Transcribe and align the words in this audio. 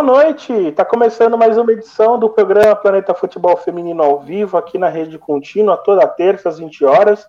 Boa 0.00 0.06
noite! 0.06 0.52
Está 0.52 0.84
começando 0.84 1.36
mais 1.36 1.58
uma 1.58 1.72
edição 1.72 2.20
do 2.20 2.30
programa 2.30 2.76
Planeta 2.76 3.12
Futebol 3.12 3.56
Feminino 3.56 4.00
ao 4.00 4.20
vivo, 4.20 4.56
aqui 4.56 4.78
na 4.78 4.88
rede 4.88 5.18
contínua, 5.18 5.76
toda 5.76 6.06
terça 6.06 6.48
às 6.48 6.60
20 6.60 6.84
horas, 6.84 7.26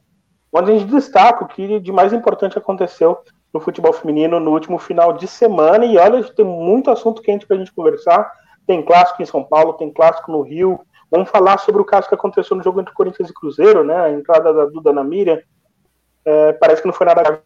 onde 0.53 0.71
a 0.71 0.77
gente 0.77 0.91
destaca 0.91 1.43
o 1.43 1.47
que 1.47 1.79
de 1.79 1.91
mais 1.91 2.13
importante 2.13 2.59
aconteceu 2.59 3.17
no 3.51 3.59
futebol 3.59 3.91
feminino 3.91 4.39
no 4.39 4.51
último 4.51 4.77
final 4.77 5.13
de 5.13 5.27
semana. 5.27 5.83
E 5.83 5.97
olha, 5.97 6.23
tem 6.23 6.45
muito 6.45 6.91
assunto 6.91 7.23
quente 7.23 7.47
para 7.47 7.55
a 7.55 7.59
gente 7.59 7.73
conversar. 7.73 8.31
Tem 8.67 8.85
clássico 8.85 9.23
em 9.23 9.25
São 9.25 9.43
Paulo, 9.43 9.73
tem 9.73 9.91
clássico 9.91 10.31
no 10.31 10.43
Rio. 10.43 10.79
Vamos 11.09 11.27
falar 11.27 11.57
sobre 11.57 11.81
o 11.81 11.85
caso 11.85 12.07
que 12.07 12.13
aconteceu 12.13 12.55
no 12.55 12.61
jogo 12.61 12.79
entre 12.79 12.93
Corinthians 12.93 13.31
e 13.31 13.33
Cruzeiro, 13.33 13.83
né? 13.83 13.99
A 13.99 14.11
entrada 14.11 14.53
da 14.53 14.65
Duda 14.65 14.93
na 14.93 15.03
Miriam. 15.03 15.41
É, 16.23 16.53
parece 16.53 16.83
que 16.83 16.87
não 16.87 16.93
foi 16.93 17.07
nada 17.07 17.41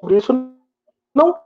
sobre 0.00 0.16
isso 0.16 0.32
não 1.14 1.40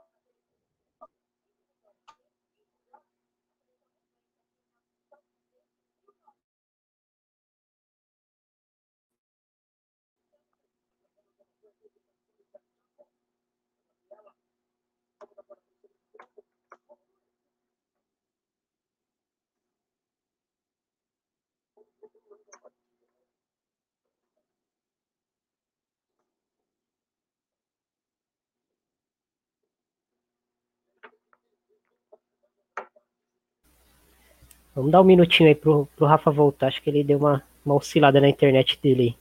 Vamos 34.77 34.91
dar 34.91 35.01
um 35.01 35.03
minutinho 35.03 35.49
aí 35.49 35.55
pro, 35.55 35.87
pro 35.95 36.05
Rafa 36.05 36.29
voltar. 36.29 36.67
Acho 36.67 36.83
que 36.83 36.87
ele 36.87 37.03
deu 37.03 37.17
uma, 37.17 37.41
uma 37.65 37.73
oscilada 37.73 38.21
na 38.21 38.29
internet 38.29 38.79
dele 38.79 39.17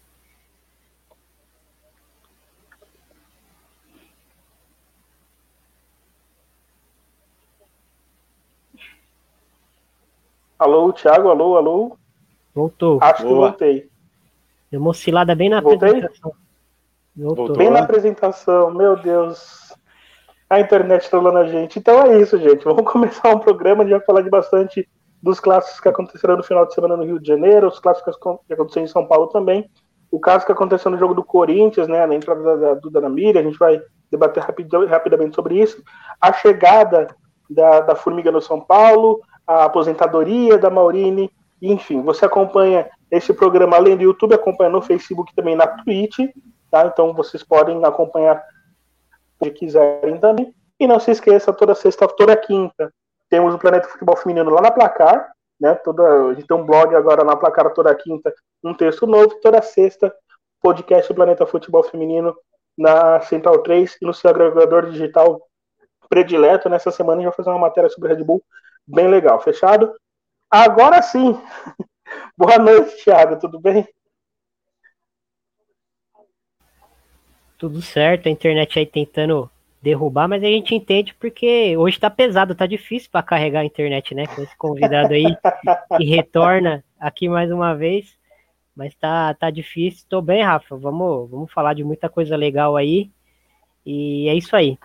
Alô, 10.59 10.93
Thiago, 10.93 11.31
alô, 11.31 11.57
alô. 11.57 11.99
Voltou. 12.55 12.99
Acho 13.03 13.23
Boa. 13.23 13.53
que 13.53 13.65
voltei. 13.65 13.91
Deu 14.71 14.81
uma 14.81 14.91
oscilada 14.91 15.35
bem 15.35 15.49
na 15.49 15.63
voltei? 15.63 15.89
apresentação. 15.89 16.33
Voltou. 17.17 17.57
Bem 17.57 17.71
na 17.71 17.81
apresentação, 17.81 18.75
meu 18.75 18.95
Deus. 18.95 19.75
A 20.51 20.61
internet 20.61 21.09
trolando 21.09 21.39
a 21.39 21.47
gente. 21.47 21.79
Então 21.79 22.03
é 22.03 22.21
isso, 22.21 22.39
gente. 22.39 22.63
Vamos 22.63 22.85
começar 22.93 23.35
um 23.35 23.39
programa. 23.39 23.83
A 23.83 23.87
gente 23.87 23.97
vai 23.97 24.05
falar 24.05 24.21
de 24.21 24.29
bastante 24.29 24.87
dos 25.23 25.41
clássicos 25.41 25.81
que 25.81 25.89
aconteceram 25.89 26.37
no 26.37 26.43
final 26.43 26.67
de 26.67 26.75
semana 26.75 26.97
no 26.97 27.05
Rio 27.05 27.19
de 27.19 27.27
Janeiro, 27.27 27.69
os 27.69 27.79
clássicos 27.79 28.17
que 28.47 28.53
aconteceram 28.53 28.85
em 28.85 28.89
São 28.89 29.07
Paulo 29.07 29.29
também. 29.29 29.69
O 30.11 30.21
caso 30.21 30.47
que 30.47 30.53
aconteceu 30.53 30.91
no 30.91 30.99
jogo 30.99 31.15
do 31.15 31.25
Corinthians, 31.25 31.89
né, 31.89 32.07
na 32.07 32.15
entrada 32.15 32.43
da, 32.43 32.57
da 32.57 32.75
Duda 32.75 33.01
na 33.01 33.09
Mira, 33.09 33.41
a 33.41 33.43
gente 33.43 33.59
vai 33.59 33.81
debater 34.11 34.43
rapidamente 34.89 35.35
sobre 35.35 35.61
isso. 35.61 35.83
A 36.21 36.33
chegada 36.33 37.09
da, 37.51 37.81
da 37.81 37.95
Formiga 37.95 38.31
no 38.31 38.41
São 38.41 38.61
Paulo, 38.61 39.21
a 39.47 39.65
aposentadoria 39.65 40.59
da 40.59 40.71
Maurine, 40.71 41.31
enfim, 41.61 42.03
você 42.03 42.25
acompanha 42.25 42.89
esse 43.11 43.33
programa 43.33 43.77
além 43.77 43.97
do 43.97 44.03
YouTube, 44.03 44.35
acompanha 44.35 44.71
no 44.71 44.83
Facebook 44.83 45.35
também 45.35 45.57
na 45.57 45.67
Twitch, 45.67 46.19
tá? 46.71 46.87
Então 46.87 47.13
vocês 47.15 47.43
podem 47.43 47.85
acompanhar 47.85 48.43
se 49.43 49.51
quiserem 49.51 50.19
também. 50.19 50.55
E 50.79 50.87
não 50.87 51.01
se 51.01 51.11
esqueça, 51.11 51.53
toda 51.53 51.75
sexta, 51.75 52.07
toda 52.07 52.37
quinta, 52.37 52.93
temos 53.29 53.55
o 53.55 53.59
Planeta 53.59 53.89
Futebol 53.89 54.17
Feminino 54.17 54.51
lá 54.51 54.61
na 54.61 54.71
Placar, 54.71 55.33
né? 55.61 55.75
Toda, 55.77 56.29
a 56.29 56.35
gente 56.35 56.47
tem 56.47 56.57
um 56.57 56.65
blog 56.65 56.95
agora 56.95 57.25
na 57.25 57.37
Placar 57.37 57.73
toda 57.73 57.95
quinta, 57.95 58.33
um 58.63 58.75
texto 58.75 59.07
novo, 59.07 59.41
toda 59.41 59.63
sexta, 59.63 60.15
podcast 60.61 61.13
Planeta 61.13 61.47
Futebol 61.47 61.83
Feminino 61.83 62.37
na 62.77 63.21
Central 63.21 63.63
3 63.63 63.99
e 64.01 64.07
no 64.07 64.13
seu 64.13 64.31
agregador 64.31 64.91
digital 64.91 65.41
predileto. 66.09 66.69
Nessa 66.69 66.91
semana 66.91 67.21
a 67.21 67.25
gente 67.25 67.31
vai 67.31 67.37
fazer 67.37 67.51
uma 67.51 67.59
matéria 67.59 67.89
sobre 67.91 68.15
Red 68.15 68.23
Bull 68.23 68.43
bem 68.87 69.09
legal, 69.09 69.41
fechado? 69.41 69.95
Agora 70.51 71.03
sim. 71.03 71.41
Boa 72.37 72.59
noite, 72.59 73.03
Thiago, 73.03 73.39
tudo 73.39 73.59
bem? 73.59 73.89
Tudo 77.59 77.81
certo, 77.81 78.29
a 78.29 78.31
internet 78.31 78.79
aí 78.79 78.87
tentando 78.87 79.51
derrubar, 79.87 80.27
mas 80.27 80.43
a 80.43 80.47
gente 80.47 80.75
entende 80.75 81.15
porque 81.15 81.77
hoje 81.77 82.01
tá 82.01 82.11
pesado, 82.11 82.57
tá 82.57 82.67
difícil 82.67 83.09
para 83.09 83.23
carregar 83.23 83.61
a 83.61 83.65
internet, 83.65 84.17
né? 84.17 84.27
Com 84.27 84.43
esse 84.43 84.57
convidado 84.57 85.15
aí 85.15 85.25
que 85.97 86.05
retorna 86.05 86.85
aqui 86.99 87.29
mais 87.29 87.53
uma 87.53 87.73
vez. 87.73 88.19
Mas 88.75 88.97
tá, 88.97 89.33
tá 89.35 89.49
difícil. 89.49 90.05
Tô 90.09 90.21
bem, 90.21 90.43
Rafa. 90.43 90.77
Vamos, 90.77 91.31
vamos 91.31 91.53
falar 91.53 91.73
de 91.73 91.85
muita 91.85 92.09
coisa 92.09 92.35
legal 92.37 92.77
aí. 92.77 93.13
E 93.87 94.29
é 94.29 94.35
isso 94.35 94.57
aí. 94.57 94.77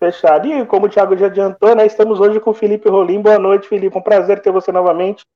Fechado. 0.00 0.48
E 0.48 0.64
como 0.64 0.86
o 0.86 0.88
Thiago 0.88 1.14
já 1.16 1.26
adiantou, 1.26 1.76
né? 1.76 1.84
Estamos 1.84 2.20
hoje 2.20 2.40
com 2.40 2.50
o 2.50 2.54
Felipe 2.54 2.88
Rolim. 2.88 3.20
Boa 3.20 3.38
noite, 3.38 3.68
Felipe. 3.68 3.96
Um 3.96 4.02
prazer 4.02 4.40
ter 4.40 4.50
você 4.50 4.72
novamente. 4.72 5.26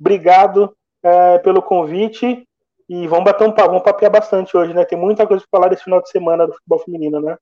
Obrigado 0.00 0.74
é, 1.02 1.38
pelo 1.38 1.60
convite. 1.60 2.42
E 2.88 3.06
vamos 3.06 3.24
bater 3.24 3.46
um 3.46 3.52
papo, 3.52 3.68
vamos 3.68 3.82
papear 3.82 4.10
bastante 4.10 4.56
hoje, 4.56 4.72
né? 4.72 4.84
Tem 4.84 4.98
muita 4.98 5.26
coisa 5.26 5.44
para 5.48 5.58
falar 5.58 5.68
desse 5.68 5.84
final 5.84 6.00
de 6.00 6.08
semana 6.08 6.46
do 6.46 6.54
futebol 6.54 6.78
feminino, 6.78 7.20
né? 7.20 7.36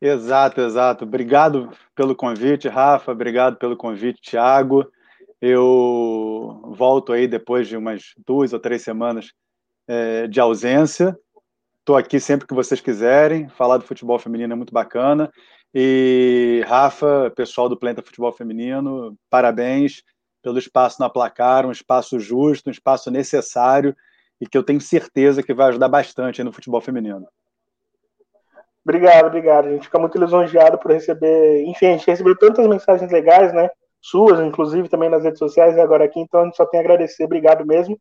Exato, 0.00 0.60
exato. 0.60 1.04
Obrigado 1.04 1.70
pelo 1.94 2.14
convite, 2.14 2.68
Rafa. 2.68 3.10
Obrigado 3.10 3.56
pelo 3.56 3.76
convite, 3.76 4.20
Thiago. 4.22 4.86
Eu 5.40 6.62
volto 6.76 7.12
aí 7.12 7.26
depois 7.26 7.66
de 7.66 7.76
umas 7.76 8.12
duas 8.26 8.52
ou 8.52 8.60
três 8.60 8.82
semanas 8.82 9.32
é, 9.88 10.26
de 10.28 10.40
ausência. 10.40 11.18
Estou 11.80 11.96
aqui 11.96 12.20
sempre 12.20 12.46
que 12.46 12.54
vocês 12.54 12.80
quiserem. 12.80 13.48
Falar 13.48 13.78
do 13.78 13.84
futebol 13.84 14.18
feminino 14.18 14.52
é 14.52 14.56
muito 14.56 14.72
bacana. 14.72 15.30
E 15.74 16.62
Rafa, 16.66 17.32
pessoal 17.36 17.68
do 17.68 17.78
Planeta 17.78 18.02
Futebol 18.02 18.32
Feminino, 18.32 19.16
parabéns 19.28 20.02
pelo 20.42 20.58
espaço 20.58 21.00
na 21.00 21.10
placar, 21.10 21.66
um 21.66 21.72
espaço 21.72 22.18
justo, 22.18 22.68
um 22.68 22.72
espaço 22.72 23.10
necessário 23.10 23.94
e 24.40 24.46
que 24.46 24.56
eu 24.56 24.62
tenho 24.62 24.80
certeza 24.80 25.42
que 25.42 25.52
vai 25.52 25.68
ajudar 25.68 25.88
bastante 25.88 26.42
no 26.42 26.52
futebol 26.52 26.80
feminino. 26.80 27.26
Obrigado, 28.84 29.26
obrigado. 29.26 29.66
A 29.66 29.70
gente 29.70 29.84
fica 29.84 29.98
muito 29.98 30.18
lisonjeado 30.18 30.78
por 30.78 30.92
receber. 30.92 31.64
Enfim, 31.64 31.86
a 31.86 31.92
gente 31.92 32.06
recebeu 32.06 32.36
tantas 32.36 32.66
mensagens 32.66 33.10
legais, 33.12 33.52
né? 33.52 33.68
Suas, 34.00 34.40
inclusive, 34.40 34.88
também 34.88 35.10
nas 35.10 35.24
redes 35.24 35.38
sociais 35.38 35.76
e 35.76 35.80
agora 35.80 36.04
aqui, 36.04 36.20
então 36.20 36.40
a 36.40 36.44
gente 36.44 36.56
só 36.56 36.64
tem 36.64 36.78
a 36.78 36.82
agradecer, 36.82 37.24
obrigado 37.24 37.66
mesmo. 37.66 37.98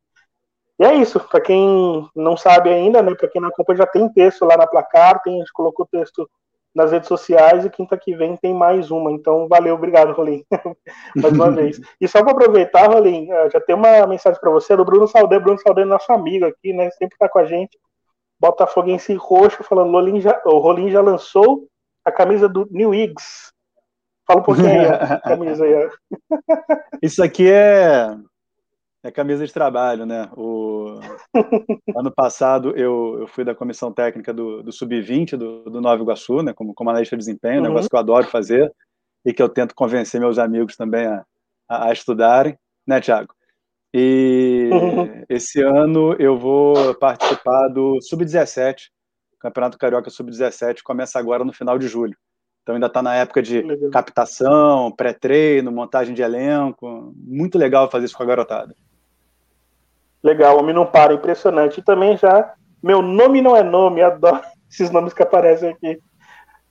E 0.79 0.85
é 0.85 0.93
isso, 0.93 1.19
para 1.19 1.41
quem 1.41 2.07
não 2.16 2.37
sabe 2.37 2.69
ainda, 2.69 3.01
né? 3.01 3.16
Para 3.16 3.27
quem 3.27 3.41
não 3.41 3.49
acompanha, 3.49 3.79
já 3.79 3.87
tem 3.87 4.07
texto 4.09 4.45
lá 4.45 4.55
na 4.55 4.67
placar, 4.67 5.21
tem, 5.23 5.35
a 5.35 5.39
gente 5.39 5.51
colocou 5.51 5.85
o 5.85 5.89
texto 5.89 6.29
nas 6.77 6.91
redes 6.91 7.07
sociais 7.07 7.66
e 7.66 7.69
quinta 7.71 7.97
que 7.97 8.16
vem 8.16 8.37
tem 8.37 8.53
mais 8.53 8.91
uma. 8.91 9.11
Então, 9.11 9.47
valeu, 9.47 9.73
obrigado, 9.73 10.13
Rolim, 10.13 10.45
mais 11.17 11.33
uma 11.33 11.49
vez. 11.49 11.81
E 11.99 12.07
só 12.07 12.21
para 12.21 12.33
aproveitar, 12.33 12.85
Rolim, 12.87 13.31
eh, 13.31 13.49
já 13.49 13.59
tem 13.59 13.75
uma 13.75 14.05
mensagem 14.05 14.40
para 14.40 14.52
você 14.52 14.75
do 14.78 14.85
Bruno 14.85 15.07
Saldanha. 15.07 15.41
Bruno 15.41 15.59
Saldanha 15.59 15.87
nosso 15.87 16.11
amigo 16.13 16.46
aqui, 16.46 16.73
né? 16.73 16.91
Sempre 16.91 17.16
está 17.16 17.28
com 17.28 17.40
a 17.40 17.46
gente. 17.46 17.75
Botafoguense 18.39 19.13
roxo, 19.16 19.63
falando 19.63 20.19
já, 20.19 20.41
o 20.45 20.59
Rolim 20.59 20.89
já 20.89 21.01
lançou 21.01 21.67
a 22.05 22.11
camisa 22.11 22.47
do 22.47 22.67
New 22.72 22.93
Igs. 22.93 23.51
Fala 24.25 24.41
um 24.41 24.43
pouquinho 24.43 24.69
aí, 24.69 24.85
a 24.87 25.19
camisa 25.19 25.66
aí. 25.66 25.89
Isso 27.01 27.23
aqui 27.23 27.49
é, 27.49 28.16
é 29.03 29.11
camisa 29.11 29.45
de 29.45 29.53
trabalho, 29.53 30.05
né? 30.05 30.29
O... 30.35 30.99
ano 31.95 32.11
passado 32.11 32.75
eu, 32.75 33.19
eu 33.22 33.28
fui 33.28 33.43
da 33.43 33.55
comissão 33.55 33.91
técnica 33.91 34.34
do, 34.34 34.61
do 34.61 34.72
Sub-20 34.72 35.37
do, 35.37 35.63
do 35.63 35.81
Nova 35.81 36.01
Iguaçu, 36.01 36.43
né? 36.43 36.53
Como, 36.53 36.73
como 36.73 36.90
analista 36.90 37.16
de 37.16 37.22
desempenho, 37.22 37.61
uhum. 37.61 37.67
negócio 37.67 37.90
que 37.90 37.95
eu 37.95 37.99
adoro 37.99 38.28
fazer 38.28 38.72
e 39.25 39.33
que 39.33 39.41
eu 39.41 39.49
tento 39.49 39.73
convencer 39.73 40.19
meus 40.19 40.37
amigos 40.37 40.75
também 40.75 41.05
a, 41.07 41.25
a, 41.67 41.87
a 41.87 41.93
estudarem, 41.93 42.57
né, 42.85 43.01
Tiago? 43.01 43.33
E 43.93 44.69
esse 45.29 45.61
ano 45.61 46.16
eu 46.19 46.37
vou 46.37 46.93
participar 46.95 47.69
do 47.69 48.01
Sub-17, 48.01 48.89
Campeonato 49.39 49.78
Carioca 49.78 50.09
Sub-17, 50.09 50.81
começa 50.84 51.17
agora 51.19 51.45
no 51.45 51.53
final 51.53 51.78
de 51.78 51.87
julho. 51.87 52.16
Então 52.63 52.75
ainda 52.75 52.87
está 52.87 53.01
na 53.01 53.16
época 53.16 53.41
de 53.41 53.61
legal. 53.61 53.91
captação, 53.91 54.91
pré-treino, 54.91 55.72
montagem 55.72 56.13
de 56.13 56.22
elenco. 56.22 57.13
Muito 57.16 57.57
legal 57.57 57.89
fazer 57.89 58.05
isso 58.05 58.17
com 58.17 58.23
a 58.23 58.25
garotada. 58.25 58.75
Legal, 60.22 60.59
homem 60.59 60.75
não 60.75 60.85
para, 60.85 61.13
impressionante. 61.13 61.79
E 61.79 61.83
também 61.83 62.17
já, 62.17 62.53
meu 62.83 63.01
nome 63.01 63.41
não 63.41 63.55
é 63.55 63.63
nome, 63.63 64.01
adoro 64.01 64.41
esses 64.69 64.91
nomes 64.91 65.13
que 65.13 65.23
aparecem 65.23 65.69
aqui. 65.69 65.97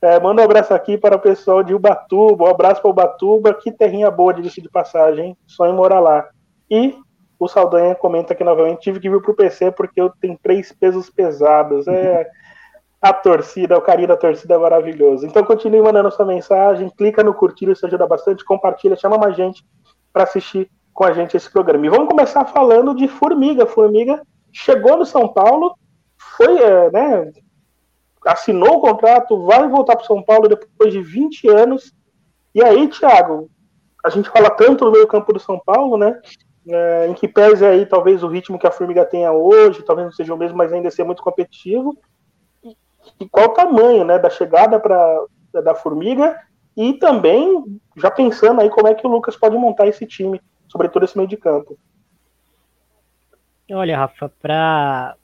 É, 0.02 0.20
manda 0.20 0.42
um 0.42 0.44
abraço 0.44 0.74
aqui 0.74 0.98
para 0.98 1.16
o 1.16 1.20
pessoal 1.20 1.62
de 1.62 1.74
Ubatuba, 1.74 2.44
um 2.44 2.50
abraço 2.50 2.82
para 2.82 2.90
Ubatuba, 2.90 3.54
que 3.54 3.72
terrinha 3.72 4.10
boa 4.10 4.34
de 4.34 4.42
de 4.42 4.69
passagem, 4.69 5.34
só 5.46 5.66
em 5.66 5.72
morar 5.72 6.00
lá. 6.00 6.28
E 6.70 6.94
O 7.38 7.48
Saldanha 7.48 7.94
comenta 7.94 8.32
aqui 8.32 8.42
novamente: 8.42 8.80
tive 8.80 9.00
que 9.00 9.10
vir 9.10 9.20
pro 9.20 9.34
PC 9.34 9.70
porque 9.72 10.00
eu 10.00 10.10
tenho 10.20 10.38
três 10.42 10.72
pesos 10.72 11.10
pesados. 11.10 11.86
É. 11.86 12.28
A 13.00 13.12
torcida, 13.12 13.76
o 13.76 13.82
carinho 13.82 14.08
da 14.08 14.16
torcida 14.16 14.54
é 14.54 14.58
maravilhoso. 14.58 15.26
Então 15.26 15.44
continue 15.44 15.82
mandando 15.82 16.10
sua 16.10 16.24
mensagem, 16.24 16.90
clica 16.96 17.22
no 17.22 17.34
curtir, 17.34 17.68
isso 17.68 17.86
ajuda 17.86 18.06
bastante, 18.06 18.44
compartilha, 18.44 18.96
chama 18.96 19.18
mais 19.18 19.36
gente 19.36 19.64
para 20.12 20.24
assistir 20.24 20.68
com 20.94 21.04
a 21.04 21.12
gente 21.12 21.36
esse 21.36 21.48
programa. 21.50 21.86
E 21.86 21.90
vamos 21.90 22.08
começar 22.08 22.46
falando 22.46 22.94
de 22.94 23.06
Formiga. 23.06 23.66
Formiga 23.66 24.22
chegou 24.50 24.96
no 24.96 25.04
São 25.04 25.28
Paulo, 25.28 25.76
foi, 26.16 26.58
é, 26.58 26.90
né, 26.90 27.32
assinou 28.26 28.78
o 28.78 28.80
contrato, 28.80 29.44
vai 29.44 29.68
voltar 29.68 29.96
para 29.96 30.06
São 30.06 30.22
Paulo 30.22 30.48
depois 30.48 30.92
de 30.92 31.02
20 31.02 31.48
anos. 31.48 31.92
E 32.54 32.64
aí, 32.64 32.88
Thiago, 32.88 33.50
a 34.02 34.08
gente 34.08 34.30
fala 34.30 34.50
tanto 34.50 34.84
no 34.84 34.92
meio 34.92 35.06
campo 35.06 35.32
do 35.32 35.38
São 35.38 35.60
Paulo, 35.64 35.98
né? 35.98 36.18
É, 36.68 37.06
em 37.08 37.14
que 37.14 37.28
pese 37.28 37.64
aí 37.64 37.86
talvez 37.86 38.22
o 38.22 38.28
ritmo 38.28 38.58
que 38.58 38.66
a 38.66 38.72
Formiga 38.72 39.04
tenha 39.04 39.32
hoje, 39.32 39.82
talvez 39.82 40.06
não 40.06 40.12
seja 40.12 40.34
o 40.34 40.36
mesmo, 40.36 40.56
mas 40.56 40.72
ainda 40.72 40.90
ser 40.90 41.04
muito 41.04 41.22
competitivo. 41.22 41.96
E, 42.64 42.76
e 43.20 43.28
qual 43.28 43.46
o 43.46 43.54
tamanho, 43.54 44.04
né, 44.04 44.18
da 44.18 44.30
chegada 44.30 44.80
para 44.80 45.24
da 45.52 45.74
Formiga 45.74 46.38
e 46.76 46.92
também 46.94 47.64
já 47.96 48.10
pensando 48.10 48.60
aí 48.60 48.68
como 48.68 48.88
é 48.88 48.94
que 48.94 49.06
o 49.06 49.10
Lucas 49.10 49.36
pode 49.36 49.56
montar 49.56 49.86
esse 49.86 50.04
time 50.04 50.38
sobretudo 50.68 51.04
esse 51.04 51.16
meio 51.16 51.28
de 51.28 51.36
campo. 51.36 51.78
Olha, 53.70 53.96
Rafa, 53.96 54.30
para 54.40 55.16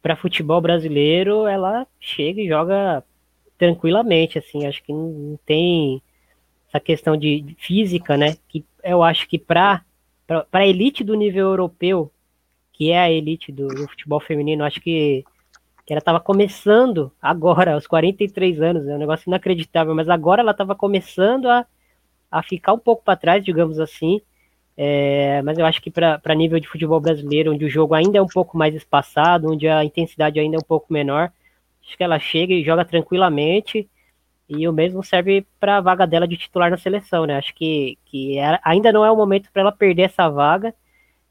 para 0.00 0.16
futebol 0.16 0.60
brasileiro, 0.60 1.46
ela 1.46 1.86
chega 2.00 2.40
e 2.40 2.48
joga 2.48 3.04
tranquilamente, 3.56 4.36
assim, 4.36 4.66
acho 4.66 4.82
que 4.82 4.92
não 4.92 5.38
tem 5.46 6.02
essa 6.68 6.80
questão 6.80 7.16
de 7.16 7.54
física, 7.56 8.16
né, 8.16 8.36
que 8.48 8.64
eu 8.82 9.00
acho 9.00 9.28
que 9.28 9.38
para 9.38 9.84
para 10.50 10.64
a 10.64 10.66
elite 10.66 11.04
do 11.04 11.14
nível 11.14 11.48
europeu, 11.48 12.10
que 12.72 12.90
é 12.90 12.98
a 12.98 13.10
elite 13.10 13.52
do, 13.52 13.68
do 13.68 13.88
futebol 13.88 14.20
feminino, 14.20 14.64
acho 14.64 14.80
que, 14.80 15.24
que 15.86 15.92
ela 15.92 15.98
estava 15.98 16.20
começando 16.20 17.12
agora, 17.20 17.74
aos 17.74 17.86
43 17.86 18.60
anos, 18.60 18.88
é 18.88 18.94
um 18.94 18.98
negócio 18.98 19.28
inacreditável, 19.28 19.94
mas 19.94 20.08
agora 20.08 20.42
ela 20.42 20.52
estava 20.52 20.74
começando 20.74 21.46
a, 21.46 21.66
a 22.30 22.42
ficar 22.42 22.72
um 22.72 22.78
pouco 22.78 23.04
para 23.04 23.16
trás, 23.16 23.44
digamos 23.44 23.78
assim, 23.78 24.20
é, 24.76 25.42
mas 25.42 25.58
eu 25.58 25.66
acho 25.66 25.82
que 25.82 25.90
para 25.90 26.34
nível 26.34 26.58
de 26.58 26.66
futebol 26.66 27.00
brasileiro, 27.00 27.52
onde 27.52 27.64
o 27.64 27.70
jogo 27.70 27.94
ainda 27.94 28.18
é 28.18 28.22
um 28.22 28.26
pouco 28.26 28.56
mais 28.56 28.74
espaçado, 28.74 29.50
onde 29.50 29.68
a 29.68 29.84
intensidade 29.84 30.40
ainda 30.40 30.56
é 30.56 30.58
um 30.58 30.66
pouco 30.66 30.92
menor, 30.92 31.30
acho 31.86 31.96
que 31.96 32.02
ela 32.02 32.18
chega 32.18 32.54
e 32.54 32.64
joga 32.64 32.84
tranquilamente. 32.84 33.88
E 34.54 34.68
o 34.68 34.72
mesmo 34.72 35.02
serve 35.02 35.46
para 35.58 35.78
a 35.78 35.80
vaga 35.80 36.06
dela 36.06 36.28
de 36.28 36.36
titular 36.36 36.70
na 36.70 36.76
seleção, 36.76 37.26
né? 37.26 37.36
Acho 37.36 37.54
que, 37.54 37.98
que 38.04 38.36
ainda 38.62 38.92
não 38.92 39.04
é 39.04 39.10
o 39.10 39.16
momento 39.16 39.50
para 39.52 39.62
ela 39.62 39.72
perder 39.72 40.02
essa 40.02 40.28
vaga. 40.28 40.74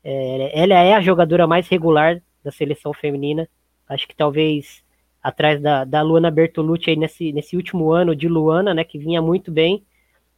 É, 0.03 0.59
ela 0.59 0.73
é 0.73 0.93
a 0.93 1.01
jogadora 1.01 1.45
mais 1.45 1.67
regular 1.67 2.21
da 2.43 2.51
seleção 2.51 2.93
feminina. 2.93 3.47
Acho 3.87 4.07
que 4.07 4.15
talvez 4.15 4.83
atrás 5.21 5.61
da, 5.61 5.83
da 5.83 6.01
Luana 6.01 6.31
Bertolucci 6.31 6.89
aí 6.89 6.95
nesse, 6.95 7.31
nesse 7.31 7.55
último 7.55 7.91
ano 7.91 8.15
de 8.15 8.27
Luana, 8.27 8.73
né? 8.73 8.83
Que 8.83 8.97
vinha 8.97 9.21
muito 9.21 9.51
bem, 9.51 9.83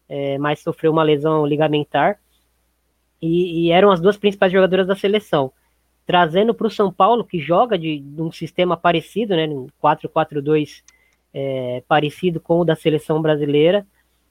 é, 0.10 0.38
mas 0.38 0.60
sofreu 0.60 0.92
uma 0.92 1.04
lesão 1.04 1.46
ligamentar 1.46 2.20
e, 3.24 3.68
e 3.68 3.72
eram 3.72 3.90
as 3.90 4.02
duas 4.02 4.18
principais 4.18 4.52
jogadoras 4.52 4.86
da 4.86 4.96
seleção. 4.96 5.54
Trazendo 6.06 6.54
para 6.54 6.68
o 6.68 6.72
São 6.72 6.92
Paulo, 6.92 7.24
que 7.24 7.40
joga 7.40 7.78
de, 7.78 8.00
de, 8.00 8.22
um 8.22 8.30
sistema 8.30 8.76
parecido, 8.76 9.34
né, 9.34 9.48
um 9.48 9.68
4-4-2 9.82 10.84
é, 11.34 11.84
parecido 11.88 12.40
com 12.40 12.60
o 12.60 12.66
da 12.66 12.76
seleção 12.76 13.22
brasileira. 13.22 13.86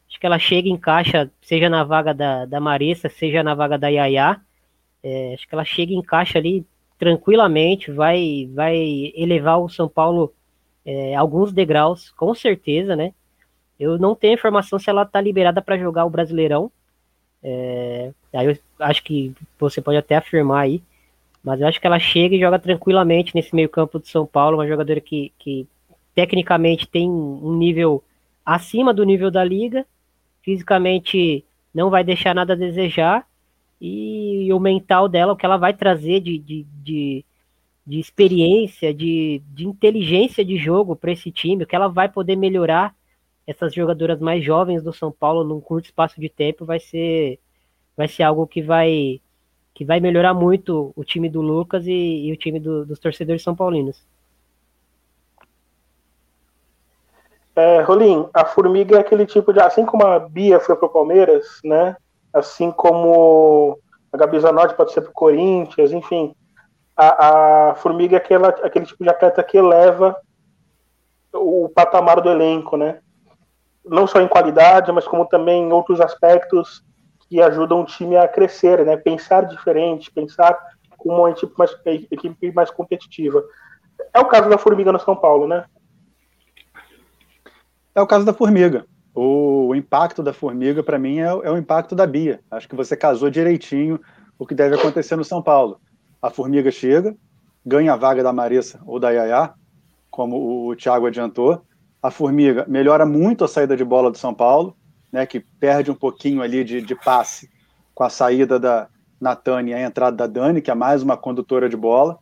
Acho 0.08 0.20
que 0.20 0.26
ela 0.26 0.38
chega 0.38 0.69
e 0.69 0.70
encaixa, 0.70 1.31
seja 1.40 1.69
na 1.69 1.84
vaga 1.84 2.12
da, 2.12 2.44
da 2.44 2.60
Marissa, 2.60 3.08
seja 3.08 3.43
na 3.43 3.54
vaga 3.54 3.78
da 3.78 3.88
Yaya. 3.88 4.40
É, 5.02 5.34
acho 5.34 5.49
que 5.49 5.54
ela 5.54 5.64
chega 5.64 5.93
e 5.93 5.96
encaixa 5.96 6.38
ali 6.38 6.66
tranquilamente, 6.99 7.90
vai, 7.90 8.49
vai 8.54 8.76
elevar 9.16 9.60
o 9.60 9.69
São 9.69 9.88
Paulo 9.88 10.32
é, 10.84 11.14
alguns 11.16 11.52
degraus, 11.52 12.10
com 12.10 12.32
certeza, 12.34 12.94
né? 12.94 13.12
Eu 13.78 13.98
não 13.98 14.14
tenho 14.14 14.34
informação 14.34 14.78
se 14.78 14.88
ela 14.88 15.02
está 15.02 15.20
liberada 15.20 15.60
para 15.60 15.78
jogar 15.78 16.05
o 16.05 16.10
Brasileirão, 16.10 16.70
é, 17.43 18.12
aí 18.32 18.46
eu 18.46 18.58
acho 18.78 19.02
que 19.02 19.34
você 19.58 19.81
pode 19.81 19.98
até 19.98 20.14
afirmar 20.16 20.60
aí, 20.62 20.81
mas 21.43 21.60
eu 21.60 21.66
acho 21.66 21.81
que 21.81 21.87
ela 21.87 21.98
chega 21.98 22.37
e 22.37 22.40
joga 22.40 22.58
tranquilamente 22.58 23.34
nesse 23.34 23.55
meio 23.55 23.69
campo 23.69 23.98
de 23.98 24.08
São 24.08 24.25
Paulo, 24.25 24.58
uma 24.58 24.69
jogadora 24.69 25.00
que, 25.00 25.32
que 25.38 25.66
tecnicamente 26.14 26.86
tem 26.86 27.08
um 27.08 27.56
nível 27.56 28.02
acima 28.44 28.92
do 28.92 29.04
nível 29.04 29.30
da 29.30 29.44
liga, 29.44 29.86
fisicamente 30.42 31.44
não 31.74 31.90
vai 31.90 32.04
deixar 32.04 32.34
nada 32.34 32.52
a 32.52 32.56
desejar, 32.56 33.26
e, 33.80 34.44
e 34.46 34.52
o 34.52 34.60
mental 34.60 35.08
dela, 35.08 35.32
o 35.32 35.36
que 35.36 35.44
ela 35.44 35.56
vai 35.56 35.74
trazer 35.74 36.20
de, 36.20 36.38
de, 36.38 36.66
de, 36.82 37.24
de 37.86 37.98
experiência, 37.98 38.94
de, 38.94 39.42
de 39.52 39.66
inteligência 39.66 40.44
de 40.44 40.56
jogo 40.56 40.94
para 40.94 41.12
esse 41.12 41.30
time, 41.32 41.64
o 41.64 41.66
que 41.66 41.74
ela 41.74 41.88
vai 41.88 42.08
poder 42.08 42.36
melhorar 42.36 42.94
essas 43.46 43.74
jogadoras 43.74 44.20
mais 44.20 44.44
jovens 44.44 44.82
do 44.82 44.92
São 44.92 45.10
Paulo 45.10 45.42
num 45.42 45.60
curto 45.60 45.86
espaço 45.86 46.20
de 46.20 46.28
tempo 46.28 46.64
vai 46.64 46.78
ser 46.78 47.40
vai 47.96 48.08
ser 48.08 48.22
algo 48.22 48.46
que 48.46 48.62
vai 48.62 49.20
que 49.74 49.84
vai 49.84 50.00
melhorar 50.00 50.34
muito 50.34 50.92
o 50.94 51.04
time 51.04 51.28
do 51.28 51.40
Lucas 51.40 51.86
e, 51.86 51.92
e 51.92 52.32
o 52.32 52.36
time 52.36 52.60
do, 52.60 52.84
dos 52.84 52.98
torcedores 52.98 53.42
são 53.42 53.56
paulinos. 53.56 54.04
É, 57.54 57.82
Rolim, 57.82 58.28
a 58.32 58.44
Formiga 58.44 58.96
é 58.96 59.00
aquele 59.00 59.26
tipo 59.26 59.52
de. 59.52 59.60
Assim 59.60 59.84
como 59.84 60.06
a 60.06 60.19
Bia 60.19 60.58
foi 60.58 60.75
pro 60.76 60.88
Palmeiras, 60.88 61.60
né? 61.64 61.96
Assim 62.32 62.70
como 62.70 63.78
a 64.12 64.16
Gabi 64.16 64.40
Zanotti 64.40 64.75
pode 64.75 64.93
ser 64.93 65.02
pro 65.02 65.12
Corinthians, 65.12 65.93
enfim. 65.93 66.34
A, 66.96 67.70
a 67.70 67.75
Formiga 67.75 68.16
é 68.16 68.19
aquela, 68.19 68.49
aquele 68.49 68.87
tipo 68.87 69.02
de 69.02 69.10
atleta 69.10 69.43
que 69.43 69.56
eleva 69.56 70.16
o 71.32 71.69
patamar 71.75 72.20
do 72.20 72.31
elenco, 72.31 72.76
né? 72.76 73.00
não 73.84 74.06
só 74.06 74.20
em 74.20 74.28
qualidade, 74.28 74.93
mas 74.93 75.06
como 75.06 75.26
também 75.26 75.64
em 75.64 75.72
outros 75.72 76.00
aspectos 76.00 76.84
que 77.28 77.40
ajudam 77.40 77.81
o 77.81 77.84
time 77.87 78.16
a 78.16 78.28
crescer, 78.28 78.84
né? 78.84 78.96
Pensar 78.96 79.46
diferente, 79.46 80.10
pensar 80.10 80.56
com 80.96 81.17
uma 81.17 81.31
equipe 81.31 81.53
mais, 81.56 81.74
equipe 81.84 82.53
mais 82.53 82.70
competitiva. 82.70 83.43
É 84.12 84.20
o 84.20 84.26
caso 84.26 84.48
da 84.48 84.58
Formiga 84.58 84.93
no 84.93 85.00
São 85.00 85.17
Paulo, 85.17 85.48
né? 85.48 85.65
É 87.94 88.01
o 88.01 88.06
caso 88.06 88.25
da 88.25 88.32
Formiga. 88.32 88.87
O, 89.15 89.75
impacto 89.75 90.22
da 90.22 90.32
Formiga, 90.32 90.82
para 90.82 90.99
mim, 90.99 91.19
é, 91.19 91.25
é, 91.27 91.51
o 91.51 91.58
impacto 91.58 91.94
da 91.94 92.06
Bia. 92.06 92.41
Acho 92.51 92.69
que 92.69 92.75
você 92.75 92.96
casou 92.96 93.29
direitinho 93.29 94.01
o 94.39 94.46
que 94.46 94.55
deve 94.55 94.75
acontecer 94.75 95.17
no 95.17 95.25
São 95.25 95.43
Paulo. 95.43 95.79
A 96.20 96.31
Formiga 96.31 96.70
chega, 96.70 97.15
ganha 97.65 97.93
a 97.93 97.96
vaga 97.96 98.22
da 98.22 98.32
Marissa 98.32 98.81
ou 98.87 98.99
da 98.99 99.11
Yaya, 99.11 99.53
como 100.11 100.69
o 100.69 100.77
Thiago 100.77 101.06
adiantou, 101.06 101.63
a 102.03 102.11
Formiga 102.11 102.65
melhora 102.69 103.05
muito 103.05 103.44
a 103.44 103.49
saída 103.49 103.77
de 103.77 103.84
bola 103.84 104.11
do 104.11 104.19
São 104.19 104.34
Paulo, 104.34 104.77
né, 105.11 105.27
que 105.27 105.41
perde 105.41 105.91
um 105.91 105.94
pouquinho 105.94 106.43
ali 106.43 106.65
de, 106.65 106.81
de 106.81 106.94
passe 106.94 107.49
com 107.94 108.05
a 108.05 108.11
saída 108.11 108.58
da 108.58 108.89
Natane 109.20 109.70
e 109.70 109.75
a 109.75 109.82
entrada 109.82 110.17
da 110.17 110.27
Dani, 110.27 110.63
que 110.63 110.70
é 110.70 110.75
mais 110.75 111.03
uma 111.03 111.17
condutora 111.17 111.69
de 111.69 111.77
bola. 111.77 112.19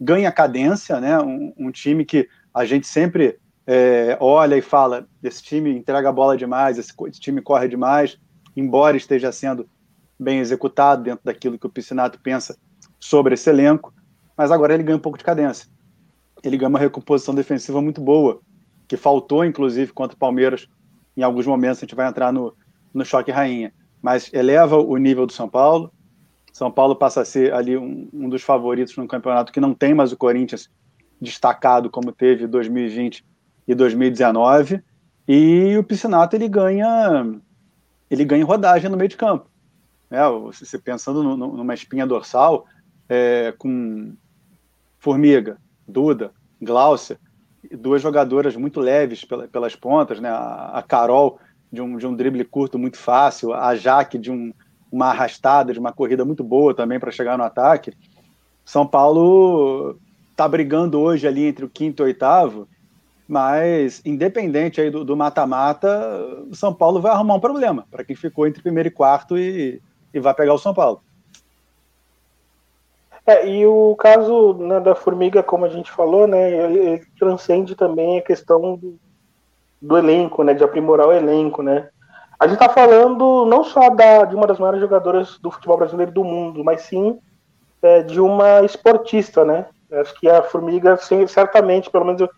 Ganha 0.00 0.32
cadência, 0.32 1.00
né, 1.00 1.20
um, 1.20 1.52
um 1.58 1.70
time 1.70 2.04
que 2.04 2.28
a 2.54 2.64
gente 2.64 2.86
sempre 2.86 3.38
é, 3.72 4.16
olha 4.18 4.56
e 4.56 4.60
fala: 4.60 5.06
esse 5.22 5.40
time 5.40 5.70
entrega 5.70 6.08
a 6.08 6.12
bola 6.12 6.36
demais, 6.36 6.76
esse, 6.76 6.92
esse 7.06 7.20
time 7.20 7.40
corre 7.40 7.68
demais, 7.68 8.18
embora 8.56 8.96
esteja 8.96 9.30
sendo 9.30 9.68
bem 10.18 10.40
executado 10.40 11.04
dentro 11.04 11.24
daquilo 11.24 11.56
que 11.56 11.68
o 11.68 11.70
Piscinato 11.70 12.18
pensa 12.20 12.58
sobre 12.98 13.34
esse 13.34 13.48
elenco, 13.48 13.94
mas 14.36 14.50
agora 14.50 14.74
ele 14.74 14.82
ganha 14.82 14.96
um 14.96 15.00
pouco 15.00 15.16
de 15.16 15.22
cadência. 15.22 15.68
Ele 16.42 16.56
ganha 16.56 16.68
uma 16.68 16.80
recomposição 16.80 17.32
defensiva 17.32 17.80
muito 17.80 18.00
boa 18.00 18.40
que 18.88 18.96
faltou, 18.96 19.44
inclusive, 19.44 19.92
contra 19.92 20.16
o 20.16 20.18
Palmeiras. 20.18 20.66
Em 21.16 21.22
alguns 21.22 21.46
momentos 21.46 21.78
a 21.78 21.82
gente 21.82 21.94
vai 21.94 22.08
entrar 22.08 22.32
no, 22.32 22.52
no 22.92 23.04
choque 23.04 23.30
rainha. 23.30 23.72
Mas 24.02 24.32
eleva 24.32 24.78
o 24.78 24.96
nível 24.96 25.26
do 25.26 25.32
São 25.32 25.48
Paulo. 25.48 25.92
São 26.52 26.72
Paulo 26.72 26.96
passa 26.96 27.20
a 27.20 27.24
ser 27.24 27.54
ali 27.54 27.76
um, 27.76 28.08
um 28.12 28.28
dos 28.28 28.42
favoritos 28.42 28.96
no 28.96 29.06
campeonato 29.06 29.52
que 29.52 29.60
não 29.60 29.72
tem 29.72 29.94
mais 29.94 30.10
o 30.10 30.16
Corinthians 30.16 30.68
destacado 31.20 31.88
como 31.88 32.10
teve 32.10 32.48
2020 32.48 33.30
e 33.70 33.74
2019. 33.74 34.82
E 35.28 35.76
o 35.78 35.84
Piscinato 35.84 36.34
ele 36.34 36.48
ganha 36.48 37.24
ele 38.10 38.24
ganha 38.24 38.44
rodagem 38.44 38.90
no 38.90 38.96
meio 38.96 39.08
de 39.08 39.16
campo. 39.16 39.48
É, 40.10 40.28
você 40.28 40.76
pensando 40.76 41.22
numa 41.22 41.72
espinha 41.72 42.04
dorsal 42.04 42.66
é, 43.08 43.54
com 43.56 44.12
Formiga, 44.98 45.56
Duda, 45.86 46.32
Glaucia, 46.60 47.16
duas 47.78 48.02
jogadoras 48.02 48.56
muito 48.56 48.80
leves 48.80 49.24
pelas 49.52 49.76
pontas, 49.76 50.18
né? 50.18 50.28
A, 50.28 50.82
Carol 50.86 51.38
de 51.72 51.80
um, 51.80 51.96
de 51.96 52.06
um 52.08 52.14
drible 52.16 52.44
curto 52.44 52.76
muito 52.76 52.98
fácil, 52.98 53.54
a 53.54 53.76
Jaque 53.76 54.18
de 54.18 54.32
um, 54.32 54.52
uma 54.90 55.10
arrastada, 55.10 55.72
de 55.72 55.78
uma 55.78 55.92
corrida 55.92 56.24
muito 56.24 56.42
boa 56.42 56.74
também 56.74 56.98
para 56.98 57.12
chegar 57.12 57.38
no 57.38 57.44
ataque. 57.44 57.92
São 58.64 58.84
Paulo 58.84 59.96
está 60.32 60.48
brigando 60.48 60.98
hoje 60.98 61.28
ali 61.28 61.44
entre 61.44 61.64
o 61.64 61.68
quinto 61.70 62.02
e 62.02 62.04
o 62.04 62.06
oitavo, 62.06 62.66
mas 63.30 64.02
independente 64.04 64.80
aí 64.80 64.90
do 64.90 65.16
mata-mata, 65.16 65.88
São 66.52 66.74
Paulo 66.74 67.00
vai 67.00 67.12
arrumar 67.12 67.34
um 67.34 67.40
problema 67.40 67.86
para 67.88 68.02
quem 68.02 68.16
ficou 68.16 68.44
entre 68.44 68.60
primeiro 68.60 68.88
e 68.88 68.90
quarto 68.90 69.38
e, 69.38 69.80
e 70.12 70.18
vai 70.18 70.34
pegar 70.34 70.52
o 70.52 70.58
São 70.58 70.74
Paulo. 70.74 71.00
É, 73.24 73.48
e 73.48 73.64
o 73.64 73.94
caso 73.94 74.54
né, 74.54 74.80
da 74.80 74.96
formiga, 74.96 75.44
como 75.44 75.64
a 75.64 75.68
gente 75.68 75.92
falou, 75.92 76.26
né, 76.26 76.50
ele 76.50 77.06
transcende 77.20 77.76
também 77.76 78.18
a 78.18 78.22
questão 78.22 78.76
do, 78.76 78.98
do, 79.80 79.96
elenco, 79.96 80.42
né, 80.42 80.52
de 80.52 80.64
aprimorar 80.64 81.06
o 81.06 81.12
elenco, 81.12 81.62
né. 81.62 81.88
A 82.36 82.48
gente 82.48 82.60
está 82.60 82.68
falando 82.68 83.44
não 83.44 83.62
só 83.62 83.90
da, 83.90 84.24
de 84.24 84.34
uma 84.34 84.48
das 84.48 84.58
maiores 84.58 84.80
jogadoras 84.80 85.38
do 85.38 85.52
futebol 85.52 85.76
brasileiro 85.76 86.10
do 86.10 86.24
mundo, 86.24 86.64
mas 86.64 86.80
sim 86.82 87.16
é, 87.80 88.02
de 88.02 88.20
uma 88.20 88.62
esportista, 88.62 89.44
né. 89.44 89.66
Acho 89.92 90.18
que 90.18 90.28
a 90.28 90.42
formiga, 90.42 90.96
sim, 90.96 91.24
certamente, 91.28 91.88
pelo 91.88 92.06
menos, 92.06 92.20
eu, 92.20 92.30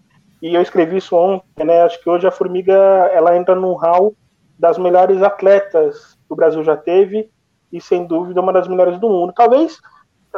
e 0.42 0.54
eu 0.54 0.60
escrevi 0.60 0.96
isso 0.96 1.14
ontem, 1.14 1.64
né, 1.64 1.82
acho 1.82 2.02
que 2.02 2.10
hoje 2.10 2.26
a 2.26 2.32
formiga 2.32 2.74
ela 3.12 3.36
entra 3.36 3.54
no 3.54 3.74
hall 3.74 4.12
das 4.58 4.76
melhores 4.76 5.22
atletas 5.22 6.18
que 6.26 6.32
o 6.32 6.36
Brasil 6.36 6.64
já 6.64 6.76
teve 6.76 7.30
e 7.72 7.80
sem 7.80 8.04
dúvida 8.04 8.40
uma 8.40 8.52
das 8.52 8.66
melhores 8.66 8.98
do 8.98 9.08
mundo. 9.08 9.32
Talvez 9.32 9.80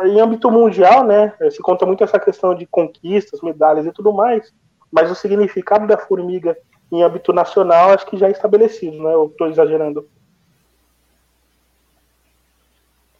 em 0.05 0.21
âmbito 0.21 0.51
mundial, 0.51 1.05
né, 1.05 1.33
se 1.51 1.63
conta 1.63 1.87
muito 1.87 2.05
essa 2.05 2.21
questão 2.21 2.55
de 2.55 2.67
conquistas, 2.67 3.41
medalhas 3.41 3.87
e 3.87 3.93
tudo 3.93 4.13
mais, 4.13 4.53
mas 4.93 5.11
o 5.11 5.15
significado 5.15 5.87
da 5.87 5.97
formiga 5.97 6.57
em 6.93 7.03
âmbito 7.03 7.33
nacional 7.33 7.91
acho 7.91 8.07
que 8.07 8.19
já 8.19 8.29
é 8.29 8.31
estabelecido, 8.31 9.03
né? 9.03 9.15
Eu 9.15 9.27
estou 9.27 9.49
exagerando. 9.49 10.07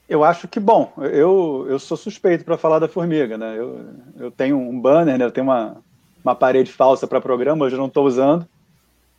Eu 0.09 0.23
acho 0.23 0.47
que, 0.47 0.61
bom, 0.61 0.93
eu, 0.99 1.67
eu 1.69 1.79
sou 1.79 1.97
suspeito 1.97 2.45
para 2.45 2.59
falar 2.59 2.79
da 2.79 2.87
formiga, 2.87 3.39
né? 3.39 3.59
Eu, 3.59 3.81
eu 4.17 4.31
tenho 4.31 4.59
um 4.59 4.79
banner, 4.79 5.19
né? 5.19 5.25
Eu 5.25 5.33
tenho 5.33 5.47
uma, 5.47 5.83
uma 6.25 6.35
parede 6.35 6.73
falsa 6.73 7.07
para 7.07 7.21
programa, 7.21 7.67
hoje 7.67 7.75
eu 7.75 7.79
não 7.79 7.87
estou 7.87 8.07
usando, 8.07 8.49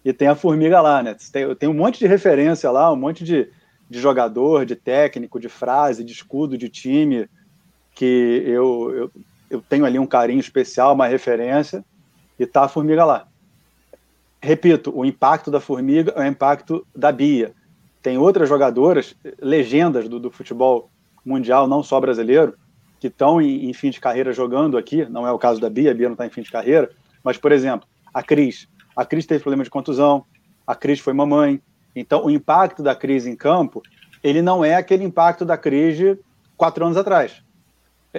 e 0.04 0.12
tem 0.12 0.28
a 0.28 0.36
formiga 0.36 0.82
lá, 0.82 1.04
né? 1.04 1.16
Tem, 1.32 1.56
tem 1.56 1.70
um 1.70 1.74
monte 1.74 2.00
de 2.00 2.08
referência 2.08 2.70
lá, 2.72 2.92
um 2.92 2.96
monte 2.96 3.24
de, 3.24 3.48
de 3.90 4.00
jogador, 4.00 4.66
de 4.66 4.76
técnico, 4.76 5.40
de 5.40 5.48
frase, 5.48 6.04
de 6.04 6.12
escudo, 6.12 6.58
de 6.58 6.68
time, 6.68 7.30
que 7.94 8.44
eu, 8.46 8.92
eu, 8.96 9.12
eu 9.50 9.62
tenho 9.62 9.86
ali 9.86 10.00
um 10.00 10.06
carinho 10.08 10.40
especial, 10.40 10.94
uma 10.94 11.08
referência, 11.08 11.86
e 12.40 12.46
tá 12.46 12.64
a 12.64 12.68
formiga 12.68 13.06
lá. 13.06 13.28
Repito, 14.42 14.92
o 14.96 15.06
impacto 15.06 15.50
da 15.50 15.60
formiga 15.60 16.12
é 16.16 16.22
o 16.22 16.28
impacto 16.28 16.86
da 16.96 17.12
Bia. 17.12 17.54
Tem 18.02 18.18
outras 18.18 18.50
jogadoras, 18.50 19.16
legendas 19.40 20.08
do, 20.08 20.20
do 20.20 20.30
futebol 20.30 20.90
mundial, 21.24 21.68
não 21.68 21.82
só 21.82 22.00
brasileiro, 22.00 22.56
que 23.00 23.08
estão 23.08 23.42
em, 23.42 23.70
em, 23.70 23.74
fim 23.74 23.90
de 23.90 24.00
carreira 24.00 24.32
jogando 24.34 24.78
aqui. 24.78 25.06
Não 25.06 25.28
é 25.28 25.32
o 25.32 25.40
caso 25.40 25.60
da 25.60 25.70
Bia, 25.70 25.92
a 25.92 25.94
Bia 25.94 26.08
não 26.08 26.14
está 26.14 26.26
em 26.26 26.30
fim 26.30 26.42
de 26.42 26.52
carreira. 26.52 26.90
Mas, 27.24 27.38
por 27.38 27.52
exemplo, 27.52 27.88
a 28.14 28.22
Cris. 28.22 28.68
A 28.96 29.06
Cris 29.06 29.26
teve 29.26 29.42
problema 29.42 29.64
de 29.64 29.70
contusão, 29.70 30.26
a 30.66 30.76
Cris 30.76 31.00
foi 31.00 31.14
mamãe. 31.14 31.62
Então, 31.96 32.26
o 32.26 32.30
impacto 32.30 32.82
da 32.82 32.96
Cris 32.96 33.26
em 33.26 33.36
campo, 33.36 33.82
ele 34.24 34.42
não 34.42 34.64
é 34.64 34.76
aquele 34.76 35.04
impacto 35.04 35.46
da 35.46 35.58
Cris 35.58 35.98
de 35.98 36.18
quatro 36.58 36.86
anos 36.86 36.98
atrás 36.98 37.44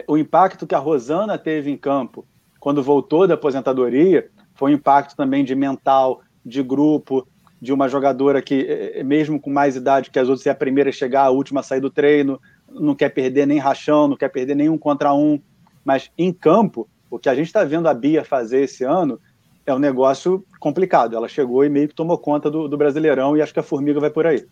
o 0.06 0.18
impacto 0.18 0.66
que 0.66 0.74
a 0.74 0.78
Rosana 0.78 1.38
teve 1.38 1.70
em 1.70 1.76
campo 1.76 2.26
quando 2.60 2.82
voltou 2.82 3.26
da 3.26 3.34
aposentadoria 3.34 4.28
foi 4.54 4.72
um 4.72 4.74
impacto 4.74 5.14
também 5.14 5.44
de 5.44 5.54
mental, 5.54 6.22
de 6.44 6.62
grupo, 6.62 7.26
de 7.60 7.72
uma 7.72 7.88
jogadora 7.88 8.42
que, 8.42 8.66
eh, 8.66 9.00
eh, 9.00 9.02
mesmo 9.02 9.40
com 9.40 9.50
mais 9.50 9.76
idade 9.76 10.10
que 10.10 10.18
as 10.18 10.28
outras, 10.28 10.46
é 10.46 10.50
a 10.50 10.54
primeira 10.54 10.90
a 10.90 10.92
chegar, 10.92 11.24
a 11.24 11.30
última 11.30 11.60
a 11.60 11.62
sair 11.62 11.80
do 11.80 11.90
treino, 11.90 12.40
não 12.68 12.94
quer 12.94 13.10
perder 13.10 13.46
nem 13.46 13.58
rachão, 13.58 14.08
não 14.08 14.16
quer 14.16 14.28
perder 14.28 14.54
nenhum 14.54 14.78
contra 14.78 15.14
um. 15.14 15.40
Mas 15.84 16.10
em 16.18 16.32
campo, 16.32 16.88
o 17.10 17.18
que 17.18 17.28
a 17.28 17.34
gente 17.34 17.46
está 17.46 17.64
vendo 17.64 17.88
a 17.88 17.94
Bia 17.94 18.24
fazer 18.24 18.62
esse 18.62 18.84
ano 18.84 19.20
é 19.64 19.74
um 19.74 19.78
negócio 19.78 20.44
complicado. 20.60 21.16
Ela 21.16 21.28
chegou 21.28 21.64
e 21.64 21.68
meio 21.68 21.88
que 21.88 21.94
tomou 21.94 22.18
conta 22.18 22.50
do, 22.50 22.68
do 22.68 22.76
Brasileirão 22.76 23.36
e 23.36 23.42
acho 23.42 23.52
que 23.52 23.60
a 23.60 23.64
Formiga 23.64 24.00
vai 24.00 24.10
por 24.10 24.26
aí. 24.26 24.46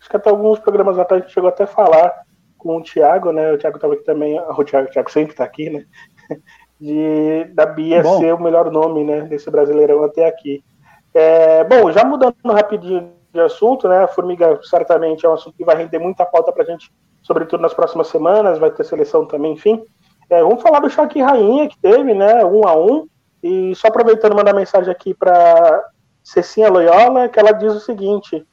Acho 0.00 0.08
que 0.08 0.16
até 0.16 0.30
alguns 0.30 0.58
programas 0.58 0.98
atrás 0.98 1.22
a 1.22 1.24
gente 1.24 1.34
chegou 1.34 1.48
até 1.48 1.64
a 1.64 1.66
falar 1.66 2.24
com 2.56 2.76
o 2.76 2.82
Thiago, 2.82 3.32
né? 3.32 3.52
O 3.52 3.58
Thiago 3.58 3.76
estava 3.76 3.94
aqui 3.94 4.04
também, 4.04 4.38
o 4.38 4.64
Thiago, 4.64 4.88
o 4.88 4.90
Thiago 4.90 5.10
sempre 5.10 5.32
está 5.32 5.44
aqui, 5.44 5.70
né? 5.70 5.84
De, 6.80 7.44
da 7.52 7.66
Bia 7.66 8.02
bom. 8.02 8.18
ser 8.20 8.32
o 8.32 8.40
melhor 8.40 8.70
nome, 8.70 9.04
né? 9.04 9.22
Desse 9.22 9.50
Brasileirão 9.50 10.02
até 10.02 10.26
aqui. 10.26 10.64
É, 11.12 11.62
bom, 11.64 11.92
já 11.92 12.04
mudando 12.04 12.34
rapidinho 12.46 13.12
de 13.32 13.40
assunto, 13.40 13.88
né? 13.88 14.04
A 14.04 14.08
Formiga 14.08 14.58
certamente 14.62 15.24
é 15.24 15.28
um 15.28 15.34
assunto 15.34 15.56
que 15.56 15.64
vai 15.64 15.76
render 15.76 15.98
muita 15.98 16.24
pauta 16.24 16.52
para 16.52 16.62
a 16.62 16.66
gente, 16.66 16.92
sobretudo 17.22 17.60
nas 17.60 17.74
próximas 17.74 18.08
semanas, 18.08 18.58
vai 18.58 18.70
ter 18.70 18.84
seleção 18.84 19.26
também, 19.26 19.52
enfim. 19.52 19.82
É, 20.28 20.42
vamos 20.42 20.62
falar 20.62 20.80
do 20.80 20.90
choque 20.90 21.20
rainha 21.20 21.68
que 21.68 21.78
teve, 21.78 22.14
né? 22.14 22.44
Um 22.44 22.66
a 22.66 22.74
um. 22.76 23.08
E 23.42 23.74
só 23.74 23.88
aproveitando, 23.88 24.36
mandar 24.36 24.54
mensagem 24.54 24.90
aqui 24.90 25.14
para 25.14 25.84
Cecinha 26.22 26.68
Loyola, 26.68 27.28
que 27.28 27.38
ela 27.38 27.52
diz 27.52 27.72
o 27.72 27.80
seguinte: 27.80 28.46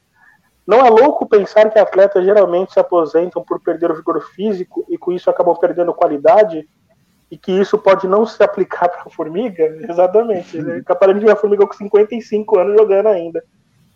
não 0.65 0.85
é 0.85 0.89
louco 0.89 1.25
pensar 1.25 1.69
que 1.69 1.79
atletas 1.79 2.25
geralmente 2.25 2.73
se 2.73 2.79
aposentam 2.79 3.43
por 3.43 3.59
perder 3.59 3.89
o 3.89 3.95
vigor 3.95 4.21
físico 4.21 4.85
e 4.89 4.97
com 4.97 5.11
isso 5.11 5.29
acabam 5.29 5.55
perdendo 5.55 5.93
qualidade? 5.93 6.67
E 7.29 7.37
que 7.37 7.51
isso 7.51 7.77
pode 7.77 8.07
não 8.07 8.25
se 8.25 8.41
aplicar 8.41 8.87
para 8.87 9.03
a 9.05 9.09
formiga? 9.09 9.63
Exatamente. 9.89 10.61
Né? 10.61 10.81
Aparentemente 10.87 11.31
a 11.31 11.35
formiga 11.35 11.65
com 11.65 11.73
55 11.73 12.59
anos 12.59 12.77
jogando 12.77 13.07
ainda. 13.07 13.43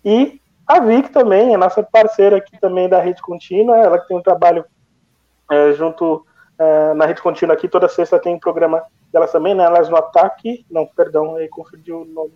E 0.03 0.40
a 0.77 0.79
Vic 0.79 1.09
também, 1.09 1.53
a 1.53 1.57
nossa 1.57 1.83
parceira 1.83 2.37
aqui 2.37 2.59
também 2.59 2.89
da 2.89 2.99
Rede 2.99 3.21
Contínua, 3.21 3.77
ela 3.77 3.99
que 3.99 4.07
tem 4.07 4.17
um 4.17 4.21
trabalho 4.21 4.65
é, 5.49 5.73
junto 5.73 6.25
é, 6.57 6.93
na 6.93 7.05
Rede 7.05 7.21
Contínua 7.21 7.55
aqui, 7.55 7.67
toda 7.67 7.87
sexta 7.87 8.19
tem 8.19 8.35
um 8.35 8.39
programa 8.39 8.83
delas 9.11 9.31
também, 9.31 9.53
né? 9.53 9.63
Elas 9.63 9.89
no 9.89 9.97
Ataque, 9.97 10.65
não, 10.69 10.85
perdão, 10.85 11.35
aí 11.35 11.47
confundi 11.49 11.91
o 11.91 12.05
nome 12.05 12.33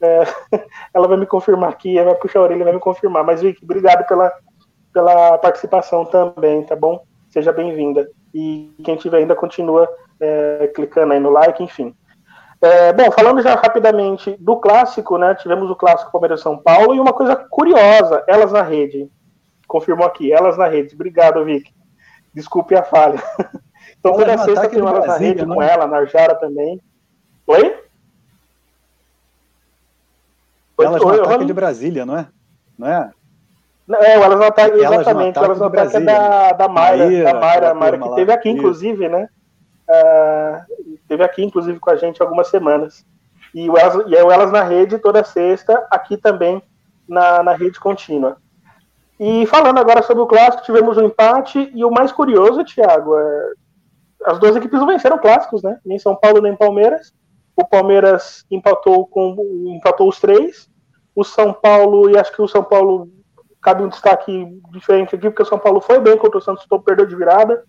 é, 0.00 0.22
ela 0.94 1.08
vai 1.08 1.16
me 1.16 1.26
confirmar 1.26 1.70
aqui, 1.70 1.98
ela 1.98 2.10
vai 2.10 2.20
puxar 2.20 2.40
a 2.40 2.42
orelha 2.42 2.60
e 2.60 2.64
vai 2.64 2.72
me 2.72 2.80
confirmar. 2.80 3.24
Mas, 3.24 3.42
Vicky, 3.42 3.64
obrigado 3.64 4.06
pela, 4.06 4.32
pela 4.92 5.38
participação 5.38 6.04
também, 6.04 6.62
tá 6.62 6.76
bom? 6.76 7.04
Seja 7.30 7.52
bem-vinda. 7.52 8.08
E 8.32 8.72
quem 8.84 8.96
tiver 8.96 9.18
ainda 9.18 9.34
continua 9.34 9.88
é, 10.20 10.70
clicando 10.74 11.12
aí 11.12 11.20
no 11.20 11.30
like, 11.30 11.62
enfim. 11.62 11.94
É, 12.60 12.92
bom, 12.92 13.10
falando 13.12 13.40
já 13.40 13.54
rapidamente 13.54 14.36
do 14.40 14.56
clássico, 14.56 15.16
né? 15.16 15.34
Tivemos 15.34 15.70
o 15.70 15.76
clássico 15.76 16.10
Palmeiras 16.10 16.40
São 16.40 16.58
Paulo 16.58 16.94
e 16.94 17.00
uma 17.00 17.12
coisa 17.12 17.36
curiosa, 17.36 18.24
elas 18.26 18.50
na 18.50 18.62
rede. 18.62 19.08
Confirmou 19.66 20.06
aqui, 20.06 20.32
elas 20.32 20.56
na 20.56 20.66
rede. 20.66 20.94
Obrigado, 20.94 21.44
Vicky. 21.44 21.72
Desculpe 22.34 22.74
a 22.74 22.82
falha. 22.82 23.22
Então, 24.00 24.12
toda 24.12 24.38
sexta 24.38 24.68
tem 24.68 24.78
elas 24.78 25.06
na 25.06 25.16
rede 25.16 25.44
com 25.44 25.60
é? 25.60 25.72
ela, 25.72 25.86
na 25.86 25.96
Arjara 25.96 26.34
também. 26.36 26.80
Oi? 27.48 27.76
Elas 30.78 31.02
no 31.02 31.08
ataque 31.08 31.44
de 31.44 31.52
Brasília, 31.52 32.06
não 32.06 32.16
é? 32.16 32.28
Não 32.78 32.86
é? 32.86 33.10
É, 33.90 34.12
elas 34.12 34.38
no 34.38 34.44
ataque, 34.44 34.76
exatamente, 34.76 35.38
elas 35.38 35.58
no 35.58 35.64
ataque 35.64 35.96
é 35.96 36.00
da, 36.00 36.52
da 36.52 36.68
Mayra, 36.68 37.06
Maíra, 37.06 37.24
da 37.24 37.40
Mayra, 37.40 37.74
Mayra 37.74 37.98
que 37.98 38.14
teve 38.14 38.32
aqui, 38.32 38.50
inclusive, 38.50 39.08
né? 39.08 39.28
Uh, 39.88 40.98
teve 41.08 41.24
aqui, 41.24 41.42
inclusive, 41.42 41.78
com 41.78 41.90
a 41.90 41.96
gente 41.96 42.20
algumas 42.20 42.48
semanas. 42.48 43.06
E 43.54 43.68
o 43.70 43.76
elas, 43.78 43.94
e 44.06 44.14
o 44.14 44.30
elas 44.30 44.52
na 44.52 44.62
rede 44.62 44.98
toda 44.98 45.24
sexta, 45.24 45.86
aqui 45.90 46.16
também 46.16 46.62
na, 47.08 47.42
na 47.42 47.52
rede 47.54 47.80
contínua. 47.80 48.36
E 49.18 49.46
falando 49.46 49.78
agora 49.78 50.02
sobre 50.02 50.22
o 50.22 50.26
clássico, 50.26 50.64
tivemos 50.64 50.96
um 50.96 51.06
empate, 51.06 51.72
e 51.74 51.84
o 51.84 51.90
mais 51.90 52.12
curioso, 52.12 52.64
Thiago, 52.64 53.18
é, 53.18 53.52
as 54.26 54.38
duas 54.38 54.54
equipes 54.54 54.78
não 54.78 54.86
venceram 54.86 55.18
clássicos, 55.18 55.62
né? 55.62 55.78
Nem 55.84 55.98
São 55.98 56.14
Paulo 56.14 56.40
nem 56.40 56.54
Palmeiras. 56.54 57.12
O 57.56 57.64
Palmeiras 57.64 58.44
empatou 58.50 59.06
com 59.06 59.34
empatou 59.76 60.08
os 60.08 60.20
três. 60.20 60.68
O 61.16 61.24
São 61.24 61.52
Paulo, 61.52 62.10
e 62.10 62.16
acho 62.16 62.32
que 62.32 62.42
o 62.42 62.46
São 62.46 62.62
Paulo 62.62 63.08
cabe 63.60 63.82
um 63.82 63.88
destaque 63.88 64.60
diferente 64.70 65.16
aqui, 65.16 65.28
porque 65.28 65.42
o 65.42 65.46
São 65.46 65.58
Paulo 65.58 65.80
foi 65.80 65.98
bem 65.98 66.16
contra 66.16 66.38
o 66.38 66.40
Santos, 66.40 66.66
perdeu 66.84 67.06
de 67.06 67.16
virada. 67.16 67.64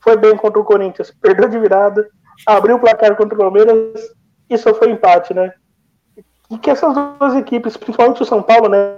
Foi 0.00 0.16
bem 0.16 0.36
contra 0.36 0.60
o 0.60 0.64
Corinthians, 0.64 1.10
perdeu 1.20 1.48
de 1.48 1.58
virada. 1.58 2.08
Abriu 2.46 2.76
o 2.76 2.80
placar 2.80 3.14
contra 3.16 3.34
o 3.34 3.38
Palmeiras 3.38 4.14
e 4.48 4.56
só 4.56 4.74
foi 4.74 4.90
empate, 4.90 5.34
né? 5.34 5.52
E 6.50 6.58
que 6.58 6.70
essas 6.70 6.94
duas 6.94 7.34
equipes, 7.36 7.76
principalmente 7.76 8.22
o 8.22 8.26
São 8.26 8.42
Paulo, 8.42 8.68
né? 8.68 8.96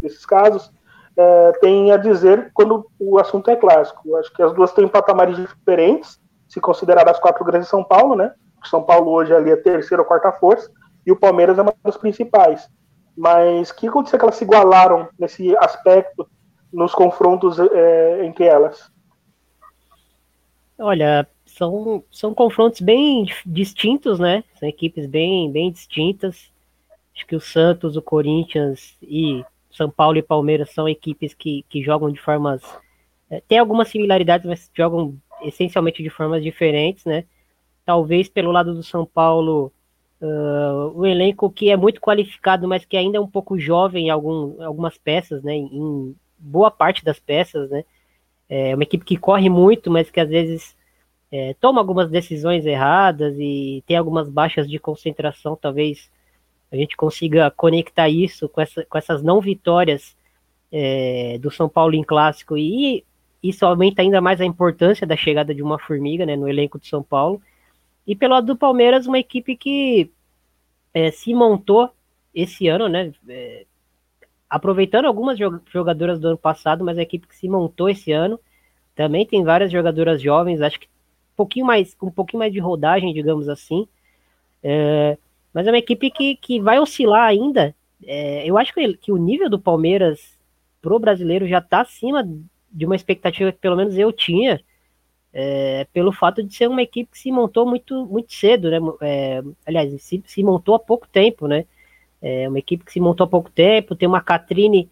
Nesses 0.00 0.24
casos, 0.24 0.72
é, 1.16 1.52
tem 1.60 1.90
a 1.90 1.96
dizer 1.96 2.50
quando 2.54 2.86
o 2.98 3.18
assunto 3.18 3.50
é 3.50 3.56
clássico. 3.56 4.16
Acho 4.16 4.32
que 4.32 4.42
as 4.42 4.52
duas 4.52 4.72
têm 4.72 4.86
patamares 4.86 5.36
diferentes, 5.36 6.20
se 6.48 6.60
considerar 6.60 7.08
as 7.08 7.18
quatro 7.18 7.44
grandes 7.44 7.66
de 7.66 7.70
São 7.70 7.82
Paulo, 7.82 8.14
né? 8.14 8.32
São 8.64 8.82
Paulo 8.82 9.10
hoje 9.12 9.34
ali 9.34 9.50
é 9.50 9.54
a 9.54 9.62
terceira 9.62 10.02
ou 10.02 10.08
quarta 10.08 10.32
força, 10.32 10.70
e 11.04 11.12
o 11.12 11.16
Palmeiras 11.16 11.58
é 11.58 11.62
uma 11.62 11.74
das 11.84 11.96
principais. 11.96 12.68
Mas 13.16 13.70
o 13.70 13.76
que 13.76 13.88
aconteceu 13.88 14.18
que 14.18 14.24
elas 14.24 14.36
se 14.36 14.44
igualaram 14.44 15.08
nesse 15.18 15.56
aspecto 15.58 16.28
nos 16.72 16.94
confrontos 16.94 17.58
é, 17.58 18.24
entre 18.24 18.44
elas? 18.44 18.90
Olha, 20.78 21.26
são, 21.44 22.04
são 22.10 22.34
confrontos 22.34 22.80
bem 22.80 23.26
distintos, 23.44 24.18
né? 24.18 24.44
São 24.58 24.68
equipes 24.68 25.06
bem, 25.06 25.50
bem 25.50 25.70
distintas. 25.70 26.50
Acho 27.14 27.26
que 27.26 27.36
o 27.36 27.40
Santos, 27.40 27.96
o 27.96 28.02
Corinthians 28.02 28.96
e 29.02 29.44
São 29.70 29.90
Paulo 29.90 30.18
e 30.18 30.22
Palmeiras 30.22 30.70
são 30.70 30.88
equipes 30.88 31.32
que, 31.32 31.64
que 31.68 31.82
jogam 31.82 32.10
de 32.10 32.20
formas. 32.20 32.62
É, 33.30 33.40
tem 33.40 33.58
algumas 33.58 33.88
similaridades, 33.88 34.46
mas 34.46 34.70
jogam 34.74 35.16
essencialmente 35.42 36.02
de 36.02 36.10
formas 36.10 36.42
diferentes, 36.42 37.04
né? 37.04 37.24
talvez 37.86 38.28
pelo 38.28 38.50
lado 38.50 38.74
do 38.74 38.82
São 38.82 39.06
Paulo, 39.06 39.72
uh, 40.20 40.92
o 40.92 41.06
elenco 41.06 41.48
que 41.48 41.70
é 41.70 41.76
muito 41.76 42.00
qualificado, 42.00 42.66
mas 42.66 42.84
que 42.84 42.96
ainda 42.96 43.16
é 43.16 43.20
um 43.20 43.28
pouco 43.28 43.58
jovem 43.58 44.08
em 44.08 44.10
algum, 44.10 44.60
algumas 44.62 44.98
peças, 44.98 45.42
né? 45.42 45.54
Em 45.54 46.14
boa 46.36 46.70
parte 46.70 47.04
das 47.04 47.20
peças, 47.20 47.70
né? 47.70 47.84
É 48.48 48.74
uma 48.74 48.84
equipe 48.84 49.04
que 49.04 49.16
corre 49.16 49.48
muito, 49.48 49.90
mas 49.90 50.10
que 50.10 50.20
às 50.20 50.28
vezes 50.28 50.76
é, 51.30 51.54
toma 51.54 51.80
algumas 51.80 52.10
decisões 52.10 52.64
erradas 52.64 53.34
e 53.38 53.82
tem 53.86 53.96
algumas 53.96 54.28
baixas 54.28 54.68
de 54.68 54.78
concentração. 54.78 55.56
Talvez 55.56 56.10
a 56.70 56.76
gente 56.76 56.96
consiga 56.96 57.50
conectar 57.50 58.08
isso 58.08 58.48
com, 58.48 58.60
essa, 58.60 58.84
com 58.84 58.98
essas 58.98 59.22
não 59.22 59.40
vitórias 59.40 60.16
é, 60.70 61.38
do 61.40 61.50
São 61.50 61.68
Paulo 61.68 61.94
em 61.94 62.02
clássico 62.02 62.56
e 62.56 63.04
isso 63.42 63.64
aumenta 63.64 64.02
ainda 64.02 64.20
mais 64.20 64.40
a 64.40 64.44
importância 64.44 65.06
da 65.06 65.16
chegada 65.16 65.54
de 65.54 65.62
uma 65.62 65.78
formiga 65.78 66.26
né, 66.26 66.36
no 66.36 66.48
elenco 66.48 66.78
de 66.78 66.88
São 66.88 67.02
Paulo. 67.02 67.40
E 68.06 68.14
pelo 68.14 68.34
lado 68.34 68.46
do 68.46 68.56
Palmeiras, 68.56 69.06
uma 69.06 69.18
equipe 69.18 69.56
que 69.56 70.10
é, 70.94 71.10
se 71.10 71.34
montou 71.34 71.90
esse 72.34 72.68
ano, 72.68 72.88
né? 72.88 73.12
É, 73.28 73.66
aproveitando 74.48 75.06
algumas 75.06 75.38
jogadoras 75.72 76.20
do 76.20 76.28
ano 76.28 76.38
passado, 76.38 76.84
mas 76.84 76.98
a 76.98 77.02
equipe 77.02 77.26
que 77.26 77.36
se 77.36 77.48
montou 77.48 77.88
esse 77.88 78.12
ano 78.12 78.38
também 78.94 79.26
tem 79.26 79.44
várias 79.44 79.70
jogadoras 79.70 80.22
jovens, 80.22 80.60
acho 80.60 80.80
que 80.80 80.86
um 80.86 81.36
pouquinho 81.36 81.66
mais, 81.66 81.94
um 82.02 82.10
pouquinho 82.10 82.38
mais 82.38 82.52
de 82.52 82.58
rodagem, 82.58 83.12
digamos 83.12 83.48
assim. 83.48 83.86
É, 84.62 85.18
mas 85.52 85.66
é 85.66 85.70
uma 85.70 85.78
equipe 85.78 86.10
que, 86.10 86.36
que 86.36 86.60
vai 86.60 86.78
oscilar 86.78 87.28
ainda. 87.28 87.74
É, 88.04 88.48
eu 88.48 88.56
acho 88.56 88.72
que, 88.72 88.96
que 88.96 89.12
o 89.12 89.16
nível 89.16 89.50
do 89.50 89.58
Palmeiras 89.58 90.36
pro 90.80 90.98
brasileiro 90.98 91.46
já 91.46 91.58
está 91.58 91.82
acima 91.82 92.26
de 92.70 92.86
uma 92.86 92.96
expectativa 92.96 93.52
que 93.52 93.58
pelo 93.58 93.76
menos 93.76 93.96
eu 93.98 94.12
tinha, 94.12 94.60
é, 95.32 95.86
pelo 95.92 96.12
fato 96.12 96.42
de 96.42 96.54
ser 96.54 96.68
uma 96.68 96.82
equipe 96.82 97.10
que 97.10 97.18
se 97.18 97.30
montou 97.30 97.66
muito, 97.66 98.06
muito 98.06 98.32
cedo, 98.32 98.70
né? 98.70 98.78
É, 99.02 99.42
aliás, 99.66 100.02
se, 100.02 100.22
se 100.26 100.42
montou 100.42 100.74
há 100.74 100.78
pouco 100.78 101.06
tempo, 101.08 101.46
né? 101.46 101.66
É 102.20 102.48
uma 102.48 102.58
equipe 102.58 102.84
que 102.84 102.92
se 102.92 103.00
montou 103.00 103.24
há 103.24 103.28
pouco 103.28 103.50
tempo, 103.50 103.94
tem 103.94 104.08
uma 104.08 104.20
Catrine 104.20 104.90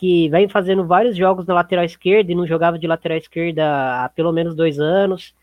que 0.00 0.30
vem 0.30 0.48
fazendo 0.48 0.86
vários 0.86 1.14
jogos 1.14 1.44
na 1.46 1.52
lateral 1.52 1.84
esquerda 1.84 2.32
e 2.32 2.34
não 2.34 2.46
jogava 2.46 2.78
de 2.78 2.86
lateral 2.86 3.18
esquerda 3.18 4.04
há 4.04 4.08
pelo 4.08 4.32
menos 4.32 4.54
dois 4.54 4.78
anos. 4.80 5.34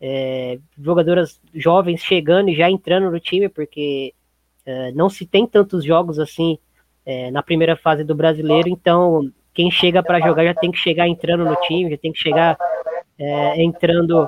É, 0.00 0.58
jogadoras 0.80 1.38
jovens 1.52 2.00
chegando 2.00 2.48
e 2.48 2.54
já 2.54 2.70
entrando 2.70 3.10
no 3.10 3.20
time, 3.20 3.50
porque 3.50 4.14
é, 4.64 4.92
não 4.92 5.10
se 5.10 5.26
tem 5.26 5.46
tantos 5.46 5.84
jogos 5.84 6.18
assim 6.18 6.58
é, 7.04 7.30
na 7.30 7.42
primeira 7.42 7.76
fase 7.76 8.02
do 8.02 8.14
brasileiro, 8.14 8.68
então 8.68 9.30
quem 9.52 9.70
chega 9.70 10.02
para 10.02 10.20
jogar 10.20 10.44
já 10.44 10.54
tem 10.54 10.70
que 10.70 10.78
chegar 10.78 11.06
entrando 11.06 11.44
no 11.44 11.56
time, 11.56 11.90
já 11.90 11.98
tem 11.98 12.12
que 12.12 12.18
chegar 12.18 12.56
é, 13.18 13.62
entrando 13.62 14.26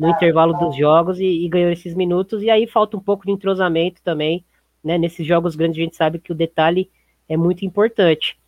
no 0.00 0.08
intervalo 0.08 0.54
dos 0.54 0.74
jogos 0.76 1.20
e, 1.20 1.44
e 1.44 1.48
ganhou 1.48 1.70
esses 1.70 1.94
minutos, 1.94 2.42
e 2.42 2.50
aí 2.50 2.66
falta 2.66 2.96
um 2.96 3.00
pouco 3.00 3.26
de 3.26 3.30
entrosamento 3.30 4.02
também 4.02 4.44
né? 4.82 4.98
Nesses 4.98 5.26
jogos 5.26 5.54
grandes 5.56 5.78
a 5.78 5.82
gente 5.82 5.96
sabe 5.96 6.18
que 6.18 6.32
o 6.32 6.34
detalhe 6.34 6.90
é 7.28 7.36
muito 7.36 7.64
importante. 7.64 8.38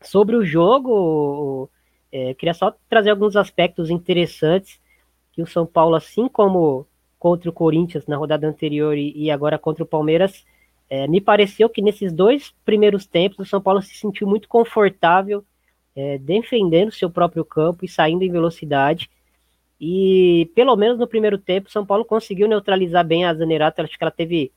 Sobre 0.00 0.36
o 0.36 0.44
jogo, 0.44 1.70
é, 2.10 2.34
queria 2.34 2.54
só 2.54 2.74
trazer 2.88 3.10
alguns 3.10 3.36
aspectos 3.36 3.90
interessantes 3.90 4.80
que 5.32 5.42
o 5.42 5.46
São 5.46 5.66
Paulo, 5.66 5.94
assim 5.94 6.28
como 6.28 6.86
contra 7.18 7.50
o 7.50 7.52
Corinthians 7.52 8.06
na 8.06 8.16
rodada 8.16 8.48
anterior 8.48 8.96
e, 8.96 9.30
agora 9.30 9.58
contra 9.58 9.84
o 9.84 9.86
Palmeiras, 9.86 10.44
é, 10.88 11.06
me 11.06 11.20
pareceu 11.20 11.68
que 11.68 11.82
nesses 11.82 12.12
dois 12.12 12.54
primeiros 12.64 13.06
tempos 13.06 13.46
o 13.46 13.50
São 13.50 13.60
Paulo 13.60 13.82
se 13.82 13.94
sentiu 13.94 14.26
muito 14.26 14.48
confortável 14.48 15.44
é, 15.94 16.18
defendendo 16.18 16.90
seu 16.90 17.10
próprio 17.10 17.44
campo 17.44 17.84
e 17.84 17.88
saindo 17.88 18.24
em 18.24 18.30
velocidade. 18.30 19.10
E 19.80 20.50
pelo 20.54 20.74
menos 20.76 20.98
no 20.98 21.06
primeiro 21.06 21.38
tempo, 21.38 21.70
São 21.70 21.84
Paulo 21.84 22.04
conseguiu 22.04 22.48
neutralizar 22.48 23.04
bem 23.04 23.24
a 23.24 23.34
Zanerato. 23.34 23.82
Acho 23.82 23.96
que 23.96 24.04
ela 24.04 24.10
teve 24.10 24.52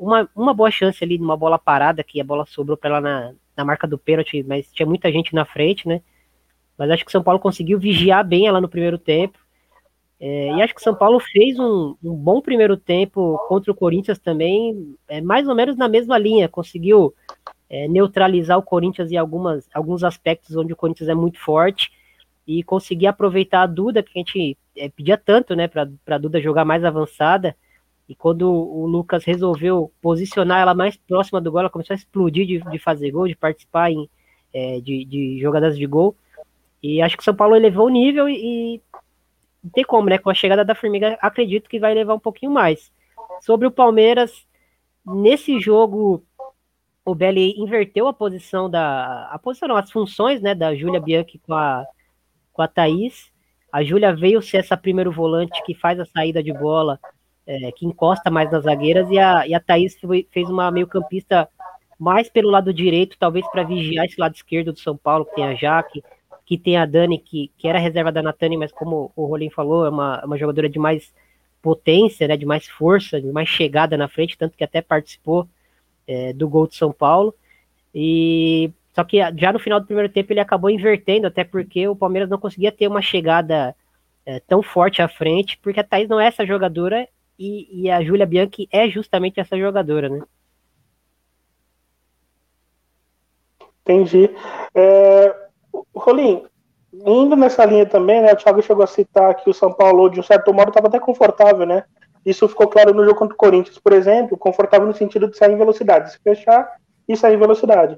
uma, 0.00 0.28
uma 0.34 0.54
boa 0.54 0.70
chance 0.70 1.04
ali 1.04 1.18
numa 1.18 1.36
bola 1.36 1.58
parada, 1.58 2.02
que 2.02 2.20
a 2.20 2.24
bola 2.24 2.46
sobrou 2.46 2.76
para 2.76 2.88
ela 2.90 3.00
na, 3.00 3.32
na 3.54 3.64
marca 3.64 3.86
do 3.86 3.98
pênalti, 3.98 4.42
mas 4.42 4.72
tinha 4.72 4.86
muita 4.86 5.12
gente 5.12 5.34
na 5.34 5.44
frente, 5.44 5.86
né? 5.86 6.00
Mas 6.76 6.90
acho 6.90 7.04
que 7.04 7.10
o 7.10 7.12
São 7.12 7.22
Paulo 7.22 7.38
conseguiu 7.38 7.78
vigiar 7.78 8.26
bem 8.26 8.46
ela 8.46 8.60
no 8.60 8.68
primeiro 8.68 8.96
tempo. 8.96 9.38
É, 10.18 10.52
e 10.52 10.62
acho 10.62 10.74
que 10.74 10.80
o 10.80 10.84
São 10.84 10.94
Paulo 10.94 11.20
fez 11.20 11.58
um, 11.58 11.94
um, 12.02 12.14
bom 12.14 12.40
primeiro 12.40 12.76
tempo 12.76 13.38
contra 13.46 13.70
o 13.70 13.74
Corinthians 13.74 14.18
também, 14.18 14.96
é, 15.08 15.20
mais 15.20 15.46
ou 15.46 15.54
menos 15.54 15.76
na 15.76 15.88
mesma 15.88 16.18
linha, 16.18 16.48
conseguiu 16.48 17.14
é, 17.68 17.86
neutralizar 17.86 18.58
o 18.58 18.62
Corinthians 18.62 19.12
em 19.12 19.16
algumas, 19.16 19.68
alguns 19.74 20.02
aspectos 20.02 20.56
onde 20.56 20.72
o 20.72 20.76
Corinthians 20.76 21.08
é 21.08 21.14
muito 21.14 21.38
forte 21.38 21.90
e 22.46 22.62
conseguir 22.62 23.06
aproveitar 23.06 23.62
a 23.62 23.66
Duda, 23.66 24.02
que 24.02 24.10
a 24.14 24.18
gente 24.18 24.58
é, 24.76 24.88
pedia 24.88 25.16
tanto, 25.16 25.54
né, 25.54 25.68
para 25.68 25.88
a 26.06 26.18
Duda 26.18 26.40
jogar 26.40 26.64
mais 26.64 26.84
avançada. 26.84 27.54
E 28.10 28.14
quando 28.16 28.52
o 28.52 28.86
Lucas 28.86 29.22
resolveu 29.22 29.92
posicionar 30.02 30.60
ela 30.60 30.74
mais 30.74 30.96
próxima 30.96 31.40
do 31.40 31.48
gol, 31.48 31.60
ela 31.60 31.70
começou 31.70 31.94
a 31.94 31.96
explodir 31.96 32.44
de, 32.44 32.58
de 32.58 32.76
fazer 32.76 33.12
gol, 33.12 33.28
de 33.28 33.36
participar 33.36 33.88
em, 33.88 34.10
é, 34.52 34.80
de, 34.80 35.04
de, 35.04 35.38
jogadas 35.40 35.78
de 35.78 35.86
gol. 35.86 36.16
E 36.82 37.00
acho 37.00 37.16
que 37.16 37.22
o 37.22 37.24
São 37.24 37.36
Paulo 37.36 37.54
elevou 37.54 37.86
o 37.86 37.88
nível 37.88 38.28
e, 38.28 38.34
e 38.74 38.82
não 39.62 39.70
tem 39.70 39.84
como, 39.84 40.08
né? 40.08 40.18
Com 40.18 40.28
a 40.28 40.34
chegada 40.34 40.64
da 40.64 40.74
Formiga, 40.74 41.16
acredito 41.20 41.70
que 41.70 41.78
vai 41.78 41.94
levar 41.94 42.14
um 42.14 42.18
pouquinho 42.18 42.50
mais. 42.50 42.90
Sobre 43.42 43.68
o 43.68 43.70
Palmeiras, 43.70 44.44
nesse 45.06 45.60
jogo, 45.60 46.20
o 47.04 47.14
Belli 47.14 47.54
inverteu 47.60 48.08
a 48.08 48.12
posição 48.12 48.68
da. 48.68 49.28
A 49.30 49.38
posição 49.38 49.68
não, 49.68 49.76
as 49.76 49.88
funções 49.88 50.42
né, 50.42 50.52
da 50.52 50.74
Júlia 50.74 50.98
Bianchi 50.98 51.38
com 51.38 51.54
a, 51.54 51.86
com 52.52 52.60
a 52.60 52.66
Thaís. 52.66 53.30
A 53.70 53.84
Júlia 53.84 54.12
veio 54.12 54.42
ser 54.42 54.56
essa 54.56 54.76
primeiro 54.76 55.12
volante 55.12 55.62
que 55.62 55.76
faz 55.76 56.00
a 56.00 56.04
saída 56.04 56.42
de 56.42 56.52
bola 56.52 56.98
é, 57.50 57.72
que 57.72 57.84
encosta 57.84 58.30
mais 58.30 58.48
nas 58.52 58.62
zagueiras, 58.62 59.10
e 59.10 59.18
a, 59.18 59.44
e 59.44 59.52
a 59.52 59.58
Thaís 59.58 59.98
foi, 60.00 60.24
fez 60.30 60.48
uma 60.48 60.70
meio-campista 60.70 61.48
mais 61.98 62.30
pelo 62.30 62.48
lado 62.48 62.72
direito, 62.72 63.16
talvez 63.18 63.44
para 63.50 63.64
vigiar 63.64 64.06
esse 64.06 64.20
lado 64.20 64.36
esquerdo 64.36 64.72
do 64.72 64.78
São 64.78 64.96
Paulo, 64.96 65.24
que 65.24 65.34
tem 65.34 65.44
a 65.44 65.54
Jaque, 65.54 66.00
que 66.46 66.56
tem 66.56 66.76
a 66.76 66.86
Dani, 66.86 67.18
que, 67.18 67.50
que 67.58 67.66
era 67.66 67.80
reserva 67.80 68.12
da 68.12 68.22
Natani, 68.22 68.56
mas 68.56 68.70
como 68.70 69.10
o 69.16 69.26
Rolim 69.26 69.50
falou, 69.50 69.84
é 69.84 69.90
uma, 69.90 70.24
uma 70.24 70.38
jogadora 70.38 70.68
de 70.68 70.78
mais 70.78 71.12
potência, 71.60 72.28
né, 72.28 72.36
de 72.36 72.46
mais 72.46 72.66
força, 72.68 73.20
de 73.20 73.26
mais 73.32 73.48
chegada 73.48 73.96
na 73.96 74.06
frente, 74.06 74.38
tanto 74.38 74.56
que 74.56 74.62
até 74.62 74.80
participou 74.80 75.48
é, 76.06 76.32
do 76.32 76.48
gol 76.48 76.68
de 76.68 76.76
São 76.76 76.92
Paulo. 76.92 77.34
E 77.92 78.70
só 78.94 79.02
que 79.02 79.18
já 79.36 79.52
no 79.52 79.58
final 79.58 79.80
do 79.80 79.86
primeiro 79.86 80.08
tempo 80.08 80.32
ele 80.32 80.40
acabou 80.40 80.70
invertendo, 80.70 81.26
até 81.26 81.42
porque 81.42 81.88
o 81.88 81.96
Palmeiras 81.96 82.30
não 82.30 82.38
conseguia 82.38 82.70
ter 82.70 82.86
uma 82.86 83.02
chegada 83.02 83.74
é, 84.24 84.38
tão 84.38 84.62
forte 84.62 85.02
à 85.02 85.08
frente, 85.08 85.58
porque 85.60 85.80
a 85.80 85.84
Thaís 85.84 86.08
não 86.08 86.20
é 86.20 86.28
essa 86.28 86.46
jogadora 86.46 87.08
e, 87.40 87.84
e 87.84 87.90
a 87.90 88.04
Júlia 88.04 88.26
Bianchi 88.26 88.68
é 88.70 88.86
justamente 88.90 89.40
essa 89.40 89.58
jogadora, 89.58 90.10
né? 90.10 90.22
Entendi. 93.80 94.30
É, 94.74 95.34
Rolim, 95.94 96.44
indo 96.92 97.34
nessa 97.36 97.64
linha 97.64 97.86
também, 97.86 98.20
né? 98.20 98.34
O 98.34 98.36
Thiago 98.36 98.60
chegou 98.60 98.84
a 98.84 98.86
citar 98.86 99.34
que 99.36 99.48
o 99.48 99.54
São 99.54 99.72
Paulo, 99.72 100.10
de 100.10 100.20
um 100.20 100.22
certo 100.22 100.52
modo, 100.52 100.68
estava 100.68 100.88
até 100.88 101.00
confortável, 101.00 101.64
né? 101.64 101.84
Isso 102.26 102.46
ficou 102.46 102.68
claro 102.68 102.92
no 102.92 103.04
jogo 103.06 103.18
contra 103.18 103.34
o 103.34 103.38
Corinthians, 103.38 103.78
por 103.78 103.94
exemplo, 103.94 104.36
confortável 104.36 104.86
no 104.86 104.92
sentido 104.94 105.26
de 105.26 105.38
sair 105.38 105.54
em 105.54 105.56
velocidade, 105.58 106.12
se 106.12 106.18
fechar 106.22 106.70
e 107.08 107.16
sair 107.16 107.36
em 107.36 107.38
velocidade. 107.38 107.96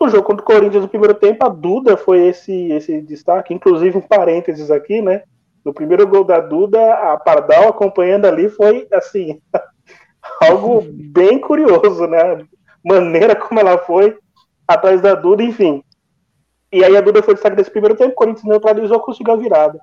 No 0.00 0.08
jogo 0.08 0.24
contra 0.24 0.42
o 0.42 0.46
Corinthians, 0.46 0.82
no 0.82 0.88
primeiro 0.88 1.14
tempo, 1.14 1.46
a 1.46 1.48
Duda 1.48 1.96
foi 1.96 2.26
esse, 2.26 2.72
esse 2.72 3.00
destaque, 3.00 3.54
inclusive 3.54 3.96
um 3.96 4.00
parênteses 4.00 4.72
aqui, 4.72 5.00
né? 5.00 5.22
No 5.64 5.72
primeiro 5.72 6.06
gol 6.06 6.24
da 6.24 6.40
Duda, 6.40 6.94
a 6.94 7.16
Pardal 7.16 7.68
acompanhando 7.68 8.26
ali 8.26 8.48
foi 8.48 8.86
assim 8.92 9.40
algo 10.40 10.82
bem 10.84 11.38
curioso, 11.38 12.06
né? 12.06 12.44
Maneira 12.84 13.36
como 13.36 13.60
ela 13.60 13.78
foi 13.78 14.16
atrás 14.66 15.00
da 15.00 15.14
Duda, 15.14 15.42
enfim. 15.42 15.82
E 16.72 16.82
aí 16.84 16.96
a 16.96 17.00
Duda 17.00 17.22
foi 17.22 17.34
destaque 17.34 17.56
desse 17.56 17.70
primeiro 17.70 17.96
tempo, 17.96 18.12
o 18.12 18.14
Corinthians 18.14 18.48
neutralizou, 18.48 18.98
conseguiu 19.00 19.34
a 19.34 19.36
virada. 19.36 19.80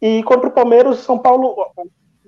E 0.00 0.22
contra 0.22 0.48
o 0.48 0.52
Palmeiras, 0.52 0.98
São 0.98 1.18
Paulo, 1.18 1.54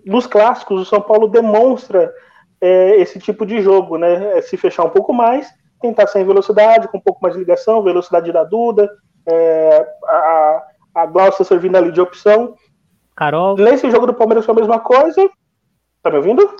nos 0.04 0.26
clássicos, 0.26 0.82
o 0.82 0.84
São 0.84 1.00
Paulo 1.00 1.26
demonstra 1.26 2.12
é, 2.60 2.96
esse 3.00 3.18
tipo 3.18 3.46
de 3.46 3.62
jogo, 3.62 3.96
né? 3.96 4.38
É 4.38 4.42
se 4.42 4.56
fechar 4.56 4.84
um 4.84 4.90
pouco 4.90 5.12
mais, 5.12 5.48
tentar 5.80 6.06
sem 6.06 6.24
velocidade, 6.24 6.88
com 6.88 6.98
um 6.98 7.00
pouco 7.00 7.20
mais 7.22 7.34
de 7.34 7.40
ligação, 7.40 7.82
velocidade 7.82 8.30
da 8.30 8.44
Duda, 8.44 8.90
é, 9.26 9.88
a, 10.04 10.62
a 10.94 11.06
Glaucia 11.06 11.44
servindo 11.44 11.76
ali 11.76 11.90
de 11.90 12.00
opção, 12.00 12.54
Carol. 13.16 13.56
Nesse 13.56 13.90
jogo 13.90 14.06
do 14.06 14.14
Palmeiras 14.14 14.44
foi 14.44 14.54
a 14.54 14.58
mesma 14.58 14.80
coisa. 14.80 15.30
Tá 16.02 16.10
me 16.10 16.16
ouvindo? 16.16 16.56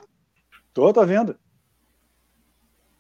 Tô, 0.72 0.92
tô 0.92 1.04
vendo. 1.04 1.36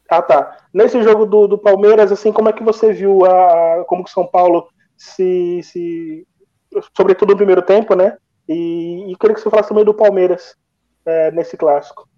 Ah, 0.08 0.20
tá. 0.20 0.56
Nesse 0.74 1.02
jogo 1.02 1.24
do, 1.24 1.46
do 1.46 1.58
Palmeiras, 1.58 2.12
assim, 2.12 2.32
como 2.32 2.48
é 2.48 2.52
que 2.52 2.62
você 2.62 2.92
viu 2.92 3.24
a, 3.24 3.84
como 3.86 4.04
que 4.04 4.10
São 4.10 4.26
Paulo 4.26 4.68
se, 4.96 5.62
se. 5.62 6.26
Sobretudo 6.96 7.30
no 7.30 7.36
primeiro 7.36 7.62
tempo, 7.62 7.94
né? 7.94 8.16
E, 8.48 9.10
e 9.10 9.16
queria 9.16 9.34
que 9.34 9.40
você 9.40 9.48
falasse 9.48 9.68
também 9.68 9.84
do 9.84 9.94
Palmeiras 9.94 10.56
é, 11.06 11.30
nesse 11.30 11.56
clássico. 11.56 12.08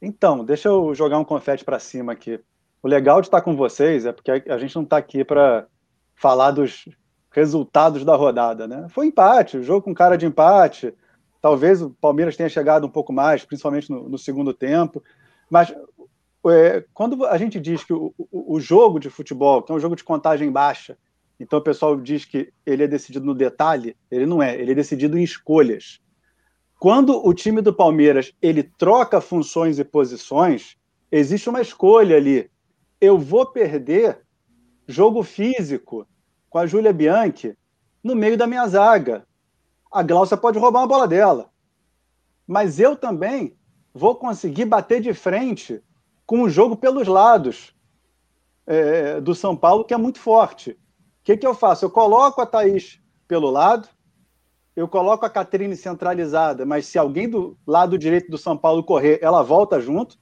Então, 0.00 0.44
deixa 0.44 0.68
eu 0.68 0.94
jogar 0.94 1.18
um 1.18 1.24
confete 1.24 1.64
para 1.64 1.78
cima 1.78 2.12
aqui. 2.12 2.40
O 2.82 2.88
legal 2.88 3.20
de 3.20 3.26
estar 3.26 3.42
com 3.42 3.56
vocês 3.56 4.06
é 4.06 4.12
porque 4.12 4.30
a 4.30 4.58
gente 4.58 4.74
não 4.74 4.84
está 4.84 4.96
aqui 4.96 5.24
para 5.24 5.66
falar 6.14 6.52
dos 6.52 6.84
resultados 7.30 8.04
da 8.04 8.16
rodada, 8.16 8.66
né? 8.66 8.86
Foi 8.90 9.06
empate, 9.06 9.58
o 9.58 9.62
jogo 9.62 9.82
com 9.82 9.94
cara 9.94 10.16
de 10.16 10.26
empate. 10.26 10.92
Talvez 11.40 11.80
o 11.80 11.90
Palmeiras 11.90 12.36
tenha 12.36 12.48
chegado 12.48 12.86
um 12.86 12.90
pouco 12.90 13.12
mais, 13.12 13.44
principalmente 13.44 13.90
no, 13.90 14.08
no 14.08 14.18
segundo 14.18 14.52
tempo. 14.52 15.02
Mas 15.48 15.72
é, 16.48 16.84
quando 16.92 17.24
a 17.24 17.38
gente 17.38 17.60
diz 17.60 17.84
que 17.84 17.92
o, 17.92 18.12
o, 18.18 18.56
o, 18.56 18.60
jogo 18.60 18.98
de 18.98 19.08
futebol, 19.08 19.62
que 19.62 19.72
é 19.72 19.74
um 19.74 19.80
jogo 19.80 19.96
de 19.96 20.04
contagem 20.04 20.50
baixa, 20.50 20.98
Então 21.38 21.58
o 21.58 21.62
pessoal 21.62 21.96
diz 21.96 22.24
que 22.24 22.52
ele 22.66 22.84
é 22.84 22.88
decidido 22.88 23.24
no 23.24 23.34
detalhe. 23.34 23.96
Ele 24.10 24.26
não 24.26 24.42
é, 24.42 24.54
ele 24.60 24.72
é 24.72 24.74
decidido 24.74 25.16
em 25.16 25.22
escolhas. 25.22 26.00
Quando 26.78 27.26
o 27.26 27.32
time 27.32 27.60
do 27.60 27.74
Palmeiras 27.74 28.32
ele 28.40 28.62
troca 28.62 29.20
funções 29.20 29.78
e 29.78 29.84
posições, 29.84 30.76
existe 31.12 31.48
uma 31.48 31.60
escolha 31.60 32.16
ali. 32.16 32.50
Eu 33.00 33.18
vou 33.18 33.46
perder 33.46 34.20
jogo 34.86 35.22
físico 35.22 36.06
com 36.50 36.58
a 36.58 36.66
Júlia 36.66 36.92
Bianchi 36.92 37.56
no 38.02 38.14
meio 38.16 38.36
da 38.36 38.46
minha 38.46 38.66
zaga. 38.66 39.26
A 39.90 40.02
Glaucia 40.02 40.36
pode 40.36 40.58
roubar 40.58 40.80
uma 40.80 40.88
bola 40.88 41.08
dela. 41.08 41.50
Mas 42.46 42.80
eu 42.80 42.96
também 42.96 43.56
vou 43.94 44.16
conseguir 44.16 44.64
bater 44.64 45.00
de 45.00 45.14
frente 45.14 45.82
com 46.26 46.42
o 46.42 46.50
jogo 46.50 46.76
pelos 46.76 47.06
lados 47.06 47.74
é, 48.66 49.20
do 49.20 49.34
São 49.34 49.56
Paulo, 49.56 49.84
que 49.84 49.94
é 49.94 49.96
muito 49.96 50.18
forte. 50.18 50.72
O 50.72 50.76
que, 51.24 51.36
que 51.36 51.46
eu 51.46 51.54
faço? 51.54 51.84
Eu 51.84 51.90
coloco 51.90 52.40
a 52.40 52.46
Thaís 52.46 53.00
pelo 53.26 53.50
lado, 53.50 53.88
eu 54.74 54.88
coloco 54.88 55.26
a 55.26 55.30
Catrine 55.30 55.76
centralizada, 55.76 56.64
mas 56.64 56.86
se 56.86 56.98
alguém 56.98 57.28
do 57.28 57.56
lado 57.66 57.98
direito 57.98 58.30
do 58.30 58.38
São 58.38 58.56
Paulo 58.56 58.82
correr, 58.82 59.18
ela 59.22 59.42
volta 59.42 59.80
junto. 59.80 60.18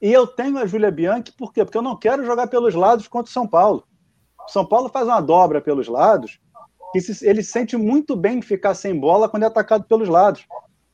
E 0.00 0.12
eu 0.12 0.26
tenho 0.26 0.58
a 0.58 0.66
Júlia 0.66 0.90
Bianchi, 0.90 1.32
por 1.32 1.52
quê? 1.52 1.64
Porque 1.64 1.78
eu 1.78 1.82
não 1.82 1.96
quero 1.96 2.24
jogar 2.24 2.46
pelos 2.48 2.74
lados 2.74 3.06
contra 3.08 3.30
o 3.30 3.32
São 3.32 3.46
Paulo. 3.46 3.86
O 4.46 4.50
São 4.50 4.64
Paulo 4.64 4.88
faz 4.88 5.06
uma 5.06 5.20
dobra 5.20 5.60
pelos 5.60 5.88
lados, 5.88 6.38
e 6.94 7.26
ele 7.28 7.42
sente 7.42 7.76
muito 7.76 8.14
bem 8.14 8.40
ficar 8.40 8.74
sem 8.74 8.98
bola 8.98 9.28
quando 9.28 9.42
é 9.42 9.46
atacado 9.46 9.84
pelos 9.84 10.08
lados. 10.08 10.46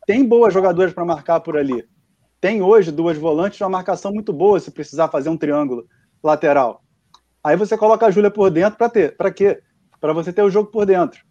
Tem 0.07 0.27
boas 0.27 0.55
jogadoras 0.55 0.95
para 0.95 1.05
marcar 1.05 1.41
por 1.41 1.57
ali. 1.57 1.87
Tem 2.41 2.63
hoje 2.63 2.91
duas 2.91 3.19
volantes, 3.19 3.61
uma 3.61 3.69
marcação 3.69 4.13
muito 4.13 4.33
boa 4.33 4.59
se 4.59 4.71
precisar 4.71 5.09
fazer 5.09 5.29
um 5.29 5.37
triângulo 5.37 5.87
lateral. 6.23 6.83
Aí 7.45 7.55
você 7.55 7.77
coloca 7.77 8.07
a 8.07 8.11
Júlia 8.11 8.31
por 8.31 8.51
dentro 8.51 8.79
para 8.79 8.89
ter. 8.89 9.17
Para 9.17 9.31
quê? 9.31 9.63
Para 10.01 10.15
você 10.15 10.33
ter 10.33 10.43
o 10.43 10.51
jogo 10.51 10.71
por 10.71 10.87
dentro. 10.87 11.23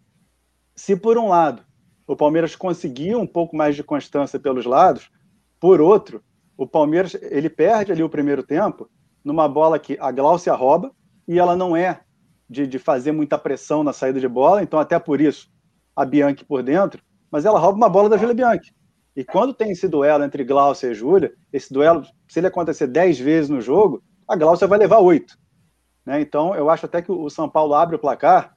Se 0.76 0.94
por 0.94 1.18
um 1.18 1.28
lado 1.28 1.64
o 2.06 2.16
Palmeiras 2.16 2.56
conseguiu 2.56 3.20
um 3.20 3.26
pouco 3.26 3.56
mais 3.56 3.76
de 3.76 3.84
constância 3.84 4.38
pelos 4.38 4.66
lados, 4.66 5.10
por 5.60 5.80
outro, 5.80 6.22
o 6.56 6.66
Palmeiras 6.66 7.14
ele 7.14 7.48
perde 7.48 7.92
ali 7.92 8.02
o 8.02 8.08
primeiro 8.08 8.42
tempo 8.42 8.88
numa 9.24 9.48
bola 9.48 9.78
que 9.78 9.96
a 10.00 10.10
Glaucia 10.10 10.54
rouba 10.54 10.92
e 11.26 11.38
ela 11.38 11.56
não 11.56 11.76
é 11.76 12.00
de, 12.50 12.66
de 12.66 12.78
fazer 12.80 13.12
muita 13.12 13.38
pressão 13.38 13.84
na 13.84 13.92
saída 13.92 14.18
de 14.18 14.26
bola, 14.26 14.60
então 14.60 14.80
até 14.80 14.98
por 14.98 15.20
isso 15.20 15.48
a 15.94 16.04
Bianchi 16.04 16.44
por 16.44 16.64
dentro, 16.64 17.00
mas 17.30 17.44
ela 17.44 17.60
rouba 17.60 17.76
uma 17.76 17.88
bola 17.88 18.08
da 18.08 18.16
Júlia 18.16 18.34
Bianchi. 18.34 18.74
E 19.14 19.24
quando 19.24 19.54
tem 19.54 19.70
esse 19.70 19.86
duelo 19.86 20.24
entre 20.24 20.42
Glaucia 20.42 20.90
e 20.90 20.94
Júlia, 20.94 21.32
esse 21.52 21.72
duelo, 21.72 22.04
se 22.28 22.40
ele 22.40 22.48
acontecer 22.48 22.88
10 22.88 23.20
vezes 23.20 23.50
no 23.50 23.60
jogo, 23.60 24.02
a 24.26 24.34
Glaucia 24.34 24.66
vai 24.66 24.78
levar 24.78 24.98
8. 24.98 25.38
Né? 26.04 26.20
Então, 26.20 26.54
eu 26.54 26.68
acho 26.68 26.86
até 26.86 27.00
que 27.00 27.12
o 27.12 27.30
São 27.30 27.48
Paulo 27.48 27.74
abre 27.74 27.94
o 27.94 27.98
placar 27.98 28.56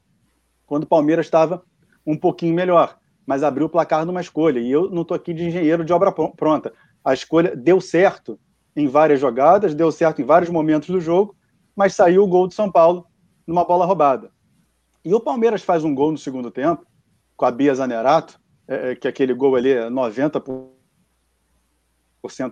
quando 0.66 0.84
o 0.84 0.88
Palmeiras 0.88 1.28
estava 1.28 1.64
um 2.06 2.18
pouquinho 2.18 2.56
melhor, 2.56 2.98
mas 3.26 3.44
abriu 3.44 3.68
o 3.68 3.70
placar 3.70 4.06
numa 4.06 4.22
escolha. 4.22 4.60
E 4.60 4.72
eu 4.72 4.90
não 4.90 5.04
estou 5.04 5.16
aqui 5.16 5.34
de 5.34 5.46
engenheiro 5.46 5.86
de 5.86 5.94
obra 5.94 6.12
pronta. 6.12 6.74
A 7.04 7.14
escolha 7.14 7.56
deu 7.56 7.80
certo 7.80 8.40
em 8.76 8.88
várias 8.88 9.20
jogadas, 9.20 9.76
deu 9.76 9.92
certo 9.92 10.22
em 10.22 10.26
vários 10.26 10.50
momentos 10.50 10.90
do 10.90 11.00
jogo, 11.00 11.36
mas 11.76 11.94
saiu 11.94 12.24
o 12.24 12.28
gol 12.28 12.48
do 12.48 12.54
São 12.54 12.72
Paulo 12.72 13.06
numa 13.46 13.64
bola 13.64 13.86
roubada. 13.86 14.32
E 15.04 15.14
o 15.14 15.20
Palmeiras 15.20 15.64
faz 15.64 15.84
um 15.84 15.94
gol 15.94 16.12
no 16.12 16.18
segundo 16.18 16.50
tempo, 16.50 16.86
com 17.36 17.46
a 17.46 17.52
Bia 17.52 17.76
Zanerato, 17.76 18.40
é, 18.68 18.92
é 18.92 18.96
que 18.96 19.08
aquele 19.08 19.34
gol 19.34 19.56
ali 19.56 19.72
é 19.72 19.90
90% 19.90 20.70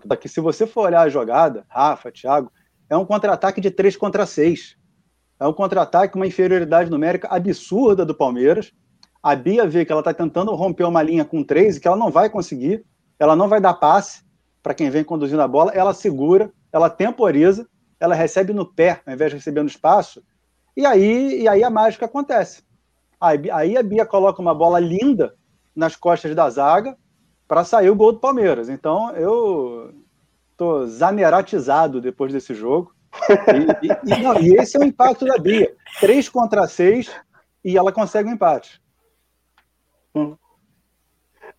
daqui. 0.06 0.28
Se 0.28 0.42
você 0.42 0.68
for 0.68 0.86
olhar 0.86 1.02
a 1.02 1.10
jogada, 1.10 1.66
Rafa, 1.70 2.12
Thiago, 2.12 2.52
é 2.90 2.98
um 2.98 3.06
contra-ataque 3.06 3.62
de 3.62 3.72
3 3.72 3.96
contra 3.96 4.26
6. 4.26 4.76
É 5.40 5.48
um 5.48 5.54
contra-ataque, 5.54 6.16
uma 6.16 6.28
inferioridade 6.28 6.90
numérica 6.90 7.28
absurda 7.30 8.06
do 8.06 8.14
Palmeiras. 8.14 8.74
A 9.24 9.36
Bia 9.36 9.66
vê 9.66 9.86
que 9.86 9.92
ela 9.92 10.02
está 10.02 10.14
tentando 10.14 10.54
romper 10.54 10.84
uma 10.84 11.02
linha 11.02 11.24
com 11.24 11.44
3 11.44 11.78
e 11.78 11.80
que 11.80 11.88
ela 11.88 11.98
não 11.98 12.12
vai 12.12 12.30
conseguir. 12.30 12.84
Ela 13.18 13.36
não 13.36 13.48
vai 13.48 13.62
dar 13.62 13.76
passe 13.76 14.24
para 14.62 14.74
quem 14.74 14.90
vem 14.90 15.04
conduzindo 15.04 15.42
a 15.42 15.48
bola. 15.48 15.72
Ela 15.72 15.94
segura, 15.94 16.52
ela 16.72 16.90
temporiza, 16.90 17.68
ela 18.00 18.14
recebe 18.14 18.52
no 18.52 18.66
pé, 18.66 19.02
ao 19.06 19.14
invés 19.14 19.32
de 19.32 19.38
receber 19.38 19.62
no 19.62 19.70
espaço. 19.70 20.22
E 20.76 20.86
aí, 20.86 21.42
e 21.42 21.48
aí 21.48 21.64
a 21.64 21.70
mágica 21.70 22.06
acontece. 22.06 22.64
Aí 23.20 23.78
a 23.78 23.84
Bia 23.84 24.06
coloca 24.06 24.42
uma 24.42 24.56
bola 24.56 24.80
linda 24.80 25.36
nas 25.76 25.96
costas 25.96 26.36
da 26.36 26.50
zaga 26.50 26.98
para 27.48 27.64
sair 27.64 27.90
o 27.90 27.96
gol 27.96 28.14
do 28.14 28.20
Palmeiras. 28.20 28.70
Então 28.70 29.12
eu 29.12 29.94
tô 30.58 30.86
zaneratizado 30.86 32.02
depois 32.02 32.32
desse 32.34 32.54
jogo. 32.54 32.94
E, 33.30 33.88
e, 33.88 34.14
e, 34.14 34.24
não, 34.24 34.40
e 34.40 34.56
esse 34.56 34.78
é 34.78 34.80
o 34.80 34.84
impacto 34.84 35.26
da 35.26 35.38
Bia. 35.38 35.74
Três 36.00 36.30
contra 36.30 36.68
seis 36.68 37.12
e 37.64 37.78
ela 37.78 37.92
consegue 37.92 38.30
um 38.30 38.34
empate. 38.34 38.82
Hum. 40.16 40.36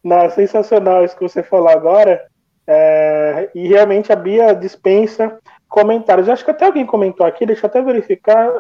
Não, 0.03 0.31
sensacional 0.31 1.05
isso 1.05 1.17
que 1.17 1.23
você 1.23 1.43
falou 1.43 1.69
agora. 1.69 2.27
É, 2.67 3.51
e 3.55 3.69
realmente 3.69 4.13
a 4.13 4.17
Bia 4.17 4.55
dispensa 4.55 5.39
comentários. 5.69 6.29
Acho 6.29 6.45
que 6.45 6.51
até 6.51 6.65
alguém 6.65 6.87
comentou 6.87 7.27
aqui, 7.27 7.47
deixa 7.47 7.67
eu 7.67 7.71
até 7.71 7.83
verificar. 7.83 8.51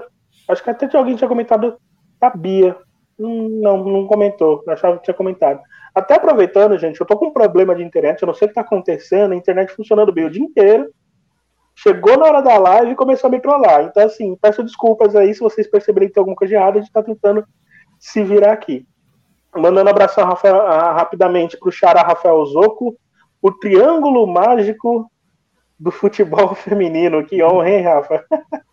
Acho 0.53 0.62
que 0.62 0.71
até 0.71 0.97
alguém 0.97 1.17
tinha 1.17 1.29
comentado 1.29 1.77
a 2.21 2.31
Bia. 2.31 2.77
Hum, 3.19 3.61
não, 3.62 3.85
não 3.85 4.07
comentou. 4.07 4.62
Achava 4.69 4.99
que 4.99 5.05
tinha 5.05 5.15
comentado. 5.15 5.61
Até 5.95 6.15
aproveitando, 6.15 6.79
gente, 6.79 7.01
eu 7.01 7.07
tô 7.07 7.17
com 7.17 7.27
um 7.27 7.33
problema 7.33 7.75
de 7.75 7.83
internet, 7.83 8.23
eu 8.23 8.27
não 8.27 8.35
sei 8.35 8.47
o 8.47 8.49
que 8.49 8.55
tá 8.55 8.62
acontecendo, 8.62 9.33
a 9.33 9.37
internet 9.37 9.73
funcionando 9.73 10.12
bem 10.12 10.25
o 10.25 10.31
dia 10.31 10.43
inteiro. 10.43 10.91
Chegou 11.75 12.17
na 12.17 12.27
hora 12.27 12.41
da 12.41 12.57
live 12.59 12.93
e 12.93 12.97
começou 12.97 13.29
a 13.29 13.31
me 13.31 13.41
trollar. 13.41 13.83
Então, 13.83 14.05
assim, 14.05 14.37
peço 14.37 14.62
desculpas 14.62 15.15
aí 15.15 15.35
se 15.35 15.41
vocês 15.41 15.69
perceberem 15.69 16.09
que 16.09 16.15
tem 16.15 16.21
alguma 16.21 16.37
coisa 16.37 16.51
de 16.51 16.55
errado, 16.55 16.79
a 16.79 16.81
gente 16.81 16.93
tá 16.93 17.03
tentando 17.03 17.45
se 17.99 18.23
virar 18.23 18.53
aqui. 18.53 18.87
Mandando 19.55 19.91
abração 19.91 20.25
Rafael, 20.25 20.57
uh, 20.57 20.95
rapidamente 20.95 21.59
pro 21.59 21.71
Rafael 21.83 22.45
Zoco, 22.47 22.97
o 23.41 23.53
triângulo 23.53 24.27
mágico 24.27 25.11
do 25.79 25.91
futebol 25.91 26.55
feminino. 26.57 27.25
Que 27.25 27.43
honra, 27.43 27.69
hein, 27.69 27.83
Rafa? 27.83 28.25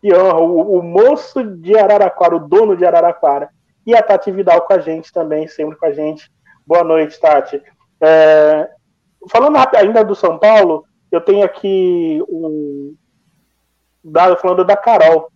que 0.00 0.14
honra. 0.14 0.40
O, 0.40 0.78
o 0.78 0.82
moço 0.82 1.42
de 1.44 1.76
Araraquara, 1.76 2.36
o 2.36 2.48
dono 2.48 2.76
de 2.76 2.84
Araraquara 2.84 3.50
e 3.86 3.94
a 3.94 4.02
Tati 4.02 4.30
Vidal 4.30 4.62
com 4.62 4.72
a 4.72 4.78
gente 4.78 5.12
também, 5.12 5.48
sempre 5.48 5.76
com 5.76 5.86
a 5.86 5.92
gente. 5.92 6.30
Boa 6.66 6.84
noite, 6.84 7.18
Tati. 7.20 7.62
É, 8.00 8.68
falando 9.28 9.56
ainda 9.76 10.04
do 10.04 10.14
São 10.14 10.38
Paulo, 10.38 10.84
eu 11.10 11.20
tenho 11.20 11.44
aqui 11.44 12.22
um 12.28 12.94
dado 14.02 14.36
falando 14.36 14.64
da 14.64 14.76
Carol. 14.76 15.30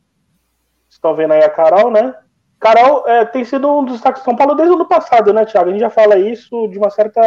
Estão 0.89 1.15
vendo 1.15 1.33
aí 1.33 1.43
a 1.43 1.51
Carol, 1.51 1.91
né? 1.91 2.15
Carol 2.61 3.07
é, 3.07 3.25
tem 3.25 3.45
sido 3.45 3.69
um 3.69 3.85
dos 3.85 3.95
destaques 3.95 4.23
do 4.23 4.25
São 4.25 4.37
Paulo 4.37 4.55
desde 4.55 4.73
o 4.73 4.77
ano 4.77 4.87
passado, 4.87 5.33
né, 5.33 5.45
Thiago? 5.45 5.69
A 5.69 5.73
gente 5.73 5.81
já 5.81 5.91
fala 5.91 6.17
isso 6.17 6.67
de 6.69 6.79
uma 6.79 6.89
certa 6.89 7.21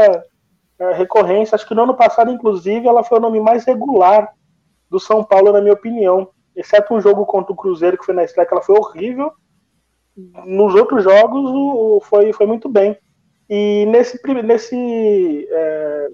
é, 0.80 0.94
recorrência. 0.94 1.56
Acho 1.56 1.68
que 1.68 1.76
no 1.76 1.84
ano 1.84 1.94
passado, 1.94 2.32
inclusive, 2.32 2.88
ela 2.88 3.04
foi 3.04 3.18
o 3.20 3.22
nome 3.22 3.40
mais 3.40 3.66
regular 3.66 4.34
do 4.90 5.00
São 5.00 5.24
Paulo, 5.24 5.52
na 5.52 5.62
minha 5.62 5.74
opinião. 5.74 6.30
Exceto 6.58 6.94
um 6.94 7.00
jogo 7.00 7.26
contra 7.26 7.54
o 7.54 7.56
Cruzeiro, 7.56 7.98
que 7.98 8.06
foi 8.06 8.14
na 8.14 8.26
estreia, 8.26 8.46
que 8.46 8.54
ela 8.54 8.64
foi 8.64 8.78
horrível 8.78 9.32
nos 10.46 10.74
outros 10.74 11.04
jogos 11.04 11.50
o, 11.52 12.02
foi, 12.02 12.34
foi 12.34 12.46
muito 12.48 12.68
bem. 12.68 12.98
E 13.50 13.86
nesse, 13.86 14.20
nesse, 14.44 15.48
é, 15.50 16.08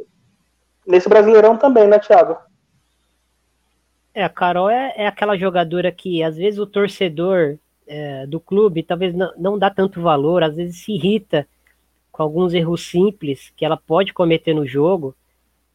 nesse 0.86 1.10
Brasileirão 1.10 1.58
também, 1.58 1.88
né, 1.88 1.98
Thiago? 1.98 2.38
É, 4.14 4.24
a 4.24 4.30
Carol 4.30 4.70
é, 4.70 4.94
é 4.96 5.08
aquela 5.08 5.38
jogadora 5.38 5.92
que 5.92 6.22
às 6.22 6.38
vezes 6.38 6.60
o 6.60 6.68
torcedor 6.68 7.58
é, 7.88 8.28
do 8.28 8.40
clube 8.40 8.84
talvez 8.84 9.16
não, 9.16 9.34
não 9.38 9.58
dá 9.58 9.72
tanto 9.72 10.02
valor, 10.02 10.44
às 10.44 10.56
vezes 10.56 10.84
se 10.84 10.92
irrita 10.92 11.48
com 12.12 12.22
alguns 12.22 12.54
erros 12.54 12.86
simples 12.86 13.52
que 13.56 13.66
ela 13.66 13.78
pode 13.78 14.14
cometer 14.14 14.54
no 14.54 14.68
jogo, 14.68 15.16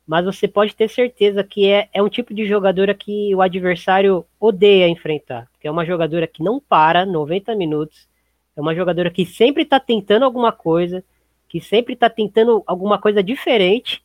mas 0.08 0.24
você 0.24 0.48
pode 0.48 0.74
ter 0.74 0.88
certeza 0.88 1.44
que 1.44 1.68
é, 1.68 1.90
é 1.92 2.02
um 2.02 2.08
tipo 2.08 2.32
de 2.32 2.46
jogadora 2.46 2.94
que 2.94 3.34
o 3.34 3.42
adversário 3.42 4.24
odeia 4.40 4.88
enfrentar, 4.88 5.46
que 5.60 5.68
é 5.68 5.70
uma 5.70 5.84
jogadora 5.84 6.26
que 6.26 6.42
não 6.42 6.58
para 6.58 7.04
90 7.04 7.54
minutos, 7.54 8.08
é 8.56 8.60
uma 8.60 8.74
jogadora 8.74 9.10
que 9.10 9.26
sempre 9.26 9.64
está 9.64 9.78
tentando 9.78 10.24
alguma 10.24 10.50
coisa, 10.50 11.04
que 11.46 11.60
sempre 11.60 11.92
está 11.92 12.08
tentando 12.08 12.62
alguma 12.66 12.98
coisa 12.98 13.22
diferente. 13.22 14.02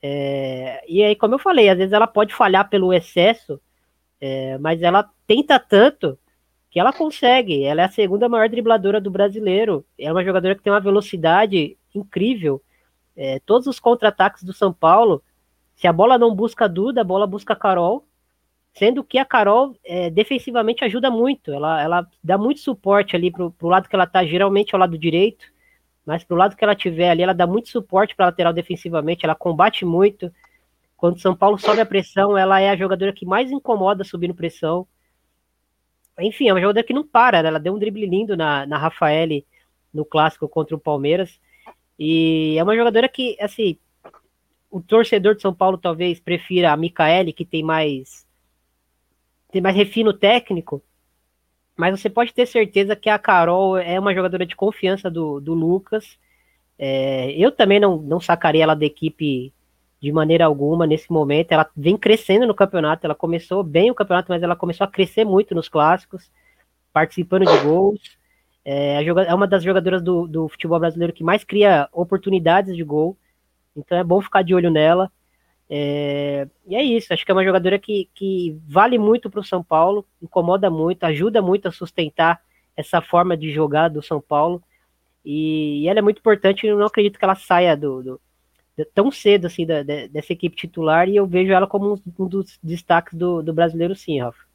É, 0.00 0.84
e 0.88 1.02
aí, 1.02 1.16
como 1.16 1.34
eu 1.34 1.38
falei, 1.40 1.68
às 1.68 1.76
vezes 1.76 1.92
ela 1.92 2.06
pode 2.06 2.32
falhar 2.32 2.70
pelo 2.70 2.92
excesso, 2.92 3.60
é, 4.20 4.56
mas 4.58 4.82
ela 4.82 5.10
tenta 5.26 5.58
tanto 5.58 6.16
que 6.70 6.78
ela 6.78 6.92
consegue. 6.92 7.64
Ela 7.64 7.82
é 7.82 7.84
a 7.86 7.90
segunda 7.90 8.28
maior 8.28 8.48
dribladora 8.48 9.00
do 9.00 9.10
brasileiro. 9.10 9.84
É 9.98 10.12
uma 10.12 10.22
jogadora 10.22 10.54
que 10.54 10.62
tem 10.62 10.72
uma 10.72 10.78
velocidade 10.78 11.76
incrível. 11.92 12.62
É, 13.16 13.40
todos 13.40 13.66
os 13.66 13.80
contra-ataques 13.80 14.44
do 14.44 14.52
São 14.52 14.72
Paulo, 14.72 15.20
se 15.80 15.86
a 15.86 15.92
bola 15.94 16.18
não 16.18 16.34
busca 16.34 16.66
a 16.66 16.68
Duda, 16.68 17.00
a 17.00 17.04
bola 17.04 17.26
busca 17.26 17.54
a 17.54 17.56
Carol. 17.56 18.06
Sendo 18.74 19.02
que 19.02 19.16
a 19.16 19.24
Carol 19.24 19.74
é, 19.82 20.10
defensivamente 20.10 20.84
ajuda 20.84 21.10
muito, 21.10 21.50
ela, 21.50 21.82
ela 21.82 22.06
dá 22.22 22.36
muito 22.36 22.60
suporte 22.60 23.16
ali 23.16 23.32
pro, 23.32 23.50
pro 23.50 23.66
lado 23.66 23.88
que 23.88 23.96
ela 23.96 24.06
tá, 24.06 24.24
geralmente 24.24 24.74
ao 24.74 24.78
lado 24.78 24.98
direito, 24.98 25.46
mas 26.04 26.22
pro 26.22 26.36
lado 26.36 26.54
que 26.54 26.62
ela 26.62 26.76
tiver 26.76 27.08
ali, 27.08 27.22
ela 27.22 27.32
dá 27.32 27.46
muito 27.46 27.70
suporte 27.70 28.14
para 28.14 28.26
lateral 28.26 28.52
defensivamente, 28.52 29.24
ela 29.24 29.34
combate 29.34 29.86
muito. 29.86 30.30
Quando 30.98 31.18
São 31.18 31.34
Paulo 31.34 31.58
sobe 31.58 31.80
a 31.80 31.86
pressão, 31.86 32.36
ela 32.36 32.60
é 32.60 32.68
a 32.68 32.76
jogadora 32.76 33.12
que 33.12 33.24
mais 33.24 33.50
incomoda 33.50 34.04
subindo 34.04 34.34
pressão. 34.34 34.86
enfim, 36.18 36.48
é 36.48 36.52
uma 36.52 36.60
jogadora 36.60 36.86
que 36.86 36.92
não 36.92 37.06
para, 37.06 37.42
né? 37.42 37.48
ela 37.48 37.58
deu 37.58 37.74
um 37.74 37.78
drible 37.78 38.06
lindo 38.06 38.36
na, 38.36 38.66
na 38.66 38.76
Rafaele 38.76 39.46
no 39.92 40.04
clássico 40.04 40.46
contra 40.46 40.76
o 40.76 40.80
Palmeiras. 40.80 41.40
E 41.98 42.56
é 42.58 42.62
uma 42.62 42.76
jogadora 42.76 43.08
que, 43.08 43.36
assim, 43.40 43.78
o 44.70 44.80
torcedor 44.80 45.34
de 45.34 45.42
São 45.42 45.52
Paulo 45.52 45.76
talvez 45.76 46.20
prefira 46.20 46.72
a 46.72 46.76
Micaele, 46.76 47.32
que 47.32 47.44
tem 47.44 47.62
mais 47.62 48.26
tem 49.50 49.60
mais 49.60 49.74
refino 49.74 50.12
técnico, 50.12 50.80
mas 51.76 51.98
você 51.98 52.08
pode 52.08 52.32
ter 52.32 52.46
certeza 52.46 52.94
que 52.94 53.08
a 53.08 53.18
Carol 53.18 53.76
é 53.76 53.98
uma 53.98 54.14
jogadora 54.14 54.46
de 54.46 54.54
confiança 54.54 55.10
do, 55.10 55.40
do 55.40 55.54
Lucas. 55.54 56.18
É, 56.78 57.32
eu 57.32 57.50
também 57.50 57.80
não, 57.80 57.96
não 57.96 58.20
sacaria 58.20 58.62
ela 58.62 58.74
da 58.74 58.84
equipe 58.84 59.52
de 60.00 60.12
maneira 60.12 60.44
alguma 60.44 60.86
nesse 60.86 61.10
momento. 61.10 61.52
Ela 61.52 61.68
vem 61.76 61.96
crescendo 61.96 62.46
no 62.46 62.54
campeonato, 62.54 63.06
ela 63.06 63.14
começou 63.14 63.64
bem 63.64 63.90
o 63.90 63.94
campeonato, 63.94 64.30
mas 64.30 64.42
ela 64.42 64.54
começou 64.54 64.84
a 64.84 64.90
crescer 64.90 65.24
muito 65.24 65.54
nos 65.54 65.68
clássicos, 65.68 66.30
participando 66.92 67.46
de 67.46 67.58
gols. 67.64 68.18
É, 68.64 69.02
é 69.02 69.34
uma 69.34 69.46
das 69.46 69.64
jogadoras 69.64 70.02
do, 70.02 70.28
do 70.28 70.48
futebol 70.48 70.78
brasileiro 70.78 71.12
que 71.12 71.24
mais 71.24 71.44
cria 71.44 71.88
oportunidades 71.92 72.76
de 72.76 72.84
gol. 72.84 73.16
Então 73.76 73.98
é 73.98 74.04
bom 74.04 74.20
ficar 74.20 74.42
de 74.42 74.54
olho 74.54 74.70
nela. 74.70 75.10
É, 75.68 76.48
e 76.66 76.74
é 76.74 76.82
isso, 76.82 77.12
acho 77.12 77.24
que 77.24 77.30
é 77.30 77.34
uma 77.34 77.44
jogadora 77.44 77.78
que, 77.78 78.08
que 78.14 78.58
vale 78.66 78.98
muito 78.98 79.30
para 79.30 79.40
o 79.40 79.44
São 79.44 79.62
Paulo, 79.62 80.04
incomoda 80.20 80.68
muito, 80.68 81.04
ajuda 81.04 81.40
muito 81.40 81.68
a 81.68 81.72
sustentar 81.72 82.40
essa 82.76 83.00
forma 83.00 83.36
de 83.36 83.52
jogar 83.52 83.88
do 83.88 84.02
São 84.02 84.20
Paulo. 84.20 84.62
E, 85.24 85.82
e 85.82 85.88
ela 85.88 86.00
é 86.00 86.02
muito 86.02 86.18
importante, 86.18 86.66
eu 86.66 86.78
não 86.78 86.86
acredito 86.86 87.18
que 87.18 87.24
ela 87.24 87.36
saia 87.36 87.76
do, 87.76 88.02
do 88.02 88.20
tão 88.94 89.10
cedo 89.10 89.46
assim 89.46 89.66
da, 89.66 89.82
dessa 89.82 90.32
equipe 90.32 90.56
titular 90.56 91.08
e 91.08 91.16
eu 91.16 91.26
vejo 91.26 91.52
ela 91.52 91.66
como 91.66 91.94
um, 91.94 92.24
um 92.24 92.26
dos 92.26 92.58
destaques 92.62 93.14
do, 93.16 93.42
do 93.42 93.52
brasileiro 93.52 93.94
sim, 93.94 94.20
Rafa. 94.20 94.49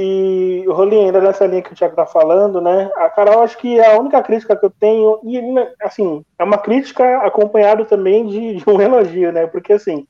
E, 0.00 0.64
Rolinho, 0.68 1.06
ainda 1.06 1.20
nessa 1.20 1.44
linha 1.44 1.60
que 1.60 1.72
o 1.72 1.74
Thiago 1.74 1.96
tá 1.96 2.06
falando, 2.06 2.60
né? 2.60 2.88
A 2.94 3.10
Carol, 3.10 3.42
acho 3.42 3.58
que 3.58 3.80
é 3.80 3.96
a 3.96 3.98
única 3.98 4.22
crítica 4.22 4.54
que 4.54 4.64
eu 4.64 4.70
tenho, 4.70 5.18
e 5.24 5.40
assim, 5.82 6.24
é 6.38 6.44
uma 6.44 6.56
crítica 6.56 7.18
acompanhada 7.26 7.84
também 7.84 8.24
de, 8.24 8.54
de 8.58 8.70
um 8.70 8.80
elogio, 8.80 9.32
né? 9.32 9.48
Porque 9.48 9.72
assim, 9.72 10.06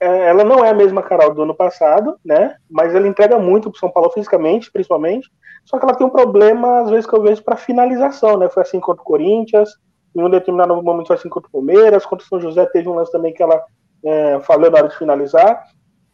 é, 0.00 0.26
ela 0.28 0.42
não 0.42 0.64
é 0.64 0.70
a 0.70 0.74
mesma 0.74 1.04
Carol 1.04 1.32
do 1.32 1.42
ano 1.42 1.54
passado, 1.54 2.18
né? 2.24 2.56
Mas 2.68 2.92
ela 2.92 3.06
entrega 3.06 3.38
muito 3.38 3.70
pro 3.70 3.78
São 3.78 3.88
Paulo 3.88 4.10
fisicamente, 4.10 4.72
principalmente. 4.72 5.30
Só 5.64 5.78
que 5.78 5.84
ela 5.84 5.94
tem 5.94 6.04
um 6.04 6.10
problema, 6.10 6.80
às 6.80 6.90
vezes, 6.90 7.06
que 7.06 7.14
eu 7.14 7.22
vejo 7.22 7.44
para 7.44 7.54
finalização, 7.54 8.36
né? 8.36 8.48
Foi 8.48 8.64
assim 8.64 8.80
contra 8.80 9.02
o 9.02 9.06
Corinthians, 9.06 9.70
em 10.16 10.20
um 10.20 10.28
determinado 10.28 10.82
momento 10.82 11.06
foi 11.06 11.14
assim 11.14 11.28
contra 11.28 11.48
o 11.48 11.52
Palmeiras, 11.52 12.04
contra 12.04 12.24
o 12.24 12.28
São 12.28 12.40
José 12.40 12.66
teve 12.66 12.88
um 12.88 12.94
lance 12.94 13.12
também 13.12 13.32
que 13.32 13.40
ela 13.40 13.62
é, 14.04 14.40
falou 14.40 14.68
na 14.68 14.78
hora 14.78 14.88
de 14.88 14.98
finalizar. 14.98 15.62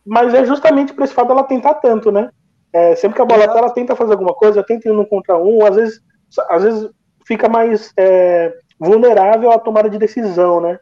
Mas 0.04 0.34
é 0.34 0.44
justamente 0.44 0.92
por 0.92 1.04
esse 1.04 1.14
fato 1.14 1.28
dela 1.28 1.44
tentar 1.44 1.72
tanto, 1.76 2.12
né? 2.12 2.28
É, 2.72 2.94
sempre 2.94 3.16
que 3.16 3.22
a 3.22 3.24
bola 3.24 3.48
tá, 3.48 3.58
ela 3.58 3.70
tenta 3.70 3.96
fazer 3.96 4.12
alguma 4.12 4.34
coisa, 4.34 4.62
tenta 4.62 4.88
ir 4.88 4.92
no 4.92 5.06
contra 5.06 5.36
um, 5.36 5.64
às 5.64 5.76
vezes, 5.76 6.00
às 6.48 6.62
vezes 6.62 6.90
fica 7.24 7.48
mais 7.48 7.92
é, 7.96 8.54
vulnerável 8.78 9.50
à 9.50 9.58
tomada 9.58 9.90
de 9.90 9.98
decisão, 9.98 10.60
né? 10.60 10.78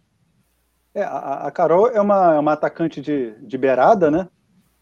É, 0.94 1.02
a, 1.02 1.50
Carol 1.50 1.88
é 1.88 2.00
uma, 2.00 2.34
é 2.34 2.38
uma 2.38 2.52
atacante 2.52 3.00
de, 3.00 3.32
de 3.40 3.58
beirada, 3.58 4.10
né? 4.10 4.28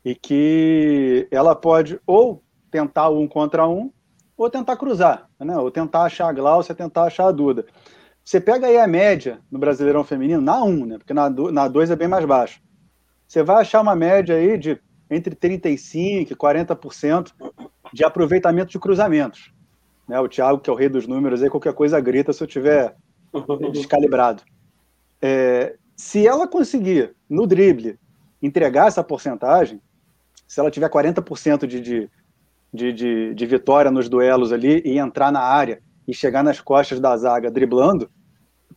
E 0.05 0.15
que 0.15 1.29
ela 1.31 1.55
pode 1.55 2.01
ou 2.07 2.43
tentar 2.71 3.09
um 3.11 3.27
contra 3.27 3.67
um, 3.67 3.91
ou 4.37 4.51
tentar 4.51 4.77
cruzar, 4.77 5.29
né? 5.39 5.57
Ou 5.59 5.71
tentar 5.71 6.03
achar 6.03 6.29
a 6.29 6.33
Glaucia, 6.33 6.75
tentar 6.75 7.05
achar 7.05 7.27
a 7.27 7.33
Duda. 7.33 7.67
Você 8.25 8.41
pega 8.41 8.67
aí 8.67 8.79
a 8.79 8.87
média 8.87 9.41
no 9.51 9.59
Brasileirão 9.59 10.05
Feminino, 10.05 10.41
na 10.41 10.63
1, 10.63 10.87
né? 10.87 10.99
Porque 10.99 11.15
na, 11.15 11.31
na 11.31 11.69
2 11.69 11.91
é 11.91 11.97
bem 11.97 12.09
mais 12.09 12.25
baixo. 12.25 12.61
Você 13.27 13.43
vai 13.43 13.61
achar 13.61 13.81
uma 13.81 13.95
média 13.95 14.37
aí 14.37 14.59
de 14.59 14.81
entre 15.11 15.35
35% 15.35 16.31
e 16.31 16.35
40% 16.35 17.33
de 17.93 18.05
aproveitamento 18.05 18.71
de 18.71 18.79
cruzamentos. 18.79 19.53
Né, 20.09 20.19
o 20.21 20.29
Thiago, 20.29 20.61
que 20.61 20.71
é 20.71 20.73
o 20.73 20.77
rei 20.77 20.89
dos 20.89 21.07
números, 21.07 21.43
aí 21.43 21.51
qualquer 21.51 21.73
coisa 21.73 22.01
grita 22.01 22.33
se 22.33 22.43
eu 22.43 22.47
tiver 22.47 22.97
descalibrado. 23.73 24.43
É, 25.21 25.77
se 25.97 26.27
ela 26.27 26.47
conseguir, 26.47 27.15
no 27.29 27.47
drible, 27.47 27.99
entregar 28.43 28.87
essa 28.87 29.03
porcentagem, 29.03 29.81
se 30.47 30.61
ela 30.61 30.71
tiver 30.71 30.89
40% 30.89 31.67
de, 31.67 31.81
de, 31.81 32.11
de, 32.73 32.93
de, 32.93 33.35
de 33.35 33.47
vitória 33.47 33.91
nos 33.91 34.09
duelos 34.09 34.53
ali 34.53 34.83
e 34.85 34.99
entrar 34.99 35.33
na 35.33 35.41
área 35.41 35.81
e 36.07 36.15
chegar 36.15 36.45
nas 36.45 36.61
costas 36.61 37.01
da 37.01 37.17
zaga 37.17 37.51
driblando, 37.51 38.11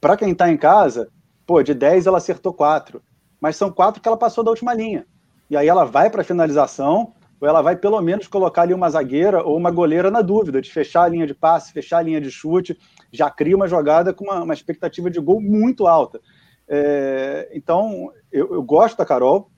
para 0.01 0.17
quem 0.17 0.31
está 0.31 0.49
em 0.49 0.57
casa, 0.57 1.09
pô, 1.45 1.61
de 1.61 1.73
10 1.73 2.07
ela 2.07 2.17
acertou 2.17 2.53
4, 2.53 3.01
mas 3.39 3.55
são 3.55 3.71
4 3.71 4.01
que 4.01 4.07
ela 4.07 4.17
passou 4.17 4.43
da 4.43 4.49
última 4.49 4.73
linha 4.73 5.05
e 5.49 5.57
aí 5.57 5.67
ela 5.67 5.83
vai 5.83 6.09
para 6.09 6.21
a 6.21 6.25
finalização, 6.25 7.13
ou 7.41 7.47
ela 7.47 7.61
vai 7.61 7.75
pelo 7.75 7.99
menos 8.01 8.27
colocar 8.27 8.63
ali 8.63 8.73
uma 8.73 8.89
zagueira 8.89 9.43
ou 9.43 9.57
uma 9.57 9.71
goleira 9.71 10.11
na 10.11 10.21
dúvida, 10.21 10.61
de 10.61 10.71
fechar 10.71 11.03
a 11.03 11.07
linha 11.07 11.25
de 11.25 11.33
passe, 11.33 11.71
fechar 11.71 11.99
a 11.99 12.01
linha 12.01 12.19
de 12.19 12.29
chute, 12.29 12.77
já 13.11 13.29
cria 13.29 13.55
uma 13.55 13.67
jogada 13.67 14.13
com 14.13 14.25
uma, 14.25 14.43
uma 14.43 14.53
expectativa 14.53 15.09
de 15.09 15.19
gol 15.19 15.41
muito 15.41 15.87
alta. 15.87 16.19
É, 16.67 17.49
então, 17.53 18.11
eu, 18.31 18.53
eu, 18.53 18.61
gosto 18.61 18.97
da 18.97 19.05
Carol, 19.05 19.49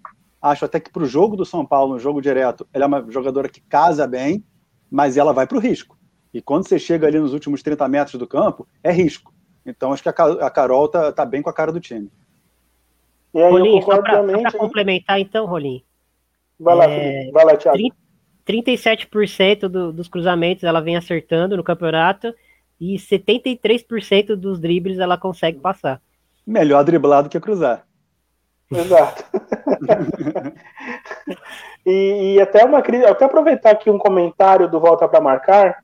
acho 0.41 0.63
até 0.63 0.80
que 0.80 0.91
para 0.91 1.04
o 1.04 1.08
jogo 1.08 1.36
do 1.36 1.45
São 1.45 1.65
Paulo, 1.65 1.93
no 1.93 1.99
jogo 1.99 2.21
direto, 2.21 2.65
ela 2.73 2.86
é 2.86 2.88
uma 2.88 3.06
jogadora 3.10 3.49
que 3.49 3.60
casa 3.62 4.08
bem, 4.08 4.45
mas 4.89 5.17
ela 5.17 5.34
vai 5.34 5.45
para 5.45 5.58
o 5.58 5.62
risco. 5.62 5.97
E 6.34 6.41
quando 6.41 6.67
você 6.67 6.80
chega 6.80 7.08
ali 7.08 7.19
nos 7.19 7.34
últimos 7.34 7.62
30 7.62 7.88
metros 7.89 8.17
do 8.17 8.25
campo, 8.25 8.65
é 8.82 8.91
risco. 8.91 9.34
Então, 9.65 9.91
acho 9.91 10.01
que 10.01 10.10
a, 10.10 10.12
a 10.13 10.49
Carol 10.49 10.88
tá, 10.88 11.12
tá 11.12 11.25
bem 11.25 11.41
com 11.41 11.49
a 11.49 11.54
cara 11.54 11.71
do 11.71 11.80
time. 11.80 12.10
E 13.34 13.41
aí 13.41 13.52
Rolim, 13.52 13.82
só 13.82 14.02
para 14.02 14.52
complementar 14.52 15.20
então, 15.20 15.46
Rolim. 15.46 15.84
Vai 16.60 16.76
lá, 16.76 16.86
é, 16.86 17.32
vai 17.32 17.46
lá, 17.46 17.58
Thiago. 17.58 17.78
37% 18.46 19.67
do, 19.67 19.94
dos 19.94 20.08
cruzamentos 20.08 20.63
ela 20.63 20.82
vem 20.82 20.98
acertando 20.98 21.56
no 21.56 21.63
campeonato 21.63 22.34
e 22.80 22.96
73% 22.96 24.36
dos 24.36 24.60
dribles 24.60 25.00
ela 25.00 25.17
consegue 25.17 25.60
passar. 25.60 26.02
Melhor 26.46 26.84
driblar 26.84 27.24
do 27.24 27.30
que 27.30 27.39
cruzar. 27.39 27.86
Exato. 28.72 29.24
e, 31.86 32.36
e, 32.36 32.41
até 32.41 32.65
uma 32.65 32.80
até 32.80 33.26
aproveitar 33.26 33.72
aqui 33.72 33.89
um 33.89 33.98
comentário 33.98 34.67
do 34.70 34.80
Volta 34.80 35.08
para 35.08 35.22
Marcar. 35.22 35.84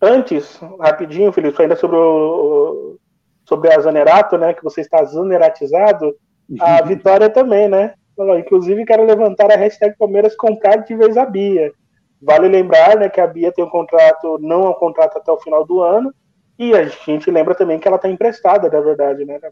Antes, 0.00 0.60
rapidinho, 0.78 1.32
Felipe, 1.32 1.60
ainda 1.60 1.74
sobre 1.76 1.96
o 1.96 2.98
sobre 3.44 3.72
a 3.72 3.80
Zanerato, 3.80 4.36
né? 4.36 4.52
Que 4.52 4.62
você 4.62 4.80
está 4.80 5.02
zaneratizado. 5.04 6.14
A 6.60 6.82
Vitória 6.82 7.28
também, 7.28 7.68
né? 7.68 7.94
Inclusive, 8.38 8.86
quero 8.86 9.04
levantar 9.04 9.50
a 9.52 9.56
hashtag 9.56 9.96
Palmeiras 9.98 10.34
comprar 10.34 10.76
de 10.76 10.94
vez 10.94 11.16
a 11.16 11.26
Bia. 11.26 11.72
Vale 12.20 12.48
lembrar 12.48 12.96
né, 12.96 13.08
que 13.08 13.20
a 13.20 13.26
Bia 13.26 13.52
tem 13.52 13.64
um 13.64 13.68
contrato, 13.68 14.38
não 14.40 14.64
é 14.64 14.70
um 14.70 14.74
contrato 14.74 15.18
até 15.18 15.30
o 15.30 15.38
final 15.38 15.66
do 15.66 15.82
ano, 15.82 16.14
e 16.58 16.74
a 16.74 16.84
gente 16.84 17.30
lembra 17.30 17.54
também 17.54 17.78
que 17.78 17.86
ela 17.86 17.96
está 17.96 18.08
emprestada, 18.08 18.70
na 18.70 18.80
verdade, 18.80 19.24
né? 19.24 19.38
Tá, 19.38 19.50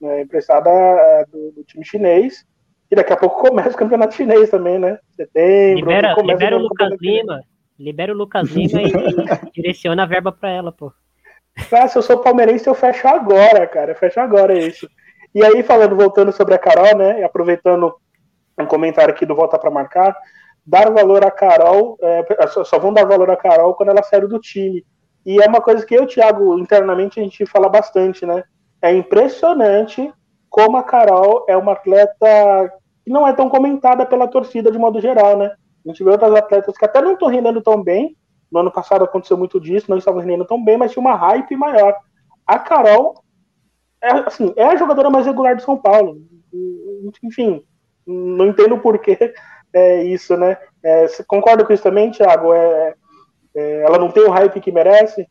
né 0.00 0.22
emprestada 0.22 0.70
é, 0.70 1.26
do, 1.26 1.52
do, 1.52 1.64
time 1.64 1.84
chinês, 1.84 2.46
e 2.90 2.96
daqui 2.96 3.12
a 3.12 3.16
pouco 3.16 3.46
começa 3.46 3.70
o 3.70 3.78
campeonato 3.78 4.14
chinês 4.14 4.48
também, 4.48 4.78
né? 4.78 4.98
Setembro. 5.10 5.80
Libera, 5.80 6.14
libera 6.22 6.56
o 6.56 6.60
Lucas 6.60 6.94
Lima, 6.98 7.42
libera 7.78 8.12
o 8.12 8.16
Lucas 8.16 8.48
Lima 8.50 8.80
e, 8.80 8.86
e 8.86 9.50
direciona 9.52 10.04
a 10.04 10.06
verba 10.06 10.32
para 10.32 10.50
ela, 10.50 10.72
pô. 10.72 10.90
Ah, 11.70 11.86
se 11.86 11.98
eu 11.98 12.02
sou 12.02 12.18
palmeirense, 12.18 12.66
eu 12.66 12.74
fecho 12.74 13.06
agora, 13.06 13.66
cara. 13.66 13.92
Eu 13.92 13.96
fecho 13.96 14.18
agora 14.18 14.58
isso. 14.58 14.88
E 15.34 15.44
aí, 15.44 15.62
falando, 15.62 15.96
voltando 15.96 16.32
sobre 16.32 16.54
a 16.54 16.58
Carol, 16.58 16.96
né, 16.96 17.20
e 17.20 17.24
aproveitando 17.24 17.94
um 18.58 18.66
comentário 18.66 19.14
aqui 19.14 19.24
do 19.24 19.34
Volta 19.34 19.58
para 19.58 19.70
Marcar, 19.70 20.16
dar 20.64 20.90
valor 20.90 21.24
à 21.24 21.30
Carol, 21.30 21.98
é, 22.00 22.46
só 22.46 22.78
vão 22.78 22.92
dar 22.92 23.04
valor 23.04 23.30
à 23.30 23.36
Carol 23.36 23.74
quando 23.74 23.88
ela 23.88 24.02
sair 24.02 24.26
do 24.28 24.38
time. 24.38 24.84
E 25.24 25.40
é 25.40 25.46
uma 25.46 25.60
coisa 25.60 25.84
que 25.86 25.94
eu, 25.94 26.06
Thiago, 26.06 26.58
internamente 26.58 27.18
a 27.18 27.22
gente 27.22 27.46
fala 27.46 27.68
bastante, 27.68 28.26
né? 28.26 28.42
É 28.80 28.92
impressionante 28.92 30.12
como 30.50 30.76
a 30.76 30.82
Carol 30.82 31.44
é 31.48 31.56
uma 31.56 31.72
atleta 31.72 32.72
que 33.04 33.10
não 33.10 33.26
é 33.26 33.32
tão 33.32 33.48
comentada 33.48 34.04
pela 34.04 34.28
torcida 34.28 34.70
de 34.70 34.78
modo 34.78 35.00
geral, 35.00 35.36
né? 35.36 35.52
A 35.84 35.88
gente 35.88 36.02
vê 36.04 36.10
outras 36.10 36.34
atletas 36.34 36.76
que 36.76 36.84
até 36.84 37.00
não 37.00 37.14
estão 37.14 37.28
rendendo 37.28 37.60
tão 37.62 37.82
bem. 37.82 38.16
No 38.50 38.60
ano 38.60 38.70
passado 38.70 39.04
aconteceu 39.04 39.36
muito 39.36 39.58
disso, 39.58 39.86
não 39.88 39.96
estavam 39.96 40.20
rendendo 40.20 40.44
tão 40.44 40.62
bem, 40.62 40.76
mas 40.76 40.92
tinha 40.92 41.00
uma 41.00 41.14
hype 41.14 41.56
maior. 41.56 41.96
A 42.46 42.58
Carol 42.58 43.21
é, 44.02 44.10
assim, 44.26 44.52
é 44.56 44.64
a 44.64 44.76
jogadora 44.76 45.08
mais 45.08 45.24
regular 45.24 45.54
do 45.54 45.62
São 45.62 45.78
Paulo. 45.78 46.20
Enfim, 47.22 47.62
não 48.06 48.48
entendo 48.48 48.76
por 48.78 48.98
que 48.98 49.16
é 49.72 50.02
isso, 50.02 50.36
né? 50.36 50.58
É, 50.82 51.06
você 51.06 51.22
concorda 51.22 51.64
com 51.64 51.72
isso 51.72 51.82
também, 51.82 52.10
Thiago? 52.10 52.52
É, 52.52 52.94
é, 53.54 53.82
ela 53.82 53.98
não 53.98 54.10
tem 54.10 54.24
o 54.24 54.30
hype 54.30 54.60
que 54.60 54.72
merece? 54.72 55.28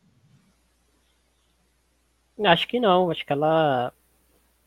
Acho 2.44 2.66
que 2.66 2.80
não. 2.80 3.10
Acho 3.10 3.26
que 3.26 3.32
ela 3.32 3.92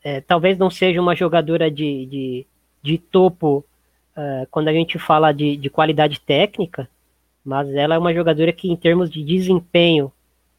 é, 0.04 0.20
talvez 0.20 0.56
não 0.56 0.70
seja 0.70 1.00
uma 1.00 1.16
jogadora 1.16 1.68
de, 1.68 2.06
de, 2.06 2.46
de 2.80 2.96
topo 2.96 3.64
uh, 4.16 4.46
quando 4.52 4.68
a 4.68 4.72
gente 4.72 5.00
fala 5.00 5.32
de, 5.32 5.56
de 5.56 5.68
qualidade 5.68 6.20
técnica, 6.20 6.88
mas 7.44 7.68
ela 7.74 7.96
é 7.96 7.98
uma 7.98 8.14
jogadora 8.14 8.52
que, 8.52 8.70
em 8.70 8.76
termos 8.76 9.10
de 9.10 9.24
desempenho, 9.24 10.12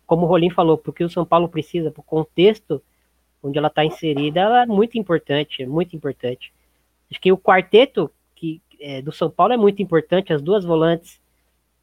como 0.06 0.26
o 0.26 0.28
Rolim 0.28 0.50
falou, 0.50 0.78
porque 0.78 1.02
o 1.02 1.10
São 1.10 1.26
Paulo 1.26 1.48
precisa, 1.48 1.90
para 1.90 2.02
o 2.02 2.04
contexto 2.04 2.82
onde 3.48 3.58
ela 3.58 3.68
está 3.68 3.84
inserida, 3.84 4.42
ela 4.42 4.64
é 4.64 4.66
muito 4.66 4.98
importante, 4.98 5.64
é 5.64 5.66
muito 5.66 5.96
importante. 5.96 6.54
Acho 7.10 7.20
que 7.20 7.32
o 7.32 7.38
quarteto 7.38 8.12
que, 8.36 8.62
é, 8.80 9.02
do 9.02 9.12
São 9.12 9.30
Paulo 9.30 9.54
é 9.54 9.58
muito 9.58 9.82
importante, 9.82 10.34
as 10.34 10.42
duas 10.42 10.64
volantes 10.64 11.20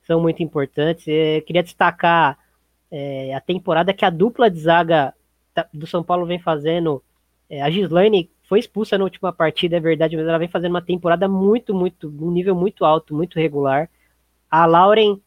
são 0.03 0.21
muito 0.21 0.43
importantes. 0.43 1.07
Eu 1.07 1.43
queria 1.43 1.63
destacar 1.63 2.39
é, 2.91 3.35
a 3.35 3.41
temporada 3.41 3.93
que 3.93 4.05
a 4.05 4.11
dupla 4.11 4.51
de 4.51 4.61
zaga 4.61 5.15
do 5.73 5.87
São 5.87 6.03
Paulo 6.03 6.27
vem 6.27 6.39
fazendo. 6.39 7.03
É, 7.49 7.63
a 7.63 7.71
Gislaine 7.71 8.31
foi 8.45 8.59
expulsa 8.59 8.99
na 8.99 9.05
última 9.05 9.33
partida, 9.33 9.77
é 9.77 9.81
verdade, 9.81 10.17
mas 10.17 10.27
ela 10.27 10.39
vem 10.39 10.49
fazendo 10.49 10.73
uma 10.73 10.83
temporada 10.83 11.27
muito, 11.27 11.75
muito, 11.75 12.09
um 12.09 12.31
nível 12.31 12.55
muito 12.55 12.85
alto, 12.85 13.15
muito 13.15 13.39
regular. 13.39 13.89
A 14.51 14.67
Lauren, 14.67 15.19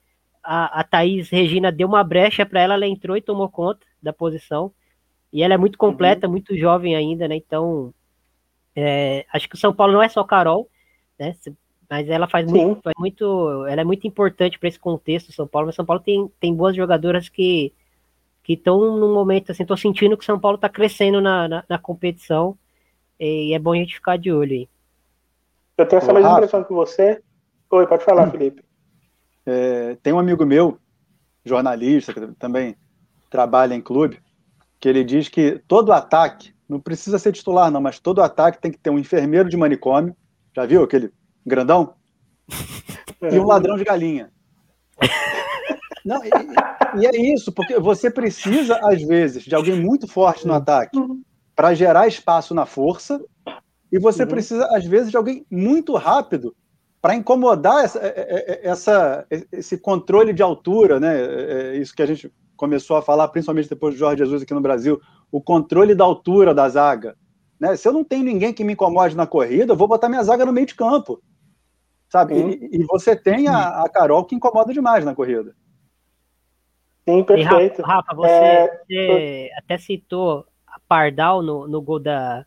a, 0.44 0.80
a 0.80 0.84
Thaís 0.84 1.30
Regina 1.30 1.72
deu 1.72 1.88
uma 1.88 2.04
brecha 2.04 2.46
para 2.46 2.62
ela, 2.62 2.76
ela 2.76 2.88
entrou 2.88 3.18
e 3.18 3.22
tomou 3.22 3.50
conta 3.50 3.86
da 4.02 4.14
posição. 4.14 4.72
E 5.38 5.44
ela 5.44 5.54
é 5.54 5.58
muito 5.58 5.78
completa, 5.78 6.26
uhum. 6.26 6.32
muito 6.32 6.58
jovem 6.58 6.96
ainda, 6.96 7.28
né? 7.28 7.36
Então, 7.36 7.94
é, 8.76 9.24
acho 9.32 9.48
que 9.48 9.54
o 9.54 9.58
São 9.58 9.72
Paulo 9.72 9.94
não 9.94 10.02
é 10.02 10.10
só 10.10 10.24
Carol, 10.24 10.68
né? 11.20 11.36
Mas 11.88 12.10
ela 12.10 12.28
faz 12.28 12.52
muito, 12.52 12.82
faz 12.82 12.96
muito, 12.98 13.64
ela 13.68 13.82
é 13.82 13.84
muito 13.84 14.08
importante 14.08 14.58
para 14.58 14.68
esse 14.68 14.80
contexto 14.80 15.32
São 15.32 15.48
Paulo. 15.48 15.68
Mas 15.68 15.76
São 15.76 15.86
Paulo 15.86 16.02
tem, 16.02 16.28
tem 16.40 16.56
boas 16.56 16.76
jogadoras 16.76 17.30
que 17.30 17.72
que 18.42 18.54
estão 18.54 18.80
num 18.98 19.14
momento 19.14 19.52
assim, 19.52 19.64
tô 19.64 19.78
sentindo 19.78 20.18
que 20.18 20.24
o 20.24 20.26
São 20.26 20.40
Paulo 20.40 20.56
está 20.56 20.70
crescendo 20.70 21.22
na, 21.22 21.48
na, 21.48 21.64
na, 21.68 21.78
competição 21.78 22.58
e 23.20 23.54
é 23.54 23.60
bom 23.60 23.74
a 23.74 23.76
gente 23.76 23.96
ficar 23.96 24.18
de 24.18 24.32
olho 24.32 24.54
aí. 24.54 24.70
Eu 25.78 25.86
tenho 25.86 26.02
essa 26.02 26.14
mesma 26.14 26.32
impressão 26.32 26.64
que 26.64 26.74
você. 26.74 27.22
Oi, 27.70 27.86
pode 27.86 28.06
falar, 28.06 28.28
hum. 28.28 28.32
Felipe. 28.32 28.64
É, 29.46 29.98
tem 30.02 30.14
um 30.14 30.20
amigo 30.20 30.46
meu, 30.46 30.80
jornalista, 31.46 32.12
que 32.12 32.26
também 32.40 32.76
trabalha 33.30 33.76
em 33.76 33.82
clube, 33.82 34.20
que 34.80 34.88
ele 34.88 35.04
diz 35.04 35.28
que 35.30 35.62
todo 35.68 35.92
ataque, 35.92 36.54
não 36.68 36.80
precisa 36.80 37.18
ser 37.18 37.32
titular 37.32 37.72
não, 37.72 37.82
mas 37.82 38.00
todo 38.00 38.22
ataque 38.22 38.62
tem 38.62 38.72
que 38.72 38.78
ter 38.78 38.90
um 38.90 39.00
enfermeiro 39.00 39.50
de 39.50 39.58
manicômio, 39.58 40.16
já 40.56 40.66
viu 40.66 40.84
aquele 40.84 41.12
grandão? 41.46 41.94
E 43.20 43.40
um 43.40 43.48
ladrão 43.48 43.76
de 43.76 43.84
galinha. 43.84 44.32
Não, 46.06 46.24
e, 46.24 46.30
e, 47.02 47.06
é 47.08 47.34
isso, 47.34 47.52
porque 47.52 47.80
você 47.80 48.12
precisa, 48.12 48.80
às 48.84 49.02
vezes, 49.02 49.44
de 49.44 49.56
alguém 49.56 49.82
muito 49.82 50.08
forte 50.08 50.46
no 50.46 50.54
ataque 50.54 51.00
para 51.56 51.74
gerar 51.74 52.08
espaço 52.08 52.54
na 52.54 52.68
força, 52.68 53.20
e 53.92 53.98
você 53.98 54.22
uhum. 54.22 54.30
precisa, 54.30 54.68
às 54.68 54.86
vezes, 54.86 55.10
de 55.10 55.18
alguém 55.18 55.46
muito 55.50 55.96
rápido 55.96 56.56
para 57.02 57.16
incomodar 57.16 57.84
essa, 57.84 58.00
é, 58.00 58.08
é, 58.08 58.52
é, 58.52 58.68
essa, 58.68 59.26
esse 59.52 59.78
controle 59.78 60.34
de 60.34 60.44
altura, 60.44 61.00
né? 61.00 61.76
Isso 61.78 61.96
que 61.96 62.02
a 62.02 62.06
gente 62.06 62.32
começou 62.58 62.98
a 62.98 63.02
falar, 63.02 63.28
principalmente 63.30 63.70
depois 63.70 63.94
do 63.94 64.00
Jorge 64.00 64.24
Jesus 64.24 64.42
aqui 64.42 64.54
no 64.54 64.60
Brasil, 64.62 65.00
o 65.32 65.40
controle 65.40 65.96
da 65.96 66.04
altura 66.04 66.54
da 66.54 66.68
zaga. 66.68 67.16
Né? 67.60 67.76
Se 67.76 67.88
eu 67.88 67.94
não 67.94 68.04
tenho 68.04 68.24
ninguém 68.24 68.52
que 68.52 68.64
me 68.64 68.74
incomode 68.74 69.16
na 69.16 69.26
corrida, 69.26 69.72
eu 69.72 69.78
vou 69.78 69.88
botar 69.88 70.10
minha 70.10 70.24
zaga 70.24 70.46
no 70.46 70.52
meio 70.52 70.68
de 70.68 70.76
campo. 70.76 71.22
Sabe? 72.10 72.36
E, 72.36 72.82
e, 72.82 72.84
você 72.86 73.16
tem 73.16 73.48
a, 73.48 73.84
a 73.84 73.90
Carol 73.90 74.26
que 74.26 74.36
incomoda 74.36 74.74
demais 74.74 75.04
na 75.06 75.14
corrida. 75.14 75.54
Sim, 77.08 77.24
perfeito. 77.24 77.82
Rafa, 77.82 78.12
Rafa, 78.12 78.16
você, 78.16 78.30
é... 78.30 78.68
você, 78.90 79.50
até 79.58 79.78
citou 79.78 80.46
a 80.66 80.80
Pardal 80.88 81.42
no, 81.42 81.68
no 81.68 81.82
gol 81.82 82.00
da, 82.00 82.46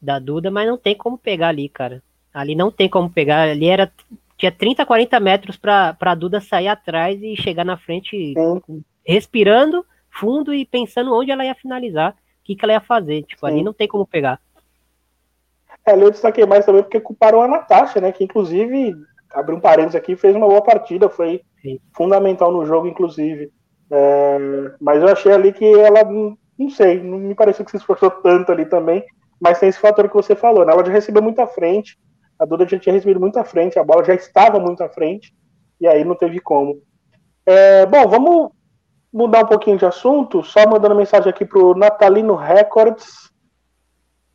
da 0.00 0.18
Duda, 0.18 0.50
mas 0.50 0.68
não 0.68 0.76
tem 0.76 0.94
como 0.94 1.16
pegar 1.16 1.48
ali, 1.48 1.68
cara. 1.68 2.02
Ali 2.32 2.54
não 2.54 2.70
tem 2.70 2.88
como 2.88 3.10
pegar. 3.10 3.48
Ali 3.48 3.66
era 3.66 3.90
tinha 4.36 4.50
30, 4.50 4.84
40 4.84 5.20
metros 5.20 5.56
para 5.56 5.96
a 5.98 6.14
Duda 6.14 6.40
sair 6.40 6.68
atrás 6.68 7.22
e 7.22 7.36
chegar 7.36 7.64
na 7.64 7.76
frente 7.76 8.34
Sim. 8.34 8.84
Respirando 9.04 9.84
fundo 10.10 10.52
e 10.52 10.64
pensando 10.64 11.14
onde 11.14 11.30
ela 11.30 11.44
ia 11.44 11.54
finalizar, 11.54 12.12
o 12.12 12.14
que, 12.44 12.54
que 12.54 12.64
ela 12.64 12.74
ia 12.74 12.80
fazer. 12.80 13.22
Tipo, 13.22 13.46
Sim. 13.46 13.52
ali 13.52 13.64
não 13.64 13.72
tem 13.72 13.88
como 13.88 14.06
pegar. 14.06 14.40
É, 15.86 15.94
eu 15.94 16.10
destaquei 16.10 16.46
mais 16.46 16.64
também 16.64 16.82
porque 16.82 17.00
culparam 17.00 17.42
a 17.42 17.48
Natasha, 17.48 18.00
né? 18.00 18.12
Que 18.12 18.24
inclusive, 18.24 18.94
abriu 19.30 19.56
um 19.56 19.60
parênteses 19.60 19.96
aqui, 19.96 20.14
fez 20.14 20.36
uma 20.36 20.46
boa 20.46 20.62
partida, 20.62 21.08
foi 21.08 21.42
Sim. 21.60 21.80
fundamental 21.96 22.52
no 22.52 22.64
jogo, 22.64 22.86
inclusive. 22.86 23.50
É, 23.90 24.38
mas 24.80 25.02
eu 25.02 25.08
achei 25.08 25.32
ali 25.32 25.52
que 25.52 25.64
ela, 25.64 26.04
não 26.04 26.70
sei, 26.70 27.02
não 27.02 27.18
me 27.18 27.34
pareceu 27.34 27.64
que 27.64 27.70
se 27.70 27.76
esforçou 27.76 28.10
tanto 28.10 28.52
ali 28.52 28.64
também, 28.64 29.04
mas 29.40 29.58
tem 29.58 29.68
esse 29.68 29.78
fator 29.78 30.08
que 30.08 30.14
você 30.14 30.36
falou, 30.36 30.64
né? 30.64 30.72
Ela 30.72 30.84
já 30.84 30.92
recebeu 30.92 31.22
muito 31.22 31.40
à 31.40 31.46
frente, 31.46 31.98
a 32.38 32.44
Duda 32.44 32.66
já 32.66 32.78
tinha 32.78 32.92
recebido 32.92 33.20
muito 33.20 33.38
à 33.38 33.44
frente, 33.44 33.78
a 33.78 33.84
bola 33.84 34.04
já 34.04 34.14
estava 34.14 34.58
muito 34.58 34.82
à 34.82 34.88
frente, 34.88 35.34
e 35.80 35.86
aí 35.86 36.04
não 36.04 36.14
teve 36.14 36.38
como. 36.40 36.80
É, 37.44 37.84
bom, 37.86 38.06
vamos 38.08 38.52
mudar 39.12 39.44
um 39.44 39.48
pouquinho 39.48 39.76
de 39.76 39.84
assunto, 39.84 40.42
só 40.42 40.66
mandando 40.68 40.94
mensagem 40.94 41.28
aqui 41.28 41.44
pro 41.44 41.74
Natalino 41.74 42.34
Records. 42.34 43.30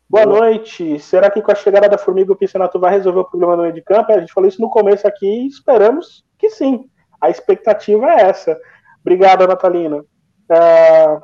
Boa, 0.08 0.24
Boa. 0.24 0.38
noite. 0.38 0.98
Será 1.00 1.30
que 1.30 1.42
com 1.42 1.52
a 1.52 1.54
chegada 1.54 1.88
da 1.88 1.98
Formiga 1.98 2.32
o 2.32 2.36
Piscinato 2.36 2.78
vai 2.78 2.92
resolver 2.92 3.20
o 3.20 3.24
problema 3.24 3.56
no 3.56 3.62
meio 3.62 3.74
de 3.74 3.82
campo? 3.82 4.12
A 4.12 4.20
gente 4.20 4.32
falou 4.32 4.48
isso 4.48 4.60
no 4.60 4.70
começo 4.70 5.06
aqui 5.06 5.26
e 5.26 5.46
esperamos 5.48 6.24
que 6.38 6.48
sim. 6.48 6.88
A 7.20 7.28
expectativa 7.28 8.06
é 8.06 8.22
essa. 8.22 8.58
Obrigado, 9.00 9.46
Natalina. 9.46 9.98
Uh, 9.98 11.20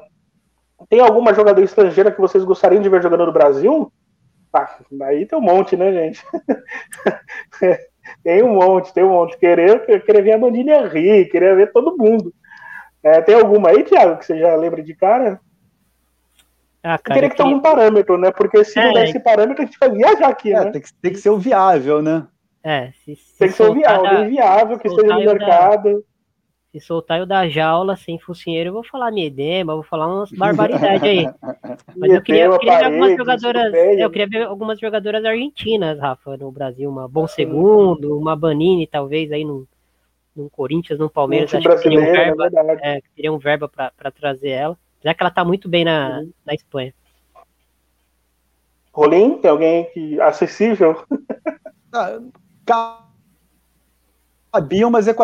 tem 0.88 1.00
alguma 1.00 1.32
jogadora 1.32 1.64
estrangeira 1.64 2.10
que 2.10 2.20
vocês 2.20 2.44
gostariam 2.44 2.82
de 2.82 2.88
ver 2.88 3.02
jogando 3.02 3.24
no 3.24 3.32
Brasil? 3.32 3.90
Ah, 4.52 4.78
aí 5.04 5.26
tem 5.26 5.38
um 5.38 5.42
monte, 5.42 5.76
né, 5.76 5.92
gente? 5.92 6.24
tem 8.22 8.42
um 8.42 8.54
monte, 8.54 8.92
tem 8.92 9.02
um 9.02 9.10
monte. 9.10 9.36
Querer, 9.38 9.84
querer 10.04 10.22
ver 10.22 10.32
a 10.32 10.38
Mandine 10.38 10.70
Henry, 10.70 11.24
querer 11.26 11.56
ver 11.56 11.72
todo 11.72 11.96
mundo. 11.96 12.32
É, 13.04 13.20
tem 13.20 13.34
alguma 13.34 13.68
aí, 13.68 13.84
Thiago, 13.84 14.18
que 14.18 14.24
você 14.24 14.38
já 14.38 14.56
lembra 14.56 14.82
de 14.82 14.94
cara? 14.94 15.38
Ah, 16.82 16.98
cara, 16.98 17.14
queria 17.14 17.30
que 17.30 17.36
tenha 17.36 17.48
algum 17.48 17.60
parâmetro, 17.60 18.18
né? 18.18 18.30
Porque 18.30 18.64
se 18.64 18.78
é, 18.78 18.86
não 18.86 18.92
desse 18.94 19.20
parâmetro, 19.20 19.62
a 19.62 19.66
gente 19.66 19.78
vai 19.78 19.90
viajar 19.90 20.28
aqui, 20.28 20.52
é, 20.52 20.64
né? 20.64 20.70
Tem 20.70 20.80
que, 20.80 20.94
tem 20.94 21.12
que 21.12 21.18
ser 21.18 21.30
o 21.30 21.38
viável, 21.38 22.02
né? 22.02 22.26
É, 22.62 22.92
se, 22.92 23.14
se 23.14 23.38
tem 23.38 23.48
que 23.48 23.54
ser 23.54 23.68
o 23.68 23.74
viável, 23.74 24.28
viável, 24.28 24.78
que 24.78 24.88
esteja 24.88 25.14
no 25.14 25.20
mercado. 25.20 25.92
Da 25.92 26.14
se 26.72 26.80
soltar 26.80 27.20
eu 27.20 27.26
da 27.26 27.48
jaula 27.48 27.94
sem 27.94 28.18
focinheiro, 28.18 28.70
eu 28.70 28.72
vou 28.72 28.84
falar 28.84 29.12
miedema, 29.12 29.74
vou 29.74 29.84
falar 29.84 30.08
umas 30.08 30.32
barbaridades 30.32 31.02
aí. 31.04 31.24
Mas 31.96 32.10
eu 32.10 32.20
queria, 32.20 32.46
eu 32.46 32.58
queria 32.58 32.78
ver 32.78 32.84
algumas 32.86 33.16
jogadoras. 33.16 33.74
Eu 33.74 34.10
queria 34.10 34.26
ver 34.26 34.42
algumas 34.42 34.80
jogadoras 34.80 35.24
argentinas, 35.24 36.00
Rafa, 36.00 36.36
no 36.36 36.50
Brasil. 36.50 36.90
Uma 36.90 37.06
Bom 37.06 37.28
Segundo, 37.28 38.18
uma 38.18 38.34
Banini, 38.34 38.88
talvez, 38.88 39.30
aí 39.30 39.44
no, 39.44 39.68
no 40.34 40.50
Corinthians, 40.50 40.98
no 40.98 41.08
Palmeiras. 41.08 41.54
Acho 41.54 41.68
que 41.68 41.82
teria 41.82 42.00
um 42.00 42.04
verba, 42.04 42.50
é, 42.82 43.00
teria 43.14 43.32
um 43.32 43.38
verba 43.38 43.68
para 43.68 44.10
trazer 44.10 44.50
ela. 44.50 44.78
Já 45.02 45.14
que 45.14 45.22
ela 45.22 45.30
tá 45.30 45.44
muito 45.44 45.68
bem 45.68 45.84
na, 45.84 46.20
uhum. 46.20 46.30
na 46.46 46.54
Espanha. 46.54 46.94
Rolim, 48.92 49.38
tem 49.38 49.50
alguém 49.50 49.90
que 49.90 50.20
acessível? 50.20 51.04
Ah, 51.96 52.18
sabiam, 54.54 54.90
mas 54.90 55.08
é 55.08 55.14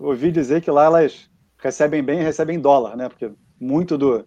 ouvi 0.00 0.30
dizer 0.30 0.62
que 0.62 0.70
lá 0.70 0.84
elas 0.84 1.30
recebem 1.58 2.02
bem, 2.02 2.22
recebem 2.22 2.60
dólar, 2.60 2.96
né? 2.96 3.08
Porque 3.08 3.30
muito 3.60 3.98
do, 3.98 4.24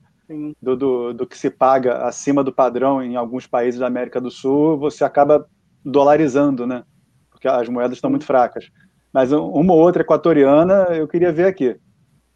do, 0.62 0.76
do, 0.76 1.14
do, 1.14 1.28
que 1.28 1.38
se 1.38 1.50
paga 1.50 2.06
acima 2.06 2.44
do 2.44 2.52
padrão 2.52 3.02
em 3.02 3.16
alguns 3.16 3.48
países 3.48 3.80
da 3.80 3.88
América 3.88 4.20
do 4.20 4.30
Sul, 4.30 4.78
você 4.78 5.04
acaba 5.04 5.48
dolarizando, 5.84 6.68
né? 6.68 6.84
Porque 7.30 7.48
as 7.48 7.70
moedas 7.70 7.98
estão 7.98 8.10
muito 8.10 8.26
fracas. 8.26 8.70
Mas 9.14 9.32
uma 9.32 9.74
ou 9.74 9.80
outra 9.80 10.02
equatoriana 10.02 10.88
eu 10.92 11.08
queria 11.08 11.32
ver 11.32 11.46
aqui. 11.46 11.78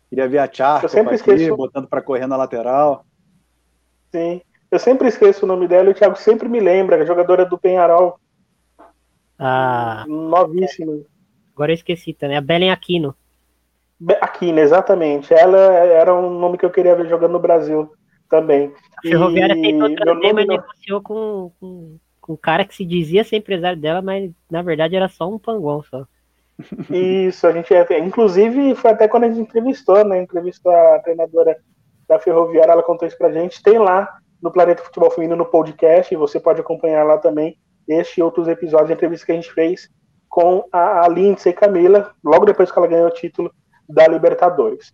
Queria 0.09 0.27
ver 0.27 0.39
a 0.39 0.51
Charco 0.51 0.85
aqui, 0.85 1.15
esqueço... 1.15 1.55
botando 1.55 1.87
para 1.87 2.01
correr 2.01 2.27
na 2.27 2.37
lateral. 2.37 3.05
Sim. 4.11 4.41
Eu 4.69 4.79
sempre 4.79 5.07
esqueço 5.07 5.45
o 5.45 5.47
nome 5.47 5.67
dela 5.67 5.89
e 5.89 5.91
o 5.91 5.95
Thiago 5.95 6.17
sempre 6.17 6.49
me 6.49 6.59
lembra, 6.59 7.01
a 7.01 7.05
jogadora 7.05 7.45
do 7.45 7.57
Penharol. 7.57 8.19
Ah. 9.37 10.05
Novíssima. 10.07 11.01
Agora 11.53 11.71
eu 11.71 11.75
esqueci 11.75 12.13
também. 12.13 12.37
A 12.37 12.41
Belen 12.41 12.71
Aquino. 12.71 13.15
Aquino, 14.21 14.59
exatamente. 14.59 15.33
Ela 15.33 15.57
era 15.57 16.13
um 16.13 16.29
nome 16.37 16.57
que 16.57 16.65
eu 16.65 16.69
queria 16.69 16.95
ver 16.95 17.07
jogando 17.07 17.33
no 17.33 17.39
Brasil 17.39 17.91
também. 18.29 18.73
A 18.97 19.01
Ferroviária 19.01 19.53
e... 19.53 19.61
tentou 19.61 19.95
trazer, 19.95 20.33
mas 20.33 20.47
não... 20.47 20.55
negociou 20.55 21.01
com, 21.01 21.51
com, 21.59 21.97
com 22.19 22.33
um 22.33 22.37
cara 22.37 22.65
que 22.65 22.75
se 22.75 22.83
dizia 22.83 23.23
ser 23.23 23.37
empresário 23.37 23.79
dela, 23.79 24.01
mas 24.01 24.31
na 24.49 24.61
verdade 24.61 24.95
era 24.95 25.07
só 25.07 25.29
um 25.29 25.39
panguão 25.39 25.81
só. 25.83 26.05
Isso, 26.89 27.45
a 27.45 27.51
gente 27.51 27.73
é, 27.73 27.99
inclusive 27.99 28.75
foi 28.75 28.91
até 28.91 29.07
quando 29.07 29.25
a 29.25 29.27
gente 29.27 29.41
entrevistou, 29.41 30.03
né? 30.05 30.21
Entrevistou 30.21 30.71
a 30.71 30.99
treinadora 30.99 31.57
da 32.07 32.19
Ferroviária, 32.19 32.71
ela 32.71 32.83
contou 32.83 33.07
isso 33.07 33.17
pra 33.17 33.31
gente. 33.31 33.61
Tem 33.61 33.77
lá 33.77 34.17
no 34.41 34.51
Planeta 34.51 34.83
Futebol 34.83 35.11
Feminino 35.11 35.35
no 35.35 35.45
podcast, 35.45 36.15
você 36.15 36.39
pode 36.39 36.61
acompanhar 36.61 37.03
lá 37.03 37.17
também 37.17 37.57
este 37.87 38.19
e 38.19 38.23
outros 38.23 38.47
episódios 38.47 38.87
de 38.87 38.93
entrevista 38.93 39.25
que 39.25 39.31
a 39.31 39.35
gente 39.35 39.51
fez 39.51 39.89
com 40.29 40.65
a, 40.71 41.05
a 41.05 41.07
Lindsay 41.07 41.53
Camila, 41.53 42.11
logo 42.23 42.45
depois 42.45 42.71
que 42.71 42.77
ela 42.77 42.87
ganhou 42.87 43.07
o 43.07 43.13
título 43.13 43.51
da 43.87 44.07
Libertadores. 44.07 44.93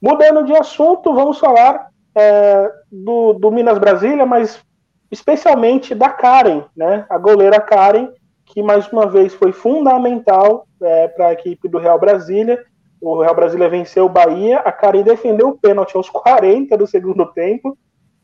Mudando 0.00 0.44
de 0.44 0.54
assunto, 0.54 1.14
vamos 1.14 1.38
falar 1.38 1.88
é, 2.14 2.70
do, 2.90 3.32
do, 3.32 3.50
Minas 3.50 3.78
Brasília, 3.78 4.26
mas 4.26 4.62
especialmente 5.10 5.94
da 5.94 6.10
Karen, 6.10 6.64
né? 6.76 7.06
A 7.08 7.18
goleira 7.18 7.60
Karen, 7.60 8.10
que 8.44 8.62
mais 8.62 8.86
uma 8.92 9.06
vez 9.06 9.34
foi 9.34 9.52
fundamental 9.52 10.67
é, 10.82 11.08
para 11.08 11.28
a 11.28 11.32
equipe 11.32 11.68
do 11.68 11.78
Real 11.78 11.98
Brasília. 11.98 12.64
O 13.00 13.20
Real 13.20 13.34
Brasília 13.34 13.68
venceu 13.68 14.06
o 14.06 14.08
Bahia, 14.08 14.58
a 14.58 14.72
Karen 14.72 15.02
defendeu 15.02 15.48
o 15.48 15.58
pênalti 15.58 15.96
aos 15.96 16.10
40 16.10 16.76
do 16.76 16.86
segundo 16.86 17.26
tempo, 17.26 17.78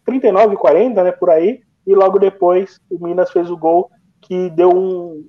39 0.05 0.57
40, 0.57 1.05
né, 1.05 1.13
por 1.13 1.31
aí, 1.31 1.61
e 1.87 1.95
logo 1.95 2.19
depois 2.19 2.81
o 2.91 2.99
Minas 3.05 3.31
fez 3.31 3.51
o 3.51 3.57
gol 3.57 3.89
que 4.21 4.51
deu 4.51 4.71
um, 4.71 5.27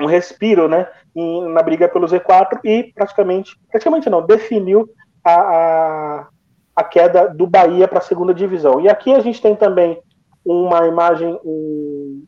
um 0.00 0.06
respiro, 0.06 0.68
né, 0.68 0.88
em, 1.14 1.48
na 1.48 1.62
briga 1.62 1.88
pelo 1.88 2.06
Z4 2.06 2.60
e 2.64 2.92
praticamente, 2.94 3.56
praticamente 3.70 4.10
não, 4.10 4.24
definiu 4.24 4.88
a, 5.24 5.34
a, 5.34 6.28
a 6.76 6.84
queda 6.84 7.28
do 7.28 7.46
Bahia 7.46 7.88
para 7.88 7.98
a 7.98 8.02
segunda 8.02 8.34
divisão. 8.34 8.80
E 8.80 8.88
aqui 8.88 9.14
a 9.14 9.20
gente 9.20 9.40
tem 9.40 9.56
também 9.56 9.98
uma 10.44 10.86
imagem, 10.86 11.38
um, 11.44 12.24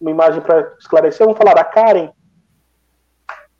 uma 0.00 0.10
imagem 0.10 0.40
para 0.40 0.72
esclarecer. 0.78 1.26
Vamos 1.26 1.38
falar 1.38 1.54
da 1.54 1.64
Karen. 1.64 2.10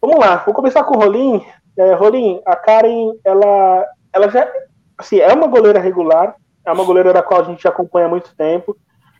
Vamos 0.00 0.18
lá, 0.18 0.36
vou 0.44 0.54
começar 0.54 0.84
com 0.84 0.96
o 0.96 1.00
Rolim. 1.00 1.44
É, 1.76 1.94
Rolim, 1.94 2.40
a 2.46 2.56
Karen, 2.56 3.12
ela, 3.24 3.86
ela 4.12 4.28
já 4.28 4.50
assim, 4.96 5.18
é 5.18 5.32
uma 5.32 5.46
goleira 5.46 5.78
regular, 5.78 6.36
é 6.64 6.72
uma 6.72 6.84
goleira 6.84 7.12
da 7.12 7.22
qual 7.22 7.40
a 7.40 7.44
gente 7.44 7.66
acompanha 7.66 8.06
há 8.06 8.10
muito 8.10 8.34
tempo. 8.36 8.76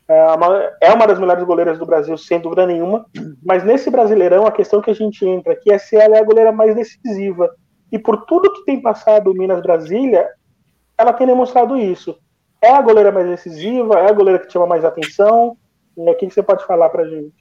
É 0.07 0.25
uma, 0.33 0.73
é 0.81 0.93
uma 0.93 1.07
das 1.07 1.19
melhores 1.19 1.45
goleiras 1.45 1.79
do 1.79 1.85
Brasil, 1.85 2.17
sem 2.17 2.41
dúvida 2.41 2.67
nenhuma. 2.67 3.05
Mas 3.45 3.63
nesse 3.63 3.91
Brasileirão, 3.91 4.47
a 4.47 4.53
questão 4.53 4.81
que 4.81 4.91
a 4.91 4.95
gente 4.95 5.25
entra 5.27 5.53
aqui 5.53 5.71
é 5.71 5.79
se 5.79 5.97
ela 5.97 6.17
é 6.17 6.21
a 6.21 6.25
goleira 6.25 6.51
mais 6.51 6.75
decisiva. 6.75 7.55
E 7.93 7.99
por 7.99 8.25
tudo 8.25 8.53
que 8.53 8.65
tem 8.65 8.81
passado 8.81 9.31
o 9.31 9.35
Minas 9.35 9.61
Brasília, 9.61 10.29
ela 10.97 11.13
tem 11.13 11.27
demonstrado 11.27 11.77
isso. 11.77 12.19
É 12.61 12.71
a 12.71 12.81
goleira 12.81 13.13
mais 13.13 13.27
decisiva? 13.27 13.99
É 13.99 14.09
a 14.09 14.13
goleira 14.13 14.39
que 14.39 14.53
chama 14.53 14.67
mais 14.67 14.85
atenção? 14.85 15.57
E 15.97 16.11
o 16.11 16.15
que 16.15 16.31
você 16.31 16.43
pode 16.43 16.65
falar 16.65 16.89
pra 16.89 17.05
gente? 17.05 17.35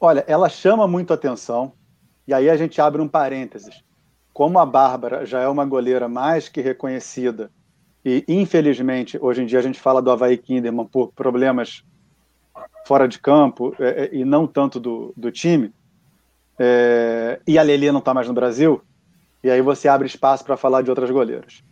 Olha, 0.00 0.24
ela 0.28 0.48
chama 0.48 0.86
muito 0.86 1.12
atenção. 1.12 1.72
E 2.28 2.32
aí 2.32 2.48
a 2.48 2.56
gente 2.56 2.80
abre 2.80 3.02
um 3.02 3.08
parênteses. 3.08 3.82
Como 4.32 4.60
a 4.60 4.66
Bárbara 4.66 5.26
já 5.26 5.40
é 5.40 5.48
uma 5.48 5.64
goleira 5.64 6.08
mais 6.08 6.48
que 6.48 6.60
reconhecida 6.60 7.50
e 8.04 8.24
infelizmente, 8.26 9.18
hoje 9.20 9.42
em 9.42 9.46
dia 9.46 9.58
a 9.58 9.62
gente 9.62 9.78
fala 9.78 10.00
do 10.00 10.10
Havaí 10.10 10.38
Kinderman 10.38 10.86
por 10.86 11.12
problemas 11.12 11.84
fora 12.86 13.06
de 13.06 13.18
campo 13.18 13.74
é, 13.78 14.04
é, 14.04 14.14
e 14.14 14.24
não 14.24 14.46
tanto 14.46 14.80
do, 14.80 15.12
do 15.16 15.30
time, 15.30 15.72
é, 16.58 17.38
e 17.46 17.58
a 17.58 17.62
Lelê 17.62 17.92
não 17.92 17.98
está 17.98 18.14
mais 18.14 18.26
no 18.26 18.32
Brasil, 18.32 18.80
e 19.44 19.50
aí 19.50 19.60
você 19.60 19.88
abre 19.88 20.06
espaço 20.06 20.44
para 20.44 20.56
falar 20.56 20.82
de 20.82 20.90
outras 20.90 21.10
goleiras. 21.10 21.62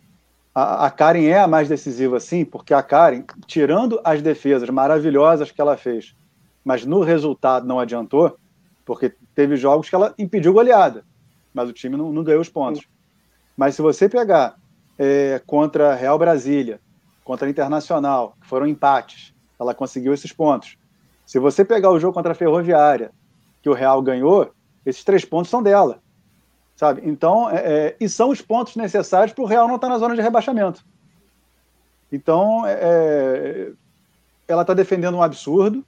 A, 0.53 0.85
a, 0.85 0.91
Karen 0.91 1.25
é 1.25 1.39
a 1.39 1.47
mais 1.47 1.67
decisiva, 1.67 2.19
sim, 2.19 2.45
porque 2.45 2.73
a 2.73 2.83
Karen, 2.83 3.23
tirando 3.47 3.99
as 4.03 4.21
defesas 4.21 4.69
maravilhosas 4.69 5.49
que 5.49 5.59
ela 5.59 5.75
fez, 5.75 6.15
mas 6.63 6.85
no 6.85 7.01
resultado 7.01 7.67
não 7.67 7.79
adiantou, 7.79 8.37
porque 8.87 9.13
teve 9.35 9.55
jogos 9.55 9.87
que 9.87 9.95
ela 9.95 10.15
impediu 10.17 10.51
goleada, 10.51 11.05
mas 11.53 11.69
o 11.69 11.73
time 11.73 11.95
não, 11.95 12.11
não 12.11 12.23
ganhou 12.23 12.41
os 12.41 12.49
pontos. 12.49 12.87
Mas 13.55 13.75
se 13.75 13.81
você 13.83 14.09
pegar 14.09 14.55
é, 14.97 15.41
contra 15.45 15.93
Real 15.93 16.17
Brasília, 16.17 16.79
contra 17.23 17.49
Internacional, 17.49 18.35
que 18.39 18.47
foram 18.47 18.65
empates. 18.65 19.33
Ela 19.59 19.75
conseguiu 19.75 20.13
esses 20.13 20.31
pontos. 20.31 20.77
Se 21.25 21.39
você 21.39 21.65
pegar 21.65 21.91
o 21.91 21.99
jogo 21.99 22.13
contra 22.13 22.31
a 22.31 22.35
Ferroviária, 22.35 23.11
que 23.61 23.69
o 23.69 23.73
Real 23.73 24.01
ganhou, 24.01 24.51
esses 24.85 25.03
três 25.03 25.25
pontos 25.25 25.51
são 25.51 25.61
dela. 25.61 25.99
Sabe? 26.75 27.01
Então, 27.03 27.49
é, 27.49 27.57
é, 27.57 27.97
e 27.99 28.07
são 28.07 28.29
os 28.29 28.41
pontos 28.41 28.77
necessários 28.77 29.33
para 29.33 29.43
o 29.43 29.47
Real 29.47 29.67
não 29.67 29.75
estar 29.75 29.87
tá 29.87 29.93
na 29.93 29.99
zona 29.99 30.15
de 30.15 30.21
rebaixamento. 30.21 30.85
Então, 32.11 32.65
é, 32.65 32.73
é 32.73 33.71
ela 34.47 34.61
está 34.61 34.73
defendendo 34.73 35.17
um 35.17 35.21
absurdo, 35.21 35.83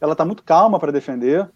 ela 0.00 0.12
está 0.12 0.24
muito 0.24 0.42
calma 0.42 0.78
para 0.80 0.90
defender. 0.90 1.46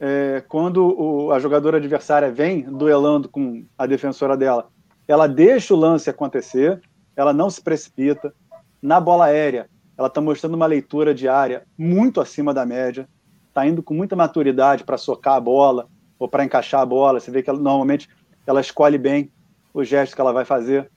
É, 0.00 0.42
quando 0.48 0.98
o, 0.98 1.30
a 1.30 1.38
jogadora 1.38 1.76
adversária 1.76 2.32
vem 2.32 2.62
duelando 2.62 3.28
com 3.28 3.64
a 3.76 3.86
defensora 3.86 4.34
dela, 4.34 4.70
ela 5.06 5.26
deixa 5.26 5.74
o 5.74 5.76
lance 5.76 6.08
acontecer, 6.08 6.80
ela 7.14 7.34
não 7.34 7.50
se 7.50 7.60
precipita. 7.60 8.32
Na 8.80 8.98
bola 8.98 9.26
aérea, 9.26 9.68
ela 9.98 10.08
está 10.08 10.18
mostrando 10.18 10.54
uma 10.54 10.64
leitura 10.64 11.14
de 11.14 11.28
área 11.28 11.66
muito 11.76 12.18
acima 12.18 12.54
da 12.54 12.64
média, 12.64 13.06
está 13.48 13.66
indo 13.66 13.82
com 13.82 13.92
muita 13.92 14.16
maturidade 14.16 14.84
para 14.84 14.96
socar 14.96 15.34
a 15.34 15.40
bola 15.40 15.86
ou 16.18 16.26
para 16.26 16.44
encaixar 16.44 16.80
a 16.80 16.86
bola. 16.86 17.20
Você 17.20 17.30
vê 17.30 17.42
que 17.42 17.50
ela, 17.50 17.58
normalmente 17.58 18.08
ela 18.46 18.62
escolhe 18.62 18.96
bem 18.96 19.30
o 19.74 19.84
gesto 19.84 20.14
que 20.14 20.20
ela 20.22 20.32
vai 20.32 20.46
fazer. 20.46 20.90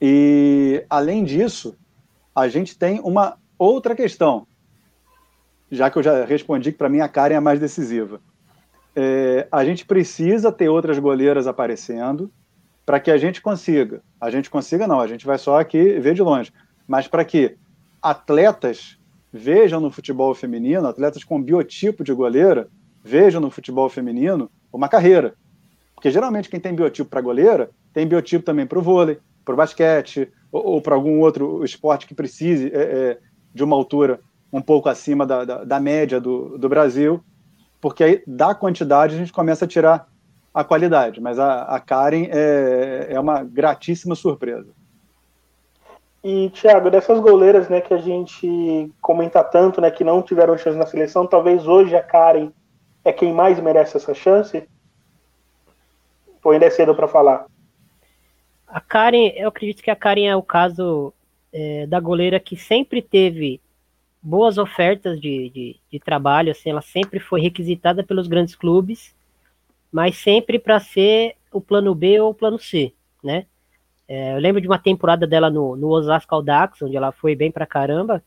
E, 0.00 0.84
além 0.90 1.22
disso, 1.22 1.76
a 2.34 2.48
gente 2.48 2.76
tem 2.76 2.98
uma 3.04 3.38
outra 3.56 3.94
questão, 3.94 4.47
já 5.70 5.90
que 5.90 5.98
eu 5.98 6.02
já 6.02 6.24
respondi 6.24 6.72
que 6.72 6.78
para 6.78 6.88
mim 6.88 7.00
a 7.00 7.08
Karen 7.08 7.34
é 7.34 7.36
a 7.36 7.40
mais 7.40 7.60
decisiva. 7.60 8.20
É, 8.96 9.46
a 9.52 9.64
gente 9.64 9.84
precisa 9.84 10.50
ter 10.50 10.68
outras 10.68 10.98
goleiras 10.98 11.46
aparecendo 11.46 12.30
para 12.84 12.98
que 12.98 13.10
a 13.10 13.18
gente 13.18 13.40
consiga, 13.42 14.02
a 14.20 14.30
gente 14.30 14.48
consiga 14.48 14.86
não, 14.86 15.00
a 15.00 15.06
gente 15.06 15.26
vai 15.26 15.38
só 15.38 15.60
aqui 15.60 15.98
ver 16.00 16.14
de 16.14 16.22
longe, 16.22 16.52
mas 16.86 17.06
para 17.06 17.24
que 17.24 17.56
atletas 18.00 18.98
vejam 19.32 19.78
no 19.78 19.90
futebol 19.90 20.34
feminino, 20.34 20.86
atletas 20.86 21.22
com 21.22 21.42
biotipo 21.42 22.02
de 22.02 22.14
goleira, 22.14 22.68
vejam 23.04 23.40
no 23.40 23.50
futebol 23.50 23.88
feminino 23.88 24.50
uma 24.72 24.88
carreira. 24.88 25.34
Porque 25.94 26.10
geralmente 26.10 26.48
quem 26.48 26.60
tem 26.60 26.74
biotipo 26.74 27.10
para 27.10 27.20
goleira 27.20 27.70
tem 27.92 28.06
biotipo 28.06 28.44
também 28.44 28.66
para 28.66 28.78
o 28.78 28.82
vôlei, 28.82 29.18
para 29.44 29.54
o 29.54 29.56
basquete 29.56 30.30
ou, 30.50 30.64
ou 30.64 30.80
para 30.80 30.94
algum 30.94 31.20
outro 31.20 31.64
esporte 31.64 32.06
que 32.06 32.14
precise 32.14 32.70
é, 32.72 32.80
é, 32.80 33.18
de 33.52 33.64
uma 33.64 33.76
altura 33.76 34.20
um 34.52 34.60
pouco 34.60 34.88
acima 34.88 35.26
da, 35.26 35.44
da, 35.44 35.64
da 35.64 35.80
média 35.80 36.20
do, 36.20 36.56
do 36.58 36.68
Brasil, 36.68 37.22
porque 37.80 38.02
aí 38.02 38.22
da 38.26 38.54
quantidade 38.54 39.14
a 39.14 39.18
gente 39.18 39.32
começa 39.32 39.64
a 39.64 39.68
tirar 39.68 40.08
a 40.52 40.64
qualidade, 40.64 41.20
mas 41.20 41.38
a, 41.38 41.62
a 41.62 41.78
Karen 41.78 42.28
é, 42.30 43.08
é 43.10 43.20
uma 43.20 43.44
gratíssima 43.44 44.14
surpresa. 44.14 44.68
E, 46.24 46.50
Thiago, 46.50 46.90
dessas 46.90 47.20
goleiras 47.20 47.68
né, 47.68 47.80
que 47.80 47.94
a 47.94 47.98
gente 47.98 48.90
comenta 49.00 49.44
tanto, 49.44 49.80
né, 49.80 49.90
que 49.90 50.02
não 50.02 50.20
tiveram 50.20 50.58
chance 50.58 50.76
na 50.76 50.86
seleção, 50.86 51.26
talvez 51.26 51.66
hoje 51.66 51.94
a 51.94 52.02
Karen 52.02 52.50
é 53.04 53.12
quem 53.12 53.32
mais 53.32 53.60
merece 53.60 53.96
essa 53.96 54.12
chance? 54.14 54.68
Ou 56.42 56.52
ainda 56.52 56.66
é 56.66 56.70
cedo 56.70 56.94
para 56.94 57.06
falar? 57.06 57.46
A 58.66 58.80
Karen, 58.80 59.32
eu 59.36 59.48
acredito 59.48 59.82
que 59.82 59.90
a 59.90 59.96
Karen 59.96 60.26
é 60.26 60.34
o 60.34 60.42
caso 60.42 61.12
é, 61.52 61.86
da 61.86 62.00
goleira 62.00 62.40
que 62.40 62.56
sempre 62.56 63.00
teve 63.00 63.60
boas 64.22 64.58
ofertas 64.58 65.20
de, 65.20 65.50
de, 65.50 65.76
de 65.90 66.00
trabalho, 66.00 66.50
assim, 66.50 66.70
ela 66.70 66.82
sempre 66.82 67.20
foi 67.20 67.40
requisitada 67.40 68.02
pelos 68.02 68.26
grandes 68.26 68.54
clubes 68.54 69.16
mas 69.90 70.16
sempre 70.16 70.58
para 70.58 70.78
ser 70.78 71.34
o 71.52 71.60
plano 71.60 71.94
B 71.94 72.20
ou 72.20 72.30
o 72.30 72.34
plano 72.34 72.58
C, 72.58 72.92
né? 73.22 73.46
É, 74.06 74.34
eu 74.34 74.38
lembro 74.38 74.60
de 74.60 74.66
uma 74.66 74.78
temporada 74.78 75.26
dela 75.26 75.50
no, 75.50 75.76
no 75.76 75.88
Osasco 75.88 76.34
Aldax, 76.34 76.80
onde 76.82 76.96
ela 76.96 77.12
foi 77.12 77.34
bem 77.34 77.50
pra 77.50 77.66
caramba, 77.66 78.22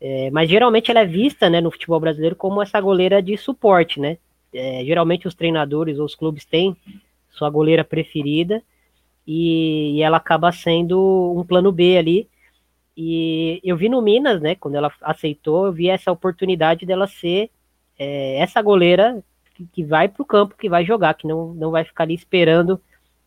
é, 0.00 0.30
mas 0.30 0.48
geralmente 0.48 0.90
ela 0.90 1.00
é 1.00 1.06
vista, 1.06 1.50
né, 1.50 1.60
no 1.60 1.70
futebol 1.70 1.98
brasileiro 1.98 2.36
como 2.36 2.62
essa 2.62 2.80
goleira 2.80 3.22
de 3.22 3.36
suporte, 3.36 4.00
né? 4.00 4.18
É, 4.52 4.84
geralmente 4.84 5.26
os 5.26 5.34
treinadores 5.34 5.98
ou 5.98 6.04
os 6.04 6.14
clubes 6.14 6.44
têm 6.44 6.76
sua 7.30 7.48
goleira 7.48 7.82
preferida 7.82 8.62
e, 9.26 9.96
e 9.96 10.02
ela 10.02 10.18
acaba 10.18 10.52
sendo 10.52 11.34
um 11.36 11.44
plano 11.44 11.72
B 11.72 11.96
ali. 11.96 12.28
E 12.96 13.60
eu 13.64 13.76
vi 13.76 13.88
no 13.88 14.02
Minas, 14.02 14.40
né, 14.40 14.54
quando 14.54 14.74
ela 14.74 14.92
aceitou, 15.00 15.66
eu 15.66 15.72
vi 15.72 15.88
essa 15.88 16.12
oportunidade 16.12 16.84
dela 16.84 17.06
ser 17.06 17.50
é, 17.98 18.36
essa 18.38 18.60
goleira 18.60 19.22
que, 19.54 19.66
que 19.66 19.84
vai 19.84 20.08
para 20.08 20.22
o 20.22 20.26
campo, 20.26 20.56
que 20.56 20.68
vai 20.68 20.84
jogar, 20.84 21.14
que 21.14 21.26
não, 21.26 21.54
não 21.54 21.70
vai 21.70 21.84
ficar 21.84 22.04
ali 22.04 22.14
esperando, 22.14 22.80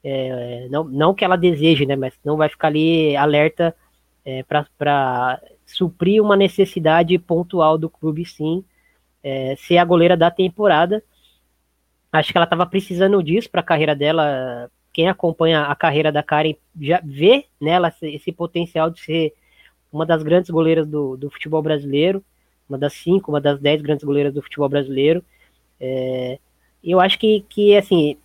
é, 0.04 0.68
não, 0.70 0.84
não 0.84 1.14
que 1.16 1.26
ela 1.26 1.36
deseje, 1.36 1.86
né, 1.86 1.96
mas 1.96 2.14
não 2.24 2.38
vai 2.38 2.48
ficar 2.48 2.68
ali 2.68 3.16
alerta 3.16 3.76
é, 4.24 4.44
para 4.44 5.42
suprir 5.66 6.22
uma 6.22 6.36
necessidade 6.36 7.18
pontual 7.18 7.78
do 7.78 7.90
clube, 7.90 8.24
sim, 8.26 8.64
é, 9.24 9.56
ser 9.58 9.78
a 9.78 9.86
goleira 9.86 10.16
da 10.16 10.30
temporada. 10.30 11.04
Acho 12.12 12.32
que 12.32 12.38
ela 12.38 12.46
estava 12.46 12.66
precisando 12.66 13.22
disso 13.24 13.50
para 13.50 13.62
a 13.62 13.64
carreira 13.64 13.96
dela. 13.96 14.70
Quem 14.94 15.10
acompanha 15.10 15.64
a 15.64 15.76
carreira 15.76 16.12
da 16.12 16.24
Karen 16.24 16.56
já 16.80 17.02
vê 17.04 17.46
nela 17.60 17.94
esse 18.02 18.32
potencial 18.32 18.90
de 18.90 19.00
ser 19.02 19.34
uma 19.96 20.06
das 20.06 20.22
grandes 20.22 20.50
goleiras 20.50 20.88
do, 20.88 21.16
do 21.16 21.30
futebol 21.30 21.62
brasileiro, 21.62 22.24
uma 22.68 22.78
das 22.78 22.94
cinco, 22.94 23.32
uma 23.32 23.40
das 23.40 23.60
dez 23.60 23.82
grandes 23.82 24.04
goleiras 24.04 24.34
do 24.34 24.42
futebol 24.42 24.68
brasileiro. 24.68 25.24
É, 25.80 26.40
eu 26.84 27.00
acho 27.00 27.18
que, 27.18 27.46
que 27.48 27.76
assim, 27.76 28.18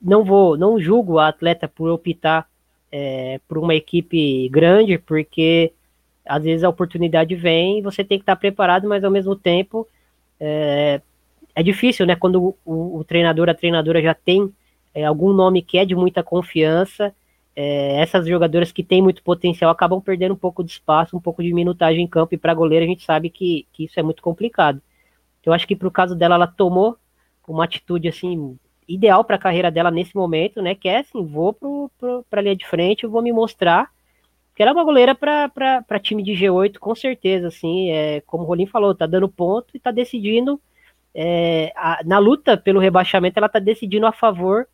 não 0.00 0.24
vou, 0.24 0.56
não 0.56 0.78
julgo 0.78 1.18
a 1.18 1.28
atleta 1.28 1.66
por 1.66 1.90
optar 1.90 2.48
é, 2.92 3.40
por 3.48 3.58
uma 3.58 3.74
equipe 3.74 4.48
grande, 4.50 4.98
porque 4.98 5.72
às 6.24 6.42
vezes 6.44 6.62
a 6.62 6.68
oportunidade 6.68 7.34
vem 7.34 7.78
e 7.78 7.82
você 7.82 8.04
tem 8.04 8.18
que 8.18 8.22
estar 8.22 8.36
preparado, 8.36 8.88
mas 8.88 9.02
ao 9.02 9.10
mesmo 9.10 9.34
tempo 9.34 9.86
é, 10.38 11.00
é 11.54 11.62
difícil, 11.62 12.06
né? 12.06 12.16
Quando 12.16 12.56
o, 12.64 12.98
o, 12.98 13.04
treinador, 13.04 13.48
a 13.48 13.54
treinadora 13.54 14.00
já 14.00 14.14
tem 14.14 14.52
é, 14.94 15.04
algum 15.04 15.32
nome 15.32 15.62
que 15.62 15.78
é 15.78 15.84
de 15.84 15.94
muita 15.94 16.22
confiança, 16.22 17.14
é, 17.56 18.00
essas 18.00 18.26
jogadoras 18.26 18.72
que 18.72 18.82
têm 18.82 19.02
muito 19.02 19.22
potencial 19.22 19.70
acabam 19.70 20.00
perdendo 20.00 20.34
um 20.34 20.36
pouco 20.36 20.64
de 20.64 20.72
espaço, 20.72 21.16
um 21.16 21.20
pouco 21.20 21.42
de 21.42 21.52
minutagem 21.52 22.04
em 22.04 22.08
campo, 22.08 22.34
e 22.34 22.38
para 22.38 22.54
goleiro 22.54 22.84
a 22.84 22.88
gente 22.88 23.04
sabe 23.04 23.30
que, 23.30 23.66
que 23.72 23.84
isso 23.84 23.98
é 23.98 24.02
muito 24.02 24.22
complicado. 24.22 24.80
Eu 25.44 25.52
acho 25.52 25.66
que 25.66 25.76
pro 25.76 25.90
caso 25.90 26.14
dela, 26.14 26.34
ela 26.34 26.46
tomou 26.46 26.96
uma 27.46 27.64
atitude 27.64 28.08
assim 28.08 28.58
ideal 28.88 29.24
para 29.24 29.36
a 29.36 29.38
carreira 29.38 29.70
dela 29.70 29.90
nesse 29.90 30.14
momento, 30.14 30.62
né? 30.62 30.74
Que 30.74 30.88
é 30.88 30.98
assim, 31.00 31.24
vou 31.24 31.52
pro, 31.52 31.90
pra 32.30 32.40
linha 32.40 32.56
de 32.56 32.66
frente, 32.66 33.04
eu 33.04 33.10
vou 33.10 33.22
me 33.22 33.32
mostrar. 33.32 33.90
Que 34.54 34.62
ela 34.62 34.70
é 34.70 34.74
uma 34.74 34.84
goleira 34.84 35.14
para 35.14 36.00
time 36.00 36.22
de 36.22 36.32
G8, 36.32 36.78
com 36.78 36.94
certeza, 36.94 37.48
assim. 37.48 37.90
É, 37.90 38.20
como 38.22 38.44
o 38.44 38.46
Rolim 38.46 38.66
falou, 38.66 38.94
tá 38.94 39.06
dando 39.06 39.28
ponto 39.28 39.68
e 39.74 39.80
tá 39.80 39.90
decidindo 39.90 40.60
é, 41.14 41.72
a, 41.76 42.00
na 42.04 42.18
luta 42.18 42.56
pelo 42.56 42.80
rebaixamento, 42.80 43.38
ela 43.38 43.46
está 43.46 43.58
decidindo 43.58 44.06
a 44.06 44.12
favor 44.12 44.66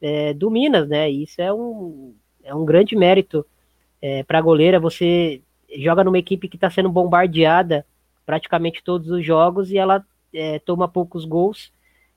é, 0.00 0.34
do 0.34 0.50
Minas, 0.50 0.88
né? 0.88 1.08
Isso 1.10 1.40
é 1.40 1.52
um, 1.52 2.14
é 2.44 2.54
um 2.54 2.64
grande 2.64 2.94
mérito 2.94 3.44
é, 4.00 4.22
para 4.22 4.38
a 4.38 4.42
goleira. 4.42 4.78
Você 4.78 5.40
joga 5.76 6.04
numa 6.04 6.18
equipe 6.18 6.48
que 6.48 6.56
está 6.56 6.70
sendo 6.70 6.88
bombardeada 6.88 7.84
praticamente 8.24 8.82
todos 8.82 9.10
os 9.10 9.24
jogos 9.24 9.70
e 9.70 9.78
ela 9.78 10.04
é, 10.32 10.58
toma 10.58 10.88
poucos 10.88 11.24
gols 11.24 11.72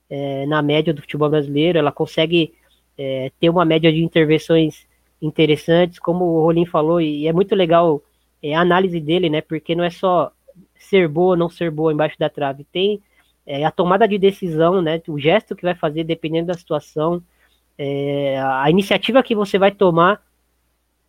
é, 0.09 0.45
na 0.45 0.61
média 0.61 0.93
do 0.93 1.01
futebol 1.01 1.29
brasileiro. 1.29 1.77
Ela 1.77 1.91
consegue 1.91 2.53
é, 2.97 3.31
ter 3.39 3.49
uma 3.49 3.65
média 3.65 3.91
de 3.91 4.03
intervenções 4.03 4.85
interessantes, 5.21 5.99
como 5.99 6.25
o 6.25 6.41
Rolim 6.41 6.65
falou, 6.65 7.01
e 7.01 7.27
é 7.27 7.33
muito 7.33 7.55
legal 7.55 8.01
é, 8.41 8.53
a 8.53 8.61
análise 8.61 8.99
dele, 8.99 9.29
né? 9.29 9.41
Porque 9.41 9.75
não 9.75 9.83
é 9.83 9.89
só 9.89 10.31
ser 10.75 11.07
boa 11.07 11.31
ou 11.31 11.37
não 11.37 11.49
ser 11.49 11.71
boa 11.71 11.91
embaixo 11.91 12.17
da 12.19 12.29
trave, 12.29 12.63
tem 12.65 13.01
é, 13.45 13.65
a 13.65 13.71
tomada 13.71 14.07
de 14.07 14.17
decisão, 14.17 14.81
né? 14.81 15.01
O 15.07 15.19
gesto 15.19 15.55
que 15.55 15.63
vai 15.63 15.75
fazer 15.75 16.03
dependendo 16.03 16.47
da 16.47 16.53
situação, 16.53 17.21
é, 17.77 18.39
a 18.39 18.69
iniciativa 18.69 19.23
que 19.23 19.35
você 19.35 19.57
vai 19.57 19.71
tomar 19.71 20.21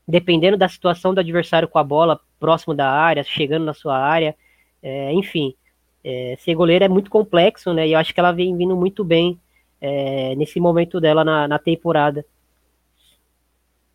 dependendo 0.08 0.56
da 0.56 0.68
situação 0.68 1.12
do 1.12 1.20
adversário 1.20 1.68
com 1.68 1.78
a 1.78 1.84
bola 1.84 2.18
próximo 2.40 2.74
da 2.74 2.90
área, 2.90 3.22
chegando 3.22 3.66
na 3.66 3.74
sua 3.74 3.98
área, 3.98 4.34
é, 4.82 5.12
enfim, 5.12 5.54
é, 6.02 6.34
ser 6.38 6.54
goleiro 6.54 6.82
é 6.82 6.88
muito 6.88 7.10
complexo, 7.10 7.74
né? 7.74 7.86
E 7.86 7.92
eu 7.92 7.98
acho 7.98 8.14
que 8.14 8.20
ela 8.20 8.32
vem 8.32 8.56
vindo 8.56 8.74
muito 8.74 9.04
bem 9.04 9.38
é, 9.78 10.34
nesse 10.36 10.58
momento 10.58 10.98
dela 10.98 11.22
na, 11.22 11.46
na, 11.46 11.58
temporada. 11.58 12.24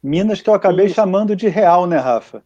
Minas 0.04 0.40
que 0.40 0.50
eu 0.50 0.54
acabei 0.54 0.86
isso. 0.86 0.96
chamando 0.96 1.36
de 1.36 1.48
Real, 1.48 1.88
né, 1.88 1.98
Rafa? 1.98 2.44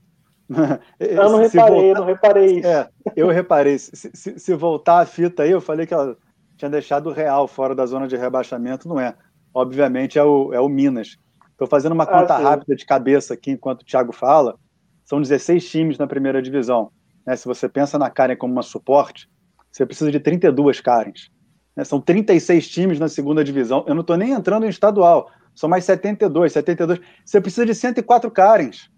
Eu 0.98 1.30
não 1.30 1.40
reparei, 1.44 1.82
voltar... 1.82 2.00
não 2.00 2.06
reparei 2.06 2.60
isso. 2.60 2.68
É, 2.68 2.90
eu 3.16 3.28
reparei. 3.28 3.80
Se, 3.80 4.12
se, 4.14 4.40
se, 4.40 4.54
voltar 4.54 5.00
a 5.00 5.06
fita 5.06 5.44
aí, 5.44 5.52
eu 5.52 5.60
falei 5.60 5.86
que 5.86 5.94
ela 5.94 6.16
tinha 6.56 6.70
deixado 6.70 7.10
o 7.10 7.14
Real 7.14 7.48
fora 7.48 7.76
da 7.76 7.86
zona 7.86 8.08
de 8.08 8.16
rebaixamento, 8.16 8.88
não 8.88 9.00
é. 9.00 9.14
Obviamente 9.58 10.20
é 10.20 10.24
o, 10.24 10.53
é 10.53 10.62
o 10.62 10.70
Minas. 10.70 11.18
Estou 11.49 11.68
fazendo 11.68 11.93
uma 11.93 12.05
conta 12.05 12.36
ah, 12.36 12.38
rápida 12.38 12.76
de 12.76 12.86
cabeça 12.86 13.34
aqui 13.34 13.49
enquanto 13.49 13.82
o 13.82 13.86
Thiago 13.86 14.14
fala. 14.14 14.55
São 15.03 15.20
16 15.20 15.68
times 15.68 15.97
na 15.97 16.05
primeira 16.05 16.43
divisão. 16.43 16.91
Né? 17.26 17.36
Se 17.36 17.47
você 17.47 17.68
pensa 17.68 17.97
na 17.97 18.08
Karen 18.08 18.36
como 18.36 18.53
uma 18.53 18.62
suporte, 18.62 19.28
você 19.72 19.84
precisa 19.84 20.12
de 20.12 20.20
32 20.20 20.80
Karens. 20.80 21.32
Né? 21.76 21.84
São 21.84 21.99
36 21.99 22.70
times 22.70 22.99
na 22.99 23.10
segunda 23.10 23.43
divisão. 23.43 23.84
Eu 23.88 23.95
não 23.95 24.01
estou 24.01 24.16
nem 24.16 24.32
entrando 24.32 24.68
em 24.68 24.70
estadual. 24.70 25.28
São 25.55 25.68
mais 25.68 25.86
72, 25.86 26.53
72. 26.53 26.99
Você 27.26 27.41
precisa 27.41 27.66
de 27.66 27.74
104 27.74 28.30
Karens. 28.30 28.91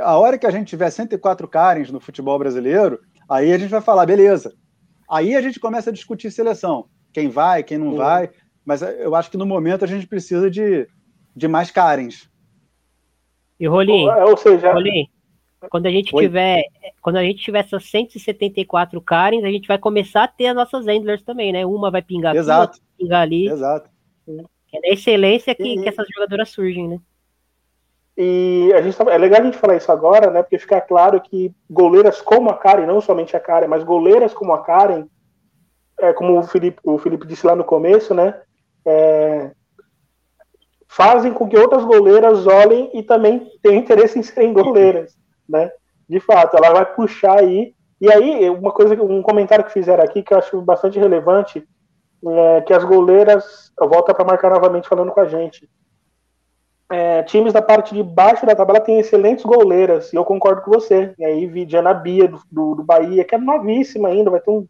A 0.00 0.16
hora 0.16 0.38
que 0.38 0.46
a 0.46 0.50
gente 0.50 0.68
tiver 0.68 0.88
104 0.88 1.46
Karens 1.48 1.90
no 1.90 2.00
futebol 2.00 2.38
brasileiro, 2.38 2.98
aí 3.28 3.52
a 3.52 3.58
gente 3.58 3.68
vai 3.68 3.82
falar, 3.82 4.06
beleza. 4.06 4.54
Aí 5.10 5.36
a 5.36 5.42
gente 5.42 5.60
começa 5.60 5.90
a 5.90 5.92
discutir 5.92 6.30
seleção. 6.30 6.86
Quem 7.12 7.28
vai, 7.28 7.62
quem 7.62 7.76
não 7.76 7.90
Sim. 7.90 7.98
vai. 7.98 8.30
Mas 8.64 8.82
eu 8.82 9.14
acho 9.14 9.30
que 9.30 9.36
no 9.36 9.46
momento 9.46 9.84
a 9.84 9.88
gente 9.88 10.06
precisa 10.06 10.50
de, 10.50 10.88
de 11.34 11.48
mais 11.48 11.70
Karens. 11.70 12.30
E 13.58 13.66
Rolim, 13.66 14.08
ou 14.08 14.36
seja, 14.36 14.72
Rolim, 14.72 15.08
quando 15.70 15.86
a 15.86 15.90
gente 15.90 16.14
Oi? 16.14 16.24
tiver, 16.24 16.64
quando 17.00 17.16
a 17.16 17.22
gente 17.22 17.42
tiver 17.42 17.60
essas 17.60 17.84
174 17.84 19.00
Karens, 19.00 19.44
a 19.44 19.50
gente 19.50 19.68
vai 19.68 19.78
começar 19.78 20.24
a 20.24 20.28
ter 20.28 20.46
as 20.46 20.56
nossas 20.56 20.86
Endlers 20.86 21.22
também, 21.22 21.52
né? 21.52 21.64
Uma 21.64 21.90
vai 21.90 22.02
pingar 22.02 22.34
Exato. 22.34 22.76
aqui, 22.76 22.82
pingar 22.98 23.22
ali. 23.22 23.48
Exato. 23.48 23.90
É 24.28 24.80
na 24.80 24.88
excelência 24.88 25.54
que, 25.54 25.74
e... 25.74 25.82
que 25.82 25.88
essas 25.88 26.06
jogadoras 26.14 26.48
surgem, 26.50 26.88
né? 26.88 26.98
E 28.16 28.70
a 28.74 28.82
gente, 28.82 28.96
tá, 28.96 29.10
é 29.10 29.16
legal 29.16 29.40
a 29.40 29.44
gente 29.44 29.56
falar 29.56 29.76
isso 29.76 29.90
agora, 29.90 30.30
né? 30.30 30.42
Porque 30.42 30.58
fica 30.58 30.80
claro 30.80 31.20
que 31.20 31.52
goleiras 31.68 32.20
como 32.20 32.50
a 32.50 32.56
Karen, 32.56 32.86
não 32.86 33.00
somente 33.00 33.36
a 33.36 33.40
Karen, 33.40 33.68
mas 33.68 33.84
goleiras 33.84 34.34
como 34.34 34.52
a 34.52 34.62
Karen, 34.62 35.06
é, 35.98 36.12
como 36.12 36.38
o 36.38 36.42
Felipe, 36.42 36.78
o 36.84 36.98
Felipe 36.98 37.26
disse 37.26 37.46
lá 37.46 37.56
no 37.56 37.64
começo, 37.64 38.12
né? 38.12 38.42
É, 38.86 39.52
fazem 40.88 41.32
com 41.32 41.48
que 41.48 41.56
outras 41.56 41.84
goleiras 41.84 42.46
olhem 42.46 42.90
e 42.94 43.02
também 43.02 43.50
tenham 43.62 43.78
interesse 43.78 44.18
em 44.18 44.22
serem 44.22 44.52
goleiras 44.52 45.16
né? 45.48 45.70
De 46.08 46.18
fato, 46.20 46.56
ela 46.56 46.72
vai 46.72 46.86
puxar 46.94 47.38
aí. 47.40 47.74
E 48.00 48.10
aí, 48.10 48.50
uma 48.50 48.72
coisa, 48.72 49.00
um 49.00 49.22
comentário 49.22 49.64
que 49.64 49.72
fizeram 49.72 50.02
aqui 50.02 50.22
que 50.22 50.32
eu 50.32 50.38
acho 50.38 50.60
bastante 50.60 50.98
relevante, 50.98 51.66
é 52.26 52.60
que 52.62 52.72
as 52.72 52.84
goleiras, 52.84 53.72
volta 53.78 54.14
para 54.14 54.24
marcar 54.24 54.50
novamente 54.50 54.88
falando 54.88 55.12
com 55.12 55.20
a 55.20 55.26
gente. 55.26 55.68
É, 56.90 57.22
times 57.22 57.52
da 57.52 57.62
parte 57.62 57.94
de 57.94 58.02
baixo 58.02 58.44
da 58.44 58.54
tabela 58.54 58.80
têm 58.80 58.98
excelentes 58.98 59.44
goleiras, 59.44 60.12
e 60.12 60.16
eu 60.16 60.24
concordo 60.24 60.62
com 60.62 60.70
você. 60.70 61.14
E 61.18 61.24
aí, 61.24 61.46
vi 61.46 61.64
Diana 61.64 61.94
Bia 61.94 62.28
do, 62.28 62.40
do, 62.50 62.74
do, 62.76 62.82
Bahia, 62.82 63.24
que 63.24 63.34
é 63.34 63.38
novíssima 63.38 64.08
ainda, 64.08 64.30
vai 64.30 64.40
ter 64.40 64.50
um 64.50 64.66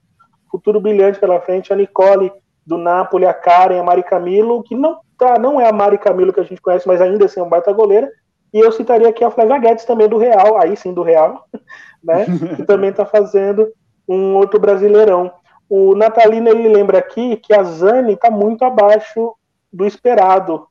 futuro 0.51 0.81
brilhante 0.81 1.19
pela 1.19 1.41
frente. 1.41 1.73
A 1.73 1.77
Nicole 1.77 2.31
do 2.67 2.79
Napoli, 2.79 3.27
a 3.27 3.35
Karen, 3.35 3.81
a 3.81 3.83
Mari 3.83 4.03
Camilo, 4.03 4.63
que 4.63 4.75
não, 4.75 4.99
tá, 5.19 5.39
não 5.39 5.61
é 5.61 5.69
a 5.69 5.73
Mari 5.73 5.99
Camilo 5.99 6.33
que 6.33 6.41
a 6.41 6.45
gente 6.45 6.61
conhece, 6.61 6.87
mas 6.87 7.01
ainda 7.01 7.25
assim 7.25 7.41
é 7.41 7.43
um 7.43 7.49
baita 7.49 7.73
goleira. 7.73 8.11
E 8.53 8.59
eu 8.59 8.71
citaria 8.71 9.09
aqui 9.09 9.25
a 9.25 9.31
Flávia 9.31 9.59
Guedes 9.59 9.85
também 9.85 10.09
do 10.09 10.19
Real, 10.19 10.61
aí 10.61 10.77
sim 10.77 10.93
do 10.93 11.03
Real, 11.03 11.47
né? 12.03 12.27
que 12.57 12.65
também 12.65 12.91
está 12.91 13.05
fazendo 13.05 13.73
um 14.09 14.37
outro 14.37 14.61
brasileirão. 14.61 15.33
O 15.69 15.95
Natalino 15.95 16.49
ele 16.49 16.69
lembra 16.69 16.99
aqui 16.99 17.37
que 17.37 17.55
a 17.55 17.63
Zani 17.63 18.13
está 18.13 18.31
muito 18.31 18.63
abaixo 18.65 19.35
do 19.73 19.87
esperado. 19.87 20.67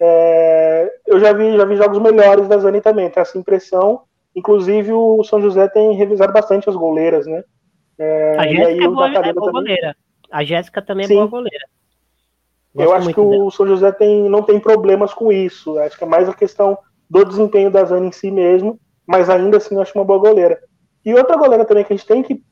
É, 0.00 0.92
eu 1.06 1.18
já 1.18 1.32
vi, 1.32 1.56
já 1.56 1.64
vi 1.64 1.76
jogos 1.76 1.98
melhores 1.98 2.46
da 2.46 2.58
Zani 2.58 2.80
também, 2.80 3.10
tem 3.10 3.20
essa 3.20 3.36
impressão. 3.36 4.02
Inclusive 4.34 4.92
o 4.92 5.22
São 5.24 5.40
José 5.40 5.68
tem 5.68 5.94
revisado 5.94 6.32
bastante 6.32 6.68
as 6.68 6.76
goleiras, 6.76 7.26
né? 7.26 7.42
É, 7.98 8.36
a 8.38 8.46
Jéssica 8.46 8.84
é, 8.84 8.88
boa, 8.88 9.08
é 9.08 9.32
boa 9.32 9.52
goleira. 9.52 9.96
A 10.34 10.42
Jéssica 10.42 10.82
também 10.82 11.04
é 11.04 11.08
Sim. 11.08 11.14
boa 11.14 11.28
goleira. 11.28 11.64
Gosto 12.74 12.88
eu 12.88 12.92
acho 12.92 13.14
que 13.14 13.20
o 13.20 13.50
São 13.52 13.68
José 13.68 13.92
tem, 13.92 14.28
não 14.28 14.42
tem 14.42 14.58
problemas 14.58 15.14
com 15.14 15.30
isso. 15.30 15.78
Acho 15.78 15.96
que 15.96 16.02
é 16.02 16.08
mais 16.08 16.28
a 16.28 16.34
questão 16.34 16.76
do 17.08 17.24
desempenho 17.24 17.70
da 17.70 17.84
Zana 17.84 18.06
em 18.06 18.10
si 18.10 18.32
mesmo, 18.32 18.76
mas 19.06 19.30
ainda 19.30 19.58
assim 19.58 19.76
eu 19.76 19.80
acho 19.80 19.96
uma 19.96 20.04
boa 20.04 20.18
goleira. 20.18 20.58
E 21.04 21.14
outra 21.14 21.36
goleira 21.36 21.64
também 21.64 21.84
que 21.84 21.92
a 21.92 21.96
gente 21.96 22.08
tem 22.08 22.20
que 22.20 22.42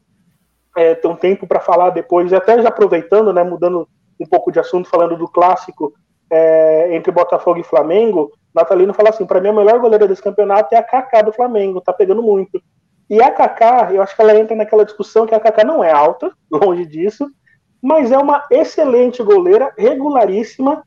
é, 0.76 0.94
ter 0.94 1.08
um 1.08 1.16
tempo 1.16 1.44
para 1.44 1.58
falar 1.58 1.90
depois, 1.90 2.30
e 2.30 2.36
até 2.36 2.62
já 2.62 2.68
aproveitando, 2.68 3.32
né, 3.32 3.42
mudando 3.42 3.88
um 4.20 4.26
pouco 4.26 4.52
de 4.52 4.60
assunto, 4.60 4.88
falando 4.88 5.16
do 5.16 5.26
clássico 5.26 5.92
é, 6.30 6.94
entre 6.94 7.10
Botafogo 7.10 7.58
e 7.58 7.64
Flamengo, 7.64 8.30
Natalino 8.54 8.94
fala 8.94 9.08
assim: 9.08 9.26
para 9.26 9.40
mim 9.40 9.48
a 9.48 9.54
melhor 9.54 9.80
goleira 9.80 10.06
desse 10.06 10.22
campeonato 10.22 10.72
é 10.72 10.78
a 10.78 10.84
Kaká 10.84 11.22
do 11.22 11.32
Flamengo, 11.32 11.80
tá 11.80 11.92
pegando 11.92 12.22
muito. 12.22 12.62
E 13.10 13.20
a 13.20 13.32
Kaká, 13.32 13.92
eu 13.92 14.00
acho 14.00 14.14
que 14.14 14.22
ela 14.22 14.38
entra 14.38 14.54
naquela 14.54 14.84
discussão 14.84 15.26
que 15.26 15.34
a 15.34 15.40
Kaká 15.40 15.64
não 15.64 15.82
é 15.82 15.90
alta, 15.90 16.30
longe 16.48 16.86
disso, 16.86 17.28
mas 17.82 18.12
é 18.12 18.18
uma 18.18 18.44
excelente 18.50 19.22
goleira, 19.22 19.72
regularíssima. 19.76 20.84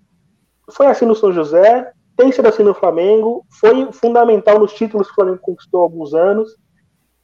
Foi 0.72 0.88
assim 0.88 1.06
no 1.06 1.14
São 1.14 1.34
José, 1.34 1.91
tem 2.16 2.32
sido 2.32 2.48
assim 2.48 2.64
no 2.64 2.74
Flamengo, 2.74 3.46
foi 3.60 3.91
fundamental 3.91 4.58
nos 4.58 4.74
títulos 4.74 5.08
que 5.08 5.12
o 5.12 5.16
Flamengo 5.16 5.39
conquistou 5.41 5.82
há 5.82 5.84
alguns 5.84 6.14
anos. 6.14 6.56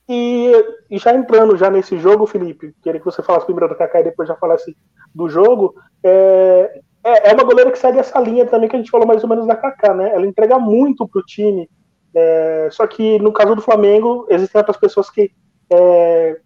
E, 0.09 0.51
e 0.89 0.97
já 0.97 1.15
entrando 1.15 1.55
já 1.55 1.69
nesse 1.69 1.97
jogo, 1.97 2.27
Felipe, 2.27 2.75
queria 2.83 2.99
que 2.99 3.05
você 3.05 3.23
falasse 3.23 3.45
primeiro 3.45 3.69
do 3.69 3.77
Kaká 3.77 4.01
e 4.01 4.03
depois 4.03 4.27
já 4.27 4.35
falasse 4.35 4.75
do 5.15 5.29
jogo. 5.29 5.73
É, 6.03 6.81
é, 7.01 7.29
é, 7.29 7.33
uma 7.33 7.45
goleira 7.45 7.71
que 7.71 7.79
segue 7.79 7.97
essa 7.97 8.19
linha 8.19 8.45
também 8.45 8.67
que 8.67 8.75
a 8.75 8.79
gente 8.79 8.91
falou 8.91 9.07
mais 9.07 9.23
ou 9.23 9.29
menos 9.29 9.47
da 9.47 9.55
Kaká, 9.55 9.93
né? 9.93 10.13
Ela 10.13 10.27
entrega 10.27 10.59
muito 10.59 11.07
pro 11.07 11.23
time. 11.23 11.69
É, 12.13 12.67
só 12.71 12.85
que 12.85 13.19
no 13.19 13.31
caso 13.31 13.55
do 13.55 13.61
Flamengo, 13.61 14.27
existem 14.29 14.59
outras 14.59 14.75
pessoas 14.75 15.09
que 15.09 15.31
é, 15.71 16.41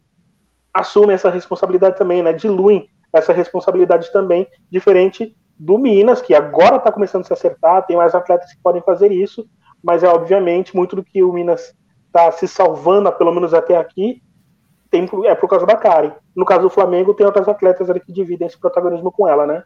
assumem 0.72 1.16
essa 1.16 1.32
responsabilidade 1.32 1.98
também, 1.98 2.22
né? 2.22 2.34
Diluem 2.34 2.88
essa 3.18 3.34
responsabilidade 3.34 4.12
também, 4.12 4.48
diferente 4.70 5.36
do 5.58 5.78
Minas, 5.78 6.22
que 6.22 6.34
agora 6.34 6.78
está 6.78 6.92
começando 6.92 7.22
a 7.22 7.26
se 7.26 7.34
acertar, 7.34 7.86
tem 7.86 7.96
mais 7.96 8.14
atletas 8.14 8.52
que 8.52 8.62
podem 8.62 8.82
fazer 8.82 9.12
isso, 9.12 9.48
mas 9.82 10.04
é 10.04 10.08
obviamente 10.08 10.76
muito 10.76 10.96
do 10.96 11.04
que 11.04 11.24
o 11.24 11.32
Minas 11.32 11.74
está 12.08 12.32
se 12.32 12.48
salvando, 12.48 13.12
pelo 13.14 13.34
menos 13.34 13.54
até 13.54 13.78
aqui, 13.78 14.22
tem, 14.90 15.08
é 15.26 15.36
por 15.36 15.50
causa 15.50 15.66
da 15.66 15.76
Karen. 15.76 16.12
No 16.36 16.46
caso 16.46 16.64
do 16.64 16.70
Flamengo, 16.70 17.14
tem 17.14 17.26
outras 17.26 17.48
atletas 17.48 17.90
ali 17.90 18.00
que 18.00 18.12
dividem 18.12 18.48
esse 18.48 18.60
protagonismo 18.60 19.12
com 19.12 19.28
ela, 19.28 19.46
né? 19.46 19.64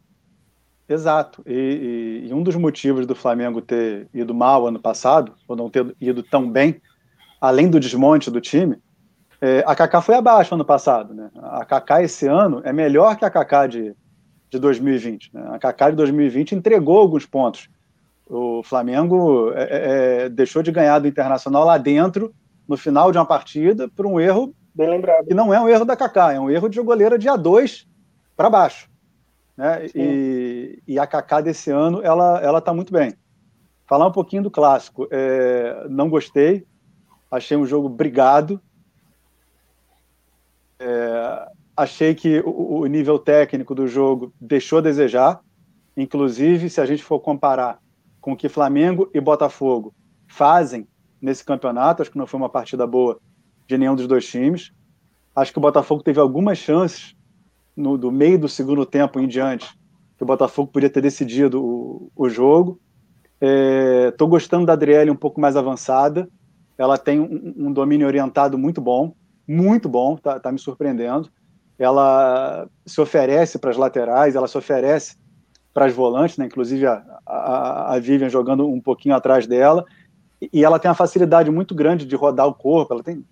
Exato. 0.88 1.44
E, 1.46 2.24
e, 2.26 2.30
e, 2.30 2.34
um 2.34 2.42
dos 2.42 2.56
motivos 2.56 3.06
do 3.06 3.14
Flamengo 3.14 3.62
ter 3.62 4.08
ido 4.12 4.34
mal 4.34 4.66
ano 4.68 4.80
passado, 4.80 5.34
ou 5.48 5.56
não 5.56 5.70
ter 5.70 5.96
ido 6.02 6.24
tão 6.24 6.50
bem, 6.50 6.82
além 7.40 7.70
do 7.70 7.80
desmonte 7.80 8.32
do 8.32 8.42
time, 8.42 8.78
é, 9.42 9.64
a 9.66 9.76
Kaká 9.76 10.02
foi 10.02 10.16
abaixo 10.16 10.56
ano 10.56 10.66
passado. 10.66 11.14
Né? 11.14 11.30
A 11.36 11.66
Kaká 11.66 12.02
esse 12.04 12.28
ano 12.28 12.62
é 12.64 12.74
melhor 12.74 13.16
que 13.16 13.26
a 13.26 13.30
Kaká 13.30 13.68
de 13.68 13.96
de 14.50 14.60
2020. 14.60 15.34
Né? 15.34 15.48
A 15.52 15.60
Kaká 15.60 15.92
de 15.92 15.96
2020 15.96 16.56
entregou 16.56 16.98
alguns 16.98 17.26
pontos. 17.26 17.70
O 18.28 18.62
Flamengo 18.64 19.52
é, 19.54 19.64
é, 19.64 20.26
é, 20.26 20.30
deixou 20.30 20.62
de 20.62 20.72
ganhar 20.72 21.00
do 21.00 21.08
Internacional 21.08 21.66
lá 21.66 21.78
dentro, 21.78 22.34
no 22.68 22.78
final 22.78 23.12
de 23.12 23.18
uma 23.18 23.26
partida, 23.26 23.88
por 23.90 24.06
um 24.06 24.20
erro 24.20 24.54
Bem 24.74 24.90
lembrado. 24.90 25.26
que 25.26 25.34
não 25.34 25.54
é 25.54 25.60
um 25.60 25.68
erro 25.68 25.86
da 25.86 25.96
Kaká, 25.96 26.34
é 26.34 26.40
um 26.40 26.50
erro 26.50 26.70
de 26.70 26.82
goleira 26.82 27.18
de 27.18 27.28
A2 27.28 27.88
para 28.36 28.50
baixo. 28.50 28.90
Né? 29.58 29.88
E, 29.96 30.82
e, 30.88 31.00
a 31.00 31.06
Kaká 31.06 31.42
desse 31.42 31.70
ano, 31.72 32.02
ela 32.04 32.40
ela 32.42 32.60
está 32.60 32.74
muito 32.74 32.94
bem. 32.94 33.14
Falar 33.88 34.08
um 34.08 34.12
pouquinho 34.12 34.44
do 34.44 34.52
clássico. 34.52 35.08
É, 35.12 35.88
não 35.90 36.10
gostei, 36.10 36.66
achei 37.32 37.58
um 37.58 37.66
jogo 37.66 37.90
brigado. 37.90 38.62
É, 40.80 41.48
achei 41.76 42.16
que 42.16 42.40
o, 42.46 42.80
o 42.82 42.86
nível 42.86 43.20
técnico 43.20 43.76
do 43.76 43.88
jogo 43.88 44.34
deixou 44.40 44.80
a 44.80 44.82
desejar. 44.82 45.42
Inclusive, 45.96 46.70
se 46.70 46.80
a 46.80 46.86
gente 46.86 47.04
for 47.04 47.20
comparar 47.20 47.80
com 48.22 48.34
o 48.34 48.38
que 48.38 48.50
Flamengo 48.50 49.10
e 49.14 49.20
Botafogo 49.20 49.94
fazem 50.28 50.88
nesse 51.22 51.44
campeonato, 51.44 52.02
acho 52.02 52.12
que 52.12 52.18
não 52.18 52.28
foi 52.28 52.40
uma 52.40 52.50
partida 52.50 52.88
boa 52.88 53.20
de 53.68 53.78
nenhum 53.78 53.96
dos 53.96 54.08
dois 54.08 54.26
times. 54.28 54.72
Acho 55.36 55.52
que 55.52 55.58
o 55.60 55.62
Botafogo 55.62 56.04
teve 56.04 56.20
algumas 56.20 56.58
chances 56.58 57.16
no, 57.76 57.98
do 57.98 58.12
meio 58.12 58.40
do 58.40 58.48
segundo 58.50 58.86
tempo 58.86 59.20
em 59.20 59.28
diante, 59.28 59.68
que 60.18 60.24
o 60.24 60.26
Botafogo 60.26 60.72
podia 60.72 60.90
ter 60.90 61.02
decidido 61.02 61.64
o, 61.64 62.12
o 62.16 62.30
jogo. 62.30 62.80
Estou 63.42 64.28
é, 64.28 64.32
gostando 64.32 64.66
da 64.66 64.74
Adriele 64.74 65.12
um 65.12 65.16
pouco 65.16 65.40
mais 65.40 65.56
avançada. 65.56 66.28
Ela 66.78 66.98
tem 66.98 67.20
um, 67.20 67.68
um 67.68 67.72
domínio 67.72 68.08
orientado 68.08 68.58
muito 68.58 68.82
bom, 68.82 69.14
muito 69.50 69.90
bom, 69.90 70.16
tá, 70.16 70.40
tá 70.40 70.52
me 70.52 70.60
surpreendendo. 70.60 71.28
Ela 71.80 72.70
se 72.86 73.02
oferece 73.02 73.58
para 73.58 73.72
as 73.72 73.78
laterais, 73.78 74.36
ela 74.36 74.48
se 74.48 74.56
oferece 74.56 75.18
para 75.74 75.86
as 75.86 75.94
volantes, 75.94 76.38
né? 76.38 76.46
inclusive 76.46 76.86
a, 76.86 77.04
a, 77.26 77.96
a 77.96 78.00
Vivian 78.00 78.30
jogando 78.30 78.70
um 78.70 78.80
pouquinho 78.80 79.16
atrás 79.16 79.48
dela. 79.48 79.84
E 80.54 80.64
ela 80.64 80.78
tem 80.78 80.88
uma 80.88 80.96
facilidade 80.96 81.50
muito 81.50 81.74
grande 81.74 82.06
de 82.06 82.16
rodar 82.16 82.46
o 82.46 82.54
corpo, 82.54 82.94
ela 82.94 83.02
tem, 83.02 83.26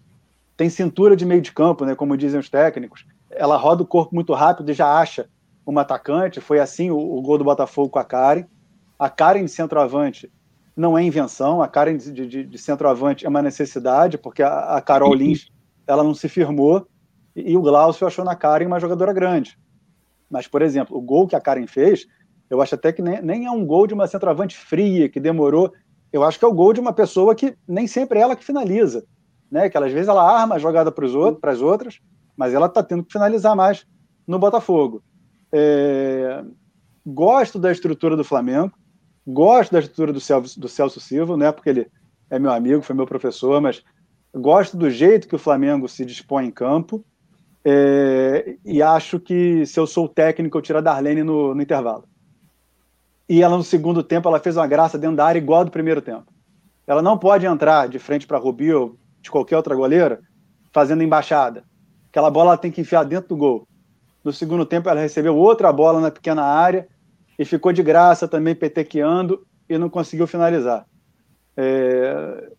tem 0.56 0.70
cintura 0.70 1.16
de 1.16 1.24
meio 1.24 1.42
de 1.42 1.52
campo, 1.52 1.86
né? 1.86 1.94
como 1.94 2.18
dizem 2.18 2.40
os 2.40 2.50
técnicos. 2.50 3.06
Ela 3.30 3.56
roda 3.56 3.84
o 3.84 3.88
corpo 3.88 4.16
muito 4.16 4.34
rápido 4.34 4.72
e 4.72 4.74
já 4.74 5.00
acha 5.00 5.30
uma 5.66 5.82
atacante. 5.82 6.42
Foi 6.42 6.60
assim 6.60 6.90
o, 6.90 6.98
o 6.98 7.22
gol 7.22 7.38
do 7.38 7.44
Botafogo 7.44 7.90
com 7.90 8.00
a 8.00 8.04
Karen. 8.04 8.46
A 8.98 9.08
Karen 9.08 9.46
de 9.46 9.52
centroavante 9.52 10.32
não 10.76 10.98
é 10.98 11.04
invenção, 11.04 11.62
a 11.62 11.68
Karen 11.68 11.98
de, 11.98 12.12
de, 12.12 12.44
de 12.44 12.58
centroavante 12.58 13.26
é 13.26 13.30
uma 13.30 13.42
necessidade, 13.42 14.18
porque 14.18 14.42
a, 14.42 14.78
a 14.78 14.82
Carol 14.82 15.14
Lins 15.14 15.52
ela 15.88 16.04
não 16.04 16.14
se 16.14 16.28
firmou 16.28 16.88
e, 17.36 17.52
e 17.52 17.58
o 17.58 17.62
Glaucio 17.62 18.06
achou 18.06 18.26
na 18.26 18.36
Karen 18.36 18.68
uma 18.68 18.80
jogadora 18.80 19.14
grande. 19.14 19.58
Mas, 20.30 20.48
por 20.48 20.62
exemplo, 20.62 20.98
o 20.98 21.02
gol 21.02 21.28
que 21.28 21.36
a 21.36 21.42
Karen 21.42 21.68
fez, 21.68 22.06
eu 22.50 22.62
acho 22.62 22.76
até 22.76 22.92
que 22.92 23.02
nem, 23.02 23.22
nem 23.22 23.46
é 23.46 23.52
um 23.52 23.66
gol 23.66 23.88
de 23.88 23.94
uma 23.94 24.08
centroavante 24.08 24.58
fria, 24.58 25.08
que 25.08 25.20
demorou. 25.20 25.72
Eu 26.12 26.24
acho 26.24 26.38
que 26.38 26.46
é 26.46 26.48
o 26.48 26.54
gol 26.54 26.74
de 26.74 26.80
uma 26.80 26.94
pessoa 26.94 27.34
que 27.34 27.56
nem 27.68 27.88
sempre 27.88 28.20
é 28.20 28.24
ela 28.24 28.36
que 28.36 28.44
finaliza. 28.44 29.06
Né? 29.50 29.70
Que 29.70 29.78
às 29.78 29.92
vezes 29.92 30.10
ela 30.10 30.24
arma 30.24 30.56
a 30.56 30.60
jogada 30.60 30.92
para 30.92 31.06
as 31.52 31.62
outras, 31.62 32.00
mas 32.36 32.54
ela 32.54 32.66
está 32.66 32.84
tendo 32.84 33.04
que 33.04 33.14
finalizar 33.14 33.56
mais 33.56 33.86
no 34.26 34.38
Botafogo. 34.38 35.02
É... 35.52 36.44
Gosto 37.06 37.58
da 37.58 37.72
estrutura 37.72 38.18
do 38.18 38.24
Flamengo, 38.24 38.74
gosto 39.26 39.72
da 39.72 39.80
estrutura 39.80 40.12
do 40.12 40.20
Celso, 40.20 40.60
do 40.60 40.68
Celso 40.68 41.00
Silva, 41.00 41.38
não 41.38 41.46
é 41.46 41.52
porque 41.54 41.70
ele 41.70 41.88
é 42.30 42.38
meu 42.38 42.52
amigo, 42.52 42.82
foi 42.82 42.94
meu 42.94 43.08
professor, 43.08 43.62
mas 43.62 43.82
gosto 44.34 44.78
do 44.78 44.90
jeito 44.90 45.28
que 45.28 45.36
o 45.36 45.40
Flamengo 45.40 45.88
se 45.88 46.06
dispõe 46.06 46.46
em 46.46 46.52
campo 46.52 47.04
é... 47.64 48.58
e 48.64 48.82
acho 48.82 49.20
que 49.20 49.66
se 49.66 49.80
eu 49.80 49.88
sou 49.88 50.06
o 50.06 50.10
técnico 50.10 50.58
eu 50.58 50.62
tiro 50.62 50.78
a 50.78 50.82
Darlene 50.82 51.24
no, 51.24 51.54
no 51.54 51.62
intervalo. 51.62 52.06
E 53.30 53.42
ela 53.42 53.58
no 53.58 53.64
segundo 53.64 54.04
tempo 54.04 54.28
ela 54.30 54.40
fez 54.40 54.56
uma 54.56 54.68
graça 54.68 54.98
dentro 54.98 55.18
da 55.18 55.26
área 55.26 55.40
igual 55.40 55.66
do 55.66 55.72
primeiro 55.72 56.02
tempo. 56.02 56.32
Ela 56.86 57.02
não 57.02 57.18
pode 57.18 57.46
entrar 57.46 57.90
de 57.90 58.00
frente 58.00 58.26
para 58.26 58.38
Rubi 58.38 58.74
ou 58.74 58.98
de 59.22 59.30
qualquer 59.30 59.58
outra 59.58 59.76
goleira 59.76 60.22
fazendo 60.72 61.04
embaixada. 61.04 61.64
Aquela 62.10 62.32
bola 62.32 62.52
ela 62.52 62.58
tem 62.58 62.72
que 62.72 62.82
enfiar 62.82 63.04
dentro 63.04 63.30
do 63.30 63.38
gol. 63.38 63.68
No 64.24 64.34
segundo 64.34 64.66
tempo, 64.66 64.90
ela 64.90 65.00
recebeu 65.00 65.36
outra 65.36 65.72
bola 65.72 66.02
na 66.02 66.12
pequena 66.12 66.44
área 66.44 66.88
e 67.38 67.46
ficou 67.46 67.72
de 67.72 67.84
graça 67.84 68.28
também 68.28 68.56
petequeando 68.56 69.46
e 69.70 69.78
não 69.78 69.90
conseguiu 69.90 70.28
finalizar. 70.28 70.86
É... 71.56 72.52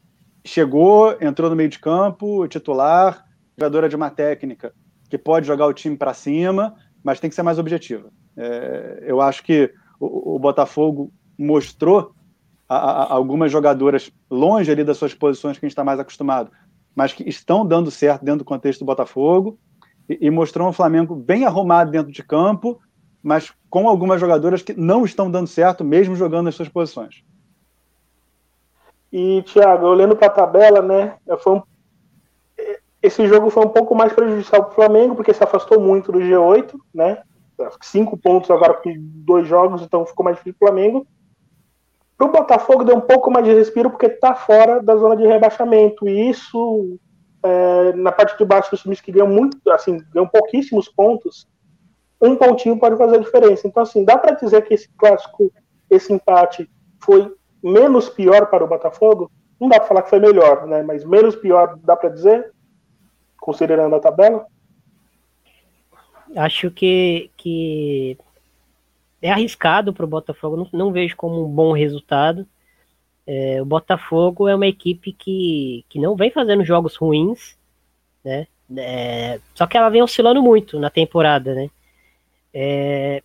Chegou, 0.44 1.16
entrou 1.20 1.50
no 1.50 1.56
meio 1.56 1.68
de 1.68 1.78
campo, 1.78 2.46
titular, 2.48 3.24
jogadora 3.56 3.88
de 3.88 3.96
uma 3.96 4.10
técnica 4.10 4.72
que 5.08 5.18
pode 5.18 5.46
jogar 5.46 5.66
o 5.66 5.72
time 5.72 5.96
para 5.96 6.14
cima, 6.14 6.74
mas 7.02 7.20
tem 7.20 7.28
que 7.30 7.36
ser 7.36 7.42
mais 7.42 7.58
objetiva. 7.58 8.10
É... 8.36 9.04
Eu 9.06 9.20
acho 9.20 9.42
que 9.42 9.72
o, 9.98 10.36
o 10.36 10.38
Botafogo 10.38 11.12
mostrou 11.38 12.12
a, 12.68 12.76
a, 12.76 13.12
algumas 13.14 13.50
jogadoras 13.50 14.12
longe 14.30 14.70
ali 14.70 14.84
das 14.84 14.98
suas 14.98 15.14
posições 15.14 15.58
que 15.58 15.64
a 15.64 15.66
gente 15.66 15.72
está 15.72 15.84
mais 15.84 15.98
acostumado, 15.98 16.50
mas 16.94 17.12
que 17.12 17.28
estão 17.28 17.66
dando 17.66 17.90
certo 17.90 18.24
dentro 18.24 18.40
do 18.40 18.44
contexto 18.44 18.80
do 18.80 18.86
Botafogo 18.86 19.58
e, 20.08 20.18
e 20.26 20.30
mostrou 20.30 20.68
um 20.68 20.72
Flamengo 20.72 21.14
bem 21.14 21.44
arrumado 21.44 21.90
dentro 21.90 22.12
de 22.12 22.22
campo, 22.22 22.78
mas 23.22 23.52
com 23.70 23.88
algumas 23.88 24.20
jogadoras 24.20 24.62
que 24.62 24.74
não 24.74 25.04
estão 25.04 25.30
dando 25.30 25.46
certo, 25.46 25.84
mesmo 25.84 26.14
jogando 26.14 26.46
nas 26.46 26.54
suas 26.54 26.68
posições. 26.68 27.22
E, 29.12 29.42
Thiago, 29.42 29.86
olhando 29.86 30.16
para 30.16 30.26
a 30.26 30.30
tabela, 30.30 30.82
né, 30.82 31.16
um... 31.46 31.62
esse 33.02 33.26
jogo 33.26 33.50
foi 33.50 33.64
um 33.64 33.70
pouco 33.70 33.94
mais 33.94 34.12
prejudicial 34.12 34.64
para 34.64 34.72
o 34.72 34.74
Flamengo, 34.74 35.14
porque 35.14 35.32
se 35.32 35.42
afastou 35.42 35.80
muito 35.80 36.12
do 36.12 36.18
G8, 36.18 36.74
né? 36.94 37.22
Cinco 37.80 38.16
pontos 38.16 38.50
agora 38.50 38.74
com 38.74 38.92
dois 38.96 39.48
jogos, 39.48 39.82
então 39.82 40.06
ficou 40.06 40.24
mais 40.24 40.36
difícil 40.36 40.56
para 40.58 40.66
o 40.66 40.72
Flamengo. 40.72 41.06
Para 42.16 42.26
o 42.26 42.32
Botafogo 42.32 42.84
deu 42.84 42.96
um 42.96 43.00
pouco 43.00 43.30
mais 43.30 43.44
de 43.44 43.54
respiro, 43.54 43.90
porque 43.90 44.06
está 44.06 44.34
fora 44.34 44.82
da 44.82 44.96
zona 44.96 45.16
de 45.16 45.26
rebaixamento. 45.26 46.08
E 46.08 46.30
isso 46.30 46.98
é, 47.42 47.92
na 47.94 48.12
parte 48.12 48.36
de 48.36 48.44
baixo 48.44 48.70
dos 48.70 48.82
times 48.82 49.00
que 49.00 49.12
ganham 49.12 49.28
muito, 49.28 49.58
assim, 49.70 49.98
ganham 50.12 50.28
pouquíssimos 50.28 50.88
pontos, 50.88 51.48
um 52.20 52.34
pontinho 52.36 52.78
pode 52.78 52.96
fazer 52.96 53.16
a 53.16 53.20
diferença. 53.20 53.66
Então, 53.66 53.82
assim, 53.82 54.04
dá 54.04 54.18
para 54.18 54.34
dizer 54.34 54.62
que 54.62 54.74
esse 54.74 54.88
clássico, 54.96 55.52
esse 55.88 56.12
empate, 56.12 56.68
foi 57.00 57.32
menos 57.62 58.08
pior 58.08 58.46
para 58.46 58.64
o 58.64 58.68
Botafogo? 58.68 59.30
Não 59.60 59.68
dá 59.68 59.78
para 59.78 59.88
falar 59.88 60.02
que 60.02 60.10
foi 60.10 60.20
melhor, 60.20 60.66
né? 60.66 60.82
Mas 60.82 61.04
menos 61.04 61.34
pior 61.34 61.78
dá 61.82 61.96
para 61.96 62.10
dizer, 62.10 62.52
considerando 63.36 63.96
a 63.96 64.00
tabela? 64.00 64.46
Acho 66.36 66.70
que, 66.70 67.30
que 67.36 68.16
é 69.20 69.30
arriscado 69.30 69.92
para 69.92 70.04
o 70.04 70.08
Botafogo, 70.08 70.56
não, 70.56 70.68
não 70.72 70.92
vejo 70.92 71.16
como 71.16 71.44
um 71.44 71.48
bom 71.48 71.72
resultado. 71.72 72.46
É, 73.26 73.60
o 73.60 73.64
Botafogo 73.64 74.48
é 74.48 74.54
uma 74.54 74.66
equipe 74.66 75.12
que, 75.12 75.84
que 75.88 75.98
não 75.98 76.16
vem 76.16 76.30
fazendo 76.30 76.64
jogos 76.64 76.96
ruins, 76.96 77.56
né? 78.24 78.46
É, 78.76 79.40
só 79.54 79.66
que 79.66 79.76
ela 79.76 79.88
vem 79.88 80.02
oscilando 80.02 80.42
muito 80.42 80.78
na 80.78 80.90
temporada, 80.90 81.54
né? 81.54 81.70
É, 82.52 83.22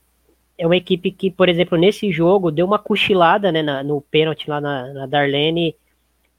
é 0.58 0.66
uma 0.66 0.78
equipe 0.78 1.12
que, 1.12 1.32
por 1.32 1.50
exemplo, 1.50 1.78
nesse 1.78 2.12
jogo 2.12 2.52
deu 2.52 2.66
uma 2.66 2.80
cochilada, 2.80 3.52
né? 3.52 3.62
Na, 3.62 3.84
no 3.84 4.02
pênalti 4.02 4.50
lá 4.50 4.62
na, 4.62 4.94
na 4.94 5.06
Darlene. 5.06 5.76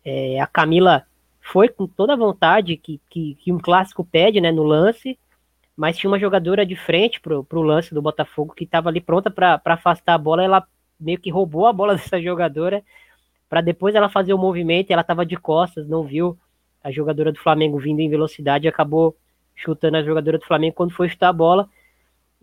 É, 0.04 0.40
a 0.40 0.46
Camila 0.46 1.04
foi 1.40 1.68
com 1.68 1.86
toda 1.86 2.12
a 2.14 2.16
vontade 2.16 2.76
que, 2.76 3.00
que, 3.10 3.34
que, 3.36 3.52
um 3.52 3.58
clássico 3.58 4.04
pede, 4.04 4.40
né? 4.40 4.52
No 4.52 4.62
lance, 4.62 5.18
mas 5.76 5.96
tinha 5.96 6.10
uma 6.10 6.18
jogadora 6.18 6.64
de 6.64 6.76
frente 6.76 7.20
pro, 7.20 7.44
pro 7.44 7.62
lance 7.62 7.92
do 7.94 8.02
Botafogo 8.02 8.54
que 8.54 8.64
estava 8.64 8.88
ali 8.88 9.00
pronta 9.00 9.30
para 9.30 9.60
afastar 9.64 10.14
a 10.14 10.18
bola. 10.18 10.44
Ela 10.44 10.66
meio 10.98 11.18
que 11.18 11.30
roubou 11.30 11.66
a 11.66 11.72
bola 11.72 11.94
dessa 11.96 12.20
jogadora 12.20 12.82
para 13.48 13.60
depois 13.60 13.94
ela 13.94 14.08
fazer 14.08 14.32
o 14.34 14.38
movimento, 14.38 14.90
ela 14.90 15.02
estava 15.02 15.24
de 15.24 15.36
costas, 15.36 15.86
não 15.86 16.02
viu 16.02 16.36
a 16.82 16.90
jogadora 16.90 17.30
do 17.30 17.38
Flamengo 17.38 17.78
vindo 17.78 18.00
em 18.00 18.10
velocidade 18.10 18.66
e 18.66 18.68
acabou 18.68 19.16
chutando 19.54 19.96
a 19.96 20.02
jogadora 20.02 20.38
do 20.38 20.44
Flamengo 20.44 20.74
quando 20.74 20.92
foi 20.92 21.08
chutar 21.08 21.28
a 21.28 21.32
bola. 21.32 21.68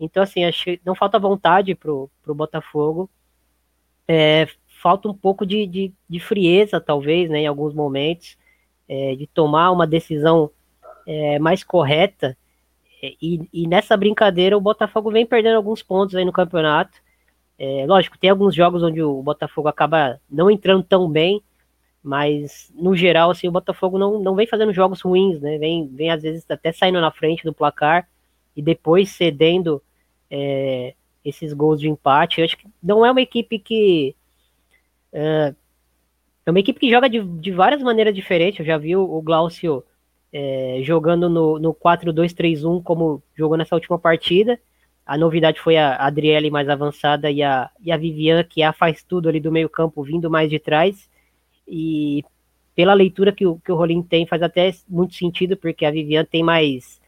Então, 0.04 0.20
assim, 0.20 0.44
acho 0.44 0.64
que 0.64 0.80
não 0.84 0.96
falta 0.96 1.16
vontade 1.16 1.76
pro, 1.76 2.10
pro 2.22 2.34
Botafogo. 2.34 3.08
É, 4.08 4.48
falta 4.66 5.08
um 5.08 5.14
pouco 5.14 5.46
de, 5.46 5.64
de, 5.64 5.92
de, 6.08 6.18
frieza, 6.18 6.80
talvez, 6.80 7.30
né, 7.30 7.42
em 7.42 7.46
alguns 7.46 7.72
momentos, 7.72 8.36
é, 8.88 9.14
de 9.14 9.28
tomar 9.28 9.70
uma 9.70 9.86
decisão 9.86 10.50
é, 11.06 11.38
mais 11.38 11.62
correta. 11.62 12.36
É, 13.00 13.12
e, 13.22 13.48
e, 13.52 13.68
nessa 13.68 13.96
brincadeira, 13.96 14.58
o 14.58 14.60
Botafogo 14.60 15.12
vem 15.12 15.24
perdendo 15.24 15.56
alguns 15.56 15.84
pontos 15.84 16.16
aí 16.16 16.24
no 16.24 16.32
campeonato. 16.32 16.98
É, 17.56 17.86
lógico, 17.86 18.18
tem 18.18 18.28
alguns 18.28 18.56
jogos 18.56 18.82
onde 18.82 19.00
o 19.00 19.22
Botafogo 19.22 19.68
acaba 19.68 20.20
não 20.28 20.50
entrando 20.50 20.82
tão 20.82 21.08
bem, 21.08 21.40
mas 22.02 22.72
no 22.74 22.96
geral, 22.96 23.30
assim, 23.30 23.46
o 23.46 23.52
Botafogo 23.52 23.98
não, 23.98 24.20
não 24.20 24.34
vem 24.34 24.48
fazendo 24.48 24.72
jogos 24.72 25.00
ruins, 25.00 25.40
né? 25.40 25.58
Vem, 25.58 25.86
vem 25.86 26.10
às 26.10 26.22
vezes 26.22 26.44
até 26.50 26.72
saindo 26.72 27.00
na 27.00 27.12
frente 27.12 27.44
do 27.44 27.54
placar 27.54 28.08
e 28.56 28.60
depois 28.60 29.10
cedendo 29.10 29.80
é, 30.32 30.94
esses 31.22 31.52
gols 31.52 31.78
de 31.78 31.88
empate. 31.88 32.40
Eu 32.40 32.46
acho 32.46 32.56
que 32.56 32.66
não 32.82 33.04
é 33.04 33.10
uma 33.10 33.20
equipe 33.20 33.58
que. 33.58 34.16
É, 35.12 35.54
é 36.46 36.50
uma 36.50 36.58
equipe 36.58 36.80
que 36.80 36.90
joga 36.90 37.08
de, 37.08 37.22
de 37.22 37.50
várias 37.50 37.82
maneiras 37.82 38.14
diferentes. 38.14 38.60
Eu 38.60 38.66
já 38.66 38.78
vi 38.78 38.96
o, 38.96 39.02
o 39.02 39.20
Glaucio 39.20 39.84
é, 40.32 40.80
jogando 40.82 41.28
no, 41.28 41.58
no 41.58 41.74
4-2-3-1 41.74 42.82
como 42.82 43.22
jogou 43.36 43.58
nessa 43.58 43.74
última 43.74 43.98
partida. 43.98 44.58
A 45.04 45.18
novidade 45.18 45.60
foi 45.60 45.76
a 45.76 45.96
Adriele 45.96 46.50
mais 46.50 46.68
avançada 46.68 47.30
e 47.30 47.42
a, 47.42 47.70
e 47.80 47.92
a 47.92 47.96
Vivian, 47.96 48.42
que 48.42 48.62
a 48.62 48.72
faz 48.72 49.04
tudo 49.04 49.28
ali 49.28 49.38
do 49.38 49.52
meio 49.52 49.68
campo, 49.68 50.02
vindo 50.02 50.30
mais 50.30 50.48
de 50.48 50.58
trás. 50.58 51.08
E 51.68 52.24
pela 52.74 52.94
leitura 52.94 53.32
que 53.32 53.46
o, 53.46 53.58
que 53.58 53.70
o 53.70 53.76
Rolim 53.76 54.02
tem, 54.02 54.26
faz 54.26 54.42
até 54.42 54.72
muito 54.88 55.14
sentido, 55.14 55.56
porque 55.56 55.84
a 55.84 55.90
Vivian 55.90 56.24
tem 56.24 56.42
mais 56.42 57.01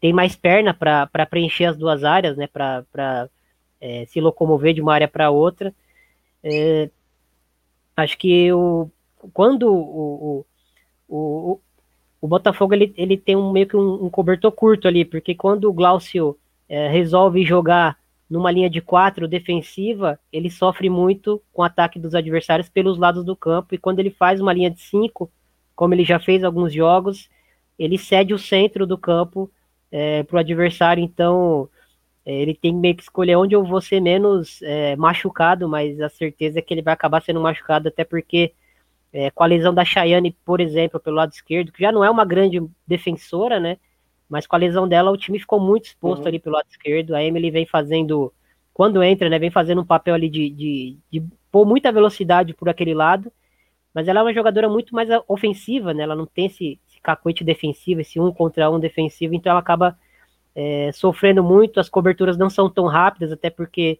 tem 0.00 0.12
mais 0.12 0.34
perna 0.34 0.72
para 0.72 1.26
preencher 1.26 1.66
as 1.66 1.76
duas 1.76 2.04
áreas, 2.04 2.36
né? 2.36 2.46
Para 2.46 3.28
é, 3.80 4.04
se 4.06 4.20
locomover 4.20 4.74
de 4.74 4.80
uma 4.80 4.94
área 4.94 5.08
para 5.08 5.30
outra. 5.30 5.74
É, 6.42 6.88
acho 7.96 8.16
que 8.16 8.52
o, 8.52 8.90
quando 9.32 9.64
o, 9.72 10.44
o, 11.08 11.14
o, 11.52 11.60
o 12.20 12.28
Botafogo 12.28 12.74
ele, 12.74 12.94
ele 12.96 13.16
tem 13.16 13.36
um, 13.36 13.52
meio 13.52 13.66
que 13.66 13.76
um, 13.76 14.04
um 14.04 14.10
cobertor 14.10 14.52
curto 14.52 14.88
ali, 14.88 15.04
porque 15.04 15.34
quando 15.34 15.68
o 15.68 15.72
Glaucio 15.72 16.36
é, 16.68 16.88
resolve 16.88 17.44
jogar 17.44 17.98
numa 18.28 18.50
linha 18.50 18.70
de 18.70 18.80
quatro 18.80 19.26
defensiva, 19.26 20.18
ele 20.32 20.48
sofre 20.48 20.88
muito 20.88 21.42
com 21.52 21.62
o 21.62 21.64
ataque 21.64 21.98
dos 21.98 22.14
adversários 22.14 22.68
pelos 22.68 22.96
lados 22.96 23.24
do 23.24 23.34
campo, 23.34 23.74
e 23.74 23.78
quando 23.78 23.98
ele 23.98 24.10
faz 24.10 24.40
uma 24.40 24.52
linha 24.52 24.70
de 24.70 24.80
cinco, 24.80 25.30
como 25.74 25.94
ele 25.94 26.04
já 26.04 26.20
fez 26.20 26.44
alguns 26.44 26.72
jogos, 26.72 27.28
ele 27.76 27.98
cede 27.98 28.32
o 28.32 28.38
centro 28.38 28.86
do 28.86 28.96
campo 28.96 29.50
é, 29.90 30.22
para 30.22 30.36
o 30.36 30.40
adversário, 30.40 31.02
então 31.02 31.68
é, 32.24 32.32
ele 32.32 32.54
tem 32.54 32.74
meio 32.74 32.94
que 32.94 33.02
escolher 33.02 33.36
onde 33.36 33.54
eu 33.54 33.64
vou 33.64 33.80
ser 33.80 34.00
menos 34.00 34.60
é, 34.62 34.94
machucado, 34.96 35.68
mas 35.68 36.00
a 36.00 36.08
certeza 36.08 36.58
é 36.58 36.62
que 36.62 36.72
ele 36.72 36.82
vai 36.82 36.94
acabar 36.94 37.22
sendo 37.22 37.40
machucado, 37.40 37.88
até 37.88 38.04
porque 38.04 38.52
é, 39.12 39.30
com 39.30 39.42
a 39.42 39.46
lesão 39.46 39.74
da 39.74 39.84
Chayane, 39.84 40.36
por 40.44 40.60
exemplo, 40.60 41.00
pelo 41.00 41.16
lado 41.16 41.32
esquerdo, 41.32 41.72
que 41.72 41.82
já 41.82 41.90
não 41.90 42.04
é 42.04 42.10
uma 42.10 42.24
grande 42.24 42.62
defensora, 42.86 43.58
né? 43.58 43.76
Mas 44.28 44.46
com 44.46 44.54
a 44.54 44.58
lesão 44.58 44.88
dela, 44.88 45.10
o 45.10 45.16
time 45.16 45.38
ficou 45.38 45.58
muito 45.58 45.86
exposto 45.86 46.22
uhum. 46.22 46.28
ali 46.28 46.38
pelo 46.38 46.54
lado 46.54 46.66
esquerdo. 46.70 47.16
A 47.16 47.22
Emily 47.22 47.50
vem 47.50 47.66
fazendo, 47.66 48.32
quando 48.72 49.02
entra, 49.02 49.28
né? 49.28 49.38
Vem 49.38 49.50
fazendo 49.50 49.80
um 49.80 49.86
papel 49.86 50.14
ali 50.14 50.28
de, 50.28 50.48
de, 50.50 50.96
de 51.10 51.22
pôr 51.50 51.66
muita 51.66 51.90
velocidade 51.90 52.54
por 52.54 52.68
aquele 52.68 52.94
lado. 52.94 53.32
Mas 53.92 54.06
ela 54.06 54.20
é 54.20 54.22
uma 54.22 54.32
jogadora 54.32 54.68
muito 54.68 54.94
mais 54.94 55.08
ofensiva, 55.26 55.92
né? 55.92 56.04
Ela 56.04 56.14
não 56.14 56.26
tem 56.26 56.46
esse 56.46 56.78
cacoete 57.02 57.44
defensivo, 57.44 58.00
esse 58.00 58.20
um 58.20 58.32
contra 58.32 58.70
um 58.70 58.78
defensivo, 58.78 59.34
então 59.34 59.50
ela 59.50 59.60
acaba 59.60 59.98
é, 60.54 60.90
sofrendo 60.92 61.42
muito. 61.42 61.80
As 61.80 61.88
coberturas 61.88 62.36
não 62.36 62.50
são 62.50 62.68
tão 62.68 62.86
rápidas, 62.86 63.32
até 63.32 63.50
porque 63.50 63.98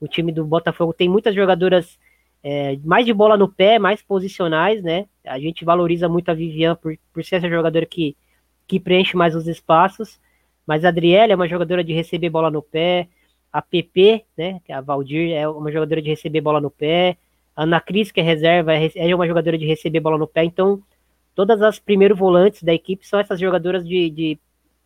o 0.00 0.06
time 0.06 0.32
do 0.32 0.44
Botafogo 0.44 0.92
tem 0.92 1.08
muitas 1.08 1.34
jogadoras 1.34 1.98
é, 2.42 2.78
mais 2.84 3.04
de 3.04 3.12
bola 3.12 3.36
no 3.36 3.48
pé, 3.48 3.78
mais 3.78 4.02
posicionais, 4.02 4.82
né? 4.82 5.06
A 5.24 5.38
gente 5.38 5.64
valoriza 5.64 6.08
muito 6.08 6.30
a 6.30 6.34
Vivian 6.34 6.76
por, 6.76 6.96
por 7.12 7.24
ser 7.24 7.36
essa 7.36 7.48
jogadora 7.48 7.84
que, 7.86 8.16
que 8.66 8.78
preenche 8.78 9.16
mais 9.16 9.34
os 9.34 9.48
espaços, 9.48 10.20
mas 10.66 10.84
a 10.84 10.88
Adriele 10.88 11.32
é 11.32 11.36
uma 11.36 11.48
jogadora 11.48 11.82
de 11.82 11.92
receber 11.92 12.30
bola 12.30 12.50
no 12.50 12.62
pé, 12.62 13.08
a 13.52 13.62
PP, 13.62 14.24
né, 14.36 14.60
é 14.68 14.74
a 14.74 14.80
Valdir 14.80 15.32
é 15.32 15.48
uma 15.48 15.72
jogadora 15.72 16.02
de 16.02 16.08
receber 16.08 16.40
bola 16.40 16.60
no 16.60 16.70
pé, 16.70 17.16
a 17.54 17.62
Ana 17.62 17.80
Cris, 17.80 18.12
que 18.12 18.20
é 18.20 18.22
reserva, 18.22 18.74
é, 18.74 18.90
é 18.94 19.14
uma 19.14 19.26
jogadora 19.26 19.56
de 19.56 19.64
receber 19.64 20.00
bola 20.00 20.18
no 20.18 20.26
pé, 20.26 20.44
então 20.44 20.82
todas 21.36 21.60
as 21.60 21.78
primeiros 21.78 22.18
volantes 22.18 22.62
da 22.62 22.72
equipe 22.72 23.06
são 23.06 23.20
essas 23.20 23.38
jogadoras 23.38 23.86
de, 23.86 24.08
de 24.08 24.38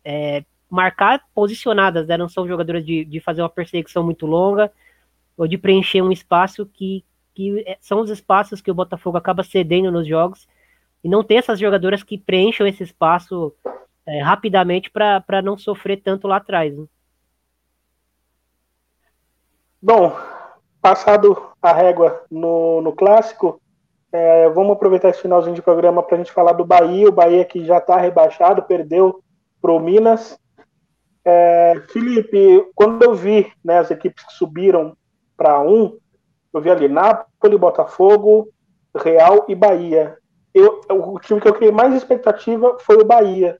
é, 0.03 0.43
marcar 0.69 1.23
posicionadas, 1.33 2.05
né? 2.07 2.17
não 2.17 2.27
são 2.27 2.45
jogadoras 2.45 2.85
de, 2.85 3.05
de 3.05 3.21
fazer 3.21 3.41
uma 3.41 3.49
perseguição 3.49 4.03
muito 4.03 4.25
longa 4.25 4.69
ou 5.37 5.47
de 5.47 5.57
preencher 5.57 6.01
um 6.01 6.11
espaço 6.11 6.65
que, 6.65 7.05
que 7.33 7.63
é, 7.65 7.77
são 7.79 8.01
os 8.01 8.09
espaços 8.09 8.61
que 8.61 8.69
o 8.69 8.73
Botafogo 8.75 9.17
acaba 9.17 9.43
cedendo 9.43 9.89
nos 9.89 10.05
jogos, 10.05 10.45
e 11.01 11.07
não 11.07 11.23
tem 11.23 11.37
essas 11.37 11.57
jogadoras 11.57 12.03
que 12.03 12.17
preencham 12.17 12.67
esse 12.67 12.83
espaço 12.83 13.55
é, 14.05 14.21
rapidamente 14.21 14.91
para 14.91 15.41
não 15.41 15.57
sofrer 15.57 16.01
tanto 16.01 16.27
lá 16.27 16.35
atrás. 16.35 16.77
Né? 16.77 16.85
Bom, 19.81 20.15
passado 20.81 21.49
a 21.61 21.71
régua 21.71 22.23
no, 22.29 22.81
no 22.81 22.91
clássico, 22.91 23.60
é, 24.11 24.49
vamos 24.49 24.73
aproveitar 24.73 25.09
esse 25.09 25.21
finalzinho 25.21 25.55
de 25.55 25.61
programa 25.61 26.03
para 26.03 26.15
a 26.15 26.17
gente 26.17 26.31
falar 26.31 26.53
do 26.53 26.65
Bahia. 26.65 27.07
O 27.07 27.13
Bahia 27.13 27.45
que 27.45 27.63
já 27.65 27.77
está 27.77 27.97
rebaixado, 27.97 28.63
perdeu 28.63 29.23
para 29.61 29.71
o 29.71 29.79
Minas. 29.79 30.37
É, 31.23 31.81
Felipe, 31.89 32.65
quando 32.75 33.03
eu 33.03 33.13
vi 33.13 33.51
né, 33.63 33.79
as 33.79 33.91
equipes 33.91 34.25
que 34.25 34.33
subiram 34.33 34.97
para 35.37 35.61
um, 35.61 35.97
eu 36.53 36.59
vi 36.59 36.69
ali 36.69 36.89
Napoli, 36.89 37.57
Botafogo, 37.57 38.49
Real 38.95 39.45
e 39.47 39.55
Bahia. 39.55 40.17
Eu, 40.53 40.81
o 40.89 41.19
time 41.19 41.39
que 41.39 41.47
eu 41.47 41.53
criei 41.53 41.71
mais 41.71 41.93
expectativa 41.93 42.77
foi 42.79 42.97
o 42.97 43.05
Bahia. 43.05 43.57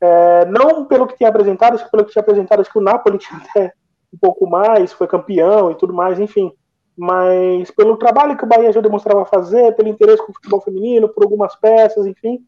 É, 0.00 0.44
não 0.46 0.84
pelo 0.84 1.06
que 1.06 1.16
tinha 1.16 1.28
apresentado, 1.28 1.78
que 1.78 1.90
pelo 1.90 2.04
que 2.04 2.12
tinha 2.12 2.20
apresentado, 2.20 2.60
acho 2.60 2.70
que 2.70 2.78
o 2.78 2.82
Napoli 2.82 3.18
tinha 3.18 3.40
até 3.40 3.72
um 4.12 4.18
pouco 4.18 4.46
mais, 4.46 4.92
foi 4.92 5.06
campeão 5.06 5.70
e 5.70 5.74
tudo 5.76 5.94
mais, 5.94 6.20
enfim. 6.20 6.52
Mas 6.96 7.70
pelo 7.70 7.96
trabalho 7.96 8.36
que 8.36 8.44
o 8.44 8.46
Bahia 8.46 8.72
já 8.72 8.80
demonstrava 8.80 9.24
fazer, 9.24 9.74
pelo 9.74 9.88
interesse 9.88 10.22
com 10.24 10.30
o 10.30 10.34
futebol 10.34 10.60
feminino, 10.60 11.08
por 11.08 11.24
algumas 11.24 11.56
peças, 11.56 12.06
enfim, 12.06 12.44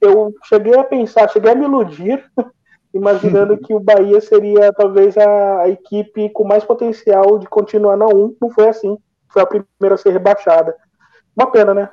eu 0.00 0.34
cheguei 0.44 0.78
a 0.78 0.84
pensar, 0.84 1.28
cheguei 1.30 1.52
a 1.52 1.54
me 1.54 1.64
iludir 1.64 2.24
imaginando 2.92 3.56
que 3.58 3.74
o 3.74 3.80
Bahia 3.80 4.20
seria 4.20 4.72
talvez 4.72 5.16
a, 5.16 5.60
a, 5.62 5.68
equipe 5.68 6.28
com 6.30 6.44
mais 6.44 6.64
potencial 6.64 7.38
de 7.38 7.46
continuar 7.46 7.96
na 7.96 8.06
1. 8.06 8.36
Não 8.40 8.50
foi 8.50 8.68
assim. 8.68 8.98
Foi 9.28 9.42
a 9.42 9.46
primeira 9.46 9.94
a 9.94 9.96
ser 9.96 10.10
rebaixada. 10.10 10.74
Uma 11.36 11.50
pena, 11.50 11.74
né? 11.74 11.90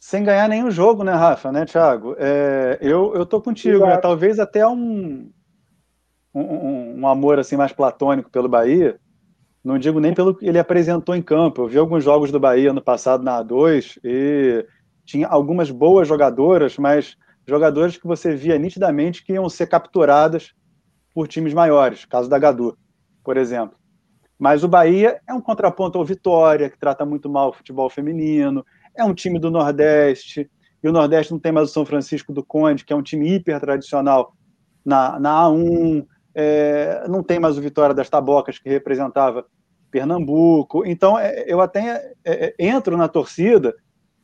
Sem 0.00 0.24
ganhar 0.24 0.48
nenhum 0.48 0.70
jogo, 0.70 1.04
né, 1.04 1.12
Rafa, 1.12 1.52
né, 1.52 1.64
Thiago? 1.64 2.16
É, 2.18 2.78
eu, 2.80 3.14
eu 3.14 3.24
tô 3.24 3.40
contigo, 3.40 3.86
né? 3.86 3.96
Talvez 3.98 4.40
até 4.40 4.66
um, 4.66 5.30
um, 6.34 7.00
um, 7.00 7.06
amor 7.06 7.38
assim 7.38 7.56
mais 7.56 7.72
platônico 7.72 8.30
pelo 8.30 8.48
Bahia. 8.48 8.98
Não 9.64 9.78
digo 9.78 10.00
nem 10.00 10.12
pelo 10.12 10.34
que 10.34 10.46
ele 10.46 10.58
apresentou 10.58 11.14
em 11.14 11.22
campo. 11.22 11.62
Eu 11.62 11.68
vi 11.68 11.78
alguns 11.78 12.02
jogos 12.02 12.32
do 12.32 12.40
Bahia 12.40 12.72
no 12.72 12.82
passado 12.82 13.22
na 13.22 13.42
A2 13.44 13.98
e 14.02 14.66
tinha 15.04 15.28
algumas 15.28 15.70
boas 15.70 16.08
jogadoras, 16.08 16.76
mas 16.78 17.16
jogadores 17.46 17.96
que 17.96 18.06
você 18.06 18.34
via 18.34 18.58
nitidamente 18.58 19.24
que 19.24 19.32
iam 19.32 19.48
ser 19.48 19.66
capturadas 19.66 20.52
por 21.14 21.28
times 21.28 21.54
maiores, 21.54 22.04
caso 22.04 22.28
da 22.28 22.38
Gadu, 22.38 22.76
por 23.22 23.36
exemplo. 23.36 23.76
Mas 24.38 24.64
o 24.64 24.68
Bahia 24.68 25.20
é 25.28 25.32
um 25.32 25.40
contraponto 25.40 25.98
ao 25.98 26.04
Vitória, 26.04 26.68
que 26.68 26.78
trata 26.78 27.04
muito 27.04 27.28
mal 27.28 27.50
o 27.50 27.52
futebol 27.52 27.88
feminino, 27.88 28.64
é 28.96 29.04
um 29.04 29.14
time 29.14 29.38
do 29.38 29.50
Nordeste, 29.50 30.50
e 30.82 30.88
o 30.88 30.92
Nordeste 30.92 31.32
não 31.32 31.38
tem 31.38 31.52
mais 31.52 31.70
o 31.70 31.72
São 31.72 31.86
Francisco 31.86 32.32
do 32.32 32.42
Conde, 32.42 32.84
que 32.84 32.92
é 32.92 32.96
um 32.96 33.02
time 33.02 33.34
hiper 33.34 33.60
tradicional 33.60 34.34
na, 34.84 35.20
na 35.20 35.44
A1, 35.44 36.04
é, 36.34 37.06
não 37.08 37.22
tem 37.22 37.38
mais 37.38 37.58
o 37.58 37.60
Vitória 37.60 37.94
das 37.94 38.08
Tabocas, 38.08 38.58
que 38.58 38.68
representava 38.68 39.46
Pernambuco. 39.90 40.86
Então, 40.86 41.18
é, 41.18 41.44
eu 41.46 41.60
até 41.60 42.12
é, 42.24 42.54
é 42.58 42.66
entro 42.66 42.96
na 42.96 43.08
torcida 43.08 43.74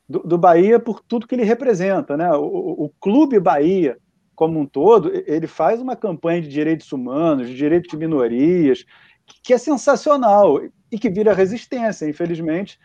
do, 0.08 0.20
do, 0.20 0.38
Bahia 0.38 0.80
por 0.80 1.02
tudo 1.02 1.26
que 1.26 1.34
ele 1.34 1.44
representa. 1.44 2.16
Né? 2.16 2.30
O, 2.32 2.84
o, 2.84 2.92
Clube 3.00 3.38
Bahia, 3.38 3.98
como 4.34 4.58
um 4.58 4.66
todo, 4.66 5.12
ele 5.26 5.46
faz 5.46 5.80
uma 5.80 5.94
campanha 5.94 6.40
de 6.40 6.48
direitos 6.48 6.90
humanos, 6.92 7.48
de 7.48 7.54
direitos 7.54 7.90
de 7.90 7.96
minorias, 7.96 8.84
que, 9.26 9.42
que 9.42 9.52
é 9.52 9.58
sensacional 9.58 10.60
e 10.90 10.98
que 10.98 11.10
vira 11.10 11.34
resistência, 11.34 12.08
infelizmente, 12.08 12.78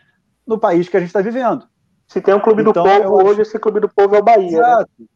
no 0.46 0.58
país 0.58 0.88
que 0.88 0.96
a 0.96 1.00
gente 1.00 1.08
está 1.08 1.22
vivendo. 1.22 1.66
Se 2.06 2.20
tem 2.20 2.34
um 2.34 2.40
clube 2.40 2.60
então, 2.60 2.72
do 2.72 2.82
povo 2.82 3.28
hoje, 3.28 3.42
esse 3.42 3.58
clube 3.58 3.80
do 3.80 3.88
povo 3.88 4.14
é 4.14 4.18
o 4.18 4.22
Bahia. 4.22 4.50
Né? 4.50 4.58
Exato. 4.58 4.90
Né? 4.98 5.06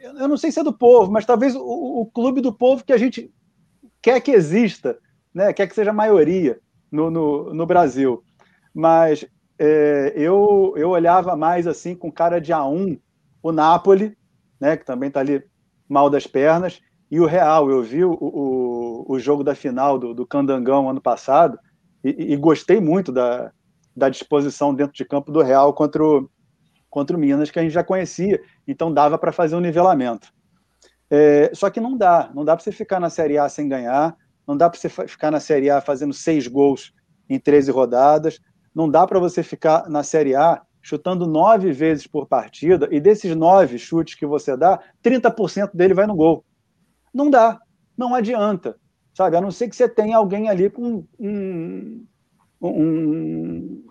Eu 0.00 0.28
não 0.28 0.36
sei 0.36 0.52
se 0.52 0.60
é 0.60 0.64
do 0.64 0.72
povo, 0.72 1.10
mas 1.10 1.26
talvez 1.26 1.56
o, 1.56 1.60
o, 1.60 2.06
clube 2.06 2.40
do 2.40 2.52
povo 2.52 2.84
que 2.84 2.92
a 2.92 2.96
gente 2.96 3.32
quer 4.02 4.20
que 4.20 4.30
exista, 4.30 4.98
né? 5.34 5.52
quer 5.52 5.66
que 5.66 5.74
seja 5.74 5.92
maioria 5.92 6.58
no, 6.90 7.10
no, 7.10 7.54
no 7.54 7.66
Brasil. 7.66 8.22
Mas 8.74 9.26
é, 9.58 10.12
eu, 10.14 10.74
eu 10.76 10.90
olhava 10.90 11.36
mais 11.36 11.66
assim 11.66 11.94
com 11.94 12.12
cara 12.12 12.40
de 12.40 12.52
A1 12.52 12.98
o 13.42 13.52
Napoli, 13.52 14.16
né, 14.60 14.76
que 14.76 14.84
também 14.84 15.08
está 15.08 15.20
ali 15.20 15.42
mal 15.88 16.10
das 16.10 16.26
pernas, 16.26 16.80
e 17.10 17.20
o 17.20 17.26
Real. 17.26 17.70
Eu 17.70 17.82
vi 17.82 18.04
o, 18.04 18.12
o, 18.12 19.04
o 19.08 19.18
jogo 19.18 19.42
da 19.42 19.54
final 19.54 19.98
do, 19.98 20.14
do 20.14 20.26
Candangão 20.26 20.88
ano 20.88 21.00
passado 21.00 21.58
e, 22.04 22.32
e, 22.32 22.36
gostei 22.36 22.80
muito 22.80 23.10
da, 23.10 23.52
da 23.96 24.08
disposição 24.08 24.74
dentro 24.74 24.94
de 24.94 25.04
campo 25.04 25.32
do 25.32 25.42
Real 25.42 25.72
contra 25.72 26.04
o, 26.04 26.30
contra 26.90 27.16
o 27.16 27.20
Minas, 27.20 27.50
que 27.50 27.58
a 27.58 27.62
gente 27.62 27.72
já 27.72 27.84
conhecia, 27.84 28.40
então 28.66 28.92
dava 28.92 29.18
para 29.18 29.32
fazer 29.32 29.56
um 29.56 29.60
nivelamento. 29.60 30.32
É, 31.10 31.50
só 31.54 31.70
que 31.70 31.80
não 31.80 31.96
dá, 31.96 32.30
não 32.34 32.44
dá 32.44 32.54
para 32.54 32.62
você 32.62 32.72
ficar 32.72 33.00
na 33.00 33.08
Série 33.08 33.38
A 33.38 33.48
sem 33.48 33.68
ganhar, 33.68 34.16
não 34.46 34.56
dá 34.56 34.68
para 34.68 34.78
você 34.78 34.88
ficar 34.88 35.30
na 35.30 35.40
Série 35.40 35.70
A 35.70 35.80
fazendo 35.80 36.12
seis 36.12 36.46
gols 36.46 36.92
em 37.28 37.38
13 37.38 37.70
rodadas, 37.70 38.40
não 38.74 38.88
dá 38.88 39.06
para 39.06 39.18
você 39.18 39.42
ficar 39.42 39.88
na 39.88 40.02
Série 40.02 40.34
A 40.34 40.62
chutando 40.80 41.26
nove 41.26 41.72
vezes 41.72 42.06
por 42.06 42.26
partida 42.26 42.88
e 42.90 43.00
desses 43.00 43.34
nove 43.36 43.78
chutes 43.78 44.14
que 44.14 44.24
você 44.24 44.56
dá, 44.56 44.80
30% 45.04 45.70
dele 45.74 45.92
vai 45.92 46.06
no 46.06 46.14
gol. 46.14 46.44
Não 47.12 47.28
dá, 47.28 47.58
não 47.96 48.14
adianta, 48.14 48.76
sabe? 49.12 49.36
A 49.36 49.40
não 49.40 49.50
ser 49.50 49.68
que 49.68 49.76
você 49.76 49.88
tenha 49.88 50.16
alguém 50.16 50.48
ali 50.48 50.70
com 50.70 51.04
um, 51.18 52.06
um, 52.62 53.84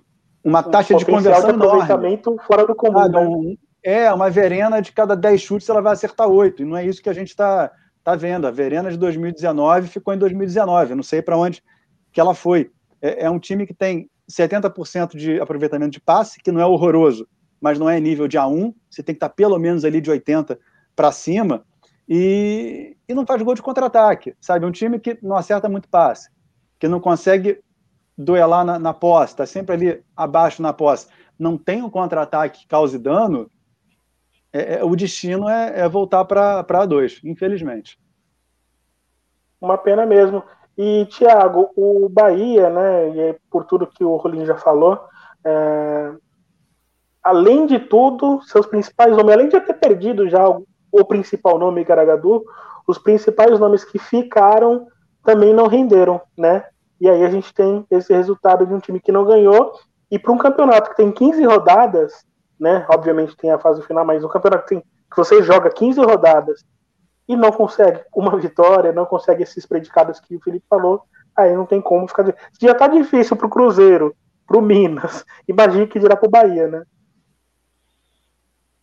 uma 0.43 0.63
taxa 0.63 0.95
um 0.95 0.97
de 0.97 1.05
conversão 1.05 1.49
de 1.49 1.55
enorme. 1.55 2.21
fora 2.47 2.65
do 2.65 2.75
comum. 2.75 3.07
Né? 3.07 3.19
Um, 3.19 3.57
é, 3.87 4.11
uma 4.11 4.29
Verena 4.29 4.81
de 4.81 4.91
cada 4.91 5.15
10 5.15 5.39
chutes 5.39 5.69
ela 5.69 5.81
vai 5.81 5.93
acertar 5.93 6.27
oito, 6.27 6.61
e 6.61 6.65
não 6.65 6.75
é 6.75 6.85
isso 6.85 7.01
que 7.01 7.07
a 7.07 7.13
gente 7.13 7.29
está 7.29 7.71
tá 8.03 8.17
vendo. 8.17 8.45
A 8.45 8.51
Verena 8.51 8.91
de 8.91 8.97
2019 8.97 9.87
ficou 9.87 10.13
em 10.13 10.17
2019, 10.17 10.93
não 10.93 11.01
sei 11.01 11.21
para 11.21 11.37
onde 11.37 11.63
que 12.11 12.19
ela 12.19 12.35
foi. 12.35 12.69
É, 13.01 13.23
é 13.23 13.29
um 13.29 13.39
time 13.39 13.65
que 13.65 13.73
tem 13.73 14.09
70% 14.29 15.15
de 15.15 15.39
aproveitamento 15.39 15.91
de 15.91 16.01
passe, 16.01 16.37
que 16.43 16.51
não 16.51 16.59
é 16.59 16.65
horroroso, 16.65 17.29
mas 17.61 17.79
não 17.79 17.89
é 17.89 17.97
nível 17.97 18.27
de 18.27 18.37
A1, 18.37 18.75
você 18.89 19.01
tem 19.01 19.15
que 19.15 19.19
estar 19.19 19.29
pelo 19.29 19.57
menos 19.57 19.85
ali 19.85 20.01
de 20.01 20.11
80 20.11 20.59
para 20.93 21.09
cima, 21.13 21.63
e, 22.09 22.97
e 23.07 23.13
não 23.13 23.25
faz 23.25 23.41
gol 23.41 23.55
de 23.55 23.61
contra-ataque, 23.61 24.35
sabe? 24.41 24.65
É 24.65 24.67
um 24.67 24.71
time 24.71 24.99
que 24.99 25.17
não 25.21 25.37
acerta 25.37 25.69
muito 25.69 25.87
passe, 25.87 26.29
que 26.77 26.89
não 26.89 26.99
consegue 26.99 27.61
duelar 28.17 28.65
na, 28.65 28.77
na 28.77 28.93
posse, 28.93 29.31
está 29.31 29.45
sempre 29.45 29.75
ali 29.75 30.03
abaixo 30.13 30.61
na 30.61 30.73
posse, 30.73 31.07
não 31.39 31.57
tem 31.57 31.81
um 31.81 31.89
contra-ataque 31.89 32.59
que 32.59 32.67
cause 32.67 32.99
dano, 32.99 33.49
é, 34.57 34.79
é, 34.79 34.83
o 34.83 34.95
destino 34.95 35.47
é, 35.47 35.81
é 35.81 35.89
voltar 35.89 36.25
para 36.25 36.63
A2, 36.63 37.19
infelizmente. 37.23 37.99
Uma 39.59 39.77
pena 39.77 40.05
mesmo. 40.05 40.43
E, 40.77 41.05
Thiago, 41.07 41.69
o 41.75 42.07
Bahia, 42.07 42.69
né, 42.69 43.09
e 43.09 43.19
é 43.19 43.35
por 43.49 43.65
tudo 43.65 43.87
que 43.87 44.03
o 44.03 44.15
Rolim 44.15 44.45
já 44.45 44.55
falou, 44.55 44.99
é, 45.43 46.11
além 47.23 47.65
de 47.65 47.79
tudo, 47.79 48.41
seus 48.43 48.65
principais 48.65 49.11
nomes, 49.15 49.33
além 49.33 49.49
de 49.49 49.59
ter 49.59 49.73
perdido 49.73 50.29
já 50.29 50.47
o, 50.47 50.65
o 50.91 51.05
principal 51.05 51.57
nome, 51.57 51.83
Garagadu, 51.83 52.43
os 52.87 52.97
principais 52.97 53.59
nomes 53.59 53.83
que 53.83 53.99
ficaram 53.99 54.87
também 55.23 55.53
não 55.53 55.67
renderam, 55.67 56.21
né? 56.37 56.63
E 57.01 57.09
aí 57.09 57.23
a 57.23 57.29
gente 57.29 57.53
tem 57.53 57.85
esse 57.91 58.13
resultado 58.13 58.65
de 58.65 58.73
um 58.73 58.79
time 58.79 58.99
que 58.99 59.11
não 59.11 59.25
ganhou, 59.25 59.73
e 60.09 60.17
para 60.17 60.31
um 60.31 60.37
campeonato 60.37 60.91
que 60.91 60.97
tem 60.97 61.11
15 61.11 61.43
rodadas, 61.43 62.25
né? 62.59 62.85
Obviamente 62.89 63.35
tem 63.35 63.51
a 63.51 63.59
fase 63.59 63.81
final, 63.83 64.05
mas 64.05 64.23
um 64.23 64.29
campeonato 64.29 64.67
tem, 64.67 64.79
que 64.79 65.17
você 65.17 65.41
joga 65.43 65.69
15 65.69 65.99
rodadas 66.01 66.63
e 67.27 67.35
não 67.35 67.51
consegue 67.51 68.01
uma 68.15 68.37
vitória, 68.37 68.91
não 68.91 69.05
consegue 69.05 69.43
esses 69.43 69.65
predicados 69.65 70.19
que 70.19 70.35
o 70.35 70.41
Felipe 70.41 70.65
falou, 70.69 71.03
aí 71.35 71.55
não 71.55 71.65
tem 71.65 71.81
como 71.81 72.07
ficar. 72.07 72.33
Já 72.59 72.73
tá 72.73 72.87
difícil 72.87 73.35
pro 73.35 73.49
Cruzeiro, 73.49 74.15
pro 74.45 74.61
Minas, 74.61 75.25
imagine 75.47 75.87
que 75.87 75.99
dirá 75.99 76.15
pro 76.15 76.29
Bahia, 76.29 76.67
né? 76.67 76.83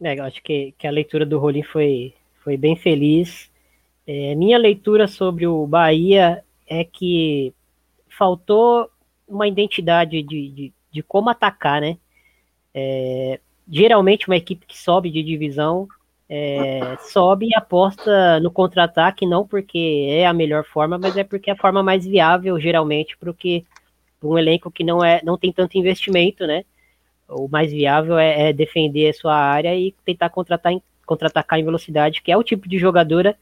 É, 0.00 0.20
acho 0.20 0.42
que, 0.42 0.74
que 0.76 0.86
a 0.86 0.90
leitura 0.90 1.24
do 1.24 1.38
Rolim 1.38 1.62
foi, 1.62 2.14
foi 2.42 2.56
bem 2.56 2.76
feliz. 2.76 3.50
É, 4.06 4.34
minha 4.34 4.58
leitura 4.58 5.08
sobre 5.08 5.46
o 5.46 5.66
Bahia 5.66 6.44
é 6.68 6.84
que 6.84 7.54
faltou 8.10 8.90
uma 9.26 9.48
identidade 9.48 10.22
de, 10.22 10.48
de, 10.50 10.72
de 10.92 11.02
como 11.02 11.30
atacar, 11.30 11.80
né? 11.80 11.96
É, 12.74 13.40
geralmente 13.68 14.26
uma 14.28 14.36
equipe 14.36 14.66
que 14.66 14.76
sobe 14.76 15.10
de 15.10 15.22
divisão 15.22 15.88
é, 16.28 16.96
sobe 17.00 17.46
e 17.46 17.56
aposta 17.56 18.40
no 18.40 18.50
contra-ataque, 18.50 19.26
não 19.26 19.46
porque 19.46 20.08
é 20.10 20.26
a 20.26 20.32
melhor 20.32 20.64
forma, 20.64 20.98
mas 20.98 21.16
é 21.16 21.24
porque 21.24 21.50
é 21.50 21.52
a 21.52 21.56
forma 21.56 21.82
mais 21.82 22.04
viável, 22.04 22.58
geralmente, 22.58 23.16
porque 23.18 23.64
um 24.22 24.38
elenco 24.38 24.70
que 24.70 24.82
não 24.82 25.04
é 25.04 25.20
não 25.22 25.36
tem 25.36 25.52
tanto 25.52 25.76
investimento, 25.76 26.46
né? 26.46 26.64
O 27.28 27.48
mais 27.48 27.70
viável 27.70 28.18
é, 28.18 28.48
é 28.48 28.52
defender 28.52 29.10
a 29.10 29.12
sua 29.14 29.34
área 29.34 29.74
e 29.76 29.94
tentar 30.04 30.30
contra-atacar 30.30 30.80
contra 31.06 31.30
em 31.58 31.64
velocidade, 31.64 32.22
que 32.22 32.32
é 32.32 32.36
o 32.36 32.42
tipo 32.42 32.68
de 32.68 32.78
jogadora 32.78 33.36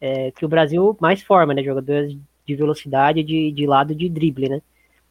é, 0.00 0.30
que 0.30 0.44
o 0.44 0.48
Brasil 0.48 0.96
mais 1.00 1.22
forma, 1.22 1.54
né? 1.54 1.62
Jogadoras 1.62 2.14
de 2.46 2.54
velocidade, 2.54 3.22
de, 3.22 3.52
de 3.52 3.66
lado 3.66 3.94
de 3.94 4.08
drible, 4.08 4.48
né? 4.48 4.62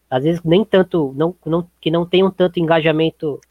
Às 0.09 0.23
vezes 0.23 0.41
nem 0.43 0.63
tanto, 0.63 1.13
não, 1.17 1.35
não, 1.45 1.67
que 1.81 1.91
não 1.91 2.05
tenham 2.05 2.31
tanto 2.31 2.59
engajamento 2.59 3.41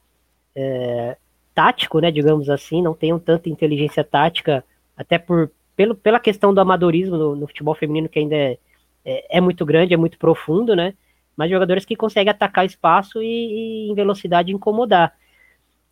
é, 0.57 1.17
tático, 1.55 2.01
né, 2.01 2.11
digamos 2.11 2.51
assim, 2.51 2.83
não 2.83 2.95
tenham 2.95 3.19
tanta 3.19 3.49
inteligência 3.49 4.03
tática, 4.03 4.65
até 4.97 5.19
por 5.19 5.51
pelo, 5.77 5.95
pela 5.95 6.19
questão 6.19 6.55
do 6.55 6.61
amadorismo 6.61 7.17
no, 7.17 7.37
no 7.37 7.47
futebol 7.47 7.75
feminino, 7.75 8.09
que 8.09 8.19
ainda 8.19 8.35
é, 8.35 8.59
é, 9.05 9.37
é, 9.37 9.41
muito 9.41 9.65
grande, 9.65 9.93
é 9.93 9.97
muito 9.97 10.19
profundo, 10.19 10.75
né? 10.75 10.95
Mas 11.37 11.51
jogadores 11.51 11.85
que 11.85 11.95
conseguem 11.95 12.31
atacar 12.31 12.65
espaço 12.65 13.23
e, 13.23 13.27
e 13.27 13.91
em 13.91 13.95
velocidade 13.95 14.51
incomodar. 14.51 15.15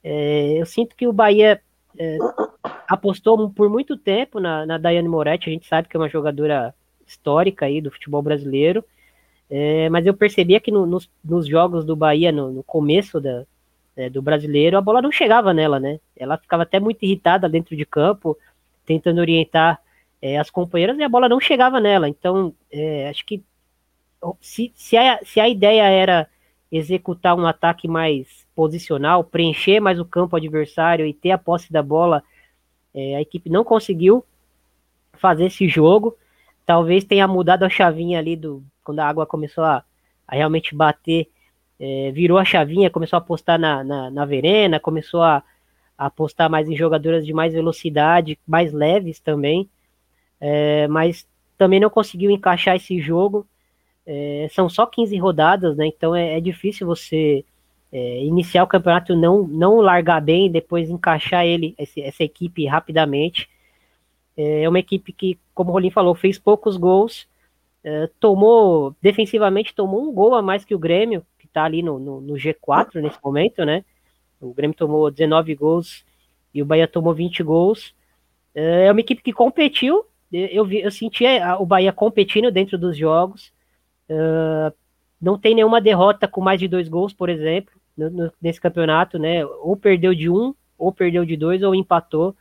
É, 0.03 0.55
eu 0.59 0.65
sinto 0.65 0.97
que 0.97 1.07
o 1.07 1.13
Bahia 1.13 1.61
é, 1.99 2.19
apostou 2.89 3.51
por 3.51 3.69
muito 3.69 3.97
tempo 3.97 4.41
na, 4.41 4.65
na 4.65 4.79
Daiane 4.79 5.09
Moretti, 5.09 5.51
a 5.51 5.53
gente 5.53 5.67
sabe 5.67 5.87
que 5.87 5.97
é 5.97 6.01
uma 6.01 6.09
jogadora 6.09 6.75
histórica 7.07 7.67
aí 7.67 7.83
do 7.83 7.91
futebol 7.91 8.23
brasileiro, 8.23 8.83
é, 9.51 9.91
mas 9.91 10.07
eu 10.07 10.15
percebia 10.15 10.59
que 10.59 10.71
no, 10.71 10.87
nos, 10.87 11.11
nos, 11.23 11.47
jogos 11.47 11.85
do 11.85 11.95
Bahia, 11.95 12.33
no, 12.33 12.51
no 12.51 12.63
começo 12.63 13.21
da, 13.21 13.45
é, 13.97 14.11
do 14.11 14.21
brasileiro, 14.21 14.77
a 14.77 14.81
bola 14.81 15.01
não 15.01 15.13
chegava 15.13 15.53
nela, 15.55 15.79
né? 15.79 16.01
Ela 16.17 16.37
ficava 16.37 16.65
até 16.65 16.81
muito 16.81 17.03
irritada 17.03 17.49
dentro 17.49 17.77
de 17.77 17.85
campo, 17.85 18.37
tentando 18.85 19.21
orientar 19.21 19.81
é, 20.21 20.39
as 20.39 20.51
companheiras 20.51 20.99
e 20.99 21.03
a 21.03 21.09
bola 21.09 21.29
não 21.29 21.41
chegava 21.41 21.81
nela. 21.81 22.09
Então, 22.09 22.55
é, 22.73 23.09
acho 23.09 23.25
que 23.25 23.43
se, 24.41 24.73
se, 24.75 24.97
a, 24.97 25.21
se 25.25 25.39
a 25.39 25.49
ideia 25.49 25.83
era 25.83 26.29
executar 26.73 27.37
um 27.37 27.47
ataque 27.47 27.87
mais 27.87 28.47
posicional, 28.55 29.23
preencher 29.23 29.81
mais 29.81 30.01
o 30.01 30.05
campo 30.05 30.37
adversário 30.37 31.07
e 31.07 31.13
ter 31.13 31.31
a 31.31 31.39
posse 31.39 31.73
da 31.73 31.83
bola, 31.83 32.23
é, 32.93 33.17
a 33.17 33.21
equipe 33.21 33.51
não 33.51 33.65
conseguiu 33.65 34.25
fazer 35.13 35.47
esse 35.47 35.69
jogo. 35.69 36.17
Talvez 36.67 37.05
tenha 37.05 37.29
mudado 37.29 37.65
a 37.65 37.69
chavinha 37.69 38.19
ali 38.19 38.35
do 38.35 38.65
quando 38.83 39.01
a 39.01 39.09
água 39.09 39.27
começou 39.27 39.65
a, 39.65 39.85
a 40.27 40.35
realmente 40.35 40.75
bater 40.75 41.29
é, 41.79 42.11
virou 42.13 42.39
a 42.39 42.45
chavinha, 42.45 42.91
começou 42.91 43.17
a 43.17 43.21
apostar 43.21 43.59
na, 43.59 43.83
na, 43.83 44.11
na 44.11 44.25
Verena, 44.25 44.79
começou 44.79 45.23
a, 45.23 45.43
a, 45.99 46.07
apostar 46.07 46.49
mais 46.49 46.69
em 46.69 46.77
jogadoras 46.77 47.27
de 47.27 47.33
mais 47.33 47.53
velocidade, 47.53 48.39
mais 48.47 48.73
leves 48.73 49.19
também, 49.19 49.69
é, 50.41 50.87
mas 50.89 51.27
também 51.59 51.81
não 51.81 51.91
conseguiu 51.91 52.31
encaixar 52.31 52.77
esse 52.77 53.01
jogo. 53.01 53.47
É, 54.07 54.49
são 54.53 54.69
só 54.69 54.87
15 54.87 55.17
rodadas, 55.19 55.77
né? 55.77 55.87
Então 55.87 56.15
é, 56.15 56.37
é 56.37 56.41
difícil 56.41 56.87
você 56.87 57.45
é, 57.91 58.23
iniciar 58.25 58.63
o 58.63 58.67
campeonato 58.67 59.17
não 59.17 59.47
não 59.47 59.81
largar 59.81 60.21
bem, 60.21 60.51
depois 60.51 60.91
encaixar 60.91 61.45
ele 61.47 61.75
esse, 61.79 62.01
essa 62.03 62.23
equipe 62.23 62.67
rapidamente. 62.67 63.49
É, 64.37 64.63
é 64.65 64.69
uma 64.69 64.79
equipe 64.79 65.13
que, 65.13 65.39
como 65.55 65.71
o 65.71 65.73
Rolim 65.73 65.91
falou, 65.91 66.15
fez 66.15 66.39
poucos 66.39 66.77
gols, 66.77 67.27
tomou 68.19 68.97
defensivamente 69.03 69.75
tomou 69.75 70.09
um 70.09 70.13
gol 70.13 70.35
a 70.35 70.41
mais 70.41 70.65
que 70.65 70.75
o 70.75 70.79
Grêmio, 70.79 71.23
está 71.55 71.65
ali 71.65 71.83
no, 71.83 72.01
no, 72.01 72.21
no, 72.21 72.35
G4 72.35 73.01
nesse 73.01 73.19
momento, 73.23 73.65
né? 73.65 73.85
O 74.41 74.53
Grêmio 74.53 74.77
tomou 74.77 75.11
19 75.11 75.55
gols 75.55 76.05
e 76.53 76.61
o 76.61 76.67
Bahia 76.67 76.89
tomou 76.89 77.15
20 77.15 77.43
gols. 77.45 77.95
É 78.55 78.91
uma 78.91 79.01
equipe 79.01 79.23
que 79.23 79.33
competiu. 79.33 80.05
Eu, 80.33 80.65
vi, 80.65 80.81
eu 80.81 80.91
senti 80.91 81.25
o 81.61 81.65
Bahia 81.65 81.93
competindo 81.93 82.51
dentro 82.51 82.77
dos 82.77 82.97
jogos. 82.97 83.53
Uh, 84.11 84.75
não 85.21 85.39
tem 85.39 85.55
nenhuma 85.55 85.81
derrota 85.81 86.27
com 86.27 86.41
mais 86.41 86.59
de 86.59 86.69
dois 86.69 86.89
gols, 86.89 87.13
por 87.13 87.29
exemplo, 87.29 87.73
no, 87.97 88.33
nesse 88.43 88.61
campeonato, 88.61 89.19
né? 89.19 89.47
Ou 89.47 89.77
perdeu 89.77 90.15
de 90.15 90.29
um, 90.29 90.53
ou 90.77 90.93
perdeu 90.93 91.25
de 91.25 91.37
dois, 91.37 91.63
ou 91.63 91.75
empatou. 91.75 92.37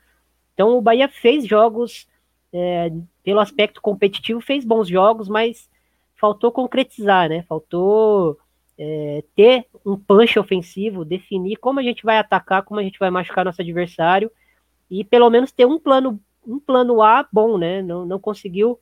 Então 0.54 0.78
o 0.78 0.82
Bahia 0.82 1.08
fez 1.08 1.46
jogos, 1.46 2.08
é, 2.52 2.92
pelo 3.24 3.40
aspecto 3.40 3.80
competitivo, 3.80 4.42
fez 4.42 4.66
bons 4.66 4.88
jogos, 4.88 5.30
mas 5.30 5.70
faltou 6.16 6.52
concretizar, 6.52 7.30
né? 7.30 7.44
Faltou 7.44 8.38
é, 8.86 9.24
ter 9.34 9.66
um 9.86 9.98
punch 9.98 10.38
ofensivo, 10.38 11.06
definir 11.06 11.56
como 11.56 11.80
a 11.80 11.84
gente 11.84 12.04
vai 12.04 12.18
atacar, 12.18 12.64
como 12.64 12.82
a 12.82 12.84
gente 12.84 13.00
vai 13.00 13.10
machucar 13.10 13.46
nosso 13.46 13.62
adversário 13.62 14.30
e 14.92 15.06
pelo 15.06 15.30
menos 15.30 15.54
ter 15.54 15.66
um 15.66 15.80
plano 15.80 16.20
um 16.46 16.60
plano 16.60 17.02
A 17.02 17.26
bom, 17.32 17.58
né? 17.58 17.82
Não, 17.82 18.06
não 18.06 18.20
conseguiu 18.20 18.78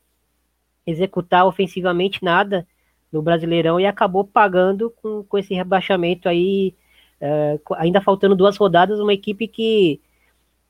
executar 0.87 1.45
ofensivamente 1.45 2.23
nada 2.25 2.67
no 3.11 3.21
Brasileirão 3.21 3.79
e 3.79 3.85
acabou 3.85 4.23
pagando 4.23 4.89
com, 4.89 5.23
com 5.23 5.37
esse 5.37 5.53
rebaixamento 5.53 6.27
aí, 6.27 6.73
é, 7.19 7.59
ainda 7.75 8.01
faltando 8.01 8.35
duas 8.35 8.57
rodadas, 8.57 8.99
uma 8.99 9.13
equipe 9.13 9.47
que 9.47 10.01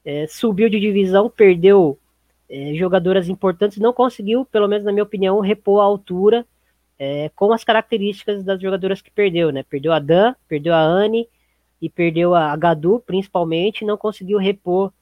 é, 0.04 0.28
subiu 0.28 0.70
de 0.70 0.82
divisão, 0.82 1.30
perdeu 1.30 1.98
é, 2.50 2.74
jogadoras 2.76 3.30
importantes, 3.30 3.78
não 3.78 3.94
conseguiu, 3.94 4.44
pelo 4.44 4.68
menos 4.68 4.84
na 4.84 4.92
minha 4.92 5.04
opinião, 5.04 5.40
repor 5.40 5.80
a 5.80 5.86
altura 5.86 6.46
é, 7.04 7.32
com 7.36 7.52
as 7.52 7.64
características 7.64 8.44
das 8.44 8.62
jogadoras 8.62 9.02
que 9.02 9.10
perdeu, 9.10 9.52
né? 9.52 9.64
Perdeu 9.64 9.92
a 9.92 9.98
Dan, 9.98 10.36
perdeu 10.48 10.72
a 10.72 10.82
Anne 10.82 11.28
e 11.82 11.90
perdeu 11.90 12.36
a 12.36 12.56
Gadu, 12.56 13.00
principalmente, 13.04 13.84
não 13.84 13.98
conseguiu 13.98 14.38
repor 14.38 14.94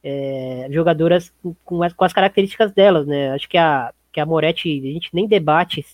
é, 0.00 0.68
jogadoras 0.70 1.34
com 1.64 1.82
as, 1.82 1.92
com 1.92 2.04
as, 2.04 2.12
características 2.12 2.70
delas, 2.70 3.08
né? 3.08 3.32
Acho 3.32 3.48
que 3.48 3.58
a, 3.58 3.92
que 4.12 4.20
a 4.20 4.24
Moretti, 4.24 4.68
a 4.68 4.92
gente 4.92 5.10
nem 5.12 5.26
debate 5.26 5.84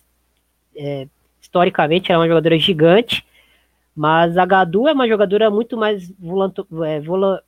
é, 0.77 1.09
historicamente, 1.41 2.13
ela 2.13 2.19
é 2.19 2.21
uma 2.21 2.29
jogadora 2.29 2.59
gigante, 2.59 3.27
mas 3.97 4.37
a 4.37 4.45
Gadu 4.45 4.87
é 4.87 4.93
uma 4.93 5.09
jogadora 5.09 5.51
muito 5.51 5.79
mais 5.79 6.11
volanto, 6.19 6.69
é, 6.85 7.01
vola, 7.01 7.43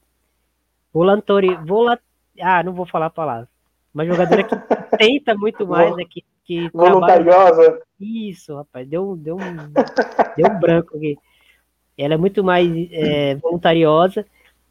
volantori, 0.91 1.55
vola, 1.67 2.01
ah, 2.41 2.62
não 2.62 2.73
vou 2.73 2.87
falar 2.87 3.07
a 3.07 3.11
palavra. 3.11 3.47
Uma 3.93 4.07
jogadora 4.07 4.43
que 4.43 4.57
tenta 4.97 5.35
muito 5.35 5.67
mais, 5.67 5.95
né, 5.95 6.05
que 6.09 6.25
que 6.47 6.70
voluntariosa. 6.72 7.62
Trabalha... 7.62 7.82
Isso, 8.01 8.55
rapaz, 8.55 8.88
deu, 8.88 9.16
deu, 9.16 9.36
um, 9.36 9.40
deu 10.36 10.51
um 10.51 10.61
branco 10.61 10.97
aqui. 10.97 11.18
Ela 11.99 12.14
é 12.14 12.16
muito 12.16 12.44
mais 12.44 12.70
é, 12.92 13.34
voluntariosa 13.36 14.24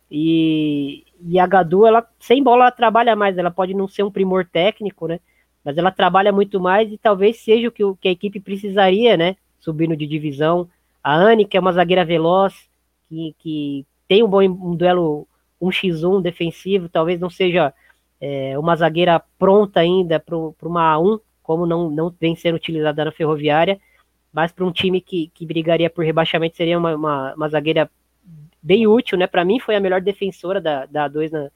e, 0.10 1.04
e 1.22 1.40
a 1.40 1.46
Gadu, 1.46 1.86
ela, 1.86 2.08
sem 2.20 2.42
bola, 2.42 2.66
ela 2.66 2.72
trabalha 2.72 3.16
mais. 3.16 3.38
Ela 3.38 3.52
pode 3.52 3.74
não 3.74 3.88
ser 3.88 4.04
um 4.04 4.12
primor 4.12 4.46
técnico, 4.46 5.08
né? 5.08 5.20
Mas 5.64 5.78
ela 5.78 5.92
trabalha 5.92 6.32
muito 6.32 6.60
mais 6.60 6.92
e 6.92 6.98
talvez 6.98 7.40
seja 7.40 7.68
o 7.68 7.72
que, 7.72 7.84
o 7.84 7.96
que 7.96 8.08
a 8.08 8.12
equipe 8.12 8.40
precisaria, 8.40 9.18
né? 9.18 9.36
Subindo 9.60 9.96
de 9.96 10.06
divisão. 10.06 10.70
A 11.04 11.16
Anne, 11.16 11.46
que 11.46 11.58
é 11.58 11.60
uma 11.60 11.74
zagueira 11.74 12.06
veloz, 12.06 12.54
que, 13.10 13.36
que 13.40 13.86
tem 14.08 14.24
um 14.24 14.28
bom 14.28 14.44
um 14.44 14.76
duelo 14.76 15.28
1x1 15.62 16.22
defensivo, 16.22 16.88
talvez 16.88 17.20
não 17.20 17.30
seja 17.30 17.74
é, 18.22 18.58
uma 18.58 18.76
zagueira 18.76 19.22
pronta 19.38 19.80
ainda 19.80 20.20
para 20.20 20.38
uma 20.38 20.96
A1, 20.96 21.20
como 21.46 21.68
não, 21.68 21.92
não 21.92 22.14
vem 22.20 22.36
sendo 22.36 22.56
utilizada 22.56 23.06
na 23.06 23.12
Ferroviária, 23.12 23.80
mas 24.34 24.52
para 24.52 24.66
um 24.66 24.72
time 24.72 25.00
que, 25.00 25.32
que 25.34 25.46
brigaria 25.46 25.90
por 25.90 26.04
rebaixamento 26.04 26.58
seria 26.58 26.78
uma, 26.78 26.96
uma, 26.96 27.34
uma 27.36 27.50
zagueira 27.50 27.90
bem 28.62 28.88
útil, 28.88 29.16
né? 29.16 29.28
Para 29.28 29.46
mim 29.46 29.60
foi 29.60 29.76
a 29.76 29.80
melhor 29.80 30.02
defensora 30.02 30.60
da, 30.60 30.88
da 30.88 31.08
A2 31.08 31.32
na, 31.32 31.52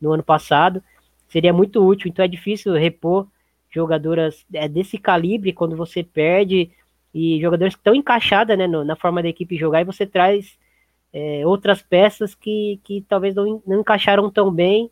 no 0.00 0.12
ano 0.12 0.22
passado. 0.22 0.82
Seria 1.28 1.52
muito 1.52 1.84
útil, 1.86 2.08
então 2.08 2.24
é 2.24 2.28
difícil 2.28 2.72
repor 2.72 3.26
jogadoras 3.70 4.46
é, 4.52 4.66
desse 4.66 4.96
calibre 4.96 5.52
quando 5.52 5.76
você 5.76 6.02
perde 6.02 6.70
e 7.12 7.38
jogadores 7.40 7.74
que 7.74 7.80
estão 7.80 7.94
né, 8.56 8.66
na 8.66 8.96
forma 8.96 9.22
da 9.22 9.28
equipe 9.28 9.58
jogar 9.58 9.82
e 9.82 9.84
você 9.84 10.06
traz 10.06 10.58
é, 11.12 11.46
outras 11.46 11.82
peças 11.82 12.34
que, 12.34 12.80
que 12.82 13.04
talvez 13.06 13.34
não, 13.34 13.62
não 13.66 13.80
encaixaram 13.80 14.30
tão 14.30 14.50
bem. 14.50 14.90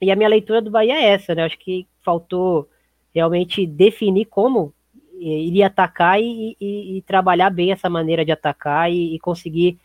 E 0.00 0.10
a 0.10 0.16
minha 0.16 0.28
leitura 0.28 0.60
do 0.60 0.70
Bahia 0.70 0.94
é 0.94 1.06
essa, 1.06 1.34
né? 1.34 1.44
Acho 1.44 1.58
que 1.58 1.86
faltou 2.02 2.68
realmente 3.14 3.66
definir 3.66 4.26
como 4.26 4.72
é, 5.14 5.24
iria 5.24 5.66
atacar 5.66 6.20
e, 6.20 6.56
e, 6.60 6.98
e 6.98 7.02
trabalhar 7.02 7.50
bem 7.50 7.72
essa 7.72 7.90
maneira 7.90 8.24
de 8.24 8.32
atacar 8.32 8.90
e, 8.90 9.14
e 9.14 9.18
conseguir 9.18 9.78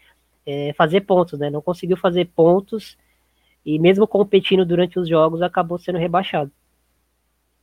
é, 0.45 0.73
fazer 0.73 1.01
pontos, 1.01 1.39
né? 1.39 1.49
Não 1.49 1.61
conseguiu 1.61 1.97
fazer 1.97 2.25
pontos 2.35 2.97
e 3.65 3.79
mesmo 3.79 4.07
competindo 4.07 4.65
durante 4.65 4.99
os 4.99 5.09
jogos 5.09 5.41
acabou 5.41 5.77
sendo 5.77 5.97
rebaixado. 5.97 6.51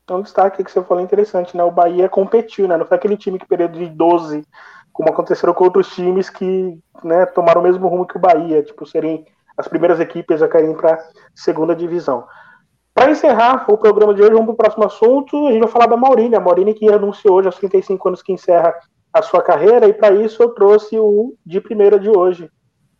Então, 0.04 0.18
um 0.18 0.22
destaque 0.22 0.62
que 0.64 0.70
você 0.70 0.82
falou 0.82 1.02
interessante, 1.02 1.56
né? 1.56 1.62
O 1.62 1.70
Bahia 1.70 2.08
competiu, 2.08 2.66
né? 2.66 2.76
Não 2.76 2.84
foi 2.84 2.96
aquele 2.96 3.16
time 3.16 3.38
que 3.38 3.46
perdeu 3.46 3.68
de 3.68 3.86
12, 3.86 4.44
como 4.92 5.08
aconteceram 5.08 5.54
com 5.54 5.64
outros 5.64 5.94
times 5.94 6.28
que 6.28 6.78
né, 7.04 7.24
tomaram 7.26 7.60
o 7.60 7.64
mesmo 7.64 7.86
rumo 7.88 8.06
que 8.06 8.16
o 8.16 8.20
Bahia, 8.20 8.62
tipo, 8.62 8.84
serem 8.84 9.24
as 9.56 9.68
primeiras 9.68 10.00
equipes 10.00 10.42
a 10.42 10.48
caírem 10.48 10.76
para 10.76 10.98
segunda 11.34 11.74
divisão. 11.74 12.26
Para 12.94 13.10
encerrar 13.10 13.64
o 13.70 13.78
programa 13.78 14.14
de 14.14 14.22
hoje, 14.22 14.32
vamos 14.32 14.46
para 14.46 14.52
o 14.52 14.56
próximo 14.56 14.84
assunto. 14.84 15.46
A 15.46 15.52
gente 15.52 15.62
vai 15.62 15.70
falar 15.70 15.86
da 15.86 15.96
Maurínia. 15.96 16.38
A 16.38 16.40
Maurínia 16.42 16.74
que 16.74 16.88
anunciou 16.88 17.36
hoje 17.36 17.48
aos 17.48 17.56
35 17.56 18.08
anos 18.08 18.22
que 18.22 18.32
encerra 18.32 18.74
a 19.12 19.22
sua 19.22 19.42
carreira, 19.42 19.86
e 19.86 19.92
para 19.92 20.14
isso 20.14 20.42
eu 20.42 20.50
trouxe 20.50 20.98
o 20.98 21.34
de 21.44 21.60
primeira 21.60 21.98
de 21.98 22.08
hoje, 22.08 22.48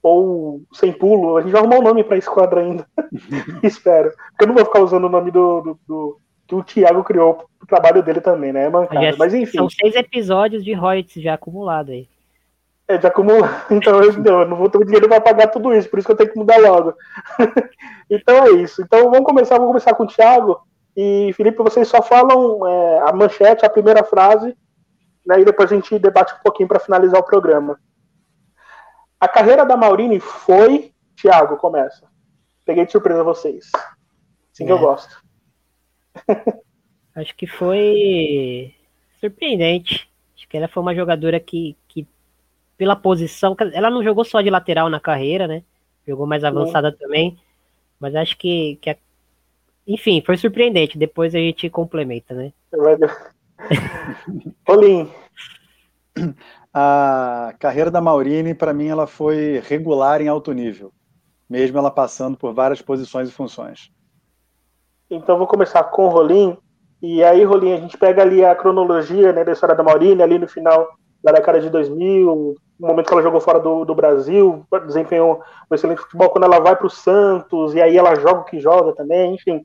ou 0.03 0.63
sem 0.73 0.93
pulo. 0.93 1.39
A 1.39 1.43
gente 1.43 1.53
vai 1.53 1.61
arrumar 1.61 1.79
um 1.79 1.83
nome 1.83 2.05
para 2.05 2.19
esse 2.19 2.29
quadro 2.29 2.61
ainda. 2.61 2.87
Espero. 3.63 4.11
Porque 4.31 4.45
eu 4.45 4.49
não 4.49 4.55
vou 4.55 4.65
ficar 4.65 4.81
usando 4.81 5.05
o 5.05 5.09
nome 5.09 5.31
do, 5.31 5.63
do, 5.63 5.79
do 5.87 6.21
que 6.47 6.55
o 6.55 6.63
Thiago 6.63 7.03
criou 7.03 7.47
o 7.63 7.67
trabalho 7.67 8.03
dele 8.03 8.21
também, 8.21 8.53
né? 8.53 8.65
É 8.65 8.71
mancada. 8.71 9.17
Mas 9.19 9.33
enfim. 9.33 9.59
São 9.59 9.71
seis 9.71 9.95
episódios 9.95 10.65
de 10.65 10.75
royalties 10.75 11.23
já 11.23 11.35
acumulados 11.35 11.93
aí. 11.93 12.09
É, 12.89 12.99
de 12.99 13.07
acumular. 13.07 13.67
Então 13.71 14.03
eu, 14.03 14.13
não, 14.15 14.41
eu 14.41 14.49
não 14.49 14.57
vou 14.57 14.69
ter 14.69 14.85
dinheiro 14.85 15.09
para 15.09 15.21
pagar 15.21 15.49
tudo 15.49 15.75
isso, 15.75 15.89
por 15.89 15.99
isso 15.99 16.07
que 16.07 16.13
eu 16.13 16.17
tenho 16.17 16.31
que 16.31 16.39
mudar 16.39 16.59
logo. 16.59 16.95
então 18.11 18.45
é 18.45 18.51
isso. 18.53 18.83
Então 18.83 19.11
vamos 19.11 19.27
começar, 19.27 19.57
vamos 19.57 19.69
começar 19.69 19.95
com 19.95 20.05
o 20.05 20.07
Thiago. 20.07 20.61
E 20.97 21.33
Felipe, 21.35 21.63
vocês 21.63 21.89
só 21.89 22.03
falam 22.03 22.67
é, 22.67 22.99
a 23.09 23.13
manchete, 23.13 23.65
a 23.65 23.71
primeira 23.71 24.05
frase, 24.05 24.57
né, 25.27 25.41
e 25.41 25.45
depois 25.45 25.73
a 25.73 25.75
gente 25.75 25.99
debate 25.99 26.35
um 26.35 26.43
pouquinho 26.43 26.69
para 26.69 26.81
finalizar 26.81 27.21
o 27.21 27.25
programa. 27.25 27.81
A 29.19 29.29
carreira 29.29 29.65
da 29.65 29.77
Maurine 29.77 30.19
foi. 30.21 30.93
Thiago, 31.15 31.57
começa. 31.57 32.09
Peguei 32.65 32.85
de 32.85 32.91
surpresa 32.91 33.23
vocês. 33.23 33.71
Assim 34.53 34.65
é. 34.65 34.67
que 34.67 34.73
eu 34.73 34.79
é. 34.79 34.81
gosto. 34.81 35.23
Acho 37.15 37.37
que 37.37 37.47
foi 37.47 38.75
surpreendente. 39.21 40.11
Acho 40.35 40.49
que 40.49 40.57
ela 40.57 40.69
foi 40.69 40.83
uma 40.83 40.95
jogadora 40.95 41.39
que, 41.39 41.77
que 41.87 42.07
pela 42.83 42.97
posição, 42.97 43.55
ela 43.73 43.89
não 43.89 44.03
jogou 44.03 44.25
só 44.25 44.41
de 44.41 44.51
lateral 44.51 44.91
na 44.91 44.99
carreira, 44.99 45.47
né? 45.47 45.63
Jogou 46.05 46.27
mais 46.27 46.43
avançada 46.43 46.91
Sim. 46.91 46.97
também. 46.99 47.39
Mas 48.01 48.17
acho 48.17 48.37
que, 48.37 48.77
que 48.83 48.91
a... 48.91 48.97
enfim, 49.87 50.21
foi 50.27 50.37
surpreendente. 50.37 50.99
Depois 50.99 51.33
a 51.33 51.39
gente 51.39 51.71
complementa, 51.71 52.35
né? 52.35 52.53
Olim. 54.69 55.09
A 56.75 57.55
carreira 57.61 57.89
da 57.89 58.01
Maurine, 58.01 58.53
para 58.53 58.75
mim, 58.75 58.89
ela 58.89 59.07
foi 59.07 59.63
regular 59.69 60.21
em 60.21 60.27
alto 60.27 60.53
nível, 60.53 60.91
mesmo 61.49 61.79
ela 61.79 61.91
passando 61.91 62.37
por 62.37 62.53
várias 62.53 62.83
posições 62.83 63.29
e 63.29 63.33
funções. 63.33 63.93
Então 65.09 65.39
vou 65.39 65.47
começar 65.47 65.85
com 65.85 66.07
o 66.07 66.09
Rolim. 66.09 66.57
E 67.01 67.23
aí, 67.23 67.45
Rolim, 67.45 67.75
a 67.75 67.77
gente 67.77 67.97
pega 67.97 68.23
ali 68.23 68.45
a 68.45 68.57
cronologia 68.57 69.33
né, 69.33 69.45
da 69.45 69.53
história 69.53 69.77
da 69.77 69.85
Maurine, 69.85 70.23
ali 70.23 70.37
no 70.37 70.49
final 70.49 70.89
da 71.23 71.31
década 71.31 71.61
de 71.61 71.71
2000, 71.71 72.57
no 72.83 72.89
momento 72.89 73.07
que 73.07 73.13
ela 73.13 73.23
jogou 73.23 73.41
fora 73.41 73.61
do, 73.61 73.85
do 73.85 73.95
Brasil, 73.95 74.67
desempenhou 74.85 75.41
um 75.71 75.75
excelente 75.75 76.01
futebol 76.01 76.31
quando 76.31 76.45
ela 76.45 76.59
vai 76.59 76.75
para 76.75 76.87
o 76.87 76.91
Santos, 76.91 77.75
e 77.75 77.81
aí 77.81 77.97
ela 77.97 78.17
joga 78.17 78.41
o 78.41 78.45
que 78.45 78.59
joga 78.59 78.93
também, 78.93 79.37
enfim. 79.37 79.63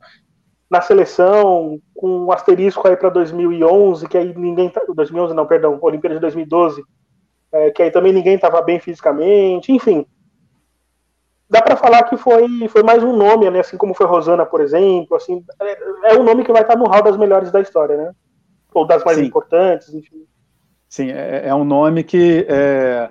Na 0.69 0.81
seleção, 0.81 1.79
com 1.95 2.25
um 2.25 2.31
asterisco 2.31 2.87
aí 2.87 2.95
para 2.95 3.09
2011, 3.09 4.07
que 4.07 4.19
aí 4.19 4.37
ninguém. 4.37 4.71
2011 4.93 5.29
tá, 5.29 5.35
não, 5.35 5.47
perdão, 5.47 5.79
Olimpíada 5.81 6.13
de 6.13 6.21
2012, 6.21 6.83
é, 7.51 7.71
que 7.71 7.81
aí 7.81 7.89
também 7.89 8.13
ninguém 8.13 8.35
estava 8.35 8.61
bem 8.61 8.79
fisicamente, 8.79 9.71
enfim 9.71 10.05
dá 11.49 11.61
para 11.61 11.77
falar 11.77 12.03
que 12.03 12.17
foi, 12.17 12.45
foi 12.67 12.83
mais 12.83 13.01
um 13.01 13.15
nome, 13.15 13.49
né? 13.49 13.61
Assim 13.61 13.77
como 13.77 13.93
foi 13.93 14.05
Rosana, 14.05 14.45
por 14.45 14.59
exemplo, 14.59 15.15
assim, 15.15 15.43
é, 15.61 16.11
é 16.11 16.19
um 16.19 16.23
nome 16.23 16.43
que 16.43 16.51
vai 16.51 16.61
estar 16.61 16.75
no 16.75 16.87
hall 16.87 17.01
das 17.01 17.15
melhores 17.15 17.51
da 17.51 17.61
história, 17.61 17.95
né? 17.95 18.11
Ou 18.73 18.85
das 18.85 19.01
mais 19.05 19.17
Sim. 19.17 19.25
importantes, 19.25 19.93
enfim. 19.93 20.25
Sim, 20.89 21.11
é, 21.11 21.47
é 21.47 21.55
um 21.55 21.63
nome 21.63 22.03
que 22.03 22.45
é... 22.49 23.09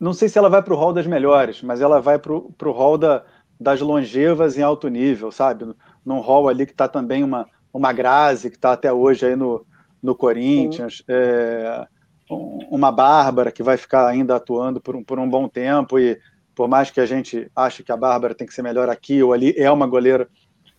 não 0.00 0.12
sei 0.12 0.28
se 0.28 0.38
ela 0.38 0.48
vai 0.48 0.62
para 0.62 0.74
o 0.74 0.76
hall 0.76 0.92
das 0.92 1.06
melhores, 1.06 1.62
mas 1.62 1.80
ela 1.80 2.00
vai 2.00 2.18
para 2.18 2.32
o 2.32 2.72
hall 2.72 2.96
da, 2.96 3.24
das 3.60 3.80
longevas 3.80 4.56
em 4.56 4.62
alto 4.62 4.88
nível, 4.88 5.30
sabe? 5.30 5.74
Num 6.04 6.20
hall 6.20 6.48
ali 6.48 6.66
que 6.66 6.72
está 6.72 6.88
também 6.88 7.22
uma, 7.22 7.46
uma 7.72 7.92
Grazi, 7.92 8.50
que 8.50 8.56
está 8.56 8.72
até 8.72 8.92
hoje 8.92 9.26
aí 9.26 9.36
no, 9.36 9.64
no 10.02 10.14
Corinthians, 10.14 11.02
é, 11.08 11.86
uma 12.28 12.90
Bárbara 12.90 13.52
que 13.52 13.62
vai 13.62 13.76
ficar 13.76 14.06
ainda 14.06 14.36
atuando 14.36 14.80
por 14.80 14.96
um, 14.96 15.04
por 15.04 15.18
um 15.18 15.28
bom 15.28 15.48
tempo 15.48 15.98
e 15.98 16.18
por 16.54 16.68
mais 16.68 16.90
que 16.90 17.00
a 17.00 17.06
gente 17.06 17.50
ache 17.54 17.82
que 17.82 17.92
a 17.92 17.96
Bárbara 17.96 18.34
tem 18.34 18.46
que 18.46 18.54
ser 18.54 18.62
melhor 18.62 18.88
aqui 18.88 19.22
ou 19.22 19.32
ali, 19.32 19.54
é 19.56 19.70
uma 19.70 19.86
goleira 19.86 20.28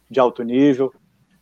de 0.09 0.19
alto 0.19 0.43
nível. 0.43 0.93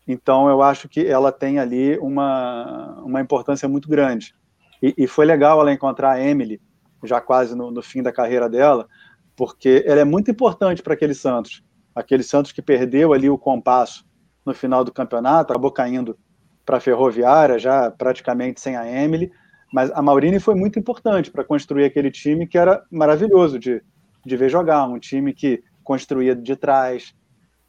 Então, 0.08 0.50
eu 0.50 0.62
acho 0.62 0.90
que 0.90 1.06
ela 1.06 1.32
tem 1.32 1.60
ali 1.60 1.98
uma, 2.00 3.02
uma 3.04 3.22
importância 3.22 3.68
muito 3.68 3.88
grande. 3.88 4.34
E, 4.82 4.94
e 4.98 5.08
foi 5.08 5.26
legal 5.26 5.62
ela 5.62 5.72
encontrar 5.72 6.14
a 6.14 6.22
Emily, 6.22 6.60
já 7.04 7.22
quase 7.22 7.56
no, 7.56 7.72
no 7.72 7.82
fim 7.82 8.02
da 8.02 8.12
carreira 8.12 8.50
dela, 8.50 8.88
porque 9.36 9.84
ela 9.86 10.02
é 10.02 10.06
muito 10.06 10.30
importante 10.32 10.82
para 10.82 10.94
aquele 10.94 11.14
Santos. 11.14 11.64
Aquele 11.96 12.24
Santos 12.24 12.52
que 12.52 12.62
perdeu 12.62 13.14
ali 13.14 13.30
o 13.30 13.38
compasso 13.38 14.06
no 14.46 14.54
final 14.54 14.84
do 14.84 14.92
campeonato, 14.92 15.52
acabou 15.52 15.72
caindo 15.72 16.18
para 16.66 16.78
a 16.78 16.80
Ferroviária, 16.80 17.60
já 17.60 17.92
praticamente 17.92 18.60
sem 18.60 18.76
a 18.76 18.90
Emily. 18.90 19.32
Mas 19.72 19.92
a 19.92 20.02
Maurine 20.02 20.40
foi 20.40 20.56
muito 20.56 20.78
importante 20.80 21.32
para 21.32 21.44
construir 21.44 21.86
aquele 21.86 22.12
time 22.12 22.48
que 22.48 22.58
era 22.58 22.84
maravilhoso 22.92 23.58
de, 23.58 23.82
de 24.26 24.38
ver 24.38 24.50
jogar, 24.50 24.88
um 24.88 25.00
time 25.00 25.34
que 25.34 25.64
construía 25.84 26.36
de 26.36 26.56
trás, 26.56 27.16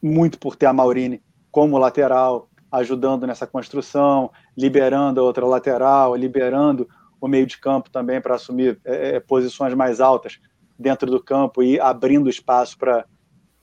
muito 0.02 0.38
por 0.38 0.56
ter 0.56 0.66
a 0.66 0.72
Maurine 0.72 1.22
como 1.52 1.78
lateral, 1.78 2.48
ajudando 2.72 3.26
nessa 3.26 3.46
construção, 3.46 4.30
liberando 4.56 5.20
a 5.20 5.22
outra 5.22 5.46
lateral, 5.46 6.16
liberando 6.16 6.88
o 7.20 7.28
meio 7.28 7.46
de 7.46 7.58
campo 7.58 7.90
também 7.90 8.20
para 8.20 8.34
assumir 8.34 8.80
é, 8.84 9.16
é, 9.16 9.20
posições 9.20 9.74
mais 9.74 10.00
altas 10.00 10.40
dentro 10.76 11.08
do 11.08 11.22
campo 11.22 11.62
e 11.62 11.78
abrindo 11.78 12.28
espaço 12.28 12.76
para 12.78 13.06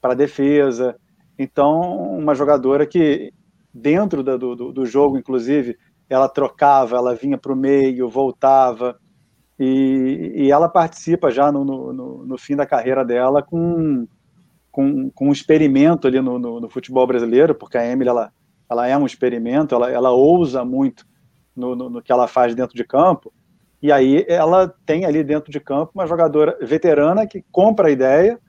a 0.02 0.14
defesa. 0.14 0.96
Então, 1.38 1.82
uma 1.82 2.36
jogadora 2.36 2.86
que, 2.86 3.34
dentro 3.74 4.24
do, 4.24 4.56
do, 4.56 4.72
do 4.72 4.86
jogo, 4.86 5.18
inclusive, 5.18 5.78
ela 6.08 6.30
trocava, 6.30 6.96
ela 6.96 7.16
vinha 7.16 7.38
para 7.38 7.52
o 7.52 7.56
meio, 7.56 8.08
voltava, 8.08 8.98
e, 9.60 10.32
e 10.36 10.52
ela 10.52 10.70
participa 10.70 11.30
já 11.30 11.52
no, 11.52 11.66
no, 11.66 12.26
no, 12.26 12.38
fim 12.38 12.56
da 12.56 12.66
carreira 12.66 13.04
dela 13.04 13.44
com, 13.44 14.08
com, 14.72 15.10
com 15.12 15.30
um 15.30 15.32
experimento 15.32 16.08
ali 16.08 16.22
no, 16.22 16.38
no, 16.38 16.60
no, 16.60 16.70
futebol 16.70 17.06
brasileiro, 17.06 17.56
porque 17.56 17.78
a 17.78 17.86
Emily 17.86 18.10
ela, 18.10 18.32
ela 18.70 18.88
é 18.88 18.98
um 18.98 19.06
experimento, 19.06 19.76
ela, 19.76 19.90
ela 19.90 20.12
ousa 20.12 20.64
muito 20.64 21.06
no, 21.56 21.76
no, 21.76 21.90
no 21.90 22.02
que 22.02 22.12
ela 22.12 22.28
faz 22.28 22.56
dentro 22.56 22.76
de 22.76 22.84
campo, 22.84 23.34
e 23.82 23.92
aí 23.92 24.26
ela 24.28 24.74
tem 24.86 25.06
ali 25.06 25.24
dentro 25.24 25.52
de 25.52 25.60
campo 25.60 25.92
uma 25.96 26.06
jogadora 26.06 26.58
veterana 26.62 27.26
que 27.26 27.44
compra 27.52 27.88
a 27.88 27.92
ideia, 27.92 28.40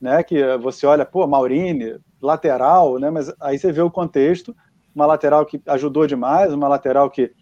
né, 0.00 0.22
que 0.22 0.56
você 0.58 0.86
olha, 0.86 1.04
pô, 1.04 1.26
Maurine, 1.26 1.98
lateral, 2.20 2.98
né, 2.98 3.10
mas 3.10 3.32
aí 3.40 3.58
você 3.58 3.72
vê 3.72 3.82
o 3.82 3.90
contexto, 3.90 4.54
uma 4.94 5.06
lateral 5.06 5.44
que 5.44 5.60
ajudou 5.66 6.06
demais, 6.06 6.52
uma 6.52 6.68
lateral 6.68 7.10
que 7.10 7.32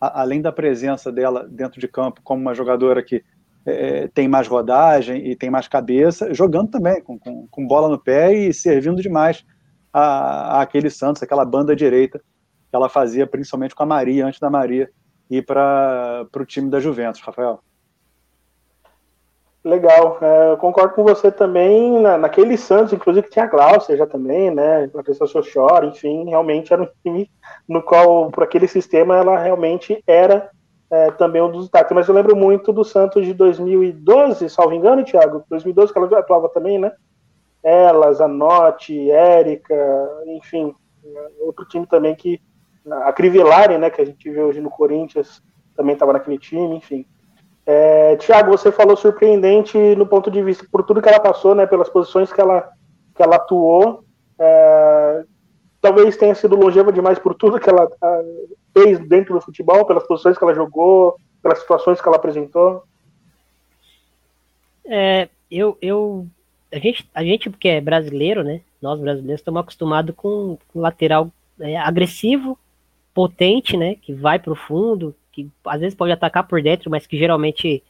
a, 0.00 0.22
além 0.22 0.40
da 0.40 0.50
presença 0.50 1.12
dela 1.12 1.46
dentro 1.48 1.80
de 1.80 1.88
campo 1.88 2.20
como 2.24 2.40
uma 2.40 2.54
jogadora 2.54 3.02
que 3.02 3.22
é, 3.66 4.08
tem 4.08 4.28
mais 4.28 4.48
rodagem 4.48 5.26
e 5.28 5.36
tem 5.36 5.50
mais 5.50 5.68
cabeça, 5.68 6.32
jogando 6.34 6.70
também, 6.70 7.02
com, 7.02 7.18
com, 7.18 7.46
com 7.48 7.66
bola 7.66 7.88
no 7.88 7.98
pé 7.98 8.32
e 8.32 8.52
servindo 8.52 9.02
demais 9.02 9.44
a, 9.92 10.58
a, 10.58 10.62
aquele 10.62 10.90
Santos, 10.90 11.22
aquela 11.22 11.44
banda 11.44 11.76
direita 11.76 12.18
que 12.18 12.76
ela 12.76 12.88
fazia 12.88 13.26
principalmente 13.26 13.74
com 13.74 13.82
a 13.82 13.86
Maria, 13.86 14.26
antes 14.26 14.40
da 14.40 14.48
Maria 14.48 14.90
ir 15.30 15.42
para 15.42 16.26
o 16.34 16.44
time 16.44 16.70
da 16.70 16.80
Juventus, 16.80 17.20
Rafael. 17.20 17.60
Legal, 19.64 20.18
é, 20.20 20.50
eu 20.50 20.56
concordo 20.56 20.94
com 20.94 21.04
você 21.04 21.30
também 21.30 22.00
na, 22.00 22.18
naquele 22.18 22.56
Santos, 22.56 22.92
inclusive 22.92 23.28
que 23.28 23.32
tinha 23.32 23.44
a 23.44 23.48
Glaucia 23.48 23.96
já 23.96 24.06
também, 24.06 24.50
né? 24.50 24.90
A 24.92 25.02
pessoa 25.04 25.44
chora, 25.44 25.86
enfim, 25.86 26.28
realmente 26.28 26.72
era 26.72 26.82
um 26.82 26.88
time 27.04 27.30
no 27.68 27.80
qual, 27.80 28.28
por 28.30 28.42
aquele 28.42 28.66
sistema, 28.66 29.16
ela 29.16 29.38
realmente 29.38 30.02
era 30.04 30.50
é, 30.92 31.10
também 31.12 31.42
um 31.42 31.50
dos 31.50 31.62
destaques. 31.62 31.92
Mas 31.92 32.06
eu 32.06 32.14
lembro 32.14 32.36
muito 32.36 32.72
do 32.72 32.84
Santos 32.84 33.26
de 33.26 33.34
2012, 33.34 34.48
salvo 34.48 34.74
engano, 34.74 35.02
Thiago, 35.02 35.44
2012 35.50 35.92
que 35.92 35.98
ela 35.98 36.18
atuava 36.18 36.48
também, 36.48 36.78
né? 36.78 36.92
ela, 37.62 38.12
Zanotti, 38.12 39.10
Érica, 39.10 39.74
enfim, 40.26 40.74
outro 41.40 41.64
time 41.66 41.86
também 41.86 42.14
que 42.14 42.40
a 42.90 43.12
Crivellari, 43.12 43.78
né, 43.78 43.88
que 43.88 44.00
a 44.00 44.04
gente 44.04 44.28
vê 44.28 44.42
hoje 44.42 44.60
no 44.60 44.70
Corinthians, 44.70 45.40
também 45.76 45.92
estava 45.92 46.12
naquele 46.12 46.38
time, 46.38 46.76
enfim. 46.76 47.06
É, 47.64 48.16
Tiago, 48.16 48.50
você 48.50 48.72
falou 48.72 48.96
surpreendente 48.96 49.78
no 49.94 50.04
ponto 50.04 50.30
de 50.30 50.42
vista 50.42 50.66
por 50.70 50.82
tudo 50.82 51.00
que 51.00 51.08
ela 51.08 51.20
passou, 51.20 51.54
né, 51.54 51.64
pelas 51.64 51.88
posições 51.88 52.32
que 52.32 52.40
ela, 52.40 52.68
que 53.14 53.22
ela 53.22 53.36
atuou. 53.36 54.04
É, 54.36 55.24
talvez 55.82 56.16
tenha 56.16 56.34
sido 56.34 56.56
longeva 56.56 56.92
demais 56.92 57.18
por 57.18 57.34
tudo 57.34 57.58
que 57.58 57.68
ela 57.68 57.90
a, 58.00 58.22
fez 58.72 58.98
dentro 59.00 59.34
do 59.34 59.40
futebol, 59.40 59.84
pelas 59.84 60.06
posições 60.06 60.38
que 60.38 60.44
ela 60.44 60.54
jogou, 60.54 61.16
pelas 61.42 61.58
situações 61.58 62.00
que 62.00 62.08
ela 62.08 62.16
apresentou. 62.16 62.84
É, 64.86 65.28
eu, 65.50 65.76
eu, 65.82 66.26
a 66.72 66.78
gente, 66.78 67.10
a 67.12 67.24
gente 67.24 67.50
que 67.50 67.68
é 67.68 67.80
brasileiro, 67.80 68.44
né? 68.44 68.60
Nós 68.80 69.00
brasileiros 69.00 69.40
estamos 69.40 69.60
acostumados 69.60 70.14
com, 70.16 70.56
com 70.72 70.80
lateral 70.80 71.30
é, 71.60 71.76
agressivo, 71.76 72.56
potente, 73.12 73.76
né? 73.76 73.96
Que 73.96 74.12
vai 74.12 74.38
para 74.38 74.52
o 74.52 74.56
fundo, 74.56 75.14
que 75.32 75.50
às 75.66 75.80
vezes 75.80 75.96
pode 75.96 76.12
atacar 76.12 76.46
por 76.46 76.62
dentro, 76.62 76.90
mas 76.90 77.06
que 77.06 77.18
geralmente 77.18 77.82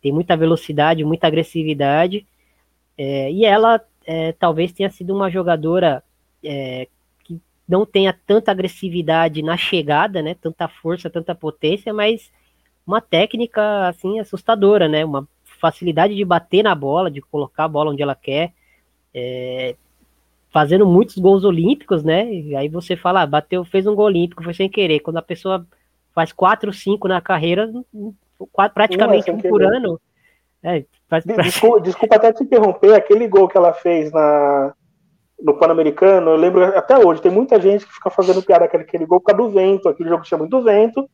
tem 0.00 0.12
muita 0.12 0.36
velocidade, 0.36 1.04
muita 1.04 1.26
agressividade. 1.26 2.24
É, 2.96 3.30
e 3.32 3.44
ela 3.44 3.80
é, 4.06 4.32
talvez 4.32 4.70
tenha 4.70 4.90
sido 4.90 5.14
uma 5.14 5.30
jogadora 5.30 6.02
é, 6.44 6.86
não 7.68 7.86
tenha 7.86 8.14
tanta 8.26 8.50
agressividade 8.50 9.42
na 9.42 9.56
chegada, 9.56 10.22
né? 10.22 10.34
Tanta 10.34 10.68
força, 10.68 11.08
tanta 11.08 11.34
potência, 11.34 11.92
mas 11.92 12.30
uma 12.86 13.00
técnica 13.00 13.88
assim 13.88 14.20
assustadora, 14.20 14.88
né? 14.88 15.04
Uma 15.04 15.26
facilidade 15.60 16.14
de 16.14 16.24
bater 16.24 16.62
na 16.62 16.74
bola, 16.74 17.10
de 17.10 17.20
colocar 17.20 17.64
a 17.64 17.68
bola 17.68 17.90
onde 17.90 18.02
ela 18.02 18.14
quer, 18.14 18.52
é, 19.14 19.74
fazendo 20.50 20.86
muitos 20.86 21.16
gols 21.16 21.42
olímpicos, 21.44 22.04
né? 22.04 22.32
E 22.32 22.54
aí 22.54 22.68
você 22.68 22.96
fala, 22.96 23.22
ah, 23.22 23.26
bateu, 23.26 23.64
fez 23.64 23.86
um 23.86 23.94
gol 23.94 24.06
olímpico, 24.06 24.44
foi 24.44 24.54
sem 24.54 24.68
querer. 24.68 25.00
Quando 25.00 25.16
a 25.16 25.22
pessoa 25.22 25.66
faz 26.14 26.32
quatro, 26.32 26.72
cinco 26.72 27.08
na 27.08 27.20
carreira, 27.20 27.72
quatro, 28.52 28.74
praticamente 28.74 29.30
um 29.30 29.38
por 29.38 29.62
ano. 29.62 29.98
É, 30.62 30.84
faz, 31.08 31.24
desculpa, 31.24 31.80
desculpa, 31.80 32.16
até 32.16 32.32
te 32.32 32.42
interromper, 32.42 32.94
aquele 32.94 33.28
gol 33.28 33.48
que 33.48 33.56
ela 33.56 33.72
fez 33.72 34.10
na, 34.12 34.74
no 35.44 35.58
Pan-Americano, 35.58 36.30
eu 36.30 36.36
lembro 36.36 36.64
até 36.64 36.98
hoje, 36.98 37.20
tem 37.20 37.30
muita 37.30 37.60
gente 37.60 37.84
que 37.84 37.92
fica 37.92 38.08
fazendo 38.08 38.42
piada 38.42 38.66
com 38.66 38.78
aquele 38.78 39.04
gol 39.04 39.20
por 39.20 39.26
causa 39.26 39.42
do 39.42 39.54
vento, 39.54 39.90
aquele 39.90 40.08
jogo 40.08 40.24
chama 40.24 40.44
muito 40.44 40.62
vento, 40.62 41.06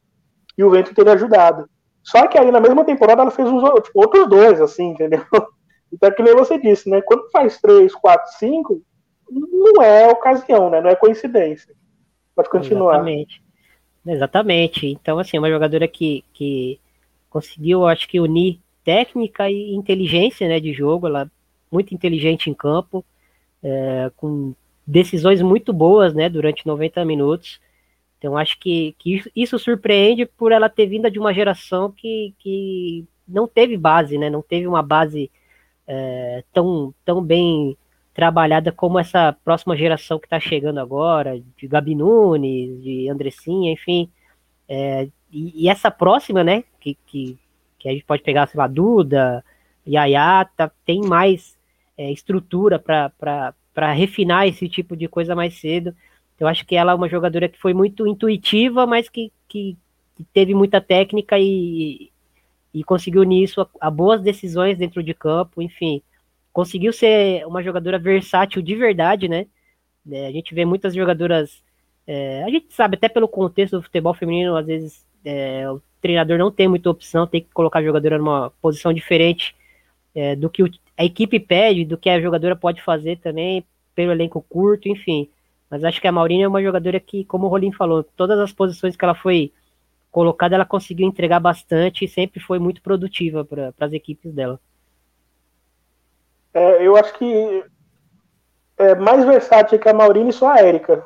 e 0.56 0.62
o 0.62 0.70
vento 0.70 0.94
teria 0.94 1.14
ajudado. 1.14 1.68
Só 2.00 2.28
que 2.28 2.38
aí 2.38 2.48
na 2.52 2.60
mesma 2.60 2.84
temporada 2.84 3.22
ela 3.22 3.32
fez 3.32 3.48
uns 3.48 3.60
tipo, 3.82 4.00
outros 4.00 4.28
dois, 4.28 4.60
assim, 4.60 4.90
entendeu? 4.90 5.24
Então 5.92 6.08
é 6.08 6.12
que 6.12 6.22
nem 6.22 6.36
você 6.36 6.56
disse, 6.56 6.88
né? 6.88 7.00
Quando 7.02 7.28
faz 7.32 7.60
três, 7.60 7.92
quatro, 7.92 8.32
cinco, 8.38 8.80
não 9.28 9.82
é 9.82 10.06
ocasião, 10.06 10.70
né? 10.70 10.80
Não 10.80 10.88
é 10.88 10.94
coincidência. 10.94 11.74
Pode 12.32 12.48
continuar. 12.48 12.94
Exatamente. 12.94 13.42
Exatamente. 14.06 14.86
Então, 14.86 15.18
assim, 15.18 15.36
é 15.36 15.40
uma 15.40 15.50
jogadora 15.50 15.88
que, 15.88 16.24
que 16.32 16.78
conseguiu, 17.28 17.88
acho 17.88 18.06
que, 18.06 18.20
unir 18.20 18.60
técnica 18.84 19.50
e 19.50 19.74
inteligência 19.74 20.46
né, 20.46 20.60
de 20.60 20.72
jogo. 20.72 21.08
Ela 21.08 21.22
é 21.22 21.30
muito 21.72 21.92
inteligente 21.92 22.48
em 22.48 22.54
campo, 22.54 23.04
é, 23.62 24.10
com 24.16 24.54
decisões 24.86 25.40
muito 25.42 25.72
boas 25.72 26.14
né, 26.14 26.28
durante 26.28 26.66
90 26.66 27.04
minutos. 27.04 27.60
Então 28.18 28.36
acho 28.36 28.58
que, 28.58 28.94
que 28.98 29.22
isso 29.34 29.58
surpreende 29.58 30.26
por 30.26 30.52
ela 30.52 30.68
ter 30.68 30.86
vindo 30.86 31.10
de 31.10 31.18
uma 31.18 31.32
geração 31.32 31.90
que, 31.90 32.34
que 32.38 33.06
não 33.26 33.46
teve 33.48 33.76
base, 33.76 34.18
né? 34.18 34.28
Não 34.28 34.42
teve 34.42 34.66
uma 34.66 34.82
base 34.82 35.30
é, 35.86 36.44
tão, 36.52 36.94
tão 37.04 37.22
bem 37.22 37.76
trabalhada 38.12 38.70
como 38.70 38.98
essa 38.98 39.32
próxima 39.44 39.76
geração 39.76 40.18
que 40.18 40.26
está 40.26 40.38
chegando 40.38 40.78
agora, 40.78 41.40
de 41.56 41.66
Gabi 41.66 41.94
Nunes, 41.94 42.82
de 42.82 43.08
Andressinha, 43.08 43.72
enfim. 43.72 44.10
É, 44.68 45.08
e, 45.32 45.64
e, 45.64 45.68
essa 45.68 45.90
próxima, 45.90 46.44
né? 46.44 46.64
Que, 46.80 46.96
que, 47.06 47.38
que, 47.78 47.88
a 47.88 47.92
gente 47.92 48.04
pode 48.04 48.22
pegar, 48.22 48.46
sei 48.48 48.58
lá, 48.58 48.66
Duda, 48.66 49.44
Yaya, 49.86 50.44
tá, 50.56 50.70
tem 50.84 51.00
mais 51.00 51.56
é, 52.00 52.10
estrutura 52.10 52.78
para 52.78 53.92
refinar 53.92 54.48
esse 54.48 54.66
tipo 54.66 54.96
de 54.96 55.06
coisa 55.06 55.34
mais 55.34 55.60
cedo. 55.60 55.94
Eu 56.38 56.48
acho 56.48 56.64
que 56.64 56.74
ela 56.74 56.92
é 56.92 56.94
uma 56.94 57.10
jogadora 57.10 57.46
que 57.46 57.58
foi 57.58 57.74
muito 57.74 58.06
intuitiva, 58.06 58.86
mas 58.86 59.10
que, 59.10 59.30
que, 59.46 59.76
que 60.16 60.24
teve 60.32 60.54
muita 60.54 60.80
técnica 60.80 61.38
e, 61.38 62.10
e 62.72 62.82
conseguiu 62.82 63.22
nisso 63.22 63.60
a, 63.60 63.68
a, 63.82 63.90
boas 63.90 64.22
decisões 64.22 64.78
dentro 64.78 65.02
de 65.02 65.12
campo, 65.12 65.60
enfim. 65.60 66.00
Conseguiu 66.50 66.90
ser 66.90 67.46
uma 67.46 67.62
jogadora 67.62 67.98
versátil 67.98 68.62
de 68.62 68.74
verdade, 68.74 69.28
né? 69.28 69.46
É, 70.10 70.26
a 70.26 70.32
gente 70.32 70.54
vê 70.54 70.64
muitas 70.64 70.94
jogadoras. 70.94 71.62
É, 72.06 72.42
a 72.44 72.48
gente 72.48 72.72
sabe, 72.72 72.96
até 72.96 73.10
pelo 73.10 73.28
contexto 73.28 73.76
do 73.76 73.82
futebol 73.82 74.14
feminino, 74.14 74.56
às 74.56 74.66
vezes 74.66 75.06
é, 75.22 75.70
o 75.70 75.82
treinador 76.00 76.38
não 76.38 76.50
tem 76.50 76.66
muita 76.66 76.88
opção, 76.88 77.26
tem 77.26 77.42
que 77.42 77.50
colocar 77.52 77.80
a 77.80 77.84
jogadora 77.84 78.16
numa 78.16 78.50
posição 78.62 78.90
diferente 78.90 79.54
é, 80.14 80.34
do 80.34 80.48
que 80.48 80.62
a 81.00 81.04
equipe 81.04 81.40
pede, 81.40 81.86
do 81.86 81.96
que 81.96 82.10
a 82.10 82.20
jogadora 82.20 82.54
pode 82.54 82.82
fazer 82.82 83.16
também, 83.20 83.64
pelo 83.94 84.12
elenco 84.12 84.44
curto, 84.46 84.86
enfim. 84.86 85.30
Mas 85.70 85.82
acho 85.82 85.98
que 85.98 86.06
a 86.06 86.12
Maurínia 86.12 86.44
é 86.44 86.48
uma 86.48 86.62
jogadora 86.62 87.00
que, 87.00 87.24
como 87.24 87.46
o 87.46 87.48
Rolim 87.48 87.72
falou, 87.72 88.04
todas 88.04 88.38
as 88.38 88.52
posições 88.52 88.96
que 88.96 89.02
ela 89.02 89.14
foi 89.14 89.50
colocada, 90.10 90.56
ela 90.56 90.66
conseguiu 90.66 91.08
entregar 91.08 91.40
bastante 91.40 92.04
e 92.04 92.08
sempre 92.08 92.38
foi 92.38 92.58
muito 92.58 92.82
produtiva 92.82 93.42
para 93.42 93.72
as 93.80 93.94
equipes 93.94 94.30
dela. 94.34 94.60
É, 96.52 96.86
eu 96.86 96.94
acho 96.94 97.14
que 97.14 97.64
é 98.76 98.94
mais 98.94 99.24
versátil 99.24 99.78
que 99.78 99.88
a 99.88 99.94
Maurínia 99.94 100.28
e 100.28 100.34
só 100.34 100.50
a 100.50 100.58
Érica. 100.58 101.02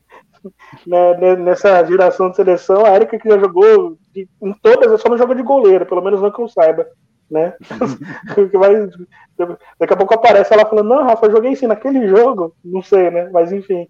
né, 0.86 1.36
nessa 1.36 1.84
geração 1.84 2.30
de 2.30 2.36
seleção, 2.36 2.82
a 2.86 2.92
Érica 2.92 3.18
que 3.18 3.28
já 3.28 3.38
jogou 3.38 3.98
em 4.16 4.54
todas, 4.54 4.98
só 5.02 5.10
não 5.10 5.18
joga 5.18 5.34
de 5.34 5.42
goleiro, 5.42 5.84
pelo 5.84 6.00
menos 6.00 6.22
não 6.22 6.30
que 6.30 6.40
eu 6.40 6.48
saiba. 6.48 6.86
Né? 7.30 7.54
daqui 9.78 9.92
a 9.92 9.96
pouco 9.96 10.14
aparece 10.14 10.52
ela 10.52 10.64
falando, 10.64 10.88
não, 10.88 11.04
Rafa, 11.04 11.26
eu 11.26 11.32
joguei 11.32 11.54
sim 11.54 11.66
naquele 11.66 12.08
jogo, 12.08 12.54
não 12.64 12.82
sei, 12.82 13.10
né? 13.10 13.28
Mas 13.30 13.52
enfim. 13.52 13.86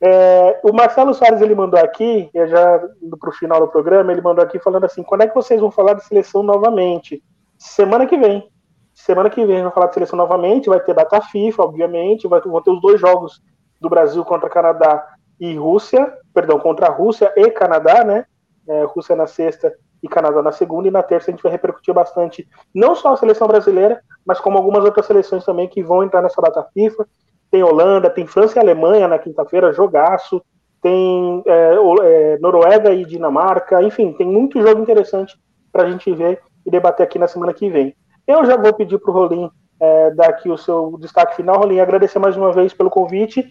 É, 0.00 0.60
o 0.62 0.72
Marcelo 0.72 1.12
Soares 1.12 1.40
ele 1.40 1.54
mandou 1.54 1.80
aqui, 1.80 2.30
já 2.32 2.78
para 3.18 3.30
o 3.30 3.32
final 3.32 3.60
do 3.60 3.68
programa, 3.68 4.12
ele 4.12 4.20
mandou 4.20 4.44
aqui 4.44 4.58
falando 4.58 4.84
assim: 4.84 5.02
quando 5.02 5.22
é 5.22 5.28
que 5.28 5.34
vocês 5.34 5.60
vão 5.60 5.70
falar 5.70 5.94
de 5.94 6.04
seleção 6.04 6.42
novamente? 6.42 7.22
Semana 7.56 8.06
que 8.06 8.16
vem. 8.16 8.48
Semana 8.94 9.30
que 9.30 9.44
vem 9.44 9.62
vai 9.62 9.72
falar 9.72 9.86
de 9.86 9.94
seleção 9.94 10.16
novamente, 10.16 10.68
vai 10.68 10.80
ter 10.80 10.94
data 10.94 11.20
FIFA, 11.20 11.62
obviamente, 11.62 12.28
vai, 12.28 12.40
vão 12.40 12.60
ter 12.60 12.70
os 12.70 12.80
dois 12.80 13.00
jogos 13.00 13.40
do 13.80 13.88
Brasil 13.88 14.24
contra 14.24 14.50
Canadá 14.50 15.06
e 15.38 15.54
Rússia, 15.54 16.12
perdão, 16.34 16.58
contra 16.58 16.86
a 16.86 16.90
Rússia 16.90 17.32
e 17.36 17.50
Canadá, 17.50 18.04
né? 18.04 18.24
É, 18.68 18.84
Rússia 18.84 19.16
na 19.16 19.26
sexta 19.26 19.72
e 20.02 20.08
Canadá 20.08 20.42
na 20.42 20.52
segunda, 20.52 20.88
e 20.88 20.90
na 20.90 21.02
terça 21.02 21.30
a 21.30 21.32
gente 21.32 21.42
vai 21.42 21.52
repercutir 21.52 21.92
bastante, 21.92 22.48
não 22.74 22.94
só 22.94 23.12
a 23.12 23.16
seleção 23.16 23.48
brasileira, 23.48 24.00
mas 24.24 24.40
como 24.40 24.56
algumas 24.56 24.84
outras 24.84 25.06
seleções 25.06 25.44
também 25.44 25.68
que 25.68 25.82
vão 25.82 26.02
entrar 26.02 26.22
nessa 26.22 26.40
data 26.40 26.66
FIFA. 26.72 27.06
Tem 27.50 27.62
Holanda, 27.62 28.10
tem 28.10 28.26
França 28.26 28.58
e 28.58 28.60
Alemanha 28.60 29.08
na 29.08 29.18
quinta-feira, 29.18 29.72
jogaço, 29.72 30.42
tem 30.82 31.42
é, 31.46 31.74
é, 32.02 32.38
Noruega 32.38 32.92
e 32.92 33.04
Dinamarca, 33.04 33.82
enfim, 33.82 34.12
tem 34.12 34.26
muito 34.26 34.60
jogo 34.60 34.82
interessante 34.82 35.36
para 35.72 35.84
a 35.84 35.90
gente 35.90 36.12
ver 36.12 36.40
e 36.64 36.70
debater 36.70 37.04
aqui 37.04 37.18
na 37.18 37.26
semana 37.26 37.54
que 37.54 37.70
vem. 37.70 37.94
Eu 38.26 38.44
já 38.44 38.56
vou 38.56 38.72
pedir 38.74 38.98
para 38.98 39.10
o 39.10 39.14
Rolim 39.14 39.50
é, 39.80 40.10
dar 40.10 40.28
aqui 40.28 40.50
o 40.50 40.58
seu 40.58 40.96
destaque 41.00 41.36
final, 41.36 41.58
Rolim, 41.58 41.80
agradecer 41.80 42.18
mais 42.18 42.36
uma 42.36 42.52
vez 42.52 42.74
pelo 42.74 42.90
convite. 42.90 43.48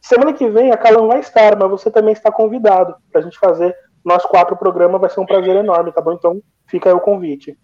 Semana 0.00 0.32
que 0.32 0.48
vem 0.48 0.70
a 0.70 0.76
Calan 0.76 1.06
vai 1.06 1.20
estar, 1.20 1.56
mas 1.56 1.70
você 1.70 1.90
também 1.90 2.12
está 2.12 2.30
convidado 2.30 2.94
para 3.10 3.20
a 3.20 3.24
gente 3.24 3.38
fazer 3.38 3.74
nós 4.08 4.24
quatro 4.24 4.56
programas 4.56 5.00
vai 5.00 5.10
ser 5.10 5.20
um 5.20 5.26
prazer 5.26 5.54
enorme, 5.54 5.92
tá 5.92 6.00
bom? 6.00 6.12
Então 6.12 6.42
fica 6.66 6.88
aí 6.88 6.94
o 6.94 7.00
convite. 7.00 7.56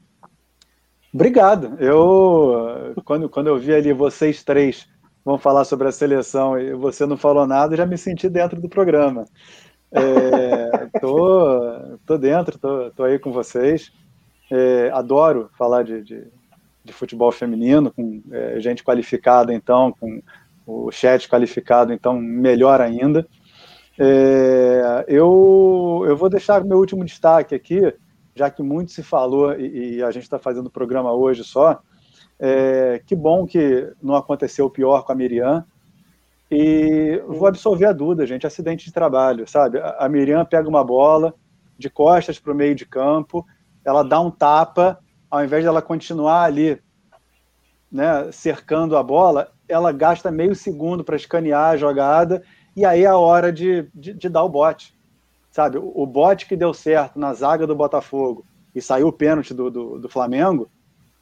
Obrigado. 1.12 1.76
Eu, 1.80 2.92
quando, 3.04 3.28
quando 3.30 3.46
eu 3.46 3.58
vi 3.58 3.72
ali 3.72 3.92
vocês 3.92 4.44
três 4.44 4.86
vão 5.24 5.38
falar 5.38 5.64
sobre 5.64 5.88
a 5.88 5.92
seleção 5.92 6.58
e 6.58 6.74
você 6.74 7.06
não 7.06 7.16
falou 7.16 7.46
nada, 7.46 7.76
já 7.76 7.86
me 7.86 7.96
senti 7.96 8.28
dentro 8.28 8.60
do 8.60 8.68
programa. 8.68 9.24
É, 9.90 10.90
tô, 11.00 11.98
tô 12.04 12.18
dentro, 12.18 12.58
tô, 12.58 12.90
tô 12.90 13.04
aí 13.04 13.18
com 13.18 13.32
vocês. 13.32 13.90
É, 14.50 14.90
adoro 14.92 15.48
falar 15.56 15.82
de, 15.82 16.02
de, 16.02 16.26
de, 16.84 16.92
futebol 16.92 17.32
feminino, 17.32 17.90
com 17.90 18.22
é, 18.30 18.60
gente 18.60 18.84
qualificada, 18.84 19.54
então, 19.54 19.94
com 19.98 20.20
o 20.66 20.92
chat 20.92 21.26
qualificado, 21.26 21.90
então, 21.90 22.20
melhor 22.20 22.82
ainda. 22.82 23.26
É, 23.98 25.04
eu, 25.06 26.04
eu 26.06 26.16
vou 26.16 26.28
deixar 26.28 26.64
meu 26.64 26.78
último 26.78 27.04
destaque 27.04 27.54
aqui, 27.54 27.94
já 28.34 28.50
que 28.50 28.62
muito 28.62 28.90
se 28.90 29.02
falou 29.02 29.54
e, 29.54 29.96
e 29.96 30.02
a 30.02 30.10
gente 30.10 30.24
está 30.24 30.38
fazendo 30.38 30.66
o 30.66 30.70
programa 30.70 31.12
hoje 31.12 31.44
só. 31.44 31.80
É, 32.38 33.00
que 33.06 33.14
bom 33.14 33.46
que 33.46 33.92
não 34.02 34.16
aconteceu 34.16 34.68
pior 34.68 35.04
com 35.04 35.12
a 35.12 35.14
Miriam. 35.14 35.64
E 36.50 37.22
vou 37.26 37.46
absolver 37.46 37.86
a 37.86 37.92
Duda, 37.92 38.26
gente, 38.26 38.46
acidente 38.46 38.84
de 38.84 38.92
trabalho, 38.92 39.48
sabe? 39.48 39.80
A 39.80 40.08
Miriam 40.08 40.44
pega 40.44 40.68
uma 40.68 40.84
bola 40.84 41.34
de 41.78 41.88
costas 41.88 42.38
para 42.38 42.52
o 42.52 42.54
meio 42.54 42.74
de 42.74 42.84
campo, 42.84 43.46
ela 43.84 44.02
dá 44.02 44.20
um 44.20 44.30
tapa, 44.30 44.98
ao 45.30 45.44
invés 45.44 45.64
dela 45.64 45.82
continuar 45.82 46.44
ali, 46.44 46.80
né, 47.90 48.30
cercando 48.30 48.96
a 48.96 49.02
bola, 49.02 49.52
ela 49.68 49.90
gasta 49.90 50.30
meio 50.30 50.54
segundo 50.54 51.02
para 51.02 51.16
escanear 51.16 51.70
a 51.72 51.76
jogada 51.76 52.42
e 52.76 52.84
aí 52.84 53.04
é 53.04 53.06
a 53.06 53.16
hora 53.16 53.52
de, 53.52 53.88
de, 53.94 54.12
de 54.14 54.28
dar 54.28 54.42
o 54.42 54.48
bote. 54.48 54.94
Sabe, 55.50 55.78
o, 55.78 56.04
bote 56.04 56.46
que 56.46 56.56
deu 56.56 56.74
certo 56.74 57.16
na 57.16 57.32
zaga 57.32 57.64
do 57.64 57.76
Botafogo 57.76 58.44
e 58.74 58.82
saiu 58.82 59.06
o 59.06 59.12
pênalti 59.12 59.54
do, 59.54 59.70
do, 59.70 59.98
do 60.00 60.08
Flamengo, 60.08 60.68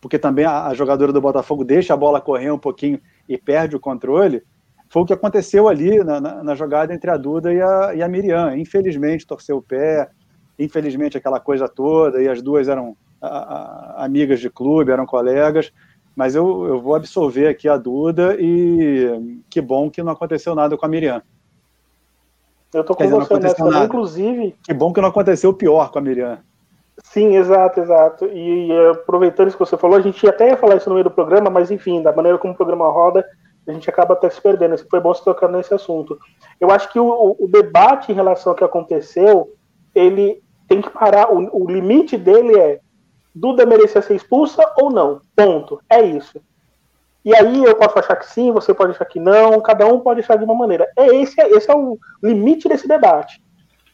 porque 0.01 0.19
também 0.19 0.47
a, 0.47 0.69
a, 0.69 0.75
jogadora 0.75 1.13
do 1.13 1.21
Botafogo 1.21 1.65
deixa 1.65 1.93
a 1.93 1.97
bola 1.99 2.19
correr 2.19 2.51
um 2.51 2.59
pouquinho 2.59 2.99
e 3.29 3.37
perde 3.37 3.77
o 3.77 3.81
controle, 3.81 4.43
foi 4.89 5.03
o 5.03 5.07
que 5.07 5.13
aconteceu 5.13 5.69
ali 5.69 6.03
na, 6.03 6.19
na, 6.21 6.43
na 6.43 6.55
jogada 6.55 6.95
entre 6.95 7.11
a 7.11 7.17
Duda 7.19 7.53
e 7.53 7.61
a, 7.61 7.95
e 7.95 8.03
a 8.03 8.09
Miriam. 8.09 8.57
Infelizmente, 8.57 9.27
torceu 9.27 9.59
o 9.59 9.63
pé, 9.63 10.11
infelizmente 10.59 11.17
aquela 11.17 11.41
coisa 11.41 11.69
toda, 11.69 12.23
e 12.23 12.29
as 12.29 12.41
duas 12.41 12.69
eram 12.69 12.97
a, 13.21 13.27
a, 13.27 14.05
amigas 14.05 14.41
de 14.41 14.49
clube, 14.51 14.93
eram 14.93 15.07
colegas, 15.07 15.73
mas 16.17 16.35
eu, 16.35 16.67
eu 16.67 16.81
vou 16.81 16.95
absolver 16.95 17.49
aqui 17.49 17.69
a 17.69 17.77
Duda 17.77 18.37
e 18.39 19.43
que 19.49 19.61
bom 19.61 19.91
que 19.91 20.03
não 20.03 20.13
aconteceu 20.13 20.55
nada 20.55 20.77
com 20.77 20.85
a 20.85 20.89
Miriam. 20.89 21.23
Eu 22.73 22.85
tô 22.85 22.95
com 22.95 23.05
dizer, 23.05 23.17
você 23.17 23.39
nessa, 23.39 23.65
nada. 23.65 23.85
inclusive. 23.85 24.57
Que 24.65 24.73
bom 24.73 24.93
que 24.93 25.01
não 25.01 25.09
aconteceu 25.09 25.51
o 25.51 25.55
pior 25.55 25.91
com 25.91 25.99
a 25.99 26.03
Miriam. 26.03 26.39
Sim, 27.05 27.37
exato, 27.37 27.81
exato. 27.81 28.27
E, 28.27 28.69
e, 28.69 28.87
aproveitando 28.91 29.49
isso 29.49 29.57
que 29.57 29.65
você 29.65 29.77
falou, 29.77 29.97
a 29.97 30.01
gente 30.01 30.27
até 30.27 30.51
ia 30.51 30.57
falar 30.57 30.77
isso 30.77 30.89
no 30.89 30.95
meio 30.95 31.05
do 31.05 31.11
programa, 31.11 31.51
mas 31.51 31.71
enfim, 31.71 32.03
da 32.03 32.13
maneira 32.13 32.39
como 32.39 32.55
o 32.55 32.57
programa 32.57 32.91
roda, 32.91 33.25
a 33.67 33.73
gente 33.73 33.89
acaba 33.89 34.15
até 34.15 34.29
se 34.31 34.41
perdendo. 34.41 34.77
Foi 34.91 35.01
bom 35.01 35.13
se 35.13 35.25
tocar 35.25 35.49
nesse 35.49 35.75
assunto. 35.75 36.19
Eu 36.61 36.71
acho 36.71 36.91
que 36.91 36.99
o, 36.99 37.37
o, 37.39 37.49
debate 37.49 38.11
em 38.11 38.15
relação 38.15 38.53
ao 38.53 38.57
que 38.57 38.65
aconteceu, 38.65 39.53
ele 39.95 40.43
tem 40.69 40.81
que 40.81 40.91
parar. 40.91 41.33
O, 41.33 41.65
o 41.65 41.71
limite 41.71 42.17
dele 42.17 42.59
é 42.59 42.81
Duda 43.35 43.65
merecia 43.65 44.03
ser 44.03 44.15
expulsa 44.15 44.63
ou 44.77 44.91
não? 44.91 45.21
Ponto. 45.35 45.81
É 45.89 46.03
isso. 46.03 46.41
E 47.25 47.35
aí 47.35 47.63
eu 47.63 47.77
posso 47.77 47.99
achar 47.99 48.17
que 48.17 48.27
sim, 48.27 48.51
você 48.51 48.75
pode 48.75 48.93
achar 48.93 49.05
que 49.05 49.21
não, 49.21 49.61
cada 49.61 49.87
um 49.87 50.01
pode 50.01 50.21
achar 50.21 50.37
de 50.37 50.45
uma 50.45 50.55
maneira. 50.55 50.89
É 50.97 51.07
esse, 51.17 51.41
esse 51.41 51.71
é 51.71 51.75
o 51.75 51.97
limite 52.23 52.69
desse 52.69 52.89
debate. 52.89 53.41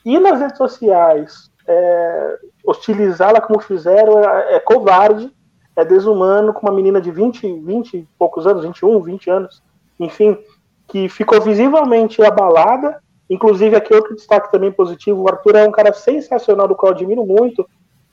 E 0.05 0.19
nas 0.19 0.41
redes 0.41 0.57
sociais, 0.57 1.51
é, 1.67 2.39
hostilizá-la 2.65 3.41
como 3.41 3.61
fizeram 3.61 4.25
é, 4.25 4.57
é, 4.57 4.61
covarde, 4.61 5.31
é 5.77 5.85
desumano 5.85 6.55
com 6.55 6.67
uma 6.67 6.75
menina 6.75 7.01
de 7.01 7.11
20, 7.11 7.61
20 7.61 7.97
e 7.99 8.09
poucos 8.19 8.47
anos, 8.47 8.65
21, 8.65 9.01
20 9.03 9.31
anos, 9.31 9.63
enfim, 10.01 10.37
que 10.89 11.09
ficou 11.09 11.41
visivelmente 11.41 12.23
abalada. 12.23 13.01
Inclusive, 13.29 13.77
aqui 13.77 13.95
outro 13.95 14.17
destaque 14.17 14.51
também 14.51 14.73
positivo: 14.73 15.23
o 15.23 15.29
Arthur 15.29 15.57
é 15.57 15.69
um 15.69 15.71
cara 15.71 15.93
sensacional, 15.93 16.67
do 16.67 16.75
qual 16.75 16.93
eu 16.93 16.97
admiro 16.97 17.25
muito, 17.27 17.69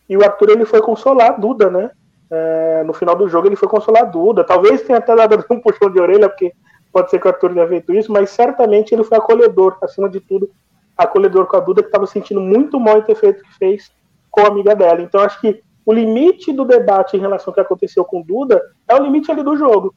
e 0.10 0.18
o 0.18 0.24
Arthur 0.24 0.50
ele 0.50 0.66
foi 0.66 0.82
consolar 0.82 1.32
a 1.32 1.38
Duda, 1.38 1.70
né? 1.70 1.92
É, 2.30 2.84
no 2.84 2.93
final 2.93 3.15
do 3.15 3.27
jogo 3.27 3.47
ele 3.47 3.56
foi 3.56 3.68
consolar 3.68 4.03
a 4.03 4.06
Duda. 4.06 4.43
Talvez 4.43 4.81
tenha 4.81 4.99
até 4.99 5.15
dado 5.15 5.43
um 5.49 5.60
puxão 5.60 5.89
de 5.89 5.99
orelha, 5.99 6.30
porque 6.30 6.53
pode 6.91 7.10
ser 7.10 7.19
que 7.19 7.27
o 7.27 7.30
Arthur 7.30 7.53
tenha 7.53 7.68
feito 7.68 7.93
isso, 7.93 8.11
mas 8.11 8.30
certamente 8.30 8.93
ele 8.93 9.03
foi 9.03 9.18
acolhedor, 9.18 9.77
acima 9.81 10.10
de 10.10 10.19
tudo, 10.19 10.49
acolhedor 10.97 11.45
com 11.45 11.57
a 11.57 11.60
Duda, 11.60 11.81
que 11.81 11.89
estava 11.89 12.07
sentindo 12.07 12.41
muito 12.41 12.80
mal 12.80 12.97
em 12.97 13.02
ter 13.02 13.15
feito 13.15 13.41
o 13.41 13.43
que 13.43 13.57
fez 13.57 13.91
com 14.31 14.41
a 14.41 14.47
amiga 14.47 14.76
dela. 14.76 15.02
Então 15.02 15.22
acho 15.22 15.39
que 15.39 15.61
o 15.85 15.93
limite 15.93 16.52
do 16.52 16.65
debate 16.65 17.15
em 17.15 17.19
relação 17.19 17.52
ao 17.52 17.53
que 17.56 17.61
aconteceu 17.61 18.03
com 18.03 18.22
Duda 18.22 18.61
é 18.88 18.95
o 18.95 19.03
limite 19.03 19.30
ali 19.30 19.43
do 19.43 19.56
jogo. 19.56 19.93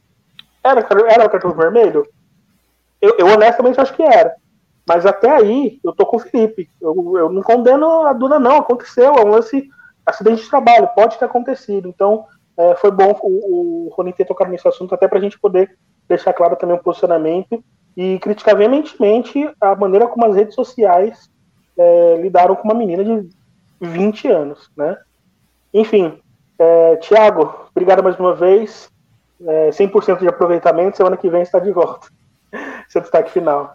Era, 0.62 0.86
era 1.09 1.26
o 1.26 1.30
cartão 1.30 1.52
vermelho? 1.52 2.06
Eu, 3.00 3.14
eu 3.18 3.26
honestamente 3.28 3.80
acho 3.80 3.94
que 3.94 4.02
era. 4.02 4.34
Mas 4.86 5.06
até 5.06 5.30
aí, 5.30 5.78
eu 5.84 5.92
tô 5.92 6.05
com 6.06 6.16
o 6.16 6.20
Felipe. 6.20 6.68
Eu, 6.80 6.94
eu 7.16 7.28
não 7.30 7.42
condeno 7.42 8.06
a 8.06 8.12
Duda, 8.12 8.38
não. 8.38 8.56
Aconteceu. 8.56 9.14
É 9.14 9.24
um 9.24 9.28
lance 9.28 9.68
acidente 10.09 10.43
de 10.43 10.48
trabalho, 10.48 10.89
pode 10.94 11.18
ter 11.18 11.24
acontecido. 11.24 11.89
Então, 11.89 12.24
é, 12.56 12.74
foi 12.76 12.90
bom 12.90 13.16
o, 13.22 13.86
o 13.86 13.89
Ronin 13.94 14.12
ter 14.12 14.24
tocado 14.24 14.51
nesse 14.51 14.66
assunto, 14.66 14.94
até 14.94 15.06
para 15.06 15.18
a 15.18 15.22
gente 15.22 15.39
poder 15.39 15.76
deixar 16.09 16.32
claro 16.32 16.56
também 16.56 16.76
o 16.76 16.82
posicionamento 16.82 17.62
e 17.97 18.18
criticar 18.20 18.56
veementemente 18.56 19.51
a 19.60 19.74
maneira 19.74 20.09
como 20.09 20.26
as 20.26 20.35
redes 20.35 20.55
sociais 20.55 21.30
é, 21.76 22.16
lidaram 22.20 22.56
com 22.56 22.64
uma 22.64 22.74
menina 22.74 23.05
de 23.05 23.28
20 23.80 24.28
anos, 24.28 24.70
né? 24.76 24.97
Enfim, 25.72 26.18
é, 26.59 26.97
Tiago, 26.97 27.68
obrigado 27.70 28.02
mais 28.02 28.18
uma 28.18 28.35
vez. 28.35 28.90
É, 29.40 29.70
100% 29.70 30.18
de 30.18 30.26
aproveitamento, 30.26 30.97
semana 30.97 31.16
que 31.16 31.30
vem 31.30 31.43
está 31.43 31.60
de 31.60 31.70
volta. 31.70 32.09
Seu 32.89 33.01
destaque 33.01 33.30
final. 33.30 33.72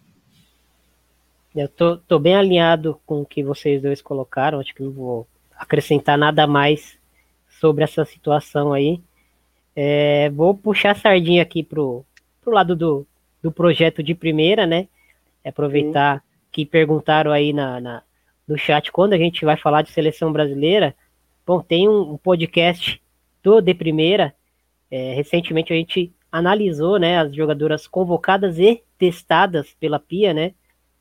Eu 1.55 1.69
tô, 1.69 1.97
tô 1.97 2.19
bem 2.19 2.35
alinhado 2.35 2.99
com 3.05 3.21
o 3.21 3.25
que 3.25 3.43
vocês 3.43 3.81
dois 3.81 4.01
colocaram, 4.01 4.59
acho 4.59 4.73
que 4.73 4.83
não 4.83 4.91
vou 4.91 5.27
acrescentar 5.63 6.17
nada 6.17 6.45
mais 6.45 6.97
sobre 7.59 7.83
essa 7.83 8.05
situação 8.05 8.73
aí. 8.73 9.01
É, 9.75 10.29
vou 10.29 10.55
puxar 10.55 10.91
a 10.91 10.95
sardinha 10.95 11.41
aqui 11.41 11.63
pro, 11.63 12.05
pro 12.41 12.53
lado 12.53 12.75
do, 12.75 13.07
do 13.41 13.51
projeto 13.51 14.03
de 14.03 14.13
primeira, 14.13 14.67
né? 14.67 14.87
É 15.43 15.49
aproveitar 15.49 16.19
Sim. 16.19 16.23
que 16.51 16.65
perguntaram 16.65 17.31
aí 17.31 17.51
na, 17.51 17.81
na, 17.81 18.03
no 18.47 18.57
chat 18.57 18.91
quando 18.91 19.13
a 19.13 19.17
gente 19.17 19.43
vai 19.43 19.57
falar 19.57 19.81
de 19.81 19.91
seleção 19.91 20.31
brasileira. 20.31 20.95
Bom, 21.45 21.61
tem 21.61 21.89
um, 21.89 22.13
um 22.13 22.17
podcast 22.17 23.01
do 23.41 23.61
De 23.61 23.73
Primeira. 23.73 24.33
É, 24.91 25.13
recentemente 25.13 25.73
a 25.73 25.75
gente 25.75 26.13
analisou 26.31 26.99
né, 26.99 27.19
as 27.19 27.35
jogadoras 27.35 27.87
convocadas 27.87 28.59
e 28.59 28.81
testadas 28.97 29.75
pela 29.79 29.99
PIA, 29.99 30.33
né? 30.33 30.53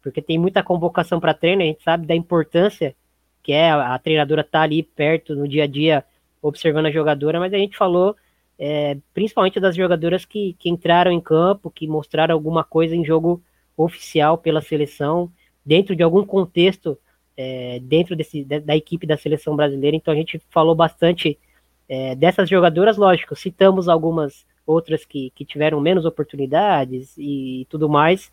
Porque 0.03 0.21
tem 0.21 0.39
muita 0.39 0.63
convocação 0.63 1.21
para 1.21 1.35
treino, 1.35 1.63
a 1.63 1.67
gente 1.67 1.83
sabe 1.83 2.07
da 2.07 2.15
importância 2.15 2.97
que 3.43 3.53
é 3.53 3.71
a, 3.71 3.99
treinadora 3.99 4.45
tá 4.45 4.63
ali 4.63 4.83
perto 4.83 5.35
no 5.35 5.49
dia 5.49 5.65
a 5.65 5.67
dia 5.67 6.05
observando 6.41 6.87
a 6.87 6.91
jogadora, 6.91 7.39
mas 7.39 7.53
a 7.53 7.59
gente 7.59 7.77
falou 7.77 8.17
é, 8.59 8.97
principalmente 9.13 9.59
das 9.59 9.75
jogadoras 9.75 10.25
que, 10.25 10.55
que 10.59 10.69
entraram 10.69 11.11
em 11.11 11.21
campo, 11.21 11.71
que 11.71 11.87
mostraram 11.87 12.35
alguma 12.35 12.63
coisa 12.63 12.95
em 12.95 13.05
jogo 13.05 13.43
oficial 13.77 14.39
pela 14.39 14.61
seleção, 14.61 15.31
dentro 15.65 15.97
de 15.97 16.03
algum 16.03 16.25
contexto 16.25 16.99
é, 17.37 17.81
dentro 17.83 18.15
desse, 18.15 18.45
da 18.45 18.77
equipe 18.77 19.07
da 19.07 19.17
seleção 19.17 19.57
brasileira. 19.57 19.97
Então 19.97 20.13
a 20.13 20.17
gente 20.17 20.41
falou 20.51 20.75
bastante 20.75 21.39
é, 21.89 22.15
dessas 22.15 22.49
jogadoras, 22.49 22.97
lógico, 22.97 23.35
citamos 23.35 23.89
algumas 23.89 24.47
outras 24.67 25.05
que, 25.05 25.31
que 25.35 25.45
tiveram 25.45 25.81
menos 25.81 26.05
oportunidades 26.05 27.17
e, 27.19 27.63
e 27.63 27.65
tudo 27.67 27.89
mais, 27.89 28.31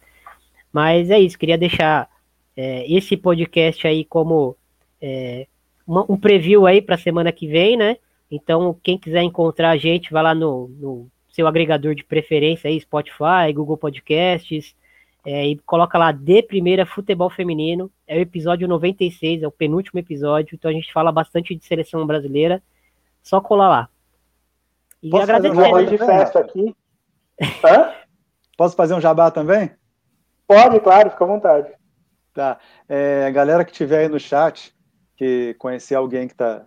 mas 0.72 1.10
é 1.10 1.20
isso, 1.20 1.40
queria 1.40 1.58
deixar 1.58 2.08
é, 2.56 2.86
esse 2.92 3.18
podcast 3.18 3.88
aí 3.88 4.06
como 4.06 4.56
é, 5.02 5.48
um 5.88 6.18
preview 6.18 6.66
aí 6.66 6.82
para 6.82 6.96
a 6.96 7.00
semana 7.00 7.32
que 7.32 7.48
vem, 7.48 7.76
né? 7.76 7.98
Então, 8.30 8.78
quem 8.84 8.98
quiser 8.98 9.24
encontrar 9.24 9.72
a 9.72 9.78
gente, 9.78 10.12
vai 10.12 10.22
lá 10.22 10.36
no, 10.36 10.68
no 10.80 11.08
seu 11.30 11.48
agregador 11.48 11.96
de 11.96 12.04
preferência 12.04 12.70
aí, 12.70 12.80
Spotify, 12.80 13.52
Google 13.54 13.78
Podcasts, 13.78 14.76
é, 15.26 15.48
e 15.48 15.58
coloca 15.60 15.98
lá 15.98 16.12
de 16.12 16.44
primeira 16.44 16.86
futebol 16.86 17.30
feminino. 17.30 17.92
É 18.08 18.18
o 18.18 18.22
episódio 18.22 18.68
96, 18.68 19.44
é 19.44 19.48
o 19.48 19.52
penúltimo 19.52 20.00
episódio, 20.00 20.56
então 20.56 20.70
a 20.70 20.74
gente 20.74 20.94
fala 20.94 21.12
bastante 21.12 21.56
de 21.56 21.66
seleção 21.66 22.06
brasileira. 22.06 22.62
Só 23.22 23.42
colar 23.42 23.70
lá. 23.70 23.90
E 25.02 25.10
Posso 25.10 25.24
agradecer. 25.24 25.56
Fazer 25.56 25.74
um 25.74 25.86
de 25.86 25.98
festa 25.98 26.40
aqui? 26.40 26.76
Hã? 27.66 27.94
Posso 28.58 28.76
fazer 28.76 28.94
um 28.94 29.02
jabá 29.02 29.32
também? 29.32 29.72
Pode, 30.48 30.80
claro, 30.80 31.12
fica 31.12 31.24
à 31.24 31.28
vontade. 31.28 31.72
Tá. 32.34 32.58
É, 32.88 33.32
galera 33.32 33.64
que 33.64 33.72
estiver 33.72 34.00
aí 34.00 34.10
no 34.10 34.20
chat, 34.20 34.74
que 35.20 35.54
conhecer 35.56 35.96
alguém 35.96 36.28
que 36.28 36.34
está 36.34 36.66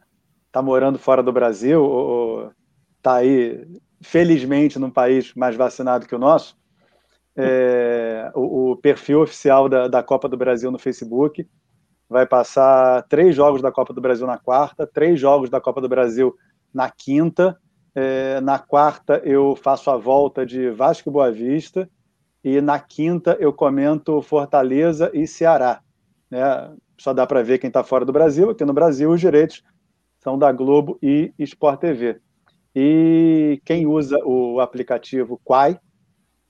tá 0.52 0.60
morando 0.60 0.98
fora 0.98 1.22
do 1.22 1.32
Brasil 1.32 1.82
ou 1.82 2.52
está 2.98 3.14
aí, 3.14 3.66
felizmente, 4.02 4.78
num 4.78 4.90
país 4.90 5.32
mais 5.32 5.56
vacinado 5.56 6.06
que 6.06 6.14
o 6.14 6.18
nosso, 6.18 6.54
é, 7.34 8.30
o, 8.34 8.72
o, 8.72 8.76
perfil 8.76 9.22
oficial 9.22 9.70
da, 9.70 9.88
da 9.88 10.02
Copa 10.02 10.28
do 10.28 10.36
Brasil 10.36 10.70
no 10.70 10.78
Facebook 10.78 11.48
vai 12.06 12.26
passar 12.26 13.02
três 13.04 13.34
jogos 13.34 13.62
da 13.62 13.72
Copa 13.72 13.94
do 13.94 14.02
Brasil 14.02 14.26
na 14.26 14.36
quarta, 14.36 14.86
três 14.86 15.18
jogos 15.18 15.48
da 15.48 15.58
Copa 15.58 15.80
do 15.80 15.88
Brasil 15.88 16.36
na 16.74 16.90
quinta. 16.90 17.58
É, 17.94 18.38
na 18.42 18.58
quarta 18.58 19.22
eu 19.24 19.56
faço 19.56 19.90
a 19.90 19.96
volta 19.96 20.44
de 20.44 20.68
Vasco 20.68 21.08
e 21.08 21.12
Boa 21.12 21.32
Vista 21.32 21.88
e 22.44 22.60
na 22.60 22.78
quinta 22.78 23.34
eu 23.40 23.50
comento 23.50 24.20
Fortaleza 24.20 25.10
e 25.14 25.26
Ceará. 25.26 25.80
Né? 26.30 26.42
Só 27.02 27.12
dá 27.12 27.26
para 27.26 27.42
ver 27.42 27.58
quem 27.58 27.66
está 27.66 27.82
fora 27.82 28.04
do 28.04 28.12
Brasil. 28.12 28.50
Aqui 28.50 28.64
no 28.64 28.72
Brasil, 28.72 29.10
os 29.10 29.20
direitos 29.20 29.64
são 30.20 30.38
da 30.38 30.52
Globo 30.52 30.96
e 31.02 31.34
Sport 31.36 31.80
TV. 31.80 32.20
E 32.74 33.60
quem 33.64 33.88
usa 33.88 34.16
o 34.24 34.60
aplicativo 34.60 35.40
Quai, 35.42 35.80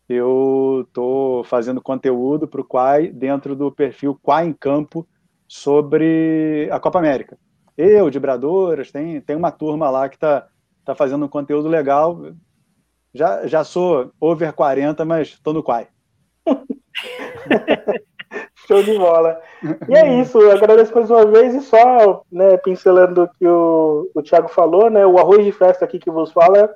eu 0.07 0.85
estou 0.87 1.43
fazendo 1.43 1.81
conteúdo 1.81 2.47
para 2.47 2.61
o 2.61 2.65
Quai 2.65 3.09
dentro 3.09 3.57
do 3.57 3.73
perfil 3.73 4.15
Quai 4.23 4.47
em 4.47 4.53
Campo 4.53 5.09
sobre 5.49 6.69
a 6.71 6.79
Copa 6.79 6.99
América. 6.99 7.39
Eu, 7.75 8.11
Vibradoras, 8.11 8.93
tem, 8.93 9.23
tem 9.23 9.35
uma 9.35 9.51
turma 9.51 9.89
lá 9.89 10.07
que 10.07 10.17
está 10.17 10.47
tá 10.85 10.95
fazendo 10.95 11.25
um 11.25 11.29
conteúdo 11.29 11.67
legal. 11.67 12.35
Já, 13.15 13.47
já 13.47 13.65
sou 13.65 14.13
over 14.21 14.53
40, 14.53 15.03
mas 15.07 15.29
estou 15.29 15.55
no 15.55 15.63
Quai. 15.63 15.89
Show 18.73 18.83
de 18.83 18.99
bola. 18.99 19.39
E 19.89 19.95
é 19.95 20.21
isso, 20.21 20.41
eu 20.41 20.53
agradeço 20.53 20.95
mais 20.95 21.11
uma 21.11 21.27
vez 21.27 21.55
e 21.55 21.61
só, 21.61 22.23
né, 22.33 22.57
pincelando 22.57 23.25
o 23.25 23.29
que 23.29 23.47
o, 23.47 24.11
o 24.15 24.23
Thiago 24.23 24.49
falou, 24.49 24.89
né, 24.89 25.05
o 25.05 25.19
arroz 25.19 25.45
de 25.45 25.53
festa 25.53 25.85
aqui 25.85 25.99
que 25.99 26.11
vos 26.11 26.33
fala, 26.33 26.71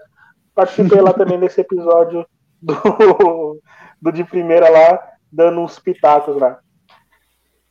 participei 0.54 1.00
lá 1.00 1.12
também 1.12 1.38
desse 1.38 1.60
episódio 1.60 2.26
do, 2.60 3.60
do 4.00 4.12
de 4.12 4.24
primeira 4.24 4.68
lá, 4.68 5.02
dando 5.32 5.60
uns 5.60 5.78
pitacos 5.78 6.36
lá. 6.36 6.58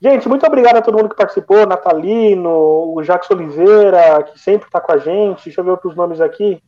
Gente, 0.02 0.28
muito 0.28 0.46
obrigado 0.46 0.78
a 0.78 0.82
todo 0.82 0.98
mundo 0.98 1.10
que 1.10 1.16
participou, 1.16 1.66
Natalino, 1.66 2.94
o 2.96 3.04
Jacques 3.04 3.30
Oliveira, 3.30 4.24
que 4.24 4.40
sempre 4.40 4.68
está 4.68 4.82
com 4.82 4.92
a 4.92 4.98
gente, 4.98 5.46
deixa 5.46 5.62
eu 5.62 5.66
ver 5.66 5.72
outros 5.72 5.96
nomes 5.96 6.20
aqui. 6.20 6.62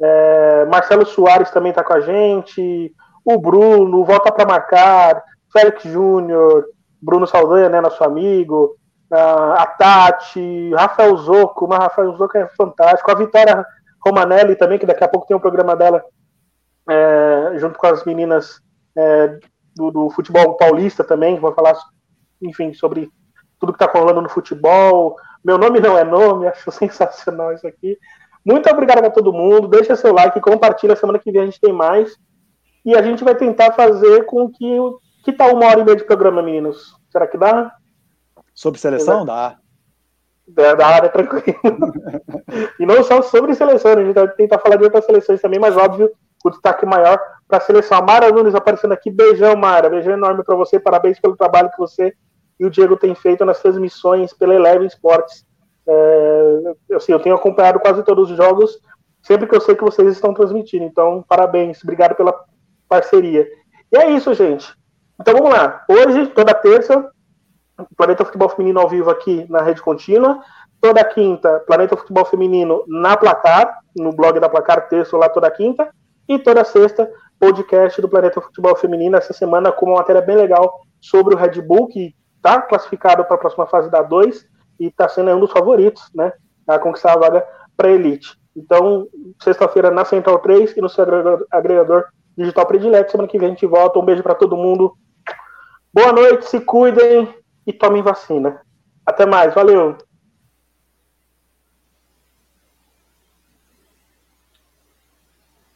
É, 0.00 0.64
Marcelo 0.66 1.04
Soares 1.04 1.50
também 1.50 1.70
está 1.70 1.82
com 1.82 1.92
a 1.92 2.00
gente, 2.00 2.92
o 3.24 3.38
Bruno, 3.38 4.04
Volta 4.04 4.32
para 4.32 4.46
Marcar, 4.46 5.22
Félix 5.52 5.82
Júnior, 5.82 6.64
Bruno 7.00 7.26
Saldanha, 7.26 7.68
né, 7.68 7.80
nosso 7.80 8.02
amigo, 8.04 8.76
a 9.12 9.66
Tati, 9.66 10.72
Rafael 10.74 11.16
Zoco, 11.16 11.66
mas 11.66 11.78
Rafael 11.78 12.16
Zoco 12.16 12.38
é 12.38 12.46
fantástico, 12.56 13.10
a 13.10 13.14
Vitória 13.14 13.66
Romanelli 14.04 14.56
também, 14.56 14.78
que 14.78 14.86
daqui 14.86 15.02
a 15.02 15.08
pouco 15.08 15.26
tem 15.26 15.36
um 15.36 15.40
programa 15.40 15.74
dela 15.74 16.04
é, 16.88 17.58
junto 17.58 17.78
com 17.78 17.86
as 17.86 18.04
meninas 18.04 18.60
é, 18.96 19.38
do, 19.76 19.90
do, 19.90 20.10
futebol 20.10 20.56
paulista 20.56 21.04
também, 21.04 21.34
que 21.34 21.40
vão 21.40 21.54
falar, 21.54 21.76
enfim, 22.40 22.72
sobre 22.72 23.10
tudo 23.58 23.72
que 23.72 23.82
está 23.82 23.98
rolando 23.98 24.22
no 24.22 24.28
futebol. 24.28 25.16
Meu 25.44 25.58
nome 25.58 25.80
não 25.80 25.96
é 25.96 26.04
nome, 26.04 26.46
acho 26.48 26.70
sensacional 26.70 27.52
isso 27.52 27.66
aqui. 27.66 27.98
Muito 28.44 28.70
obrigado 28.70 29.04
a 29.04 29.10
todo 29.10 29.32
mundo, 29.32 29.68
deixa 29.68 29.94
seu 29.96 30.14
like, 30.14 30.40
compartilha, 30.40 30.96
semana 30.96 31.18
que 31.18 31.30
vem 31.30 31.42
a 31.42 31.44
gente 31.44 31.60
tem 31.60 31.72
mais. 31.72 32.16
E 32.84 32.94
a 32.94 33.02
gente 33.02 33.22
vai 33.22 33.34
tentar 33.34 33.72
fazer 33.72 34.24
com 34.24 34.50
que. 34.50 34.78
Que 35.22 35.32
tal 35.32 35.54
uma 35.54 35.66
hora 35.66 35.80
e 35.80 35.84
meia 35.84 35.96
de 35.96 36.04
programa, 36.04 36.42
meninos? 36.42 36.94
Será 37.10 37.26
que 37.26 37.36
dá? 37.36 37.72
Sobre 38.54 38.80
seleção? 38.80 39.24
Dá. 39.24 39.56
Da, 40.48 40.74
da 40.74 40.86
área, 40.86 41.08
tranquilo. 41.08 41.44
e 42.78 42.86
não 42.86 43.02
só 43.04 43.22
sobre 43.22 43.54
seleção, 43.54 43.92
a 43.92 44.04
gente 44.04 44.14
vai 44.14 44.28
tentar 44.28 44.58
falar 44.58 44.76
de 44.76 44.84
outras 44.84 45.04
seleções 45.04 45.40
também, 45.40 45.60
mas 45.60 45.76
óbvio, 45.76 46.10
o 46.44 46.50
destaque 46.50 46.86
maior 46.86 47.20
para 47.46 47.58
a 47.58 47.60
seleção. 47.60 47.98
A 47.98 48.02
Mara 48.02 48.30
Nunes 48.30 48.54
aparecendo 48.54 48.92
aqui. 48.92 49.10
Beijão, 49.10 49.54
Mara. 49.56 49.90
Beijão 49.90 50.14
enorme 50.14 50.42
para 50.42 50.56
você. 50.56 50.80
Parabéns 50.80 51.20
pelo 51.20 51.36
trabalho 51.36 51.70
que 51.70 51.78
você 51.78 52.14
e 52.58 52.66
o 52.66 52.70
Diego 52.70 52.96
têm 52.96 53.14
feito 53.14 53.44
nas 53.44 53.60
transmissões 53.60 54.32
pela 54.34 54.54
Eleven 54.54 54.86
Sports. 54.86 55.46
É, 55.86 56.74
assim, 56.94 57.12
eu 57.12 57.20
tenho 57.20 57.34
acompanhado 57.34 57.80
quase 57.80 58.02
todos 58.02 58.30
os 58.30 58.36
jogos, 58.36 58.78
sempre 59.22 59.46
que 59.46 59.56
eu 59.56 59.60
sei 59.60 59.74
que 59.74 59.82
vocês 59.82 60.12
estão 60.12 60.34
transmitindo. 60.34 60.84
Então, 60.84 61.24
parabéns. 61.26 61.82
Obrigado 61.82 62.14
pela 62.14 62.38
parceria. 62.86 63.48
E 63.90 63.96
é 63.96 64.10
isso, 64.10 64.32
gente. 64.34 64.72
Então 65.20 65.34
vamos 65.34 65.50
lá. 65.50 65.84
Hoje, 65.86 66.28
toda 66.28 66.54
terça, 66.54 67.10
Planeta 67.94 68.24
Futebol 68.24 68.48
Feminino 68.48 68.80
ao 68.80 68.88
vivo 68.88 69.10
aqui 69.10 69.46
na 69.50 69.60
Rede 69.60 69.82
Contínua. 69.82 70.40
Toda 70.80 71.04
quinta, 71.04 71.60
Planeta 71.66 71.94
Futebol 71.94 72.24
Feminino 72.24 72.82
na 72.88 73.18
Placar, 73.18 73.80
no 73.94 74.14
blog 74.14 74.40
da 74.40 74.48
Placar, 74.48 74.88
texto 74.88 75.18
lá 75.18 75.28
toda 75.28 75.50
quinta. 75.50 75.90
E 76.26 76.38
toda 76.38 76.64
sexta, 76.64 77.10
podcast 77.38 78.00
do 78.00 78.08
Planeta 78.08 78.40
Futebol 78.40 78.74
Feminino, 78.76 79.16
essa 79.16 79.34
semana 79.34 79.70
com 79.70 79.86
uma 79.86 79.98
matéria 79.98 80.22
bem 80.22 80.36
legal 80.36 80.80
sobre 80.98 81.34
o 81.34 81.36
Red 81.36 81.60
Bull, 81.60 81.88
que 81.88 82.14
está 82.36 82.62
classificado 82.62 83.22
para 83.26 83.34
a 83.34 83.38
próxima 83.38 83.66
fase 83.66 83.90
da 83.90 84.00
2 84.00 84.46
e 84.78 84.86
está 84.86 85.06
sendo 85.06 85.32
um 85.32 85.40
dos 85.40 85.52
favoritos 85.52 86.02
né, 86.14 86.32
a 86.66 86.78
conquistar 86.78 87.12
a 87.12 87.18
vaga 87.18 87.46
para 87.76 87.88
a 87.88 87.92
Elite. 87.92 88.38
Então, 88.56 89.06
sexta-feira 89.42 89.90
na 89.90 90.06
Central 90.06 90.38
3 90.38 90.78
e 90.78 90.80
no 90.80 90.88
seu 90.88 91.04
agregador 91.50 92.06
digital 92.38 92.64
predileto. 92.64 93.10
Semana 93.10 93.28
que 93.28 93.38
vem 93.38 93.48
a 93.48 93.50
gente 93.50 93.66
volta. 93.66 93.98
Um 93.98 94.04
beijo 94.04 94.22
para 94.22 94.34
todo 94.34 94.56
mundo. 94.56 94.94
Boa 95.92 96.12
noite, 96.12 96.46
se 96.46 96.60
cuidem 96.60 97.34
e 97.66 97.72
tomem 97.72 98.00
vacina. 98.00 98.60
Até 99.04 99.26
mais, 99.26 99.52
valeu! 99.52 99.98